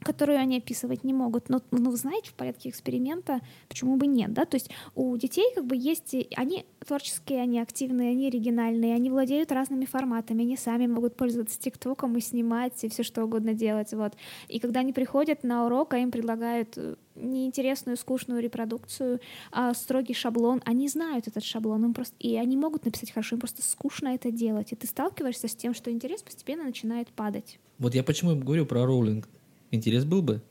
которую 0.06 0.40
они 0.40 0.58
описывать 0.58 1.04
не 1.04 1.14
могут. 1.14 1.50
Но, 1.50 1.62
ну, 1.72 1.90
вы 1.90 1.98
знаете, 1.98 2.30
в 2.30 2.36
порядке 2.36 2.70
эксперимента 2.70 3.42
почему 3.68 3.98
бы 3.98 4.06
нет, 4.06 4.32
да? 4.34 4.46
То 4.46 4.56
есть 4.56 4.70
у 4.94 5.18
детей 5.18 5.52
как 5.56 5.66
бы 5.66 5.76
есть... 5.76 6.16
Они 6.36 6.66
творческие, 6.86 7.42
они 7.42 7.60
активные, 7.60 8.12
они 8.12 8.28
оригинальные, 8.28 8.94
они 8.94 9.10
владеют 9.10 9.52
разными 9.52 9.86
форматами, 9.86 10.44
они 10.44 10.56
сами 10.56 10.86
могут 10.86 11.16
пользоваться 11.16 11.60
ТикТоком 11.60 12.16
и 12.18 12.22
снимать, 12.22 12.84
и 12.84 12.90
все 12.90 13.02
что 13.02 13.24
угодно 13.24 13.54
делать, 13.54 13.92
вот. 13.94 14.14
И 14.48 14.60
когда 14.60 14.82
они 14.82 14.94
приходят 14.94 15.44
на 15.44 15.66
урок, 15.66 15.96
а 15.96 15.98
им 15.98 16.12
предлагают 16.12 16.78
э, 16.78 16.96
неинтересную, 17.16 17.98
скучную 17.98 18.42
репродукцию, 18.42 19.20
а 19.52 19.74
строгий 19.74 20.14
шаблон, 20.14 20.62
они 20.66 20.88
знают 20.88 21.28
этот 21.28 21.44
шаблон, 21.44 21.86
им 21.86 21.94
просто, 21.96 22.16
и 22.20 22.36
они 22.36 22.56
могут 22.56 22.86
написать 22.86 23.12
хорошо, 23.12 23.36
им 23.36 23.40
просто 23.40 23.64
скучно 23.64 24.10
это 24.10 24.32
делать. 24.32 24.72
И 24.72 24.76
ты 24.76 24.86
сталкиваешься 24.86 25.48
с 25.48 25.56
тем, 25.56 25.74
что 25.74 25.92
интерес 25.92 26.22
постепенно 26.22 26.64
начинает 26.64 27.08
падать. 27.10 27.60
Вот 27.80 27.96
я 27.96 28.04
почему 28.04 28.36
говорю 28.36 28.68
про 28.68 28.86
Роулинг. 28.86 29.28
Интерес 29.76 30.06
был 30.06 30.22
бы 30.22 30.42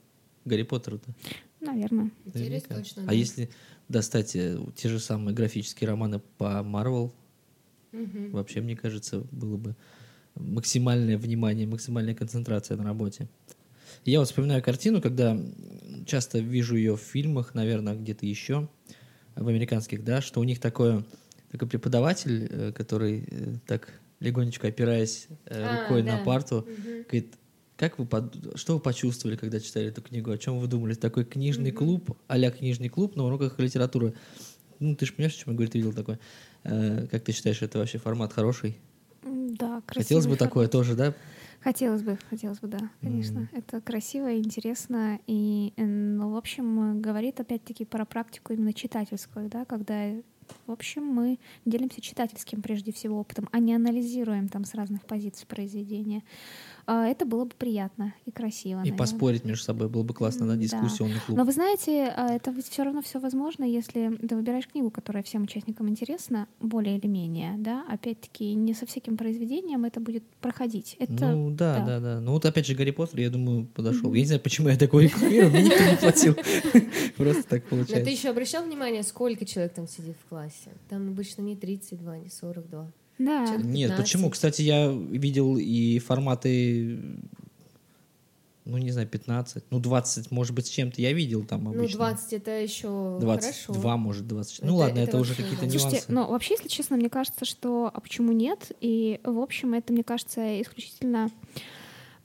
Гарри 0.45 0.63
Поттеру-то? 0.63 1.11
Наверное. 1.61 2.11
Интерес 2.27 2.65
Наверняка. 2.65 2.75
точно. 2.77 3.03
А 3.03 3.07
да. 3.07 3.13
если 3.13 3.49
достать 3.89 4.37
э, 4.37 4.59
те 4.77 4.89
же 4.89 4.99
самые 4.99 5.35
графические 5.35 5.89
романы 5.91 6.21
по 6.39 6.63
Марвел, 6.63 7.15
Мгм. 7.93 8.31
вообще, 8.33 8.61
мне 8.61 8.77
кажется, 8.77 9.21
было 9.31 9.57
бы 9.57 9.77
максимальное 10.35 11.17
внимание, 11.17 11.67
максимальная 11.67 12.15
концентрация 12.15 12.77
на 12.77 12.85
работе. 12.85 13.29
Я 14.05 14.19
вот 14.19 14.29
вспоминаю 14.29 14.63
картину, 14.63 15.01
когда 15.01 15.41
часто 16.07 16.39
вижу 16.41 16.77
ее 16.77 16.97
в 16.97 17.01
фильмах, 17.01 17.55
наверное, 17.55 17.95
где-то 17.95 18.27
еще, 18.27 18.69
в 19.37 19.49
американских, 19.49 20.05
да, 20.05 20.21
что 20.21 20.41
у 20.41 20.45
них 20.45 20.61
такое, 20.61 21.05
такой 21.51 21.69
преподаватель, 21.69 22.47
э, 22.51 22.73
который 22.73 23.27
так 23.67 23.87
так 23.87 24.01
легонечко 24.21 24.69
опираясь 24.69 25.27
э, 25.47 25.65
А, 25.65 25.83
рукой 25.83 26.03
да. 26.03 26.17
на 26.17 26.25
парту, 26.25 26.67
Мгм. 26.67 27.03
говорит, 27.03 27.35
как 27.77 27.99
вы, 27.99 28.07
под- 28.07 28.59
что 28.59 28.75
вы 28.75 28.81
почувствовали, 28.81 29.37
когда 29.37 29.61
читали 29.61 29.89
эту 29.89 30.03
книгу? 30.03 30.31
О 30.31 30.39
чем 30.39 30.59
вы 30.59 30.67
думали? 30.67 30.95
Такой 30.95 31.25
книжный 31.25 31.71
Мгм. 31.71 31.79
клуб, 31.79 32.17
а 32.29 32.51
книжный 32.51 32.89
клуб 32.89 33.17
на 33.17 33.25
уроках 33.25 33.59
литературы. 33.59 34.15
Ну, 34.81 34.95
ты 34.97 35.07
же 35.07 35.13
понимаешь, 35.13 35.35
о 35.35 35.39
чем 35.39 35.53
я 35.53 35.57
говорю, 35.57 35.71
ты 35.71 35.79
видел 35.79 35.93
такое. 35.93 36.19
Э, 36.65 37.07
Как 37.11 37.25
ты 37.25 37.33
считаешь, 37.33 37.63
это 37.63 37.79
вообще 37.79 37.99
формат 37.99 38.33
хороший? 38.33 38.77
Да, 39.23 39.81
красивый 39.87 40.03
Хотелось 40.05 40.27
бы 40.27 40.37
такое 40.37 40.67
формат. 40.67 40.73
тоже, 40.73 40.95
да? 40.95 41.15
Хотелось 41.61 42.03
бы, 42.03 42.19
хотелось 42.29 42.59
бы, 42.59 42.69
да, 42.69 42.91
конечно. 43.01 43.49
Это 43.53 43.81
красиво, 43.81 44.37
интересно 44.37 45.19
и, 45.27 45.73
ну, 45.79 46.31
в 46.33 46.37
общем, 46.37 47.01
говорит 47.01 47.41
опять-таки 47.41 47.87
про 47.87 48.05
практику 48.05 48.53
именно 48.53 48.75
читательскую, 48.75 49.49
да, 49.49 49.65
когда, 49.65 50.11
в 50.67 50.71
общем, 50.71 51.05
мы 51.05 51.39
делимся 51.65 52.03
читательским 52.03 52.61
прежде 52.61 52.93
всего 52.93 53.19
опытом, 53.19 53.49
а 53.51 53.61
не 53.61 53.75
анализируем 53.75 54.49
там 54.51 54.67
с 54.67 54.75
разных 54.75 55.07
позиций 55.07 55.47
произведения. 55.47 56.23
А, 56.87 57.07
Это 57.07 57.25
было 57.25 57.45
бы 57.45 57.53
приятно 57.57 58.15
и 58.27 58.31
красиво. 58.31 58.73
И 58.73 58.77
наверное. 58.77 58.99
поспорить 58.99 59.45
между 59.45 59.65
собой 59.65 59.89
было 59.89 60.03
бы 60.03 60.13
классно, 60.15 60.47
да, 60.47 60.53
М, 60.55 60.59
да. 60.59 60.63
дискуссионный 60.65 61.21
клуб. 61.25 61.39
Но 61.39 61.45
вы 61.45 61.53
знаете, 61.53 62.13
а, 62.17 62.29
это 62.35 62.51
ведь 62.51 62.69
все 62.69 62.83
равно 62.85 63.01
все 63.03 63.19
возможно, 63.21 63.65
если 63.65 64.17
ты 64.17 64.37
выбираешь 64.37 64.67
книгу, 64.69 64.91
которая 64.91 65.23
всем 65.23 65.45
участникам 65.45 65.89
интересна, 65.89 66.47
более 66.61 66.99
или 66.99 67.07
менее, 67.07 67.55
да. 67.59 67.85
Опять-таки, 67.89 68.55
не 68.55 68.75
со 68.75 68.87
всяким 68.87 69.17
произведением 69.17 69.85
это 69.85 70.01
будет 70.01 70.25
проходить. 70.41 70.97
Это 70.99 71.31
Ну 71.31 71.51
да, 71.51 71.79
да. 71.79 71.87
да, 71.87 72.01
да. 72.01 72.21
Ну 72.21 72.33
вот 72.33 72.45
опять 72.45 72.67
же 72.67 72.75
Гарри 72.75 72.91
Поттер, 72.91 73.21
я 73.21 73.31
думаю, 73.31 73.67
подошел. 73.67 74.13
Я 74.13 74.21
не 74.21 74.27
знаю, 74.27 74.41
почему 74.43 74.69
я 74.69 74.77
такой 74.77 75.05
рекламирую, 75.05 75.51
мне 75.51 75.63
никто 75.65 75.85
не 75.85 75.97
платил. 75.97 76.35
Просто 77.17 77.43
так 77.45 77.63
Но 77.65 77.69
ты 77.71 77.77
получается. 77.77 78.11
еще 78.11 78.29
обращал 78.31 78.65
внимание, 78.65 79.03
сколько 79.03 79.45
человек 79.45 79.75
там 79.75 79.87
сидит 79.89 80.17
в 80.25 80.29
классе? 80.29 80.71
Там 80.89 81.09
обычно 81.09 81.43
не 81.43 81.57
32, 81.57 82.19
не 82.19 82.29
42. 82.31 82.91
Да. 83.19 83.57
Нет, 83.57 83.91
15. 83.91 83.97
почему? 83.97 84.31
Кстати, 84.31 84.63
я 84.63 84.89
видел 84.91 85.57
и 85.57 85.99
форматы, 85.99 86.99
ну 88.65 88.79
не 88.79 88.91
знаю, 88.91 89.07
15, 89.07 89.65
ну 89.71 89.79
20, 89.79 90.31
может 90.31 90.55
быть, 90.55 90.67
с 90.67 90.71
чем-то 90.71 91.01
я 91.03 91.13
видел 91.13 91.45
там 91.45 91.65
Ну, 91.65 91.71
обычно. 91.71 91.99
20 91.99 92.33
это 92.33 92.51
еще 92.63 93.19
22, 93.21 93.75
хорошо. 93.75 93.97
может, 93.99 94.27
20. 94.27 94.59
Это- 94.59 94.67
Ну 94.67 94.77
ладно, 94.77 94.99
это 95.01 95.11
это 95.11 95.19
уже 95.19 95.35
какие-то 95.35 95.65
да. 95.67 95.71
Слушайте, 95.71 95.97
нюансы. 95.97 96.13
ну 96.13 96.27
вообще, 96.29 96.55
если 96.55 96.69
честно, 96.69 96.97
мне 96.97 97.11
кажется, 97.11 97.45
что 97.45 97.91
а 97.93 98.01
почему 98.01 98.33
нет? 98.33 98.73
И 98.81 99.21
в 99.23 99.39
общем, 99.39 99.75
это, 99.75 99.93
мне 99.93 100.03
кажется, 100.03 100.61
исключительно 100.63 101.31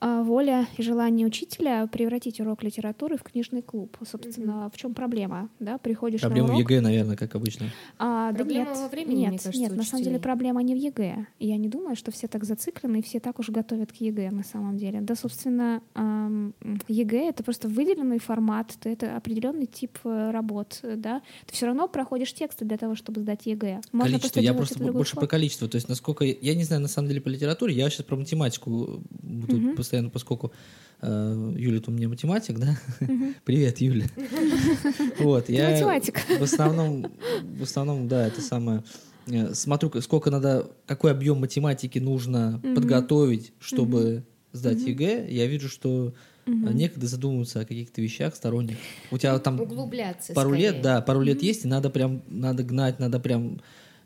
воля 0.02 0.68
и 0.78 0.82
желание 0.82 1.28
учителя 1.28 1.88
превратить 1.88 2.40
урок 2.40 2.64
литературы 2.64 3.18
в 3.18 3.24
книжный 3.24 3.62
клуб. 3.62 3.98
Собственно, 4.10 4.70
в 4.74 4.78
чем 4.78 4.94
проблема? 4.94 5.50
Да, 5.60 5.78
приходишь 5.78 6.22
Проблема 6.22 6.48
на 6.48 6.54
в 6.54 6.58
урок, 6.58 6.70
ЕГЭ, 6.72 6.82
наверное, 6.82 7.16
как 7.16 7.36
обычно. 7.36 7.68
А, 7.98 8.32
да 8.32 8.38
Проблема 8.38 8.70
нет, 8.70 8.78
во 8.78 8.88
времени, 8.88 9.20
нет, 9.20 9.30
мне 9.30 9.38
кажется, 9.40 9.62
нет, 9.62 9.76
на 9.76 9.84
самом 9.84 10.04
деле 10.04 10.20
проблема 10.20 10.64
не 10.64 10.74
в 10.74 10.78
ЕГЭ. 10.78 11.28
Я 11.40 11.58
не 11.58 11.68
думаю, 11.68 11.96
что 11.96 12.12
все 12.12 12.28
так 12.28 12.44
зациклены 12.44 13.00
и 13.00 13.02
все 13.02 13.20
так 13.20 13.40
уж 13.40 13.50
готовят 13.50 13.92
к 13.92 13.96
ЕГЭ 13.96 14.32
на 14.32 14.44
самом 14.44 14.78
деле. 14.78 15.02
Да, 15.02 15.16
собственно, 15.16 15.82
ЕГЭ— 16.88 17.30
это 17.30 17.44
просто 17.44 17.68
выделенный 17.68 18.20
формат, 18.20 18.76
то 18.80 18.90
это 18.90 19.16
определенный 19.16 19.66
тип 19.66 19.98
э, 20.04 20.32
работ, 20.32 20.80
да. 20.84 21.22
Ты 21.46 21.54
все 21.54 21.66
равно 21.66 21.88
проходишь 21.88 22.34
тексты 22.34 22.66
для 22.66 22.78
того, 22.78 22.96
чтобы 22.96 23.22
сдать 23.22 23.46
ЕГЭ. 23.46 23.82
Можно 23.92 24.18
количество, 24.18 24.40
я 24.40 24.54
просто 24.54 24.76
в 24.76 24.78
другой 24.78 25.00
больше 25.00 25.12
про 25.12 25.22
форме. 25.22 25.30
количество. 25.30 25.68
То 25.68 25.76
есть, 25.76 25.90
насколько 25.90 26.24
я 26.24 26.56
не 26.56 26.64
знаю, 26.64 26.82
на 26.82 26.88
самом 26.88 27.10
деле 27.10 27.22
по 27.22 27.28
литературе, 27.30 27.74
я 27.76 27.90
сейчас 27.90 28.06
про 28.06 28.16
математику 28.16 29.02
тут 29.48 29.60
Мгм. 29.60 29.76
Постоянно, 29.90 30.10
поскольку 30.12 30.52
э, 31.02 31.54
Юля 31.58 31.82
у 31.88 31.92
меня 31.92 32.08
математик, 32.10 32.60
да? 32.60 32.78
Мгм. 33.00 33.36
Привет, 33.44 33.82
Юля. 33.82 34.06
Вот, 35.18 35.50
я 35.50 35.72
математик. 35.72 36.16
в 36.38 36.44
основном, 36.44 37.12
в 37.58 37.64
основном, 37.64 38.08
да, 38.08 38.28
это 38.28 38.42
самое. 38.42 38.84
э, 39.28 39.54
Смотрю, 39.56 39.92
сколько 40.02 40.30
надо, 40.30 40.70
какой 40.86 41.12
объем 41.12 41.40
математики 41.40 41.98
нужно 42.00 42.60
Мгм. 42.64 42.76
подготовить, 42.76 43.54
чтобы 43.60 44.24
сдать 44.54 44.78
Мгм. 44.80 44.90
ЕГЭ. 44.90 45.28
Я 45.32 45.48
вижу, 45.48 45.70
что 45.70 46.14
э, 46.46 46.50
Мгм. 46.52 46.76
некогда 46.78 47.08
задумываться 47.08 47.62
о 47.62 47.66
каких-то 47.66 48.02
вещах 48.02 48.36
сторонних. 48.36 48.78
У 49.12 49.18
тебя 49.18 49.38
там 49.40 49.60
Углубляться 49.60 50.34
пару 50.34 50.50
скорее. 50.52 50.72
лет, 50.74 50.82
да, 50.84 51.02
пару 51.02 51.22
лет 51.22 51.42
есть, 51.42 51.66
и 51.66 51.68
надо 51.68 51.90
прям, 51.90 52.22
надо 52.28 52.64
гнать, 52.64 53.00
надо 53.00 53.20
прям 53.20 53.60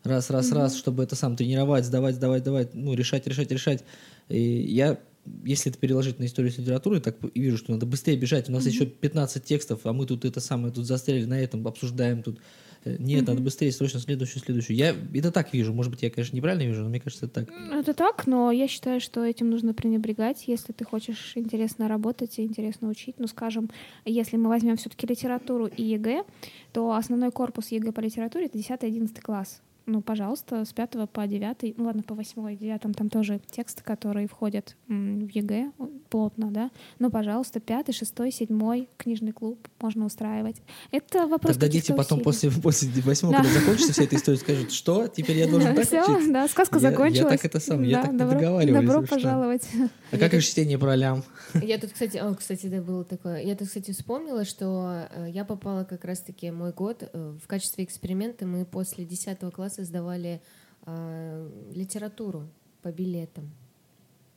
раз, 0.04 0.30
раз, 0.30 0.52
раз, 0.52 0.76
чтобы 0.78 1.04
это 1.04 1.16
сам 1.16 1.36
тренировать, 1.36 1.86
сдавать, 1.86 2.16
сдавать, 2.16 2.42
сдавать, 2.42 2.74
ну, 2.74 2.94
решать, 2.94 3.28
решать, 3.28 3.52
решать. 3.52 3.84
И 4.30 4.40
я, 4.42 4.98
если 5.44 5.72
это 5.72 5.80
переложить 5.80 6.20
на 6.20 6.26
историю 6.26 6.52
с 6.52 6.58
литературой, 6.58 7.00
так 7.00 7.18
и 7.34 7.40
вижу, 7.40 7.58
что 7.58 7.72
надо 7.72 7.86
быстрее 7.86 8.18
бежать. 8.18 8.50
У 8.50 8.52
нас 8.52 8.66
еще 8.66 8.86
15 8.86 9.44
текстов, 9.44 9.82
а 9.86 9.94
мы 9.94 10.06
тут 10.06 10.26
это 10.26 10.40
самое, 10.40 10.74
тут 10.74 10.86
застряли 10.86 11.26
на 11.26 11.40
этом, 11.40 11.66
обсуждаем 11.68 12.24
тут. 12.24 12.40
Э, 12.86 12.98
Нет, 13.00 13.28
надо 13.28 13.42
быстрее, 13.42 13.72
срочно 13.72 14.00
следующую, 14.00 14.44
следующую. 14.44 14.76
Я 14.76 14.96
это 15.14 15.32
так 15.32 15.54
вижу. 15.54 15.74
Может 15.74 15.92
быть, 15.92 16.04
я, 16.04 16.10
конечно, 16.10 16.36
неправильно 16.36 16.64
вижу, 16.68 16.84
но 16.84 16.90
мне 16.90 17.00
кажется, 17.00 17.26
это 17.28 17.46
так. 17.46 17.54
Это 17.72 17.94
так, 17.94 18.28
но 18.28 18.52
я 18.52 18.68
считаю, 18.68 19.00
что 19.00 19.24
этим 19.24 19.50
нужно 19.50 19.74
пренебрегать, 19.74 20.44
если 20.48 20.74
ты 20.74 20.84
хочешь 20.84 21.34
интересно 21.36 21.88
работать 21.88 22.38
и 22.40 22.44
интересно 22.44 22.90
учить. 22.90 23.16
Ну, 23.18 23.28
скажем, 23.28 23.70
если 24.06 24.38
мы 24.38 24.50
возьмем 24.50 24.78
все-таки 24.78 25.08
литературу 25.08 25.68
и 25.68 25.84
ЕГЭ, 25.84 26.24
то 26.74 26.94
основной 26.94 27.32
корпус 27.32 27.72
ЕГЭ 27.72 27.92
по 27.92 28.02
литературе— 28.02 28.46
это 28.54 28.58
10-11 28.58 29.22
класс. 29.22 29.62
Ну, 29.86 30.02
пожалуйста, 30.02 30.64
с 30.64 30.72
5 30.72 31.10
по 31.12 31.28
9, 31.28 31.78
ну 31.78 31.86
ладно, 31.86 32.04
по 32.04 32.16
8 32.16 32.54
и 32.54 32.56
9 32.56 32.82
там 32.96 33.10
тоже 33.10 33.42
тексты, 33.52 33.84
которые 33.84 34.28
входят 34.28 34.78
в 34.88 34.94
ЕГЭ 35.28 35.72
плотно, 36.10 36.52
да. 36.52 36.72
Ну, 37.00 37.10
пожалуйста, 37.12 37.60
5, 37.60 37.94
6, 37.94 38.14
7 38.32 38.86
книжный 38.98 39.32
клуб 39.34 39.60
можно 39.82 40.06
устраивать. 40.06 40.58
Это 40.92 41.28
вопрос 41.28 41.54
Тогда 41.56 41.68
дети 41.68 41.92
потом 41.92 42.20
усилий. 42.20 42.24
после, 42.24 42.62
после 42.88 43.02
восьмого, 43.02 43.36
Да. 43.36 43.44
когда 43.44 43.60
закончится 43.60 43.92
вся 43.94 44.04
эта 44.04 44.16
история, 44.16 44.38
скажут, 44.38 44.72
что, 44.72 45.08
теперь 45.08 45.38
я 45.38 45.48
должен 45.50 45.76
так 45.76 45.84
учиться? 45.86 46.32
да, 46.32 46.48
сказка 46.48 46.80
Я- 46.80 46.82
я 46.88 46.92
закончилась. 46.92 47.32
так 47.42 47.46
это 47.46 47.60
сам, 47.60 47.84
я 47.84 47.98
Да, 47.98 48.04
так 48.04 48.12
не 48.14 48.18
добро, 48.20 48.36
договаривались, 48.40 48.88
Добро 48.90 49.06
пожаловать. 49.08 49.68
А 50.12 50.18
как 50.18 50.32
же 50.34 50.42
чтение 50.42 50.78
по 50.78 50.96
ролям? 50.96 51.24
Я 51.62 51.78
тут, 51.78 51.92
кстати, 51.92 52.18
о, 52.18 52.34
кстати, 52.36 52.68
да, 52.68 52.82
было 52.82 53.04
такое. 53.04 53.42
Я 53.44 53.56
тут, 53.56 53.68
кстати, 53.68 53.92
вспомнила, 53.92 54.46
что 54.46 55.08
э, 55.14 55.28
я 55.30 55.44
попала 55.46 55.84
как 55.84 56.04
раз-таки 56.06 56.52
мой 56.52 56.72
год 56.72 57.04
э, 57.12 57.34
в 57.44 57.48
качестве 57.48 57.84
эксперимента. 57.84 58.46
Мы 58.46 58.66
после 58.66 59.06
10 59.06 59.40
класса 59.54 59.73
сдавали 59.82 60.40
э, 60.86 61.50
литературу 61.74 62.48
по 62.84 62.92
билетам. 62.92 63.50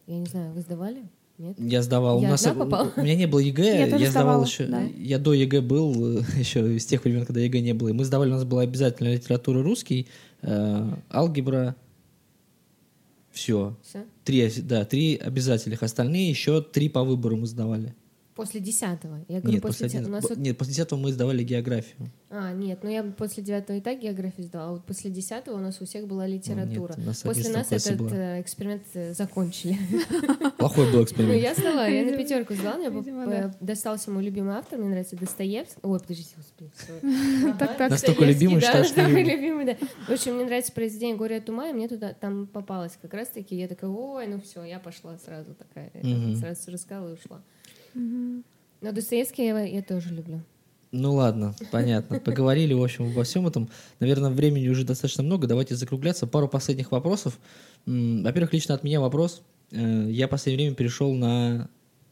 Я 0.07 0.19
не 0.19 0.27
знаю, 0.27 0.53
вы 0.53 0.63
сдавали? 0.63 1.03
Нет? 1.39 1.57
Я 1.59 1.83
сдавал. 1.83 2.21
Я 2.23 2.29
у, 2.29 2.31
нас, 2.31 2.47
одна 2.47 2.65
попала? 2.65 2.93
у 2.97 3.03
меня 3.03 3.15
не 3.15 3.27
было 3.27 3.39
ЕГЭ, 3.51 3.89
Я 3.91 3.97
я, 3.97 4.11
сдавал 4.11 4.45
еще. 4.45 4.65
да. 4.67 4.83
Я 4.83 5.19
до 5.19 5.35
ЕГЭ 5.35 5.61
был 5.61 6.21
еще 6.37 6.75
из 6.75 6.87
тех 6.87 7.05
времен, 7.05 7.27
когда 7.27 7.41
ЕГЭ 7.41 7.61
не 7.61 7.75
было. 7.75 7.89
И 7.89 7.93
мы 7.93 8.05
сдавали, 8.05 8.31
у 8.31 8.35
нас 8.35 8.45
была 8.45 8.63
обязательно 8.63 9.13
литература 9.13 9.63
русский, 9.63 10.07
э, 10.41 10.95
алгебра. 11.13 11.77
Все. 13.33 13.77
Всё? 13.83 14.05
Три, 14.25 14.51
да, 14.63 14.87
три 14.87 15.17
обязательных. 15.17 15.83
Остальные 15.83 16.31
еще 16.31 16.63
три 16.63 16.89
по 16.89 17.05
выбору 17.05 17.37
мы 17.37 17.47
сдавали. 17.47 17.95
После 18.37 18.61
10 18.61 18.83
Я 18.83 19.41
говорю, 19.41 19.53
Нет, 19.55 19.63
после, 19.63 19.87
после, 19.87 19.89
10 19.89 19.95
у 19.95 20.11
нас 20.11 20.25
одиннадцатого- 20.25 20.29
вот- 20.29 20.39
нет, 20.39 20.59
после 20.59 20.73
десятого 20.75 20.99
мы 21.01 21.11
сдавали 21.13 21.43
географию. 21.43 22.11
А, 22.29 22.53
нет, 22.53 22.81
ну 22.83 22.91
я 22.91 23.03
после 23.03 23.43
9 23.43 23.71
и 23.79 23.81
так 23.81 23.99
географию 23.99 24.45
сдала, 24.47 24.69
а 24.69 24.73
вот 24.73 24.85
после 24.85 25.11
10 25.11 25.49
у 25.49 25.57
нас 25.59 25.81
у 25.81 25.87
всех 25.87 26.07
была 26.07 26.27
литература. 26.27 26.93
Ну, 26.97 26.99
нет, 26.99 27.07
нас 27.07 27.23
после 27.23 27.45
11 27.45 27.71
нас 27.73 27.87
этот 27.87 27.99
было. 27.99 28.09
э, 28.13 28.41
эксперимент 28.43 28.83
э, 28.93 29.15
закончили. 29.15 29.79
Плохой 30.59 30.85
был 30.91 30.99
Ну, 30.99 31.05
эксперимент. 31.05 31.43
я 31.43 31.55
сдала, 31.55 31.87
я 31.87 32.05
на 32.05 32.17
пятерку 32.17 32.55
сдала, 32.55 32.77
мне 32.77 32.89
э, 33.33 33.53
достался 33.61 34.11
мой 34.11 34.23
любимый 34.23 34.55
автор, 34.55 34.79
мне 34.79 34.89
нравится 34.91 35.17
Достоевский. 35.17 35.81
Ой, 35.83 35.99
подождите, 35.99 36.35
господи. 36.37 36.71
Настолько 37.89 38.25
любимый, 38.25 38.61
что 38.61 38.79
настолько 38.79 39.11
любимый, 39.21 39.65
да. 39.65 39.77
В 40.09 40.11
общем, 40.11 40.35
мне 40.35 40.45
нравится 40.45 40.73
произведение 40.73 41.17
«Горе 41.17 41.37
от 41.39 41.49
ума», 41.49 41.69
и 41.71 41.73
мне 41.73 41.89
туда 41.89 42.13
там 42.13 42.47
попалось 42.47 42.99
как 43.01 43.15
раз-таки. 43.15 43.57
Я 43.57 43.69
такая, 43.69 43.91
ой, 43.91 44.27
ну 44.27 44.41
все, 44.41 44.63
я 44.65 44.79
пошла 44.79 45.17
сразу 45.25 45.55
такая. 45.55 45.91
Сразу 46.39 46.71
рассказала 46.71 47.11
и 47.11 47.15
ушла. 47.15 47.41
Мгм. 47.97 48.45
Но 48.83 48.93
Достоевский 48.93 49.47
я, 49.47 49.83
тоже 49.83 50.13
люблю. 50.15 50.43
Ну 50.93 51.15
ладно, 51.15 51.55
понятно. 51.73 52.21
Поговорили, 52.25 52.75
в 52.75 52.83
общем, 52.83 53.11
обо 53.11 53.25
всем 53.25 53.47
этом. 53.47 53.69
Наверное, 54.01 54.31
времени 54.31 54.69
уже 54.69 54.85
достаточно 54.85 55.23
много. 55.23 55.47
Давайте 55.47 55.75
закругляться. 55.75 56.27
Пару 56.27 56.47
последних 56.49 56.93
вопросов. 56.93 57.39
Во-первых, 57.87 58.53
лично 58.53 58.75
от 58.75 58.85
меня 58.85 59.01
вопрос. 59.01 59.43
Э, 59.73 60.09
Я 60.11 60.27
в 60.27 60.31
последнее 60.31 60.67
время 60.67 60.77
перешел 60.77 61.15
на 61.15 61.69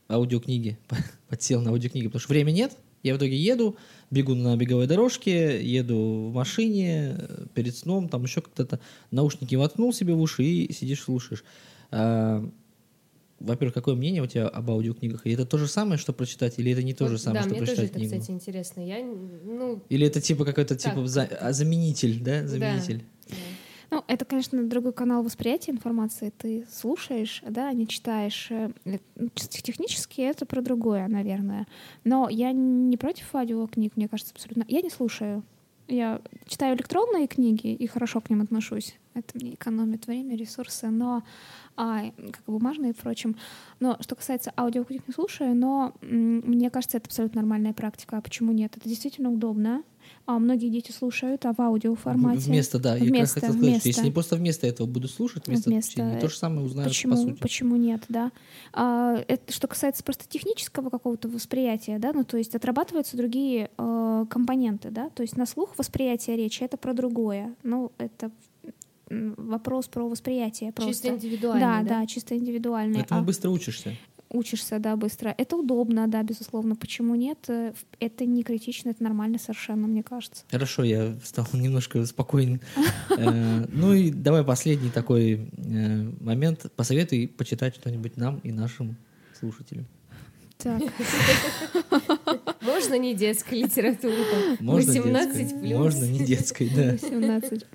аудиокниги. 0.08 0.78
Подсел 1.28 1.60
на 1.60 1.70
аудиокниги, 1.70 2.06
потому 2.06 2.20
что 2.20 2.32
времени 2.32 2.56
нет. 2.56 2.72
Я 3.02 3.14
в 3.14 3.18
итоге 3.18 3.36
еду, 3.36 3.76
бегу 4.10 4.34
на 4.34 4.56
беговой 4.56 4.86
дорожке, 4.86 5.62
еду 5.62 6.30
в 6.30 6.34
машине, 6.34 7.18
перед 7.52 7.76
сном, 7.76 8.08
там 8.08 8.22
еще 8.22 8.40
как-то 8.40 8.80
наушники 9.10 9.54
воткнул 9.56 9.92
себе 9.92 10.14
в 10.14 10.20
уши 10.22 10.42
и 10.42 10.72
сидишь 10.72 11.02
слушаешь. 11.02 11.44
Во-первых, 13.40 13.74
какое 13.74 13.94
мнение 13.94 14.22
у 14.22 14.26
тебя 14.26 14.48
об 14.48 14.70
аудиокнигах? 14.70 15.26
И 15.26 15.30
это 15.32 15.44
то 15.44 15.58
же 15.58 15.66
самое, 15.68 15.98
что 15.98 16.12
прочитать, 16.12 16.58
или 16.58 16.72
это 16.72 16.82
не 16.82 16.94
то 16.94 17.04
Вот, 17.04 17.10
же 17.10 17.18
самое, 17.18 17.42
да, 17.42 17.48
что 17.48 17.50
мне 17.50 17.60
тоже 17.60 17.72
прочитать 17.72 17.90
это, 17.90 17.98
книгу? 17.98 18.20
кстати, 18.20 18.30
интересно. 18.34 18.80
Я, 18.86 19.04
ну, 19.04 19.82
Или 19.88 20.06
это 20.06 20.20
типа 20.20 20.44
какой-то 20.44 20.76
типа 20.76 21.06
за- 21.06 21.28
а, 21.40 21.52
заменитель, 21.52 22.20
да? 22.22 22.46
Заменитель. 22.46 23.04
да. 23.28 23.34
Ну, 23.90 24.02
это, 24.08 24.24
конечно, 24.24 24.66
другой 24.66 24.92
канал 24.92 25.22
восприятия 25.22 25.70
информации. 25.70 26.32
Ты 26.36 26.66
слушаешь, 26.72 27.42
да, 27.48 27.68
а 27.68 27.72
не 27.72 27.86
читаешь. 27.86 28.48
Э, 28.50 28.70
э, 28.86 28.98
чисто 29.34 29.62
Технически 29.62 30.20
это 30.22 30.46
про 30.46 30.62
другое, 30.62 31.06
наверное. 31.06 31.66
Но 32.02 32.28
я 32.28 32.50
не 32.52 32.96
против 32.96 33.32
аудиокниг, 33.34 33.96
мне 33.96 34.08
кажется, 34.08 34.32
абсолютно. 34.34 34.64
Я 34.68 34.80
не 34.80 34.90
слушаю. 34.90 35.44
Я 35.86 36.22
читаю 36.46 36.76
электронные 36.76 37.26
книги 37.28 37.68
и 37.72 37.86
хорошо 37.86 38.20
к 38.20 38.30
ним 38.30 38.40
отношусь. 38.40 38.96
Это 39.14 39.38
мне 39.38 39.54
экономит 39.54 40.06
время, 40.06 40.36
ресурсы, 40.36 40.88
но 40.90 41.22
а, 41.76 42.02
как 42.16 42.42
и 42.46 42.50
бумажные 42.50 42.90
и 42.90 42.94
прочим. 42.94 43.36
Но 43.80 43.96
что 44.00 44.14
касается 44.14 44.52
аудиокниг, 44.56 45.06
не 45.08 45.14
слушаю, 45.14 45.54
но 45.56 45.92
м, 46.02 46.38
мне 46.44 46.70
кажется, 46.70 46.96
это 46.98 47.06
абсолютно 47.06 47.40
нормальная 47.42 47.72
практика. 47.72 48.16
А 48.18 48.20
почему 48.20 48.52
нет? 48.52 48.76
Это 48.76 48.88
действительно 48.88 49.30
удобно. 49.30 49.82
А 50.26 50.38
многие 50.38 50.68
дети 50.68 50.92
слушают, 50.92 51.46
а 51.46 51.54
в 51.54 51.60
аудиоформате. 51.60 52.40
Вместо, 52.46 52.78
да, 52.78 52.94
я 52.94 53.00
как 53.00 53.08
Вместо, 53.08 53.34
хотел 53.40 53.52
сказать, 53.54 53.70
вместо. 53.70 53.88
если 53.88 54.00
они 54.02 54.10
просто 54.10 54.36
вместо 54.36 54.66
этого 54.66 54.86
будут 54.86 55.10
слушать, 55.10 55.46
вместо, 55.46 55.70
Вместо- 55.70 56.02
обучения, 56.02 56.20
то 56.20 56.28
же 56.28 56.36
самое 56.36 56.66
узнают 56.66 56.90
Почему, 56.90 57.14
по 57.14 57.20
сути. 57.22 57.40
почему 57.40 57.76
нет, 57.76 58.02
да? 58.10 58.30
А, 58.74 59.16
это 59.28 59.50
что 59.52 59.66
касается 59.66 60.04
просто 60.04 60.26
технического 60.28 60.90
какого-то 60.90 61.28
восприятия, 61.28 61.98
да, 61.98 62.12
ну 62.12 62.22
то 62.24 62.36
есть 62.36 62.54
отрабатываются 62.54 63.16
другие 63.16 63.70
э, 63.78 64.26
компоненты, 64.28 64.90
да, 64.90 65.08
то 65.10 65.22
есть 65.22 65.36
на 65.38 65.46
слух 65.46 65.76
восприятие 65.78 66.36
речи 66.36 66.62
это 66.62 66.76
про 66.76 66.92
другое, 66.92 67.54
ну 67.62 67.90
это 67.96 68.30
вопрос 69.36 69.86
про 69.88 70.08
восприятие 70.08 70.72
просто. 70.72 70.92
Чисто 70.92 71.08
индивидуально, 71.08 71.60
Да, 71.60 71.82
да? 71.82 72.00
да, 72.00 72.06
чисто 72.06 72.36
индивидуальный. 72.36 72.96
Поэтому 72.96 73.20
А 73.20 73.22
быстро 73.22 73.50
учишься. 73.50 73.94
учишься, 74.30 74.78
да, 74.78 74.96
быстро. 74.96 75.34
Это 75.38 75.56
удобно, 75.56 76.06
да, 76.08 76.22
безусловно. 76.22 76.74
Почему 76.76 77.14
нет? 77.14 77.38
Э, 77.48 77.72
Это 78.00 78.26
не 78.26 78.42
критично, 78.42 78.90
это 78.90 79.02
нормально 79.04 79.38
совершенно, 79.38 79.86
мне 79.86 80.02
кажется. 80.02 80.44
Хорошо, 80.50 80.82
я 80.84 81.14
стал 81.22 81.46
немножко 81.52 82.04
спокоен. 82.06 82.60
Э, 83.16 83.64
Ну 83.72 83.92
и 83.94 84.10
давай 84.10 84.42
последний 84.44 84.90
такой 84.90 85.48
э, 85.56 86.10
момент. 86.20 86.66
Посоветуй 86.76 87.28
почитать 87.28 87.76
что-нибудь 87.76 88.16
нам 88.16 88.40
и 88.42 88.50
нашим 88.52 88.96
слушателям. 89.38 89.86
Так, 90.58 90.82
Можно 92.64 92.98
не 92.98 93.14
детская 93.14 93.56
литература, 93.56 94.14
Можно 94.60 94.92
18 94.92 95.36
детской, 95.38 95.60
плюс. 95.60 95.78
Можно 95.78 96.04
не 96.06 96.18
детской, 96.24 96.70
да. 96.74 96.92
18 96.92 97.66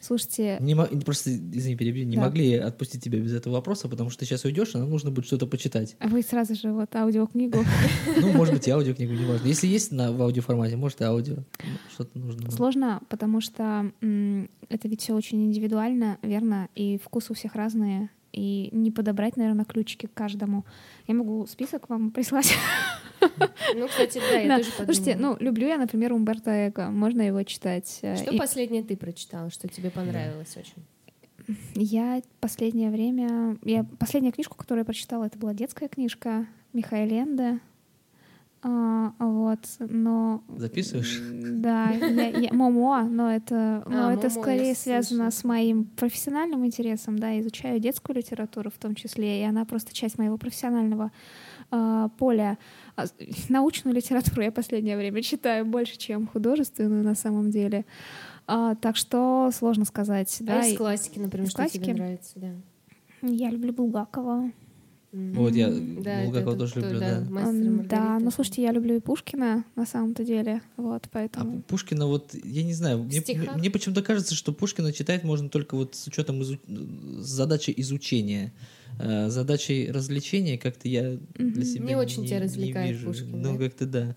Слушайте, 0.00 0.56
Не 0.60 0.74
просто, 0.74 1.30
извини, 1.34 1.76
перебью, 1.76 2.06
не 2.06 2.16
Да. 2.16 2.22
могли 2.22 2.54
отпустить 2.54 3.02
тебя 3.04 3.18
без 3.18 3.32
этого 3.32 3.54
вопроса, 3.54 3.88
потому 3.88 4.10
что 4.10 4.20
ты 4.20 4.24
сейчас 4.26 4.44
уйдешь, 4.44 4.74
и 4.74 4.78
нам 4.78 4.90
нужно 4.90 5.10
будет 5.10 5.26
что-то 5.26 5.46
почитать. 5.46 5.96
а 5.98 6.08
вы 6.08 6.22
сразу 6.22 6.54
же 6.54 6.72
вот 6.72 6.94
аудиокнигу. 6.96 7.64
Ну, 8.20 8.32
может 8.32 8.54
быть, 8.54 8.66
и 8.68 8.70
аудиокнигу, 8.70 9.12
неважно. 9.12 9.46
Если 9.46 9.66
есть 9.66 9.92
на, 9.92 10.12
в 10.12 10.20
аудиоформате, 10.22 10.76
может, 10.76 11.00
и 11.00 11.04
аудио. 11.04 11.36
Что-то 11.92 12.18
нужно. 12.18 12.50
Сложно, 12.50 13.00
потому 13.08 13.40
что 13.40 13.90
это 14.00 14.88
ведь 14.88 15.02
все 15.02 15.14
очень 15.14 15.44
индивидуально, 15.44 16.18
верно, 16.22 16.68
и 16.74 16.98
вкус 17.02 17.30
у 17.30 17.34
всех 17.34 17.54
разные, 17.54 18.10
и 18.32 18.68
не 18.72 18.90
подобрать, 18.90 19.36
наверное, 19.36 19.64
ключики 19.64 20.06
к 20.06 20.14
каждому. 20.14 20.64
Я 21.06 21.14
могу 21.14 21.46
список 21.46 21.88
вам 21.88 22.10
прислать. 22.10 22.52
Ну, 23.76 23.86
кстати, 23.86 24.18
да, 24.18 24.38
я 24.40 24.48
Да. 24.48 24.56
тоже 24.58 24.70
подумала. 24.72 24.92
Слушайте, 24.94 25.16
ну, 25.20 25.36
люблю 25.38 25.68
я, 25.68 25.78
например, 25.78 26.12
Умберто 26.12 26.68
Эко, 26.68 26.90
можно 26.90 27.22
его 27.22 27.40
читать. 27.44 28.00
э, 28.02 28.16
Что 28.16 28.32
и- 28.32 28.36
последнее 28.38 28.82
ты 28.82 28.96
прочитала, 28.96 29.48
что 29.50 29.68
тебе 29.68 29.90
понравилось 29.90 30.56
очень? 30.56 30.82
Я 31.74 32.20
последнее 32.40 32.90
время... 32.90 33.56
Я 33.62 33.84
последняя 33.98 34.32
книжку, 34.32 34.56
которую 34.56 34.80
я 34.82 34.84
прочитала, 34.84 35.24
это 35.24 35.38
была 35.38 35.54
детская 35.54 35.88
книжка 35.88 36.46
Михаила 36.72 37.22
Энде. 37.22 37.60
А, 38.64 39.12
вот, 39.18 39.58
но... 39.80 40.42
Записываешь? 40.56 41.20
Да, 41.60 41.90
я, 41.90 42.28
я- 42.28 42.52
Момо, 42.52 43.02
но 43.02 43.32
это, 43.34 43.82
но 43.88 44.08
А, 44.08 44.12
это 44.14 44.28
Момо, 44.28 44.40
скорее 44.42 44.74
связано 44.76 45.30
слышала. 45.32 45.40
с 45.40 45.44
моим 45.44 45.84
профессиональным 45.84 46.64
интересом, 46.64 47.18
да, 47.18 47.40
изучаю 47.40 47.80
детскую 47.80 48.16
литературу 48.16 48.70
в 48.70 48.78
том 48.78 48.94
числе, 48.94 49.40
и 49.40 49.44
она 49.44 49.64
просто 49.64 49.92
часть 49.92 50.16
моего 50.16 50.38
профессионального 50.38 51.10
а, 51.72 52.08
поля. 52.18 52.56
А, 52.94 53.06
научную 53.48 53.96
литературу 53.96 54.42
я 54.42 54.52
последнее 54.52 54.96
время 54.96 55.22
читаю 55.22 55.66
больше, 55.66 55.98
чем 55.98 56.28
художественную 56.28 57.02
на 57.02 57.16
самом 57.16 57.50
деле. 57.50 57.84
А, 58.46 58.76
так 58.76 58.96
что 58.96 59.50
сложно 59.52 59.84
сказать. 59.84 60.36
А 60.40 60.44
да, 60.44 60.60
из 60.66 60.74
и- 60.74 60.76
классики, 60.76 61.18
например, 61.18 61.46
из 61.48 61.50
что 61.50 61.68
тебе 61.68 61.80
классики? 61.80 61.96
нравится? 61.98 62.32
Да. 62.36 62.48
Я 63.22 63.50
люблю 63.50 63.72
Булгакова. 63.72 64.50
М. 65.12 65.32
Вот 65.34 65.54
я 65.54 65.68
Да, 65.70 66.22
Булгакова 66.24 66.56
тоже 66.56 66.80
люблю, 66.80 66.98
да, 67.00 67.20
да. 67.20 67.30
«Мастер 67.30 67.54
и 67.62 67.66
М, 67.66 67.76
Маргарита». 67.76 67.88
Да, 67.96 68.18
ну 68.18 68.30
слушайте, 68.30 68.62
я 68.62 68.72
люблю 68.72 68.96
и 68.96 69.00
Пушкина 69.00 69.64
на 69.76 69.84
самом-то 69.86 70.24
деле. 70.24 70.62
Вот, 70.78 71.04
А 71.04 71.08
поэтому. 71.12 71.62
Пушкина 71.62 72.06
вот, 72.06 72.34
я 72.44 72.62
не 72.62 72.72
знаю, 72.72 73.02
мне, 73.04 73.22
мне 73.56 73.70
почему-то 73.70 74.02
кажется, 74.02 74.34
что 74.34 74.52
Пушкина 74.52 74.92
читать 74.92 75.22
можно 75.22 75.48
только 75.50 75.74
вот 75.76 75.94
с 75.96 76.06
учетом 76.06 76.40
изу- 76.40 76.58
с 77.20 77.26
задачей 77.26 77.74
изучения. 77.76 78.52
Э, 78.98 79.28
Задачей 79.28 79.90
развлечения 79.90 80.56
как-то 80.58 80.88
я 80.88 81.18
для 81.34 81.46
Мгм. 81.46 81.64
себя 81.64 81.84
Не 81.86 81.96
очень 81.96 82.24
тебя 82.26 82.38
не 82.38 82.44
развлекает 82.44 82.90
вижу. 82.92 83.06
Пушкин, 83.08 83.42
Ну, 83.42 83.58
да? 83.58 83.64
как-то 83.66 83.86
да. 83.86 84.16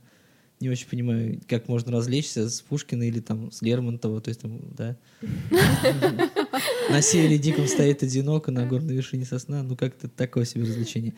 Не 0.61 0.69
очень 0.69 0.87
понимаю, 0.87 1.41
как 1.49 1.67
можно 1.67 1.91
развлечься 1.91 2.49
с 2.49 2.61
Пушкина 2.61 3.03
или 3.03 3.19
там 3.19 3.51
с 3.51 3.61
Лермонтова, 3.61 4.21
то 4.21 4.29
есть 4.29 4.39
там, 4.41 4.59
да. 4.77 4.95
На 6.89 7.01
севере 7.01 7.37
диком 7.37 7.67
стоит 7.67 8.03
одиноко, 8.03 8.51
на 8.51 8.65
горной 8.65 8.95
вершине 8.95 9.25
сосна. 9.25 9.63
Ну, 9.63 9.75
как-то 9.75 10.07
такое 10.07 10.45
себе 10.45 10.63
развлечение. 10.63 11.13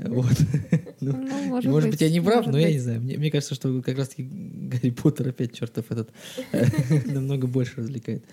Вот. 0.00 0.32
Ну, 1.00 1.12
Ну, 1.12 1.44
может, 1.48 1.70
может 1.70 1.90
быть, 1.90 2.00
я 2.00 2.10
не 2.10 2.20
прав, 2.20 2.46
но 2.46 2.58
я 2.58 2.70
не 2.72 2.78
знаю. 2.78 3.00
Мне, 3.00 3.16
мне 3.18 3.30
кажется, 3.30 3.54
что 3.54 3.82
как 3.82 3.96
раз-таки 3.98 4.22
Гарри 4.24 4.90
Поттер 4.90 5.28
опять 5.28 5.52
чертов 5.52 5.86
этот 5.90 6.10
намного 7.06 7.46
больше 7.46 7.74
развлекает. 7.76 8.24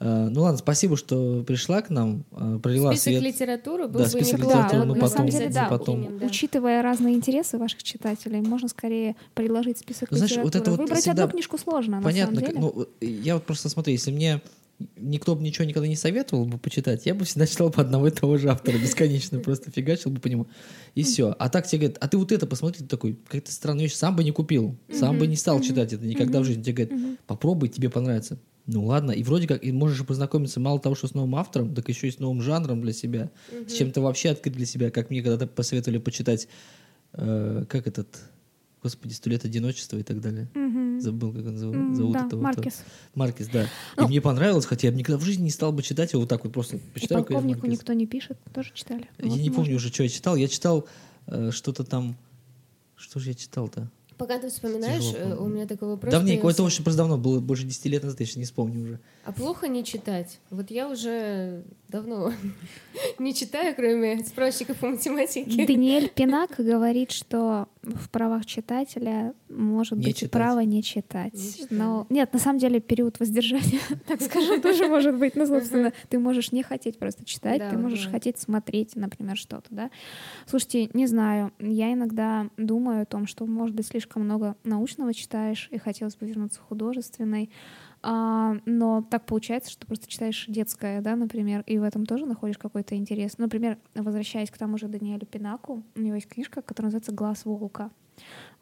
А, 0.00 0.28
Ну 0.28 0.40
ладно, 0.42 0.58
спасибо, 0.58 0.96
что 0.96 1.44
пришла 1.44 1.80
к 1.82 1.88
нам, 1.90 2.24
а, 2.32 2.58
пролила 2.58 2.90
Список 2.92 3.20
свет. 3.20 3.22
литературы 3.22 3.86
был 3.86 3.98
Да, 4.00 4.04
бы 4.04 4.10
список 4.10 4.38
неплохо. 4.38 4.56
литературы 4.56 4.78
Вот 4.80 4.88
мы 4.88 4.94
на 4.94 5.00
потом- 5.00 5.16
самом 5.16 5.30
деле, 5.30 5.48
да, 5.50 5.68
потом. 5.68 6.00
упомянем, 6.00 6.18
да. 6.18 6.26
Учитывая 6.26 6.82
разные 6.82 7.14
интересы 7.14 7.58
ваших 7.58 7.82
читателей, 7.82 8.40
можно 8.40 8.68
скорее 8.68 9.14
предложить 9.34 9.78
список 9.78 10.10
Ну, 10.10 10.16
знаешь, 10.16 10.32
вот 10.36 10.46
литературы. 10.46 10.60
это 10.62 10.70
вот 10.72 10.80
Выбрать 10.80 11.00
всегда 11.02 11.22
одну 11.24 11.32
книжку 11.32 11.58
сложно, 11.58 12.02
Понятно, 12.02 12.40
на 12.40 12.46
самом 12.46 12.60
деле. 12.60 12.72
ну, 13.00 13.06
я 13.06 13.34
вот 13.34 13.44
просто 13.44 13.68
смотрю, 13.68 13.92
если 13.92 14.10
мне 14.10 14.40
никто 14.96 15.34
бы 15.34 15.42
ничего 15.42 15.64
никогда 15.64 15.88
не 15.88 15.96
советовал 15.96 16.46
бы 16.46 16.58
почитать, 16.58 17.06
я 17.06 17.14
бы 17.14 17.24
всегда 17.24 17.46
читал 17.46 17.70
по 17.70 17.82
одного 17.82 18.08
и 18.08 18.10
того 18.10 18.36
же 18.38 18.48
автора 18.48 18.78
бесконечно, 18.78 19.38
просто 19.38 19.70
фигачил 19.70 20.10
бы 20.10 20.20
по 20.20 20.28
нему, 20.28 20.46
и 20.94 21.02
все. 21.02 21.34
А 21.38 21.48
так 21.48 21.66
тебе 21.66 21.80
говорят, 21.80 21.98
а 22.00 22.08
ты 22.08 22.16
вот 22.16 22.32
это 22.32 22.46
посмотри, 22.46 22.82
ты 22.82 22.88
такой, 22.88 23.14
какая-то 23.14 23.52
странная 23.52 23.84
вещь, 23.84 23.94
сам 23.94 24.16
бы 24.16 24.24
не 24.24 24.32
купил, 24.32 24.76
сам 24.92 25.18
бы 25.18 25.26
не 25.26 25.36
стал 25.36 25.60
читать 25.60 25.92
это 25.92 26.04
никогда 26.04 26.40
в 26.40 26.44
жизни. 26.44 26.62
Тебе 26.62 26.86
говорят, 26.86 27.18
попробуй, 27.26 27.68
тебе 27.68 27.90
понравится. 27.90 28.38
Ну 28.66 28.86
ладно, 28.86 29.10
и 29.10 29.22
вроде 29.22 29.46
как, 29.46 29.62
и 29.62 29.72
можешь 29.72 29.98
же 29.98 30.04
познакомиться 30.04 30.58
мало 30.58 30.80
того, 30.80 30.94
что 30.94 31.06
с 31.06 31.14
новым 31.14 31.36
автором, 31.36 31.74
так 31.74 31.86
еще 31.88 32.08
и 32.08 32.10
с 32.10 32.18
новым 32.18 32.40
жанром 32.40 32.80
для 32.80 32.92
себя, 32.92 33.30
с 33.68 33.72
чем-то 33.74 34.00
вообще 34.00 34.30
открыть 34.30 34.56
для 34.56 34.64
себя, 34.64 34.90
как 34.90 35.10
мне 35.10 35.22
когда-то 35.22 35.46
посоветовали 35.46 35.98
почитать, 35.98 36.48
э, 37.12 37.66
как 37.68 37.86
этот, 37.86 38.08
господи, 38.84 39.12
«Сто 39.14 39.28
лет 39.30 39.44
одиночества» 39.44 39.96
и 39.96 40.02
так 40.04 40.20
далее. 40.20 40.46
Мгм. 40.54 41.00
Забыл, 41.00 41.32
как 41.32 41.46
он 41.46 41.56
зовут. 41.56 41.74
М, 41.76 41.94
зовут 41.96 42.12
Да, 42.12 42.26
этого 42.26 42.40
Маркес. 42.40 42.66
автора. 42.74 42.86
Маркес, 43.14 43.48
да. 43.48 43.66
Ну. 43.96 44.04
и 44.04 44.08
мне 44.08 44.20
понравилось, 44.20 44.66
хотя 44.66 44.86
я 44.88 44.92
бы 44.92 44.98
никогда 44.98 45.18
в 45.18 45.24
жизни 45.24 45.42
не 45.44 45.50
стал 45.50 45.72
бы 45.72 45.82
читать 45.82 46.12
его 46.12 46.20
вот 46.20 46.28
так 46.28 46.44
вот 46.44 46.52
просто. 46.52 46.76
И 46.76 46.80
Почитаю, 46.92 47.22
какой 47.22 47.34
полковнику 47.34 47.66
никто 47.66 47.92
не 47.94 48.06
пишет. 48.06 48.38
Тоже 48.54 48.70
читали? 48.74 49.08
Я 49.18 49.28
Вот, 49.28 49.38
не 49.38 49.48
помню 49.50 49.72
можно. 49.72 49.76
уже, 49.76 49.88
что 49.92 50.02
я 50.04 50.08
читал. 50.08 50.36
Я 50.36 50.46
читал 50.48 50.86
э, 51.26 51.50
что-то 51.50 51.82
там... 51.82 52.16
Что 52.96 53.18
же 53.18 53.30
я 53.30 53.34
читал-то? 53.34 53.90
Пока 54.16 54.38
ты 54.38 54.48
вспоминаешь, 54.48 55.02
Тяжело 55.02 55.18
э, 55.30 55.34
у 55.34 55.38
помню. 55.38 55.54
меня 55.56 55.66
такой 55.66 55.88
вопрос. 55.88 56.12
Давненько, 56.12 56.48
это 56.48 56.62
очень 56.62 56.84
просто 56.84 56.98
давно, 56.98 57.18
было 57.18 57.40
больше 57.40 57.64
10 57.64 57.84
лет 57.86 58.04
назад, 58.04 58.20
я 58.20 58.26
сейчас 58.26 58.36
не 58.36 58.44
вспомню 58.44 58.80
уже. 58.84 59.00
А 59.24 59.32
плохо 59.32 59.66
не 59.66 59.82
читать? 59.84 60.38
Вот 60.50 60.70
я 60.70 60.88
уже 60.88 61.64
давно 61.94 62.32
не 63.20 63.32
читаю, 63.34 63.72
кроме 63.76 64.18
справочников 64.24 64.78
по 64.78 64.88
математике. 64.88 65.64
Даниэль 65.64 66.08
Пинак 66.10 66.56
говорит, 66.58 67.12
что 67.12 67.68
в 67.82 68.10
правах 68.10 68.46
читателя 68.46 69.32
может 69.48 69.98
Не 69.98 70.06
быть 70.06 70.16
читать. 70.16 70.30
право 70.32 70.58
не 70.60 70.82
читать. 70.82 71.32
Не 71.34 71.52
читать. 71.52 71.70
Но 71.70 72.06
нет, 72.10 72.32
на 72.32 72.40
самом 72.40 72.58
деле 72.58 72.80
период 72.80 73.20
воздержания, 73.20 73.78
так 74.08 74.20
скажем, 74.22 74.60
тоже 74.60 74.88
может 74.88 75.16
быть. 75.16 75.36
Ну, 75.36 75.46
собственно, 75.46 75.92
ты 76.08 76.18
можешь 76.18 76.50
не 76.50 76.64
хотеть 76.64 76.98
просто 76.98 77.24
читать, 77.24 77.58
Да, 77.60 77.70
ты 77.70 77.78
можешь 77.78 78.06
бывает. 78.06 78.12
хотеть 78.22 78.38
смотреть, 78.40 78.96
например, 78.96 79.36
что-то, 79.36 79.68
да. 79.70 79.90
Слушайте, 80.46 80.90
не 80.94 81.06
знаю, 81.06 81.52
я 81.60 81.92
иногда 81.92 82.48
думаю 82.56 83.02
о 83.02 83.06
том, 83.06 83.28
что, 83.28 83.46
может 83.46 83.76
быть, 83.76 83.86
слишком 83.86 84.24
много 84.24 84.56
научного 84.64 85.14
читаешь, 85.14 85.68
и 85.70 85.78
хотелось 85.78 86.16
бы 86.16 86.26
вернуться 86.26 86.58
к 86.58 86.64
художественной. 86.68 87.50
А, 88.06 88.56
но 88.66 89.02
так 89.02 89.24
получается, 89.24 89.70
что 89.70 89.86
просто 89.86 90.06
читаешь 90.06 90.44
детское, 90.46 91.00
да, 91.00 91.16
например, 91.16 91.62
и 91.66 91.78
в 91.78 91.82
этом 91.82 92.04
тоже 92.04 92.26
находишь 92.26 92.58
какой-то 92.58 92.96
интерес. 92.96 93.38
Например, 93.38 93.78
возвращаясь 93.94 94.50
к 94.50 94.58
тому 94.58 94.76
же 94.76 94.88
Даниэлю 94.88 95.26
Пинаку, 95.26 95.82
у 95.96 96.00
него 96.00 96.16
есть 96.16 96.28
книжка, 96.28 96.60
которая 96.60 96.88
называется 96.88 97.12
«Глаз 97.12 97.46
волка». 97.46 97.90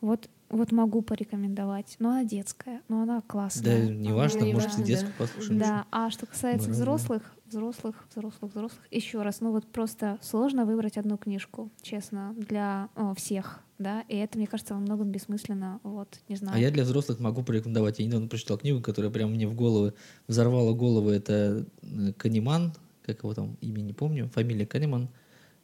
Вот, 0.01 0.31
вот 0.49 0.73
могу 0.73 1.03
порекомендовать. 1.03 1.97
Но 1.99 2.11
она 2.11 2.25
детская, 2.25 2.83
но 2.89 3.03
она 3.03 3.17
Да, 3.17 3.23
классная. 3.27 3.89
неважно, 3.89 4.41
ну, 4.41 4.53
может, 4.53 4.69
неважно, 4.69 4.83
и 4.83 4.85
детскую 4.85 5.13
да. 5.19 5.25
послушаем. 5.25 5.59
Да, 5.59 5.87
а 5.91 6.11
что 6.11 6.27
касается 6.27 6.69
разные. 6.69 6.83
взрослых, 6.85 7.35
взрослых, 7.47 8.07
взрослых, 8.11 8.51
взрослых, 8.53 8.83
еще 8.91 9.23
раз, 9.23 9.41
ну 9.41 9.51
вот 9.51 9.67
просто 9.67 10.19
сложно 10.23 10.65
выбрать 10.65 10.97
одну 10.99 11.19
книжку, 11.19 11.71
честно, 11.83 12.35
для 12.37 12.89
э, 12.97 13.13
всех, 13.17 13.61
да, 13.83 14.03
и 14.09 14.17
это, 14.17 14.39
мне 14.39 14.47
кажется, 14.47 14.75
во 14.75 14.81
многом 14.81 15.11
бессмысленно, 15.11 15.81
вот, 15.83 16.21
не 16.29 16.37
знаю. 16.37 16.57
А 16.57 16.61
я 16.61 16.71
для 16.71 16.85
взрослых 16.85 17.21
могу 17.21 17.43
порекомендовать. 17.43 17.99
Я 17.99 18.07
недавно 18.07 18.29
прочитал 18.29 18.59
книгу, 18.59 18.81
которая 18.81 19.11
прямо 19.11 19.33
мне 19.33 19.47
в 19.47 19.55
голову 19.55 19.93
взорвала 20.29 20.73
голову. 20.73 21.11
Это 21.11 21.67
э, 21.83 22.13
Канеман, 22.17 22.75
как 23.03 23.19
его 23.19 23.35
там 23.35 23.57
имя 23.61 23.81
не 23.81 23.93
помню, 23.93 24.29
фамилия 24.29 24.67
Канеман. 24.67 25.09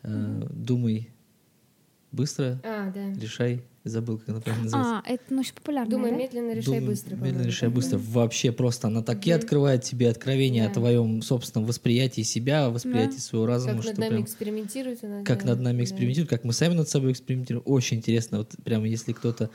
Э, 0.03 0.47
Думай 0.51 1.11
быстро, 2.13 2.61
А, 2.65 2.91
да. 2.91 3.13
решай. 3.21 3.63
Забыл, 3.85 4.19
как 4.19 4.29
она 4.31 4.41
правильно 4.41 4.65
называется. 4.65 5.03
А, 5.07 5.11
это, 5.11 5.23
ну, 5.31 5.41
очень 5.41 5.55
популярная, 5.55 5.91
Думай 5.91 6.11
да? 6.11 6.17
медленно, 6.19 6.51
решай 6.53 6.65
Думай 6.65 6.81
быстро. 6.81 7.11
Медленно 7.15 7.29
по-моему, 7.31 7.49
решай 7.49 7.69
да. 7.71 7.75
быстро. 7.75 7.99
Вообще 7.99 8.53
просто 8.53 8.89
она 8.89 9.03
такие 9.03 9.35
Мгм. 9.35 9.45
открывает 9.45 9.83
тебе 9.85 10.11
откровения 10.11 10.65
о 10.67 10.69
Да. 10.69 10.75
твоем 10.75 11.23
собственном 11.23 11.67
восприятии 11.67 12.21
себя, 12.21 12.69
восприятии 12.69 13.19
своего 13.19 13.47
разума, 13.47 13.75
Как 13.77 13.83
что 13.85 13.91
над 13.93 13.99
нами 14.01 14.11
прям 14.11 14.23
экспериментируют 14.25 15.05
иногда. 15.05 15.25
как 15.25 15.45
над 15.47 15.61
нами 15.61 15.79
да. 15.79 15.85
экспериментируют, 15.85 16.29
как 16.29 16.45
мы 16.45 16.53
сами 16.53 16.75
над 16.75 16.89
собой 16.89 17.13
экспериментируем. 17.13 17.63
Очень 17.67 17.99
интересно. 17.99 18.39
Вот 18.39 18.55
прямо 18.63 18.87
если 18.87 19.13
кто-то 19.15 19.49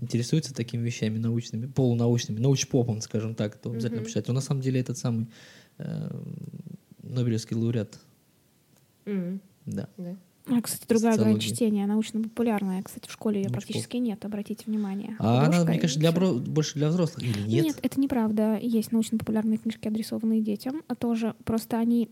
интересуется 0.00 0.54
такими 0.54 0.82
вещами 0.84 1.18
научными, 1.18 1.66
полунаучными, 1.66 2.38
научпопом, 2.38 3.00
скажем 3.00 3.34
так, 3.34 3.56
то 3.56 3.70
обязательно 3.72 4.00
Мгм. 4.02 4.04
почитайте. 4.04 4.30
Он 4.30 4.36
на 4.36 4.40
самом 4.40 4.60
деле 4.60 4.78
этот 4.80 4.98
самый 4.98 5.26
э, 5.78 6.10
Нобелевский 7.02 7.56
лауреат. 7.56 7.98
М, 9.06 9.40
Да. 9.66 9.88
да. 9.96 10.14
А, 10.52 10.60
кстати, 10.62 10.84
другая 10.88 11.12
грань 11.16 11.34
Социология. 11.34 11.54
чтения, 11.54 11.86
научно-популярная. 11.86 12.82
Кстати, 12.82 13.08
в 13.08 13.12
школе 13.12 13.40
ее 13.40 13.44
Научпоп. 13.48 13.64
практически 13.64 13.96
нет, 13.98 14.24
обратите 14.24 14.64
внимание. 14.66 15.16
А 15.18 15.38
она, 15.38 15.46
Художка 15.46 15.70
мне 15.70 15.78
кажется, 15.80 16.00
для 16.00 16.10
бро- 16.12 16.38
больше 16.38 16.74
для 16.74 16.88
взрослых 16.88 17.22
или 17.24 17.40
нет? 17.48 17.64
Нет, 17.64 17.78
это 17.82 18.00
неправда. 18.00 18.58
Есть 18.60 18.92
научно-популярные 18.92 19.58
книжки, 19.58 19.86
адресованные 19.88 20.40
детям, 20.40 20.82
а 20.88 20.94
тоже 20.94 21.34
просто 21.44 21.78
они 21.78 22.10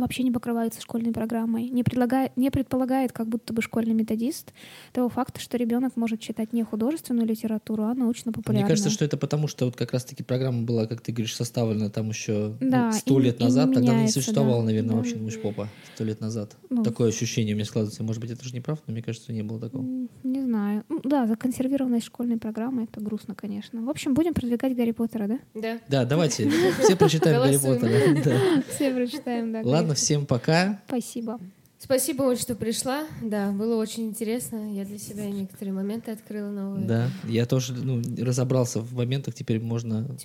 вообще 0.00 0.22
не 0.22 0.30
покрываются 0.30 0.80
школьной 0.80 1.12
программой. 1.12 1.68
Не, 1.68 1.82
предлагает, 1.82 2.36
не 2.36 2.50
предполагает, 2.50 3.12
как 3.12 3.28
будто 3.28 3.52
бы 3.52 3.62
школьный 3.62 3.94
методист, 3.94 4.52
того 4.92 5.08
факта, 5.08 5.40
что 5.40 5.56
ребенок 5.56 5.96
может 5.96 6.20
читать 6.20 6.52
не 6.52 6.62
художественную 6.62 7.26
литературу, 7.26 7.84
а 7.84 7.94
научно-популярную. 7.94 8.64
Мне 8.64 8.68
кажется, 8.68 8.90
что 8.90 9.04
это 9.04 9.16
потому, 9.16 9.46
что 9.48 9.66
вот 9.66 9.76
как 9.76 9.92
раз-таки 9.92 10.22
программа 10.22 10.62
была, 10.62 10.86
как 10.86 11.00
ты 11.00 11.12
говоришь, 11.12 11.34
составлена 11.34 11.90
там 11.90 12.08
еще 12.10 12.56
Да, 12.60 12.92
сто 12.92 13.18
лет 13.18 13.36
и 13.36 13.38
не 13.40 13.44
назад, 13.46 13.66
тогда 13.72 13.80
не 13.80 13.88
меняется, 13.96 14.20
существовало, 14.20 14.60
да. 14.62 14.66
наверное, 14.66 14.90
Да. 14.90 14.96
вообще 14.96 15.16
научпопа 15.16 15.68
сто 15.94 16.04
лет 16.04 16.20
назад. 16.20 16.56
Ну. 16.70 16.82
Такое 16.82 17.08
ощущение 17.08 17.54
у 17.54 17.56
меня 17.56 17.64
складывается. 17.66 18.02
Может 18.02 18.20
быть, 18.20 18.30
это 18.30 18.44
же 18.44 18.52
не 18.54 18.60
прав, 18.60 18.78
но 18.86 18.92
мне 18.92 19.02
кажется, 19.02 19.32
не 19.32 19.42
было 19.42 19.58
такого. 19.60 19.82
Не 20.24 20.42
знаю. 20.42 20.84
Ну, 20.88 21.00
Да, 21.04 21.26
законсервированность 21.26 22.06
школьной 22.06 22.38
программы 22.38 22.84
это 22.84 23.00
грустно, 23.00 23.34
конечно. 23.34 23.82
В 23.82 23.90
общем, 23.90 24.14
будем 24.14 24.34
продвигать 24.34 24.76
Гарри 24.76 24.92
Поттера, 24.92 25.26
да? 25.26 25.38
Да. 25.54 25.78
Да, 25.88 26.04
давайте, 26.04 26.50
все 26.82 26.96
прочитаем 26.96 27.42
Гарри. 27.42 27.58
Поттера. 27.58 28.62
Все 28.74 28.92
прочитаем, 28.94 29.52
да. 29.52 29.60
Ладно, 29.64 29.87
Гарри. 29.88 29.98
всем 29.98 30.26
пока. 30.26 30.80
Спасибо. 30.86 31.38
Спасибо, 31.78 32.24
Оль, 32.24 32.36
что 32.36 32.56
пришла. 32.56 33.06
Да, 33.22 33.52
было 33.52 33.76
очень 33.76 34.08
интересно. 34.08 34.74
Я 34.74 34.84
для 34.84 34.98
себя 34.98 35.30
некоторые 35.30 35.72
моменты 35.72 36.10
открыла 36.10 36.50
новые. 36.50 36.86
Да, 36.86 37.08
я 37.24 37.46
тоже 37.46 37.72
ну, 37.72 38.02
разобрался 38.24 38.80
в 38.80 38.94
моментах, 38.94 39.34
теперь 39.34 39.60
можно 39.60 40.16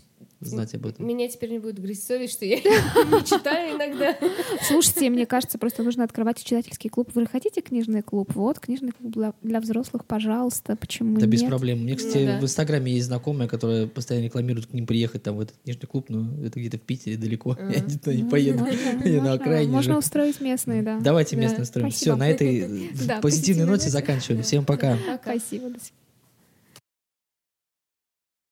знать 0.48 0.74
об 0.76 0.86
этом. 0.86 1.06
Меня 1.08 1.28
теперь 1.28 1.52
не 1.52 1.60
будет 1.60 1.80
грызть 1.80 2.06
совесть, 2.08 2.34
что 2.34 2.46
я 2.46 2.58
не 2.62 3.26
читаю 3.26 3.76
иногда. 3.76 4.18
Слушайте, 4.68 5.10
мне 5.10 5.26
кажется, 5.26 5.58
просто 5.58 5.84
нужно 5.84 6.04
открывать 6.04 6.44
читательский 6.44 6.90
клуб. 6.90 7.10
Вы 7.14 7.26
хотите 7.28 7.62
книжный 7.62 8.02
клуб? 8.02 8.32
Вот, 8.36 8.60
книжный 8.60 8.92
клуб 8.92 9.12
для, 9.14 9.34
для 9.42 9.60
взрослых, 9.60 10.06
пожалуйста. 10.06 10.76
Почему 10.76 11.18
Да 11.20 11.26
без 11.28 11.42
нет? 11.42 11.50
проблем. 11.50 11.80
Мне, 11.84 11.96
кстати, 11.96 12.18
Ну 12.20 12.26
да. 12.26 12.40
в 12.40 12.44
Инстаграме 12.44 12.92
есть 12.94 13.08
знакомая, 13.08 13.48
которая 13.48 13.88
постоянно 13.88 14.26
рекламирует 14.26 14.68
к 14.68 14.74
ним 14.74 14.86
приехать 14.86 15.24
там 15.24 15.38
в 15.38 15.42
этот 15.42 15.56
книжный 15.64 15.88
клуб, 15.88 16.06
но 16.10 16.28
это 16.46 16.60
где-то 16.60 16.78
в 16.78 16.82
Питере 16.82 17.18
далеко. 17.18 17.52
Ага. 17.52 17.74
Я 17.76 17.82
туда 17.82 18.14
не 18.14 18.24
Ну, 18.24 18.30
поеду. 18.30 18.60
можно, 18.60 18.74
Я 18.76 19.12
на 19.18 19.30
можно. 19.30 19.34
окраине 19.34 19.72
Можно 19.72 19.98
устроить 19.98 20.42
местные, 20.42 20.82
да. 20.82 21.00
Давайте 21.00 21.36
Да, 21.36 21.42
местно 21.42 21.66
строим. 21.66 21.90
Все, 21.92 22.16
на 22.16 22.30
этой 22.30 22.92
позитивной 23.22 23.66
ноте 23.66 23.90
заканчиваем. 23.90 24.44
Всем 24.44 24.66
пока. 24.66 24.98
Пока. 25.08 25.18
Спасибо. 25.38 25.70
До 25.70 25.80
свидания. 25.80 26.03